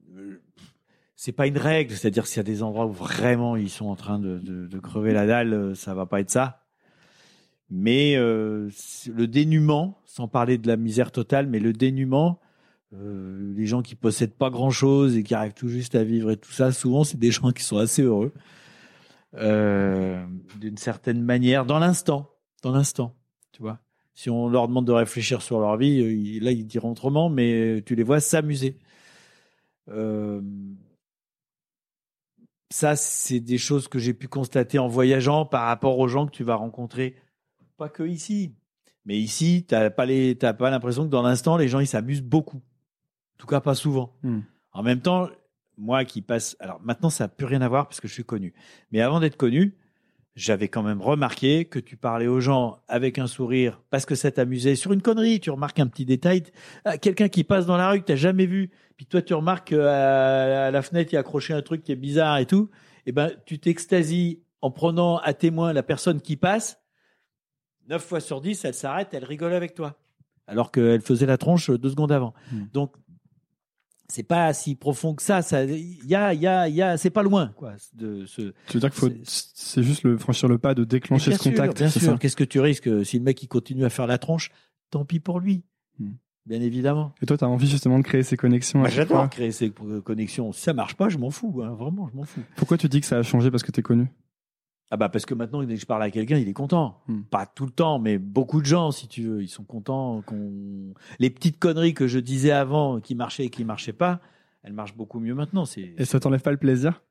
c'est 1.16 1.32
pas 1.32 1.46
une 1.46 1.56
règle, 1.58 1.94
c'est-à-dire 1.94 2.26
s'il 2.26 2.36
y 2.36 2.40
a 2.40 2.42
des 2.44 2.62
endroits 2.62 2.86
où 2.86 2.92
vraiment 2.92 3.56
ils 3.56 3.70
sont 3.70 3.86
en 3.86 3.96
train 3.96 4.18
de, 4.18 4.38
de, 4.38 4.66
de 4.66 4.78
crever 4.78 5.12
la 5.12 5.26
dalle, 5.26 5.74
ça 5.74 5.94
va 5.94 6.06
pas 6.06 6.20
être 6.20 6.30
ça. 6.30 6.66
Mais 7.70 8.16
le 8.16 9.26
dénuement, 9.26 10.00
sans 10.04 10.28
parler 10.28 10.58
de 10.58 10.68
la 10.68 10.76
misère 10.76 11.10
totale, 11.10 11.46
mais 11.48 11.58
le 11.58 11.72
dénuement, 11.72 12.38
euh, 12.94 13.52
les 13.54 13.66
gens 13.66 13.82
qui 13.82 13.94
possèdent 13.94 14.34
pas 14.34 14.48
grand-chose 14.48 15.16
et 15.16 15.22
qui 15.22 15.34
arrivent 15.34 15.52
tout 15.52 15.68
juste 15.68 15.94
à 15.94 16.04
vivre 16.04 16.30
et 16.30 16.36
tout 16.38 16.52
ça, 16.52 16.72
souvent 16.72 17.04
c'est 17.04 17.18
des 17.18 17.30
gens 17.30 17.52
qui 17.52 17.62
sont 17.62 17.76
assez 17.76 18.02
heureux, 18.02 18.32
euh, 19.34 20.24
d'une 20.58 20.78
certaine 20.78 21.22
manière, 21.22 21.66
dans 21.66 21.78
l'instant, 21.78 22.30
dans 22.62 22.72
l'instant, 22.72 23.14
tu. 23.52 23.62
Si 24.14 24.30
on 24.30 24.48
leur 24.48 24.66
demande 24.66 24.86
de 24.86 24.92
réfléchir 24.92 25.42
sur 25.42 25.60
leur 25.60 25.76
vie, 25.76 26.00
euh, 26.00 26.44
là 26.44 26.50
ils 26.50 26.66
diront 26.66 26.92
autrement, 26.92 27.28
mais 27.28 27.82
tu 27.84 27.94
les 27.94 28.02
vois 28.02 28.20
s'amuser. 28.20 28.78
Ça, 32.70 32.96
c'est 32.96 33.40
des 33.40 33.56
choses 33.56 33.88
que 33.88 33.98
j'ai 33.98 34.12
pu 34.12 34.28
constater 34.28 34.78
en 34.78 34.88
voyageant 34.88 35.46
par 35.46 35.64
rapport 35.66 35.98
aux 35.98 36.08
gens 36.08 36.26
que 36.26 36.32
tu 36.32 36.44
vas 36.44 36.54
rencontrer, 36.54 37.16
pas 37.78 37.88
que 37.88 38.02
ici, 38.02 38.54
mais 39.06 39.18
ici, 39.18 39.64
t'as 39.66 39.88
pas 39.88 40.04
les, 40.04 40.36
t'as 40.36 40.52
pas 40.52 40.68
l'impression 40.68 41.04
que 41.04 41.10
dans 41.10 41.22
l'instant, 41.22 41.56
les 41.56 41.68
gens 41.68 41.80
ils 41.80 41.86
s'amusent 41.86 42.22
beaucoup. 42.22 42.60
En 43.38 43.40
tout 43.40 43.46
cas, 43.46 43.60
pas 43.60 43.74
souvent. 43.74 44.16
Hmm. 44.22 44.40
En 44.72 44.82
même 44.82 45.00
temps, 45.00 45.28
moi 45.78 46.04
qui 46.04 46.22
passe, 46.22 46.56
alors 46.60 46.80
maintenant 46.82 47.08
ça 47.08 47.24
n'a 47.24 47.28
plus 47.28 47.46
rien 47.46 47.62
à 47.62 47.68
voir 47.68 47.86
parce 47.86 48.00
que 48.00 48.08
je 48.08 48.12
suis 48.12 48.24
connu, 48.24 48.52
mais 48.90 49.00
avant 49.00 49.20
d'être 49.20 49.36
connu, 49.36 49.76
j'avais 50.34 50.68
quand 50.68 50.82
même 50.82 51.00
remarqué 51.00 51.64
que 51.64 51.78
tu 51.78 51.96
parlais 51.96 52.26
aux 52.26 52.40
gens 52.40 52.78
avec 52.86 53.18
un 53.18 53.26
sourire 53.26 53.80
parce 53.90 54.06
que 54.06 54.14
ça 54.14 54.30
t'amusait 54.30 54.76
sur 54.76 54.92
une 54.92 55.02
connerie. 55.02 55.40
Tu 55.40 55.50
remarques 55.50 55.80
un 55.80 55.88
petit 55.88 56.04
détail, 56.04 56.44
Ah, 56.84 56.96
quelqu'un 56.96 57.28
qui 57.28 57.42
passe 57.42 57.66
dans 57.66 57.76
la 57.76 57.90
rue 57.90 58.00
que 58.00 58.04
t'as 58.04 58.16
jamais 58.16 58.46
vu, 58.46 58.70
puis 58.96 59.06
toi 59.06 59.22
tu 59.22 59.34
remarques 59.34 59.68
qu'à 59.68 60.66
à 60.66 60.70
la 60.70 60.82
fenêtre 60.82 61.12
il 61.12 61.14
y 61.14 61.16
a 61.16 61.20
accroché 61.20 61.54
un 61.54 61.62
truc 61.62 61.82
qui 61.82 61.92
est 61.92 61.96
bizarre 61.96 62.38
et 62.38 62.46
tout. 62.46 62.70
Et 63.06 63.12
ben 63.12 63.32
tu 63.46 63.58
t'extasies 63.58 64.42
en 64.60 64.70
prenant 64.70 65.18
à 65.18 65.32
témoin 65.34 65.72
la 65.72 65.82
personne 65.82 66.20
qui 66.20 66.36
passe. 66.36 66.80
Neuf 67.88 68.04
fois 68.04 68.20
sur 68.20 68.40
dix, 68.40 68.64
elle 68.64 68.74
s'arrête, 68.74 69.14
elle 69.14 69.24
rigole 69.24 69.54
avec 69.54 69.74
toi, 69.74 69.98
alors 70.46 70.70
qu'elle 70.70 71.00
faisait 71.00 71.26
la 71.26 71.38
tronche 71.38 71.70
deux 71.70 71.90
secondes 71.90 72.12
avant. 72.12 72.34
Hmm. 72.52 72.66
Donc 72.72 72.94
c'est 74.10 74.22
pas 74.22 74.52
si 74.54 74.74
profond 74.74 75.14
que 75.14 75.22
ça. 75.22 75.42
Ça, 75.42 75.64
il 75.64 76.04
y 76.06 76.14
a, 76.14 76.32
il 76.34 76.40
y 76.40 76.46
a, 76.46 76.68
il 76.68 76.74
y 76.74 76.82
a, 76.82 76.96
c'est 76.96 77.10
pas 77.10 77.22
loin, 77.22 77.52
quoi. 77.56 77.74
De 77.94 78.24
ce, 78.26 78.52
Tu 78.66 78.74
veux 78.74 78.80
dire 78.80 78.90
qu'il 78.90 79.00
faut, 79.00 79.10
C'est- 79.24 79.82
juste 79.82 80.02
le 80.02 80.16
franchir 80.18 80.48
le 80.48 80.58
pas 80.58 80.74
de 80.74 80.84
déclencher 80.84 81.32
ce 81.32 81.42
contact. 81.42 81.76
Sûr, 81.78 81.86
bien 81.86 81.90
sûr. 81.90 82.18
Qu'est-ce 82.18 82.36
que 82.36 82.44
tu 82.44 82.60
risques 82.60 83.04
si 83.04 83.18
le 83.18 83.24
mec 83.24 83.42
il 83.42 83.48
continue 83.48 83.84
à 83.84 83.90
faire 83.90 84.06
la 84.06 84.18
tronche 84.18 84.50
Tant 84.90 85.04
pis 85.04 85.20
pour 85.20 85.38
lui. 85.40 85.64
Hmm. 85.98 86.12
Bien 86.46 86.62
évidemment. 86.62 87.12
Et 87.20 87.26
toi, 87.26 87.36
tu 87.36 87.44
as 87.44 87.48
envie 87.48 87.68
justement 87.68 87.98
de 87.98 88.04
créer 88.04 88.22
ces 88.22 88.38
connexions. 88.38 88.82
chaque 88.84 88.92
J'adore 88.94 89.28
créer 89.28 89.52
ces 89.52 89.70
euh, 89.84 90.00
connexions. 90.00 90.50
Si 90.52 90.62
ça 90.62 90.72
marche 90.72 90.94
pas, 90.94 91.10
je 91.10 91.18
m'en 91.18 91.30
fous. 91.30 91.60
hein. 91.62 91.74
Vraiment, 91.74 92.08
je 92.10 92.16
m'en 92.16 92.24
fous. 92.24 92.40
Pourquoi 92.56 92.78
tu 92.78 92.88
dis 92.88 93.02
que 93.02 93.06
ça 93.06 93.18
a 93.18 93.22
changé 93.22 93.50
parce 93.50 93.62
que 93.62 93.70
tu 93.70 93.80
es 93.80 93.82
connu? 93.82 94.06
Ah 94.90 94.96
bah 94.96 95.08
parce 95.08 95.26
que 95.26 95.34
maintenant, 95.34 95.62
dès 95.62 95.74
que 95.74 95.80
je 95.80 95.86
parle 95.86 96.02
à 96.02 96.10
quelqu'un, 96.10 96.38
il 96.38 96.48
est 96.48 96.54
content. 96.54 97.02
Hmm. 97.08 97.22
Pas 97.22 97.44
tout 97.46 97.66
le 97.66 97.72
temps, 97.72 97.98
mais 97.98 98.18
beaucoup 98.18 98.60
de 98.60 98.66
gens, 98.66 98.90
si 98.90 99.06
tu 99.06 99.22
veux, 99.24 99.42
ils 99.42 99.48
sont 99.48 99.64
contents. 99.64 100.22
qu'on 100.22 100.94
Les 101.18 101.28
petites 101.28 101.58
conneries 101.58 101.94
que 101.94 102.06
je 102.06 102.18
disais 102.18 102.52
avant, 102.52 103.00
qui 103.00 103.14
marchaient 103.14 103.44
et 103.44 103.50
qui 103.50 103.64
marchaient 103.64 103.92
pas, 103.92 104.20
elles 104.62 104.72
marchent 104.72 104.96
beaucoup 104.96 105.20
mieux 105.20 105.34
maintenant. 105.34 105.66
C'est 105.66 105.94
Et 105.98 106.04
ça 106.06 106.20
t'enlève 106.20 106.40
pas 106.40 106.52
le 106.52 106.56
plaisir? 106.56 107.02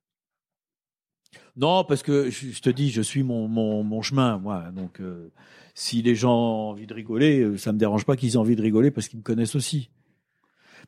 Non, 1.55 1.83
parce 1.83 2.03
que 2.03 2.29
je, 2.29 2.61
te 2.61 2.69
dis, 2.69 2.89
je 2.89 3.01
suis 3.01 3.23
mon, 3.23 3.47
mon, 3.47 3.83
mon 3.83 4.01
chemin, 4.01 4.37
moi. 4.37 4.71
Donc, 4.71 4.99
euh, 4.99 5.31
si 5.73 6.01
les 6.01 6.15
gens 6.15 6.33
ont 6.33 6.69
envie 6.69 6.87
de 6.87 6.93
rigoler, 6.93 7.41
euh, 7.41 7.57
ça 7.57 7.73
me 7.73 7.77
dérange 7.77 8.05
pas 8.05 8.15
qu'ils 8.15 8.33
aient 8.33 8.37
envie 8.37 8.55
de 8.55 8.61
rigoler 8.61 8.91
parce 8.91 9.07
qu'ils 9.07 9.19
me 9.19 9.23
connaissent 9.23 9.55
aussi. 9.55 9.89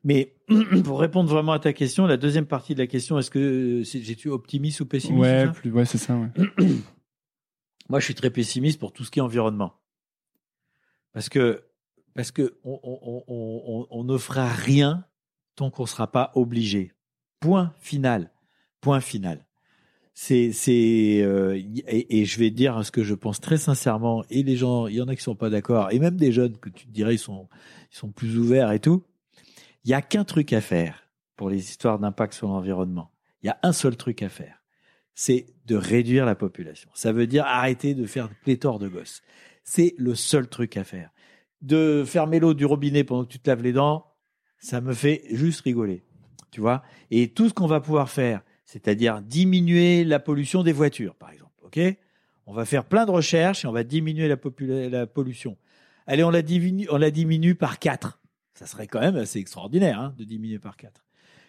Mais 0.03 0.35
pour 0.83 0.99
répondre 0.99 1.29
vraiment 1.29 1.51
à 1.51 1.59
ta 1.59 1.73
question, 1.73 2.07
la 2.07 2.17
deuxième 2.17 2.45
partie 2.45 2.73
de 2.73 2.79
la 2.79 2.87
question, 2.87 3.19
est-ce 3.19 3.29
que 3.31 3.39
euh, 3.39 3.83
j'ai-tu 3.83 4.29
optimiste 4.29 4.79
ou 4.81 4.85
pessimiste 4.85 5.19
Ouais, 5.19 5.39
c'est 5.39 5.45
ça? 5.45 5.51
plus, 5.51 5.71
ouais, 5.71 5.85
c'est 5.85 5.97
ça. 5.97 6.15
Ouais. 6.15 6.29
Moi, 7.89 7.99
je 7.99 8.05
suis 8.05 8.15
très 8.15 8.29
pessimiste 8.29 8.79
pour 8.79 8.93
tout 8.93 9.03
ce 9.03 9.11
qui 9.11 9.19
est 9.19 9.21
environnement. 9.23 9.73
Parce 11.11 11.27
que, 11.27 11.63
parce 12.13 12.31
que 12.31 12.57
on, 12.63 12.79
on, 12.83 12.99
on, 13.01 13.23
on, 13.27 13.87
on 13.89 14.03
ne 14.03 14.17
fera 14.17 14.47
rien 14.47 15.05
tant 15.55 15.71
qu'on 15.71 15.83
ne 15.83 15.87
sera 15.87 16.11
pas 16.11 16.31
obligé. 16.35 16.93
Point 17.39 17.73
final. 17.79 18.31
Point 18.79 19.01
final. 19.01 19.45
C'est, 20.13 20.51
c'est, 20.51 21.21
euh, 21.23 21.55
et, 21.87 22.19
et 22.19 22.25
je 22.25 22.39
vais 22.39 22.51
dire 22.51 22.85
ce 22.85 22.91
que 22.91 23.03
je 23.03 23.13
pense 23.15 23.39
très 23.39 23.57
sincèrement. 23.57 24.23
Et 24.29 24.43
les 24.43 24.55
gens, 24.57 24.87
il 24.87 24.95
y 24.95 25.01
en 25.01 25.07
a 25.07 25.15
qui 25.15 25.23
sont 25.23 25.35
pas 25.35 25.49
d'accord, 25.49 25.91
et 25.91 25.99
même 25.99 26.17
des 26.17 26.31
jeunes 26.31 26.57
que 26.57 26.69
tu 26.69 26.85
te 26.85 26.91
dirais 26.91 27.15
ils 27.15 27.19
sont, 27.19 27.47
ils 27.91 27.97
sont 27.97 28.11
plus 28.11 28.37
ouverts 28.37 28.71
et 28.71 28.79
tout. 28.79 29.03
Il 29.83 29.91
y 29.91 29.93
a 29.93 30.01
qu'un 30.01 30.23
truc 30.23 30.53
à 30.53 30.61
faire 30.61 31.09
pour 31.35 31.49
les 31.49 31.69
histoires 31.69 31.99
d'impact 31.99 32.33
sur 32.33 32.47
l'environnement. 32.47 33.11
Il 33.41 33.47
y 33.47 33.49
a 33.49 33.59
un 33.63 33.71
seul 33.71 33.95
truc 33.95 34.21
à 34.23 34.29
faire 34.29 34.59
c'est 35.19 35.47
de 35.65 35.75
réduire 35.75 36.25
la 36.25 36.33
population. 36.33 36.89
Ça 36.93 37.11
veut 37.11 37.27
dire 37.27 37.43
arrêter 37.45 37.93
de 37.93 38.05
faire 38.05 38.29
pléthore 38.45 38.79
de 38.79 38.87
gosses. 38.87 39.21
C'est 39.65 39.93
le 39.97 40.15
seul 40.15 40.47
truc 40.47 40.77
à 40.77 40.85
faire. 40.85 41.11
De 41.61 42.05
fermer 42.07 42.39
l'eau 42.39 42.53
du 42.53 42.63
robinet 42.63 43.03
pendant 43.03 43.25
que 43.25 43.33
tu 43.33 43.37
te 43.37 43.49
laves 43.49 43.61
les 43.61 43.73
dents, 43.73 44.05
ça 44.59 44.79
me 44.79 44.93
fait 44.93 45.23
juste 45.29 45.59
rigoler. 45.59 46.05
Tu 46.51 46.61
vois? 46.61 46.83
Et 47.11 47.33
tout 47.33 47.49
ce 47.49 47.53
qu'on 47.53 47.67
va 47.67 47.81
pouvoir 47.81 48.09
faire, 48.09 48.43
c'est-à-dire 48.63 49.21
diminuer 49.21 50.05
la 50.05 50.19
pollution 50.19 50.63
des 50.63 50.71
voitures, 50.71 51.15
par 51.15 51.31
exemple. 51.31 51.51
OK? 51.63 51.81
On 52.45 52.53
va 52.53 52.63
faire 52.63 52.85
plein 52.85 53.05
de 53.05 53.11
recherches 53.11 53.65
et 53.65 53.67
on 53.67 53.73
va 53.73 53.83
diminuer 53.83 54.29
la, 54.29 54.37
pollution. 55.05 55.57
Allez, 56.07 56.23
on 56.23 56.29
la 56.29 56.43
diminue, 56.43 56.87
on 56.91 56.97
la 56.97 57.11
diminue 57.11 57.55
par 57.55 57.79
4. 57.79 58.21
Ça 58.59 58.65
serait 58.65 58.87
quand 58.87 58.99
même 58.99 59.15
assez 59.15 59.39
extraordinaire 59.39 60.01
hein, 60.01 60.13
de 60.17 60.25
diminuer 60.25 60.59
par 60.59 60.75
4. 60.75 61.05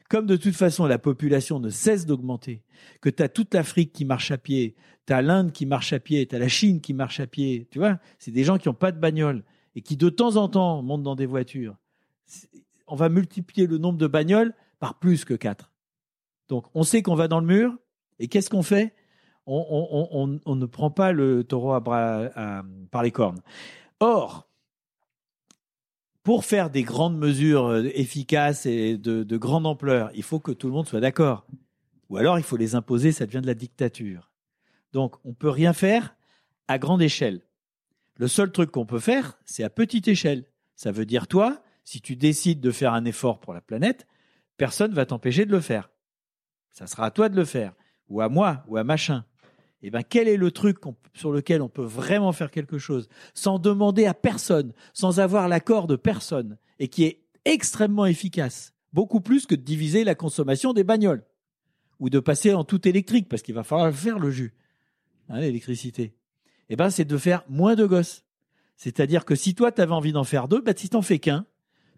Comme 0.09 0.27
de 0.27 0.37
toute 0.37 0.55
façon 0.55 0.87
la 0.87 0.97
population 0.97 1.59
ne 1.59 1.69
cesse 1.69 2.07
d'augmenter, 2.07 2.63
que 3.01 3.11
tu 3.11 3.21
as 3.21 3.29
toute 3.29 3.53
l'Afrique 3.53 3.93
qui 3.93 4.05
marche 4.05 4.31
à 4.31 4.39
pied, 4.39 4.77
tu 5.09 5.13
as 5.13 5.21
l'Inde 5.21 5.51
qui 5.51 5.67
marche 5.67 5.93
à 5.93 5.99
pied, 5.99 6.25
tu 6.29 6.37
as 6.37 6.39
la 6.39 6.47
Chine 6.47 6.81
qui 6.81 6.95
marche 6.95 7.19
à 7.19 7.27
pied, 7.27 7.67
tu 7.73 7.81
vois, 7.81 7.99
c'est 8.21 8.31
des 8.31 8.45
gens 8.45 8.59
qui 8.59 8.69
n'ont 8.69 8.75
pas 8.75 8.93
de 8.93 9.01
bagnole 9.01 9.43
et 9.75 9.83
qui 9.83 9.97
de 9.97 10.09
temps 10.09 10.37
en 10.37 10.49
temps 10.49 10.83
montent 10.83 11.03
dans 11.03 11.17
des 11.17 11.27
voitures. 11.27 11.75
On 12.87 12.95
va 12.95 13.09
multiplier 13.09 13.67
le 13.67 13.79
nombre 13.79 13.99
de 13.99 14.07
bagnoles 14.07 14.55
par 14.79 15.01
plus 15.01 15.25
que 15.25 15.35
4. 15.35 15.73
Donc 16.49 16.67
on 16.75 16.85
sait 16.85 17.03
qu'on 17.03 17.17
va 17.17 17.27
dans 17.27 17.41
le 17.41 17.47
mur 17.47 17.77
et 18.21 18.29
qu'est-ce 18.29 18.51
qu'on 18.51 18.63
fait? 18.63 18.95
On, 19.47 20.29
ne 20.47 20.67
prend 20.67 20.93
pas 20.93 21.11
le 21.11 21.43
taureau 21.43 21.73
à 21.73 21.81
bras- 21.81 22.63
par 22.93 23.03
les 23.03 23.11
cornes. 23.11 23.41
Or, 23.99 24.50
pour 26.23 26.45
faire 26.45 26.71
des 26.71 26.83
grandes 26.83 27.19
mesures 27.19 27.67
euh, 27.67 27.91
efficaces 27.95 28.67
et 28.67 28.99
de, 28.99 29.23
de 29.23 29.37
grande 29.37 29.67
ampleur, 29.67 30.11
il 30.15 30.23
faut 30.23 30.41
que 30.41 30.53
tout 30.53 30.67
le 30.67 30.73
monde 30.73 30.87
soit 30.87 31.01
d'accord. 31.01 31.47
Ou 32.09 32.17
alors 32.17 32.39
il 32.39 32.45
faut 32.45 32.57
les 32.57 32.75
imposer, 32.75 33.13
ça 33.13 33.27
devient 33.27 33.41
de 33.41 33.47
la 33.47 33.55
dictature. 33.55 34.31
Donc 34.93 35.17
on 35.25 35.33
peut 35.33 35.49
rien 35.49 35.73
faire 35.73 36.17
à 36.69 36.79
grande 36.79 37.03
échelle. 37.03 37.43
Le 38.17 38.29
seul 38.29 38.53
truc 38.53 38.71
qu'on 38.71 38.87
peut 38.87 38.99
faire, 38.99 39.39
c'est 39.45 39.65
à 39.65 39.71
petite 39.71 40.09
échelle. 40.09 40.45
Ça 40.77 40.93
veut 40.93 41.07
dire 41.07 41.27
toi, 41.27 41.63
si 41.85 42.01
tu 42.01 42.17
décides 42.17 42.61
de 42.61 42.71
faire 42.71 42.93
un 42.93 43.05
effort 43.05 43.41
pour 43.41 43.55
la 43.55 43.61
planète, 43.61 44.07
personne 44.57 44.93
va 44.93 45.07
t'empêcher 45.07 45.47
de 45.47 45.53
le 45.53 45.61
faire. 45.61 45.91
Ça 46.71 46.87
sera 46.87 47.07
à 47.07 47.11
toi 47.11 47.29
de 47.29 47.37
le 47.37 47.45
faire, 47.45 47.75
ou 48.09 48.21
à 48.21 48.29
moi, 48.29 48.63
ou 48.69 48.77
à 48.77 48.85
machin. 48.85 49.25
Eh 49.83 49.91
ben, 49.91 50.03
quel 50.03 50.29
est 50.29 50.37
le 50.37 50.51
truc 50.51 50.79
sur 51.15 51.33
lequel 51.33 51.63
on 51.63 51.69
peut 51.69 51.85
vraiment 51.85 52.33
faire 52.33 52.51
quelque 52.51 52.79
chose 52.79 53.09
sans 53.35 53.59
demander 53.59 54.07
à 54.07 54.15
personne, 54.15 54.73
sans 54.93 55.21
avoir 55.21 55.49
l'accord 55.49 55.87
de 55.87 55.97
personne, 55.97 56.59
et 56.79 56.89
qui 56.89 57.05
est 57.05 57.23
extrêmement 57.45 58.07
efficace, 58.07 58.75
beaucoup 58.93 59.21
plus 59.21 59.47
que 59.47 59.55
de 59.55 59.63
diviser 59.63 60.05
la 60.05 60.15
consommation 60.15 60.73
des 60.73 60.85
bagnoles 60.85 61.25
ou 61.99 62.11
de 62.11 62.21
passer 62.21 62.53
en 62.53 62.65
tout 62.65 62.87
électrique, 62.87 63.29
parce 63.29 63.43
qu'il 63.43 63.55
va 63.55 63.65
falloir 63.65 63.93
faire 63.93 64.19
le 64.19 64.31
jus, 64.31 64.55
hein, 65.29 65.41
l'électricité? 65.41 66.15
Eh 66.69 66.77
ben, 66.77 66.91
c'est 66.91 67.05
de 67.05 67.17
faire 67.17 67.45
moins 67.49 67.75
de 67.75 67.85
gosses. 67.85 68.25
C'est-à-dire 68.77 69.25
que 69.25 69.35
si 69.35 69.55
toi, 69.55 69.73
tu 69.73 69.83
avais 69.83 69.93
envie 69.93 70.13
d'en 70.13 70.25
faire 70.25 70.49
deux, 70.49 70.61
bah, 70.61 70.73
si 70.77 70.89
t'en 70.89 71.03
fais 71.03 71.19
qu'un, 71.19 71.47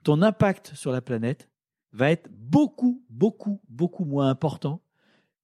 ton 0.03 0.23
impact 0.23 0.73
sur 0.75 0.91
la 0.91 1.01
planète 1.01 1.49
va 1.93 2.11
être 2.11 2.29
beaucoup, 2.33 3.05
beaucoup, 3.11 3.61
beaucoup 3.69 4.05
moins 4.05 4.29
important 4.29 4.83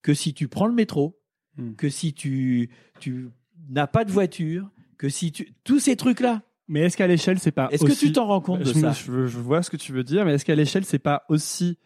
que 0.03 0.15
si 0.15 0.35
tu 0.35 0.49
prends 0.49 0.67
le 0.67 0.75
métro, 0.75 1.18
Hmm. 1.59 1.75
que 1.75 1.89
si 1.89 2.13
tu, 2.15 2.71
tu 3.01 3.29
n'as 3.69 3.87
pas 3.89 4.05
de 4.05 4.13
voiture, 4.13 4.71
que 4.97 5.09
si 5.09 5.33
tu... 5.33 5.53
Tous 5.65 5.81
ces 5.81 5.97
trucs-là. 5.97 6.43
Mais 6.69 6.81
est-ce 6.81 6.97
qu'à 6.97 7.07
l'échelle, 7.07 7.39
c'est 7.39 7.51
pas 7.53 7.69
Est-ce 7.73 7.85
que 7.85 7.93
tu 7.99 8.13
t'en 8.13 8.27
rends 8.27 8.41
compte 8.41 8.61
de 8.61 8.65
je, 8.65 8.75
me- 8.75 8.81
ça 8.81 8.93
je, 8.93 9.27
je 9.27 9.39
vois 9.39 9.63
ce 9.63 9.71
que 9.71 9.77
tu 9.77 9.93
veux 9.93 10.05
dire, 10.05 10.25
mais 10.25 10.35
est-ce 10.35 10.45
qu'à 10.45 10.55
l'échelle, 10.55 10.85
c'est 10.85 10.99
pas 10.99 11.25
aussi 11.29 11.79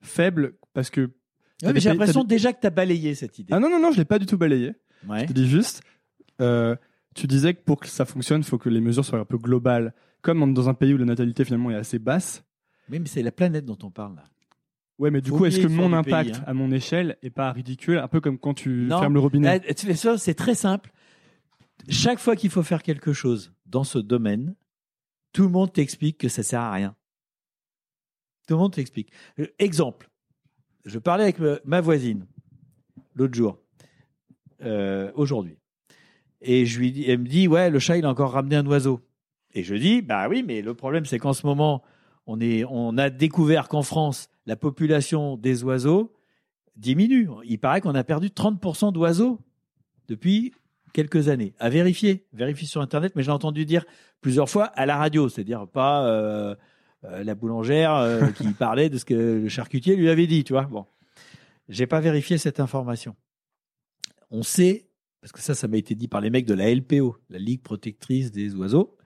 faible 0.00 0.54
parce 0.72 0.90
que 0.90 1.10
Ouais, 1.62 1.72
mais 1.74 1.80
J'ai 1.80 1.90
l'impression 1.90 2.24
déjà 2.24 2.52
que 2.54 2.60
tu 2.60 2.66
as 2.66 2.70
balayé 2.70 3.14
cette 3.14 3.38
idée. 3.38 3.52
Ah 3.52 3.60
non, 3.60 3.68
non, 3.68 3.78
non, 3.78 3.92
je 3.92 3.98
l'ai 3.98 4.04
pas 4.06 4.18
du 4.18 4.24
tout 4.26 4.38
balayé. 4.38 4.72
Ouais. 5.06 5.20
Je 5.22 5.26
te 5.26 5.32
dis 5.34 5.46
juste, 5.46 5.82
euh, 6.40 6.74
tu 7.14 7.26
disais 7.26 7.52
que 7.54 7.60
pour 7.62 7.80
que 7.80 7.86
ça 7.88 8.06
fonctionne, 8.06 8.40
il 8.40 8.44
faut 8.44 8.56
que 8.58 8.70
les 8.70 8.80
mesures 8.80 9.04
soient 9.04 9.18
un 9.18 9.24
peu 9.26 9.36
globales. 9.36 9.92
Comme 10.22 10.54
dans 10.54 10.68
un 10.68 10.74
pays 10.74 10.94
où 10.94 10.96
la 10.98 11.04
natalité 11.04 11.44
finalement 11.44 11.70
est 11.70 11.74
assez 11.76 11.98
basse. 11.98 12.44
Oui, 12.90 12.98
mais 12.98 13.06
c'est 13.06 13.22
la 13.22 13.30
planète 13.32 13.64
dont 13.64 13.78
on 13.82 13.90
parle 13.90 14.16
là. 14.16 14.24
Ouais, 15.00 15.10
mais 15.10 15.22
du 15.22 15.30
Faut 15.30 15.38
coup, 15.38 15.46
est-ce 15.46 15.58
que 15.58 15.66
mon 15.66 15.94
impact 15.94 16.30
pays, 16.32 16.38
hein. 16.40 16.44
à 16.46 16.52
mon 16.52 16.70
échelle 16.70 17.16
est 17.22 17.30
pas 17.30 17.50
ridicule 17.52 17.96
Un 17.98 18.06
peu 18.06 18.20
comme 18.20 18.38
quand 18.38 18.52
tu 18.52 18.86
Non. 18.86 19.00
fermes 19.00 19.14
le 19.14 19.20
robinet. 19.20 19.62
C'est 20.18 20.34
très 20.34 20.54
simple. 20.54 20.92
Chaque 21.88 22.18
fois 22.18 22.36
qu'il 22.36 22.50
faut 22.50 22.62
faire 22.62 22.82
quelque 22.82 23.14
chose 23.14 23.54
dans 23.64 23.82
ce 23.82 23.98
domaine, 23.98 24.54
tout 25.32 25.44
le 25.44 25.48
monde 25.48 25.72
t'explique 25.72 26.18
que 26.18 26.28
ça 26.28 26.42
sert 26.42 26.60
à 26.60 26.70
rien. 26.72 26.94
Tout 28.46 28.54
le 28.54 28.60
monde 28.60 28.74
t'explique. 28.74 29.10
Euh, 29.38 29.46
Exemple. 29.58 30.10
je 30.84 30.98
parlais 30.98 31.24
avec 31.24 31.38
ma 31.64 31.80
voisine 31.80 32.26
l'autre 33.14 33.34
jour, 33.34 33.58
euh, 34.62 35.10
aujourd'hui. 35.14 35.56
Et 36.42 36.66
je 36.66 36.78
lui 36.78 37.04
elle 37.08 37.20
me 37.20 37.26
dit, 37.26 37.48
ouais, 37.48 37.70
le 37.70 37.78
chat, 37.78 37.96
il 37.96 38.04
a 38.04 38.10
encore 38.10 38.32
ramené 38.32 38.56
un 38.56 38.66
oiseau. 38.66 39.00
Et 39.54 39.62
je 39.62 39.74
dis, 39.74 40.02
bah 40.02 40.28
oui, 40.28 40.44
mais 40.46 40.60
le 40.60 40.74
problème, 40.74 41.06
c'est 41.06 41.18
qu'en 41.18 41.32
ce 41.32 41.46
moment, 41.46 41.82
on, 42.30 42.40
est, 42.40 42.64
on 42.64 42.96
a 42.96 43.10
découvert 43.10 43.66
qu'en 43.66 43.82
France, 43.82 44.28
la 44.46 44.54
population 44.54 45.36
des 45.36 45.64
oiseaux 45.64 46.12
diminue. 46.76 47.28
Il 47.44 47.58
paraît 47.58 47.80
qu'on 47.80 47.96
a 47.96 48.04
perdu 48.04 48.28
30% 48.28 48.92
d'oiseaux 48.92 49.40
depuis 50.06 50.52
quelques 50.92 51.28
années. 51.28 51.54
À 51.58 51.68
vérifier, 51.70 52.28
vérifier 52.32 52.68
sur 52.68 52.82
Internet, 52.82 53.14
mais 53.16 53.24
j'ai 53.24 53.32
entendu 53.32 53.66
dire 53.66 53.84
plusieurs 54.20 54.48
fois 54.48 54.66
à 54.66 54.86
la 54.86 54.96
radio, 54.96 55.28
c'est-à-dire 55.28 55.66
pas 55.66 56.06
euh, 56.06 56.54
euh, 57.02 57.24
la 57.24 57.34
boulangère 57.34 57.94
euh, 57.96 58.28
qui 58.36 58.52
parlait 58.52 58.88
de 58.88 58.98
ce 58.98 59.04
que 59.04 59.14
le 59.42 59.48
charcutier 59.48 59.96
lui 59.96 60.08
avait 60.08 60.28
dit, 60.28 60.44
tu 60.44 60.52
vois. 60.52 60.66
Bon, 60.66 60.86
j'ai 61.68 61.88
pas 61.88 61.98
vérifié 61.98 62.38
cette 62.38 62.60
information. 62.60 63.16
On 64.30 64.44
sait, 64.44 64.88
parce 65.20 65.32
que 65.32 65.40
ça, 65.40 65.56
ça 65.56 65.66
m'a 65.66 65.78
été 65.78 65.96
dit 65.96 66.06
par 66.06 66.20
les 66.20 66.30
mecs 66.30 66.46
de 66.46 66.54
la 66.54 66.72
LPO, 66.72 67.16
la 67.28 67.40
Ligue 67.40 67.62
protectrice 67.62 68.30
des 68.30 68.54
oiseaux, 68.54 68.96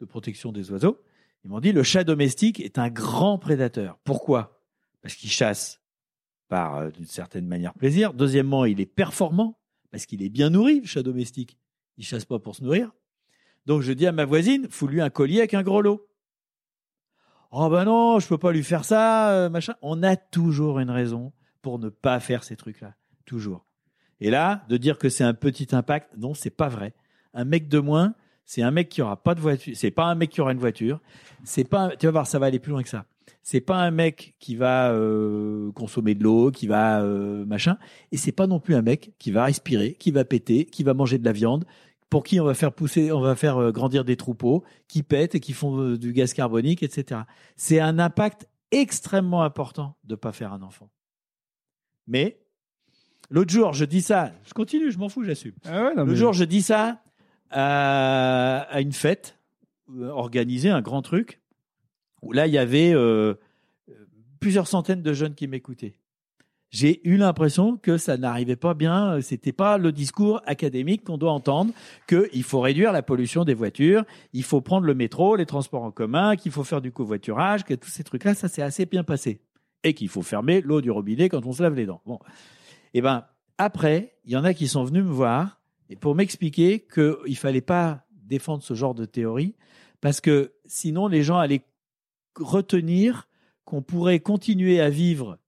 de 0.00 0.04
protection 0.04 0.50
des 0.50 0.72
oiseaux. 0.72 0.98
Ils 1.46 1.50
m'ont 1.50 1.60
dit 1.60 1.70
le 1.70 1.84
chat 1.84 2.02
domestique 2.02 2.58
est 2.58 2.76
un 2.76 2.90
grand 2.90 3.38
prédateur. 3.38 4.00
Pourquoi? 4.02 4.60
Parce 5.00 5.14
qu'il 5.14 5.30
chasse 5.30 5.80
par, 6.48 6.74
euh, 6.74 6.90
d'une 6.90 7.06
certaine 7.06 7.46
manière, 7.46 7.72
plaisir. 7.72 8.14
Deuxièmement, 8.14 8.64
il 8.64 8.80
est 8.80 8.84
performant 8.84 9.56
parce 9.92 10.06
qu'il 10.06 10.24
est 10.24 10.28
bien 10.28 10.50
nourri, 10.50 10.80
le 10.80 10.86
chat 10.86 11.04
domestique. 11.04 11.56
Il 11.98 12.04
chasse 12.04 12.24
pas 12.24 12.40
pour 12.40 12.56
se 12.56 12.64
nourrir. 12.64 12.90
Donc 13.64 13.82
je 13.82 13.92
dis 13.92 14.08
à 14.08 14.12
ma 14.12 14.24
voisine, 14.24 14.66
fous-lui 14.68 15.00
un 15.00 15.08
collier 15.08 15.38
avec 15.38 15.54
un 15.54 15.62
gros 15.62 15.82
lot. 15.82 16.08
Oh 17.52 17.70
ben 17.70 17.84
non, 17.84 18.18
je 18.18 18.26
peux 18.26 18.38
pas 18.38 18.50
lui 18.50 18.64
faire 18.64 18.84
ça, 18.84 19.30
euh, 19.30 19.48
machin. 19.48 19.74
On 19.82 20.02
a 20.02 20.16
toujours 20.16 20.80
une 20.80 20.90
raison 20.90 21.32
pour 21.62 21.78
ne 21.78 21.90
pas 21.90 22.18
faire 22.18 22.42
ces 22.42 22.56
trucs-là, 22.56 22.96
toujours. 23.24 23.64
Et 24.18 24.30
là, 24.30 24.64
de 24.68 24.76
dire 24.76 24.98
que 24.98 25.08
c'est 25.08 25.22
un 25.22 25.34
petit 25.34 25.68
impact, 25.76 26.10
non, 26.16 26.34
c'est 26.34 26.50
pas 26.50 26.68
vrai. 26.68 26.92
Un 27.34 27.44
mec 27.44 27.68
de 27.68 27.78
moins, 27.78 28.16
c'est 28.46 28.62
un 28.62 28.70
mec 28.70 28.88
qui 28.88 29.02
aura 29.02 29.16
pas 29.22 29.34
de 29.34 29.40
voiture. 29.40 29.74
C'est 29.76 29.90
pas 29.90 30.04
un 30.04 30.14
mec 30.14 30.30
qui 30.30 30.40
aura 30.40 30.52
une 30.52 30.58
voiture. 30.58 31.00
C'est 31.44 31.68
pas. 31.68 31.80
un- 31.80 31.90
Tu 31.90 32.06
vas 32.06 32.12
voir, 32.12 32.26
ça 32.26 32.38
va 32.38 32.46
aller 32.46 32.58
plus 32.60 32.70
loin 32.72 32.82
que 32.82 32.88
ça. 32.88 33.04
C'est 33.42 33.60
pas 33.60 33.76
un 33.76 33.90
mec 33.90 34.34
qui 34.38 34.56
va 34.56 34.90
euh, 34.92 35.70
consommer 35.72 36.14
de 36.14 36.22
l'eau, 36.24 36.50
qui 36.50 36.66
va 36.66 37.02
euh, 37.02 37.44
machin. 37.44 37.76
Et 38.12 38.16
c'est 38.16 38.32
pas 38.32 38.46
non 38.46 38.58
plus 38.60 38.74
un 38.74 38.82
mec 38.82 39.12
qui 39.18 39.30
va 39.30 39.44
respirer, 39.44 39.94
qui 39.94 40.10
va 40.10 40.24
péter, 40.24 40.64
qui 40.64 40.82
va 40.84 40.94
manger 40.94 41.18
de 41.18 41.24
la 41.24 41.32
viande, 41.32 41.64
pour 42.10 42.22
qui 42.24 42.40
on 42.40 42.44
va 42.44 42.54
faire 42.54 42.72
pousser, 42.72 43.10
on 43.12 43.20
va 43.20 43.34
faire 43.36 43.56
euh, 43.58 43.70
grandir 43.72 44.04
des 44.04 44.16
troupeaux, 44.16 44.64
qui 44.88 45.02
pètent 45.02 45.34
et 45.36 45.40
qui 45.40 45.52
font 45.52 45.78
euh, 45.80 45.98
du 45.98 46.12
gaz 46.12 46.32
carbonique, 46.34 46.82
etc. 46.82 47.22
C'est 47.56 47.78
un 47.80 47.98
impact 47.98 48.48
extrêmement 48.72 49.42
important 49.42 49.96
de 50.04 50.14
pas 50.16 50.32
faire 50.32 50.52
un 50.52 50.62
enfant. 50.62 50.90
Mais 52.06 52.40
l'autre 53.30 53.50
jour, 53.52 53.72
je 53.72 53.84
dis 53.84 54.02
ça, 54.02 54.32
je 54.44 54.54
continue, 54.54 54.90
je 54.90 54.98
m'en 54.98 55.08
fous, 55.08 55.24
j'assume. 55.24 55.54
Ah 55.64 55.84
ouais, 55.94 56.04
mais- 56.04 56.14
jour, 56.16 56.32
je 56.32 56.44
dis 56.44 56.62
ça 56.62 57.02
à, 57.50 58.80
une 58.80 58.92
fête 58.92 59.38
euh, 59.90 60.08
organisée, 60.08 60.70
un 60.70 60.82
grand 60.82 61.02
truc, 61.02 61.40
où 62.22 62.32
là, 62.32 62.46
il 62.46 62.52
y 62.52 62.58
avait 62.58 62.92
euh, 62.94 63.34
plusieurs 64.40 64.66
centaines 64.66 65.02
de 65.02 65.12
jeunes 65.12 65.34
qui 65.34 65.46
m'écoutaient. 65.46 65.98
J'ai 66.70 67.00
eu 67.08 67.16
l'impression 67.16 67.76
que 67.76 67.96
ça 67.96 68.16
n'arrivait 68.16 68.56
pas 68.56 68.74
bien, 68.74 69.20
c'était 69.20 69.52
pas 69.52 69.78
le 69.78 69.92
discours 69.92 70.42
académique 70.46 71.04
qu'on 71.04 71.16
doit 71.16 71.32
entendre, 71.32 71.72
qu'il 72.08 72.42
faut 72.42 72.60
réduire 72.60 72.92
la 72.92 73.02
pollution 73.02 73.44
des 73.44 73.54
voitures, 73.54 74.04
il 74.32 74.42
faut 74.42 74.60
prendre 74.60 74.84
le 74.84 74.94
métro, 74.94 75.36
les 75.36 75.46
transports 75.46 75.84
en 75.84 75.92
commun, 75.92 76.34
qu'il 76.34 76.50
faut 76.50 76.64
faire 76.64 76.80
du 76.80 76.90
covoiturage, 76.90 77.64
que 77.64 77.74
tous 77.74 77.88
ces 77.88 78.02
trucs-là, 78.02 78.34
ça 78.34 78.48
s'est 78.48 78.62
assez 78.62 78.84
bien 78.84 79.04
passé. 79.04 79.40
Et 79.84 79.94
qu'il 79.94 80.08
faut 80.08 80.22
fermer 80.22 80.60
l'eau 80.60 80.80
du 80.80 80.90
robinet 80.90 81.28
quand 81.28 81.46
on 81.46 81.52
se 81.52 81.62
lave 81.62 81.74
les 81.74 81.86
dents. 81.86 82.02
Bon. 82.04 82.18
Et 82.94 83.00
ben, 83.00 83.24
après, 83.58 84.16
il 84.24 84.32
y 84.32 84.36
en 84.36 84.44
a 84.44 84.52
qui 84.52 84.66
sont 84.66 84.84
venus 84.84 85.04
me 85.04 85.10
voir 85.10 85.60
et 85.90 85.96
pour 85.96 86.14
m'expliquer 86.14 86.80
qu'il 86.80 87.14
ne 87.28 87.34
fallait 87.34 87.60
pas 87.60 88.04
défendre 88.10 88.62
ce 88.62 88.74
genre 88.74 88.94
de 88.94 89.04
théorie, 89.04 89.54
parce 90.00 90.20
que 90.20 90.52
sinon 90.64 91.08
les 91.08 91.22
gens 91.22 91.38
allaient 91.38 91.64
retenir 92.36 93.28
qu'on 93.64 93.82
pourrait 93.82 94.20
continuer 94.20 94.80
à 94.80 94.90
vivre 94.90 95.38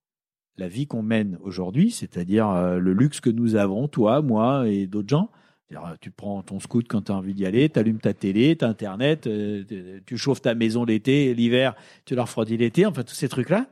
la 0.56 0.68
vie 0.68 0.86
qu'on 0.86 1.02
mène 1.02 1.38
aujourd'hui, 1.42 1.90
c'est-à-dire 1.90 2.48
euh, 2.48 2.78
le 2.78 2.92
luxe 2.92 3.20
que 3.20 3.30
nous 3.30 3.54
avons, 3.54 3.86
toi, 3.86 4.22
moi 4.22 4.68
et 4.68 4.86
d'autres 4.86 5.08
gens. 5.08 5.30
Euh, 5.72 5.76
Tu 6.00 6.10
prends 6.10 6.42
ton 6.42 6.58
scoot 6.58 6.86
quand 6.88 7.02
tu 7.02 7.12
as 7.12 7.14
envie 7.14 7.34
d'y 7.34 7.46
aller, 7.46 7.68
tu 7.68 7.78
allumes 7.78 8.00
ta 8.00 8.14
télé, 8.14 8.56
tu 8.56 8.64
Internet, 8.64 9.26
euh, 9.26 9.62
tu- 9.68 10.02
tu 10.04 10.16
chauffes 10.16 10.40
ta 10.42 10.54
maison 10.54 10.84
l'été, 10.84 11.34
l'hiver, 11.34 11.76
tu 12.06 12.14
la 12.16 12.22
refroidis 12.22 12.56
l'été, 12.56 12.86
enfin 12.86 13.04
tous 13.04 13.14
ces 13.14 13.28
trucs-là. 13.28 13.66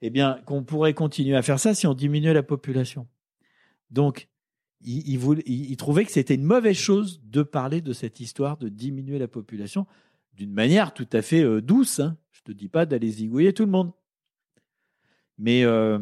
Eh 0.00 0.10
bien, 0.10 0.38
qu'on 0.46 0.62
pourrait 0.62 0.94
continuer 0.94 1.36
à 1.36 1.42
faire 1.42 1.58
ça 1.58 1.74
si 1.74 1.86
on 1.86 1.94
diminuait 1.94 2.34
la 2.34 2.42
population. 2.42 3.06
Donc, 3.90 4.28
il, 4.84 5.76
trouvait 5.76 6.04
que 6.04 6.12
c'était 6.12 6.34
une 6.34 6.44
mauvaise 6.44 6.76
chose 6.76 7.20
de 7.24 7.42
parler 7.42 7.80
de 7.80 7.92
cette 7.92 8.20
histoire 8.20 8.56
de 8.58 8.68
diminuer 8.68 9.18
la 9.18 9.28
population 9.28 9.86
d'une 10.34 10.52
manière 10.52 10.92
tout 10.92 11.08
à 11.12 11.22
fait 11.22 11.42
euh, 11.42 11.62
douce. 11.62 12.00
hein. 12.00 12.16
Je 12.32 12.42
te 12.42 12.52
dis 12.52 12.68
pas 12.68 12.86
d'aller 12.86 13.10
zigouiller 13.10 13.52
tout 13.52 13.64
le 13.64 13.70
monde. 13.70 13.92
Mais 15.38 15.64
euh, 15.64 15.98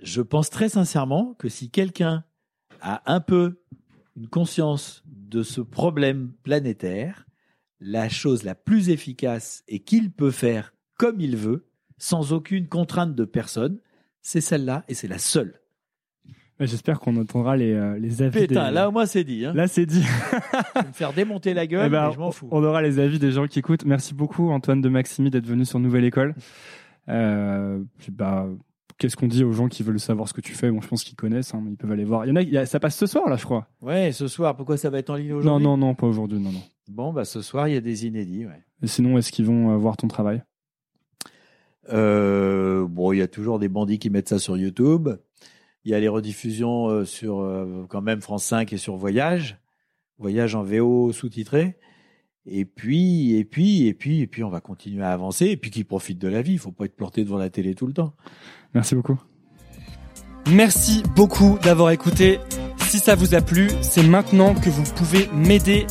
je 0.00 0.22
pense 0.22 0.50
très 0.50 0.68
sincèrement 0.68 1.34
que 1.34 1.48
si 1.48 1.70
quelqu'un 1.70 2.24
a 2.80 3.02
un 3.12 3.20
peu 3.20 3.60
une 4.16 4.28
conscience 4.28 5.02
de 5.06 5.42
ce 5.42 5.60
problème 5.60 6.32
planétaire, 6.42 7.26
la 7.80 8.08
chose 8.08 8.44
la 8.44 8.54
plus 8.54 8.90
efficace 8.90 9.64
et 9.66 9.80
qu'il 9.80 10.12
peut 10.12 10.30
faire 10.30 10.74
comme 10.96 11.20
il 11.20 11.36
veut, 11.36 11.66
sans 11.98 12.32
aucune 12.32 12.68
contrainte 12.68 13.14
de 13.14 13.24
personne, 13.24 13.80
c'est 14.20 14.40
celle-là 14.40 14.84
et 14.88 14.94
c'est 14.94 15.08
la 15.08 15.18
seule. 15.18 15.61
J'espère 16.66 17.00
qu'on 17.00 17.16
entendra 17.16 17.56
les, 17.56 17.72
euh, 17.72 17.98
les 17.98 18.22
avis. 18.22 18.46
Putain, 18.46 18.68
des- 18.68 18.74
là 18.74 18.88
au 18.88 18.92
moins 18.92 19.06
c'est 19.06 19.24
dit. 19.24 19.44
Hein. 19.44 19.52
Là, 19.54 19.66
c'est 19.68 19.86
dit. 19.86 20.02
Je 20.02 20.80
vais 20.80 20.86
me 20.88 20.92
faire 20.92 21.12
démonter 21.12 21.54
la 21.54 21.66
gueule, 21.66 21.86
Eh 21.86 21.90
ben, 21.90 22.08
mais 22.08 22.14
je 22.14 22.18
m'en 22.18 22.30
fous. 22.30 22.48
On 22.50 22.62
aura 22.64 22.82
les 22.82 22.98
avis 22.98 23.18
des 23.18 23.30
gens 23.32 23.46
qui 23.46 23.58
écoutent. 23.58 23.84
Merci 23.84 24.14
beaucoup, 24.14 24.50
Antoine 24.50 24.80
de 24.80 24.88
Maximi, 24.88 25.30
d'être 25.30 25.46
venu 25.46 25.64
sur 25.64 25.78
Nouvelle 25.80 26.04
École. 26.04 26.34
Euh, 27.08 27.80
puis, 27.98 28.10
bah, 28.12 28.46
qu'est-ce 28.98 29.16
qu'on 29.16 29.26
dit 29.26 29.42
aux 29.44 29.52
gens 29.52 29.68
qui 29.68 29.82
veulent 29.82 29.98
savoir 30.00 30.28
ce 30.28 30.34
que 30.34 30.40
tu 30.40 30.52
fais? 30.54 30.70
Bon, 30.70 30.80
je 30.80 30.88
pense 30.88 31.02
qu'ils 31.04 31.16
connaissent, 31.16 31.52
hein, 31.54 31.60
mais 31.64 31.72
ils 31.72 31.76
peuvent 31.76 31.90
aller 31.92 32.04
voir. 32.04 32.24
Il 32.24 32.28
y 32.28 32.32
en 32.32 32.36
a, 32.36 32.42
il 32.42 32.50
y 32.50 32.58
a- 32.58 32.66
ça 32.66 32.78
passe 32.80 32.96
ce 32.96 33.06
soir, 33.06 33.28
là, 33.28 33.36
je 33.36 33.44
crois. 33.44 33.66
Ouais, 33.80 34.12
ce 34.12 34.28
soir, 34.28 34.54
pourquoi 34.56 34.76
ça 34.76 34.88
va 34.90 34.98
être 34.98 35.10
en 35.10 35.16
ligne 35.16 35.30
Non, 35.30 35.36
aujourd'hui 35.38 35.64
non, 35.64 35.76
non, 35.76 35.94
pas 35.94 36.06
aujourd'hui, 36.06 36.38
non, 36.38 36.52
non. 36.52 36.62
Bon, 36.88 37.12
bah 37.12 37.24
ce 37.24 37.42
soir, 37.42 37.68
il 37.68 37.74
y 37.74 37.76
a 37.76 37.80
des 37.80 38.06
inédits. 38.06 38.44
Ouais. 38.46 38.60
Et 38.82 38.86
sinon, 38.86 39.16
est-ce 39.18 39.32
qu'ils 39.32 39.46
vont 39.46 39.70
euh, 39.72 39.76
voir 39.76 39.96
ton 39.96 40.08
travail? 40.08 40.42
Euh, 41.92 42.86
bon, 42.88 43.12
il 43.12 43.18
y 43.18 43.22
a 43.22 43.28
toujours 43.28 43.58
des 43.58 43.68
bandits 43.68 43.98
qui 43.98 44.10
mettent 44.10 44.28
ça 44.28 44.38
sur 44.38 44.56
YouTube. 44.56 45.08
Il 45.84 45.90
y 45.90 45.94
a 45.94 46.00
les 46.00 46.08
rediffusions 46.08 46.88
euh, 46.88 47.04
sur 47.04 47.40
euh, 47.40 47.86
quand 47.88 48.02
même 48.02 48.20
France 48.20 48.44
5 48.44 48.72
et 48.72 48.76
sur 48.76 48.96
Voyage, 48.96 49.58
Voyage 50.18 50.54
en 50.54 50.62
VO 50.62 51.12
sous-titré. 51.12 51.76
Et 52.46 52.64
puis, 52.64 53.36
et 53.36 53.44
puis, 53.44 53.86
et 53.86 53.94
puis, 53.94 54.20
et 54.20 54.26
puis, 54.26 54.42
on 54.42 54.48
va 54.48 54.60
continuer 54.60 55.04
à 55.04 55.12
avancer. 55.12 55.46
Et 55.46 55.56
puis, 55.56 55.70
qui 55.70 55.84
profite 55.84 56.18
de 56.18 56.28
la 56.28 56.42
vie. 56.42 56.54
Il 56.54 56.58
faut 56.58 56.72
pas 56.72 56.86
être 56.86 56.96
planté 56.96 57.24
devant 57.24 57.38
la 57.38 57.50
télé 57.50 57.74
tout 57.74 57.86
le 57.86 57.92
temps. 57.92 58.14
Merci 58.74 58.94
beaucoup. 58.94 59.20
Merci 60.50 61.02
beaucoup 61.14 61.58
d'avoir 61.62 61.90
écouté. 61.90 62.40
Si 62.88 62.98
ça 62.98 63.14
vous 63.14 63.34
a 63.34 63.40
plu, 63.40 63.70
c'est 63.80 64.02
maintenant 64.02 64.54
que 64.54 64.70
vous 64.70 64.82
pouvez 64.94 65.28
m'aider. 65.32 65.86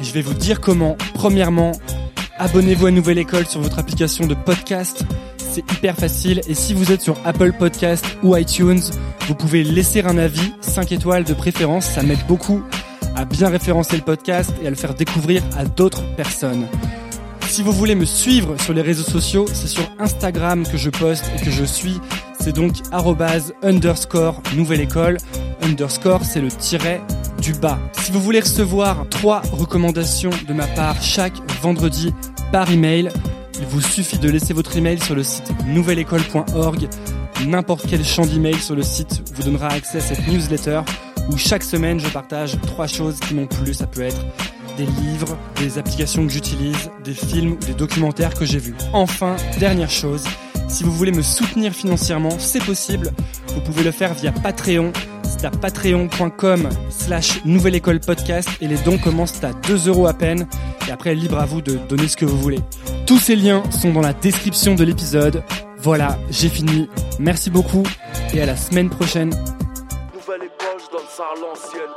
Et 0.00 0.04
je 0.04 0.12
vais 0.12 0.22
vous 0.22 0.34
dire 0.34 0.60
comment. 0.60 0.96
Premièrement, 1.14 1.72
abonnez-vous 2.38 2.86
à 2.86 2.90
Nouvelle 2.90 3.18
École 3.18 3.46
sur 3.46 3.60
votre 3.60 3.78
application 3.78 4.26
de 4.26 4.34
podcast. 4.34 5.04
C'est 5.52 5.70
hyper 5.70 5.94
facile. 5.96 6.40
Et 6.48 6.54
si 6.54 6.72
vous 6.72 6.92
êtes 6.92 7.02
sur 7.02 7.18
Apple 7.26 7.52
Podcast 7.52 8.06
ou 8.22 8.34
iTunes, 8.34 8.80
vous 9.28 9.34
pouvez 9.34 9.62
laisser 9.62 10.00
un 10.00 10.16
avis, 10.16 10.50
5 10.62 10.92
étoiles 10.92 11.24
de 11.24 11.34
préférence. 11.34 11.84
Ça 11.84 12.02
m'aide 12.02 12.26
beaucoup 12.26 12.62
à 13.14 13.26
bien 13.26 13.50
référencer 13.50 13.96
le 13.96 14.02
podcast 14.02 14.50
et 14.62 14.66
à 14.66 14.70
le 14.70 14.76
faire 14.76 14.94
découvrir 14.94 15.42
à 15.58 15.66
d'autres 15.66 16.02
personnes. 16.16 16.66
Si 17.48 17.62
vous 17.62 17.72
voulez 17.72 17.94
me 17.94 18.06
suivre 18.06 18.58
sur 18.62 18.72
les 18.72 18.80
réseaux 18.80 19.04
sociaux, 19.04 19.44
c'est 19.52 19.68
sur 19.68 19.84
Instagram 19.98 20.66
que 20.66 20.78
je 20.78 20.88
poste 20.88 21.30
et 21.36 21.44
que 21.44 21.50
je 21.50 21.64
suis. 21.64 22.00
C'est 22.40 22.54
donc 22.54 22.72
arrobase 22.90 23.52
underscore 23.62 24.42
nouvelle 24.56 24.80
école. 24.80 25.18
Underscore, 25.60 26.24
c'est 26.24 26.40
le 26.40 26.48
tiret 26.48 27.02
du 27.42 27.52
bas. 27.52 27.78
Si 27.92 28.10
vous 28.10 28.22
voulez 28.22 28.40
recevoir 28.40 29.06
trois 29.10 29.42
recommandations 29.52 30.30
de 30.48 30.54
ma 30.54 30.66
part 30.66 31.02
chaque 31.02 31.34
vendredi 31.60 32.14
par 32.52 32.70
email, 32.70 33.10
il 33.60 33.66
vous 33.66 33.80
suffit 33.80 34.18
de 34.18 34.30
laisser 34.30 34.52
votre 34.52 34.76
email 34.76 34.98
sur 35.00 35.14
le 35.14 35.22
site 35.22 35.52
nouvelleécole.org. 35.66 36.88
N'importe 37.46 37.86
quel 37.88 38.04
champ 38.04 38.26
d'email 38.26 38.58
sur 38.58 38.74
le 38.74 38.82
site 38.82 39.22
vous 39.34 39.42
donnera 39.42 39.68
accès 39.68 39.98
à 39.98 40.00
cette 40.00 40.26
newsletter 40.28 40.82
où 41.30 41.36
chaque 41.36 41.62
semaine 41.62 42.00
je 42.00 42.08
partage 42.08 42.56
trois 42.62 42.86
choses 42.86 43.20
qui 43.20 43.34
m'ont 43.34 43.46
plu. 43.46 43.74
Ça 43.74 43.86
peut 43.86 44.02
être 44.02 44.20
des 44.76 44.86
livres, 44.86 45.36
des 45.56 45.78
applications 45.78 46.26
que 46.26 46.32
j'utilise, 46.32 46.90
des 47.04 47.14
films 47.14 47.52
ou 47.52 47.64
des 47.64 47.74
documentaires 47.74 48.34
que 48.34 48.44
j'ai 48.44 48.58
vus. 48.58 48.74
Enfin, 48.92 49.36
dernière 49.58 49.90
chose, 49.90 50.24
si 50.68 50.84
vous 50.84 50.92
voulez 50.92 51.12
me 51.12 51.22
soutenir 51.22 51.72
financièrement, 51.74 52.38
c'est 52.38 52.64
possible. 52.64 53.12
Vous 53.54 53.60
pouvez 53.60 53.82
le 53.82 53.90
faire 53.90 54.14
via 54.14 54.32
Patreon. 54.32 54.92
À 55.44 55.50
patreon.com 55.50 56.68
slash 56.90 57.44
nouvelle 57.44 57.74
école 57.74 57.98
podcast 57.98 58.48
et 58.60 58.68
les 58.68 58.76
dons 58.78 58.98
commencent 58.98 59.42
à 59.42 59.52
2 59.52 59.88
euros 59.88 60.06
à 60.06 60.14
peine. 60.14 60.46
Et 60.86 60.92
après, 60.92 61.16
libre 61.16 61.38
à 61.38 61.46
vous 61.46 61.60
de 61.60 61.78
donner 61.88 62.06
ce 62.06 62.16
que 62.16 62.24
vous 62.24 62.38
voulez. 62.38 62.60
Tous 63.06 63.18
ces 63.18 63.34
liens 63.34 63.62
sont 63.70 63.92
dans 63.92 64.00
la 64.00 64.12
description 64.12 64.74
de 64.74 64.84
l'épisode. 64.84 65.42
Voilà, 65.78 66.16
j'ai 66.30 66.48
fini. 66.48 66.88
Merci 67.18 67.50
beaucoup 67.50 67.82
et 68.32 68.40
à 68.40 68.46
la 68.46 68.56
semaine 68.56 68.88
prochaine. 68.88 69.30
Nouvelle 70.14 70.44
époque, 70.44 70.78
je 70.78 70.96
donne 70.96 71.06
ça 71.08 71.24
l'ancienne. 71.40 71.90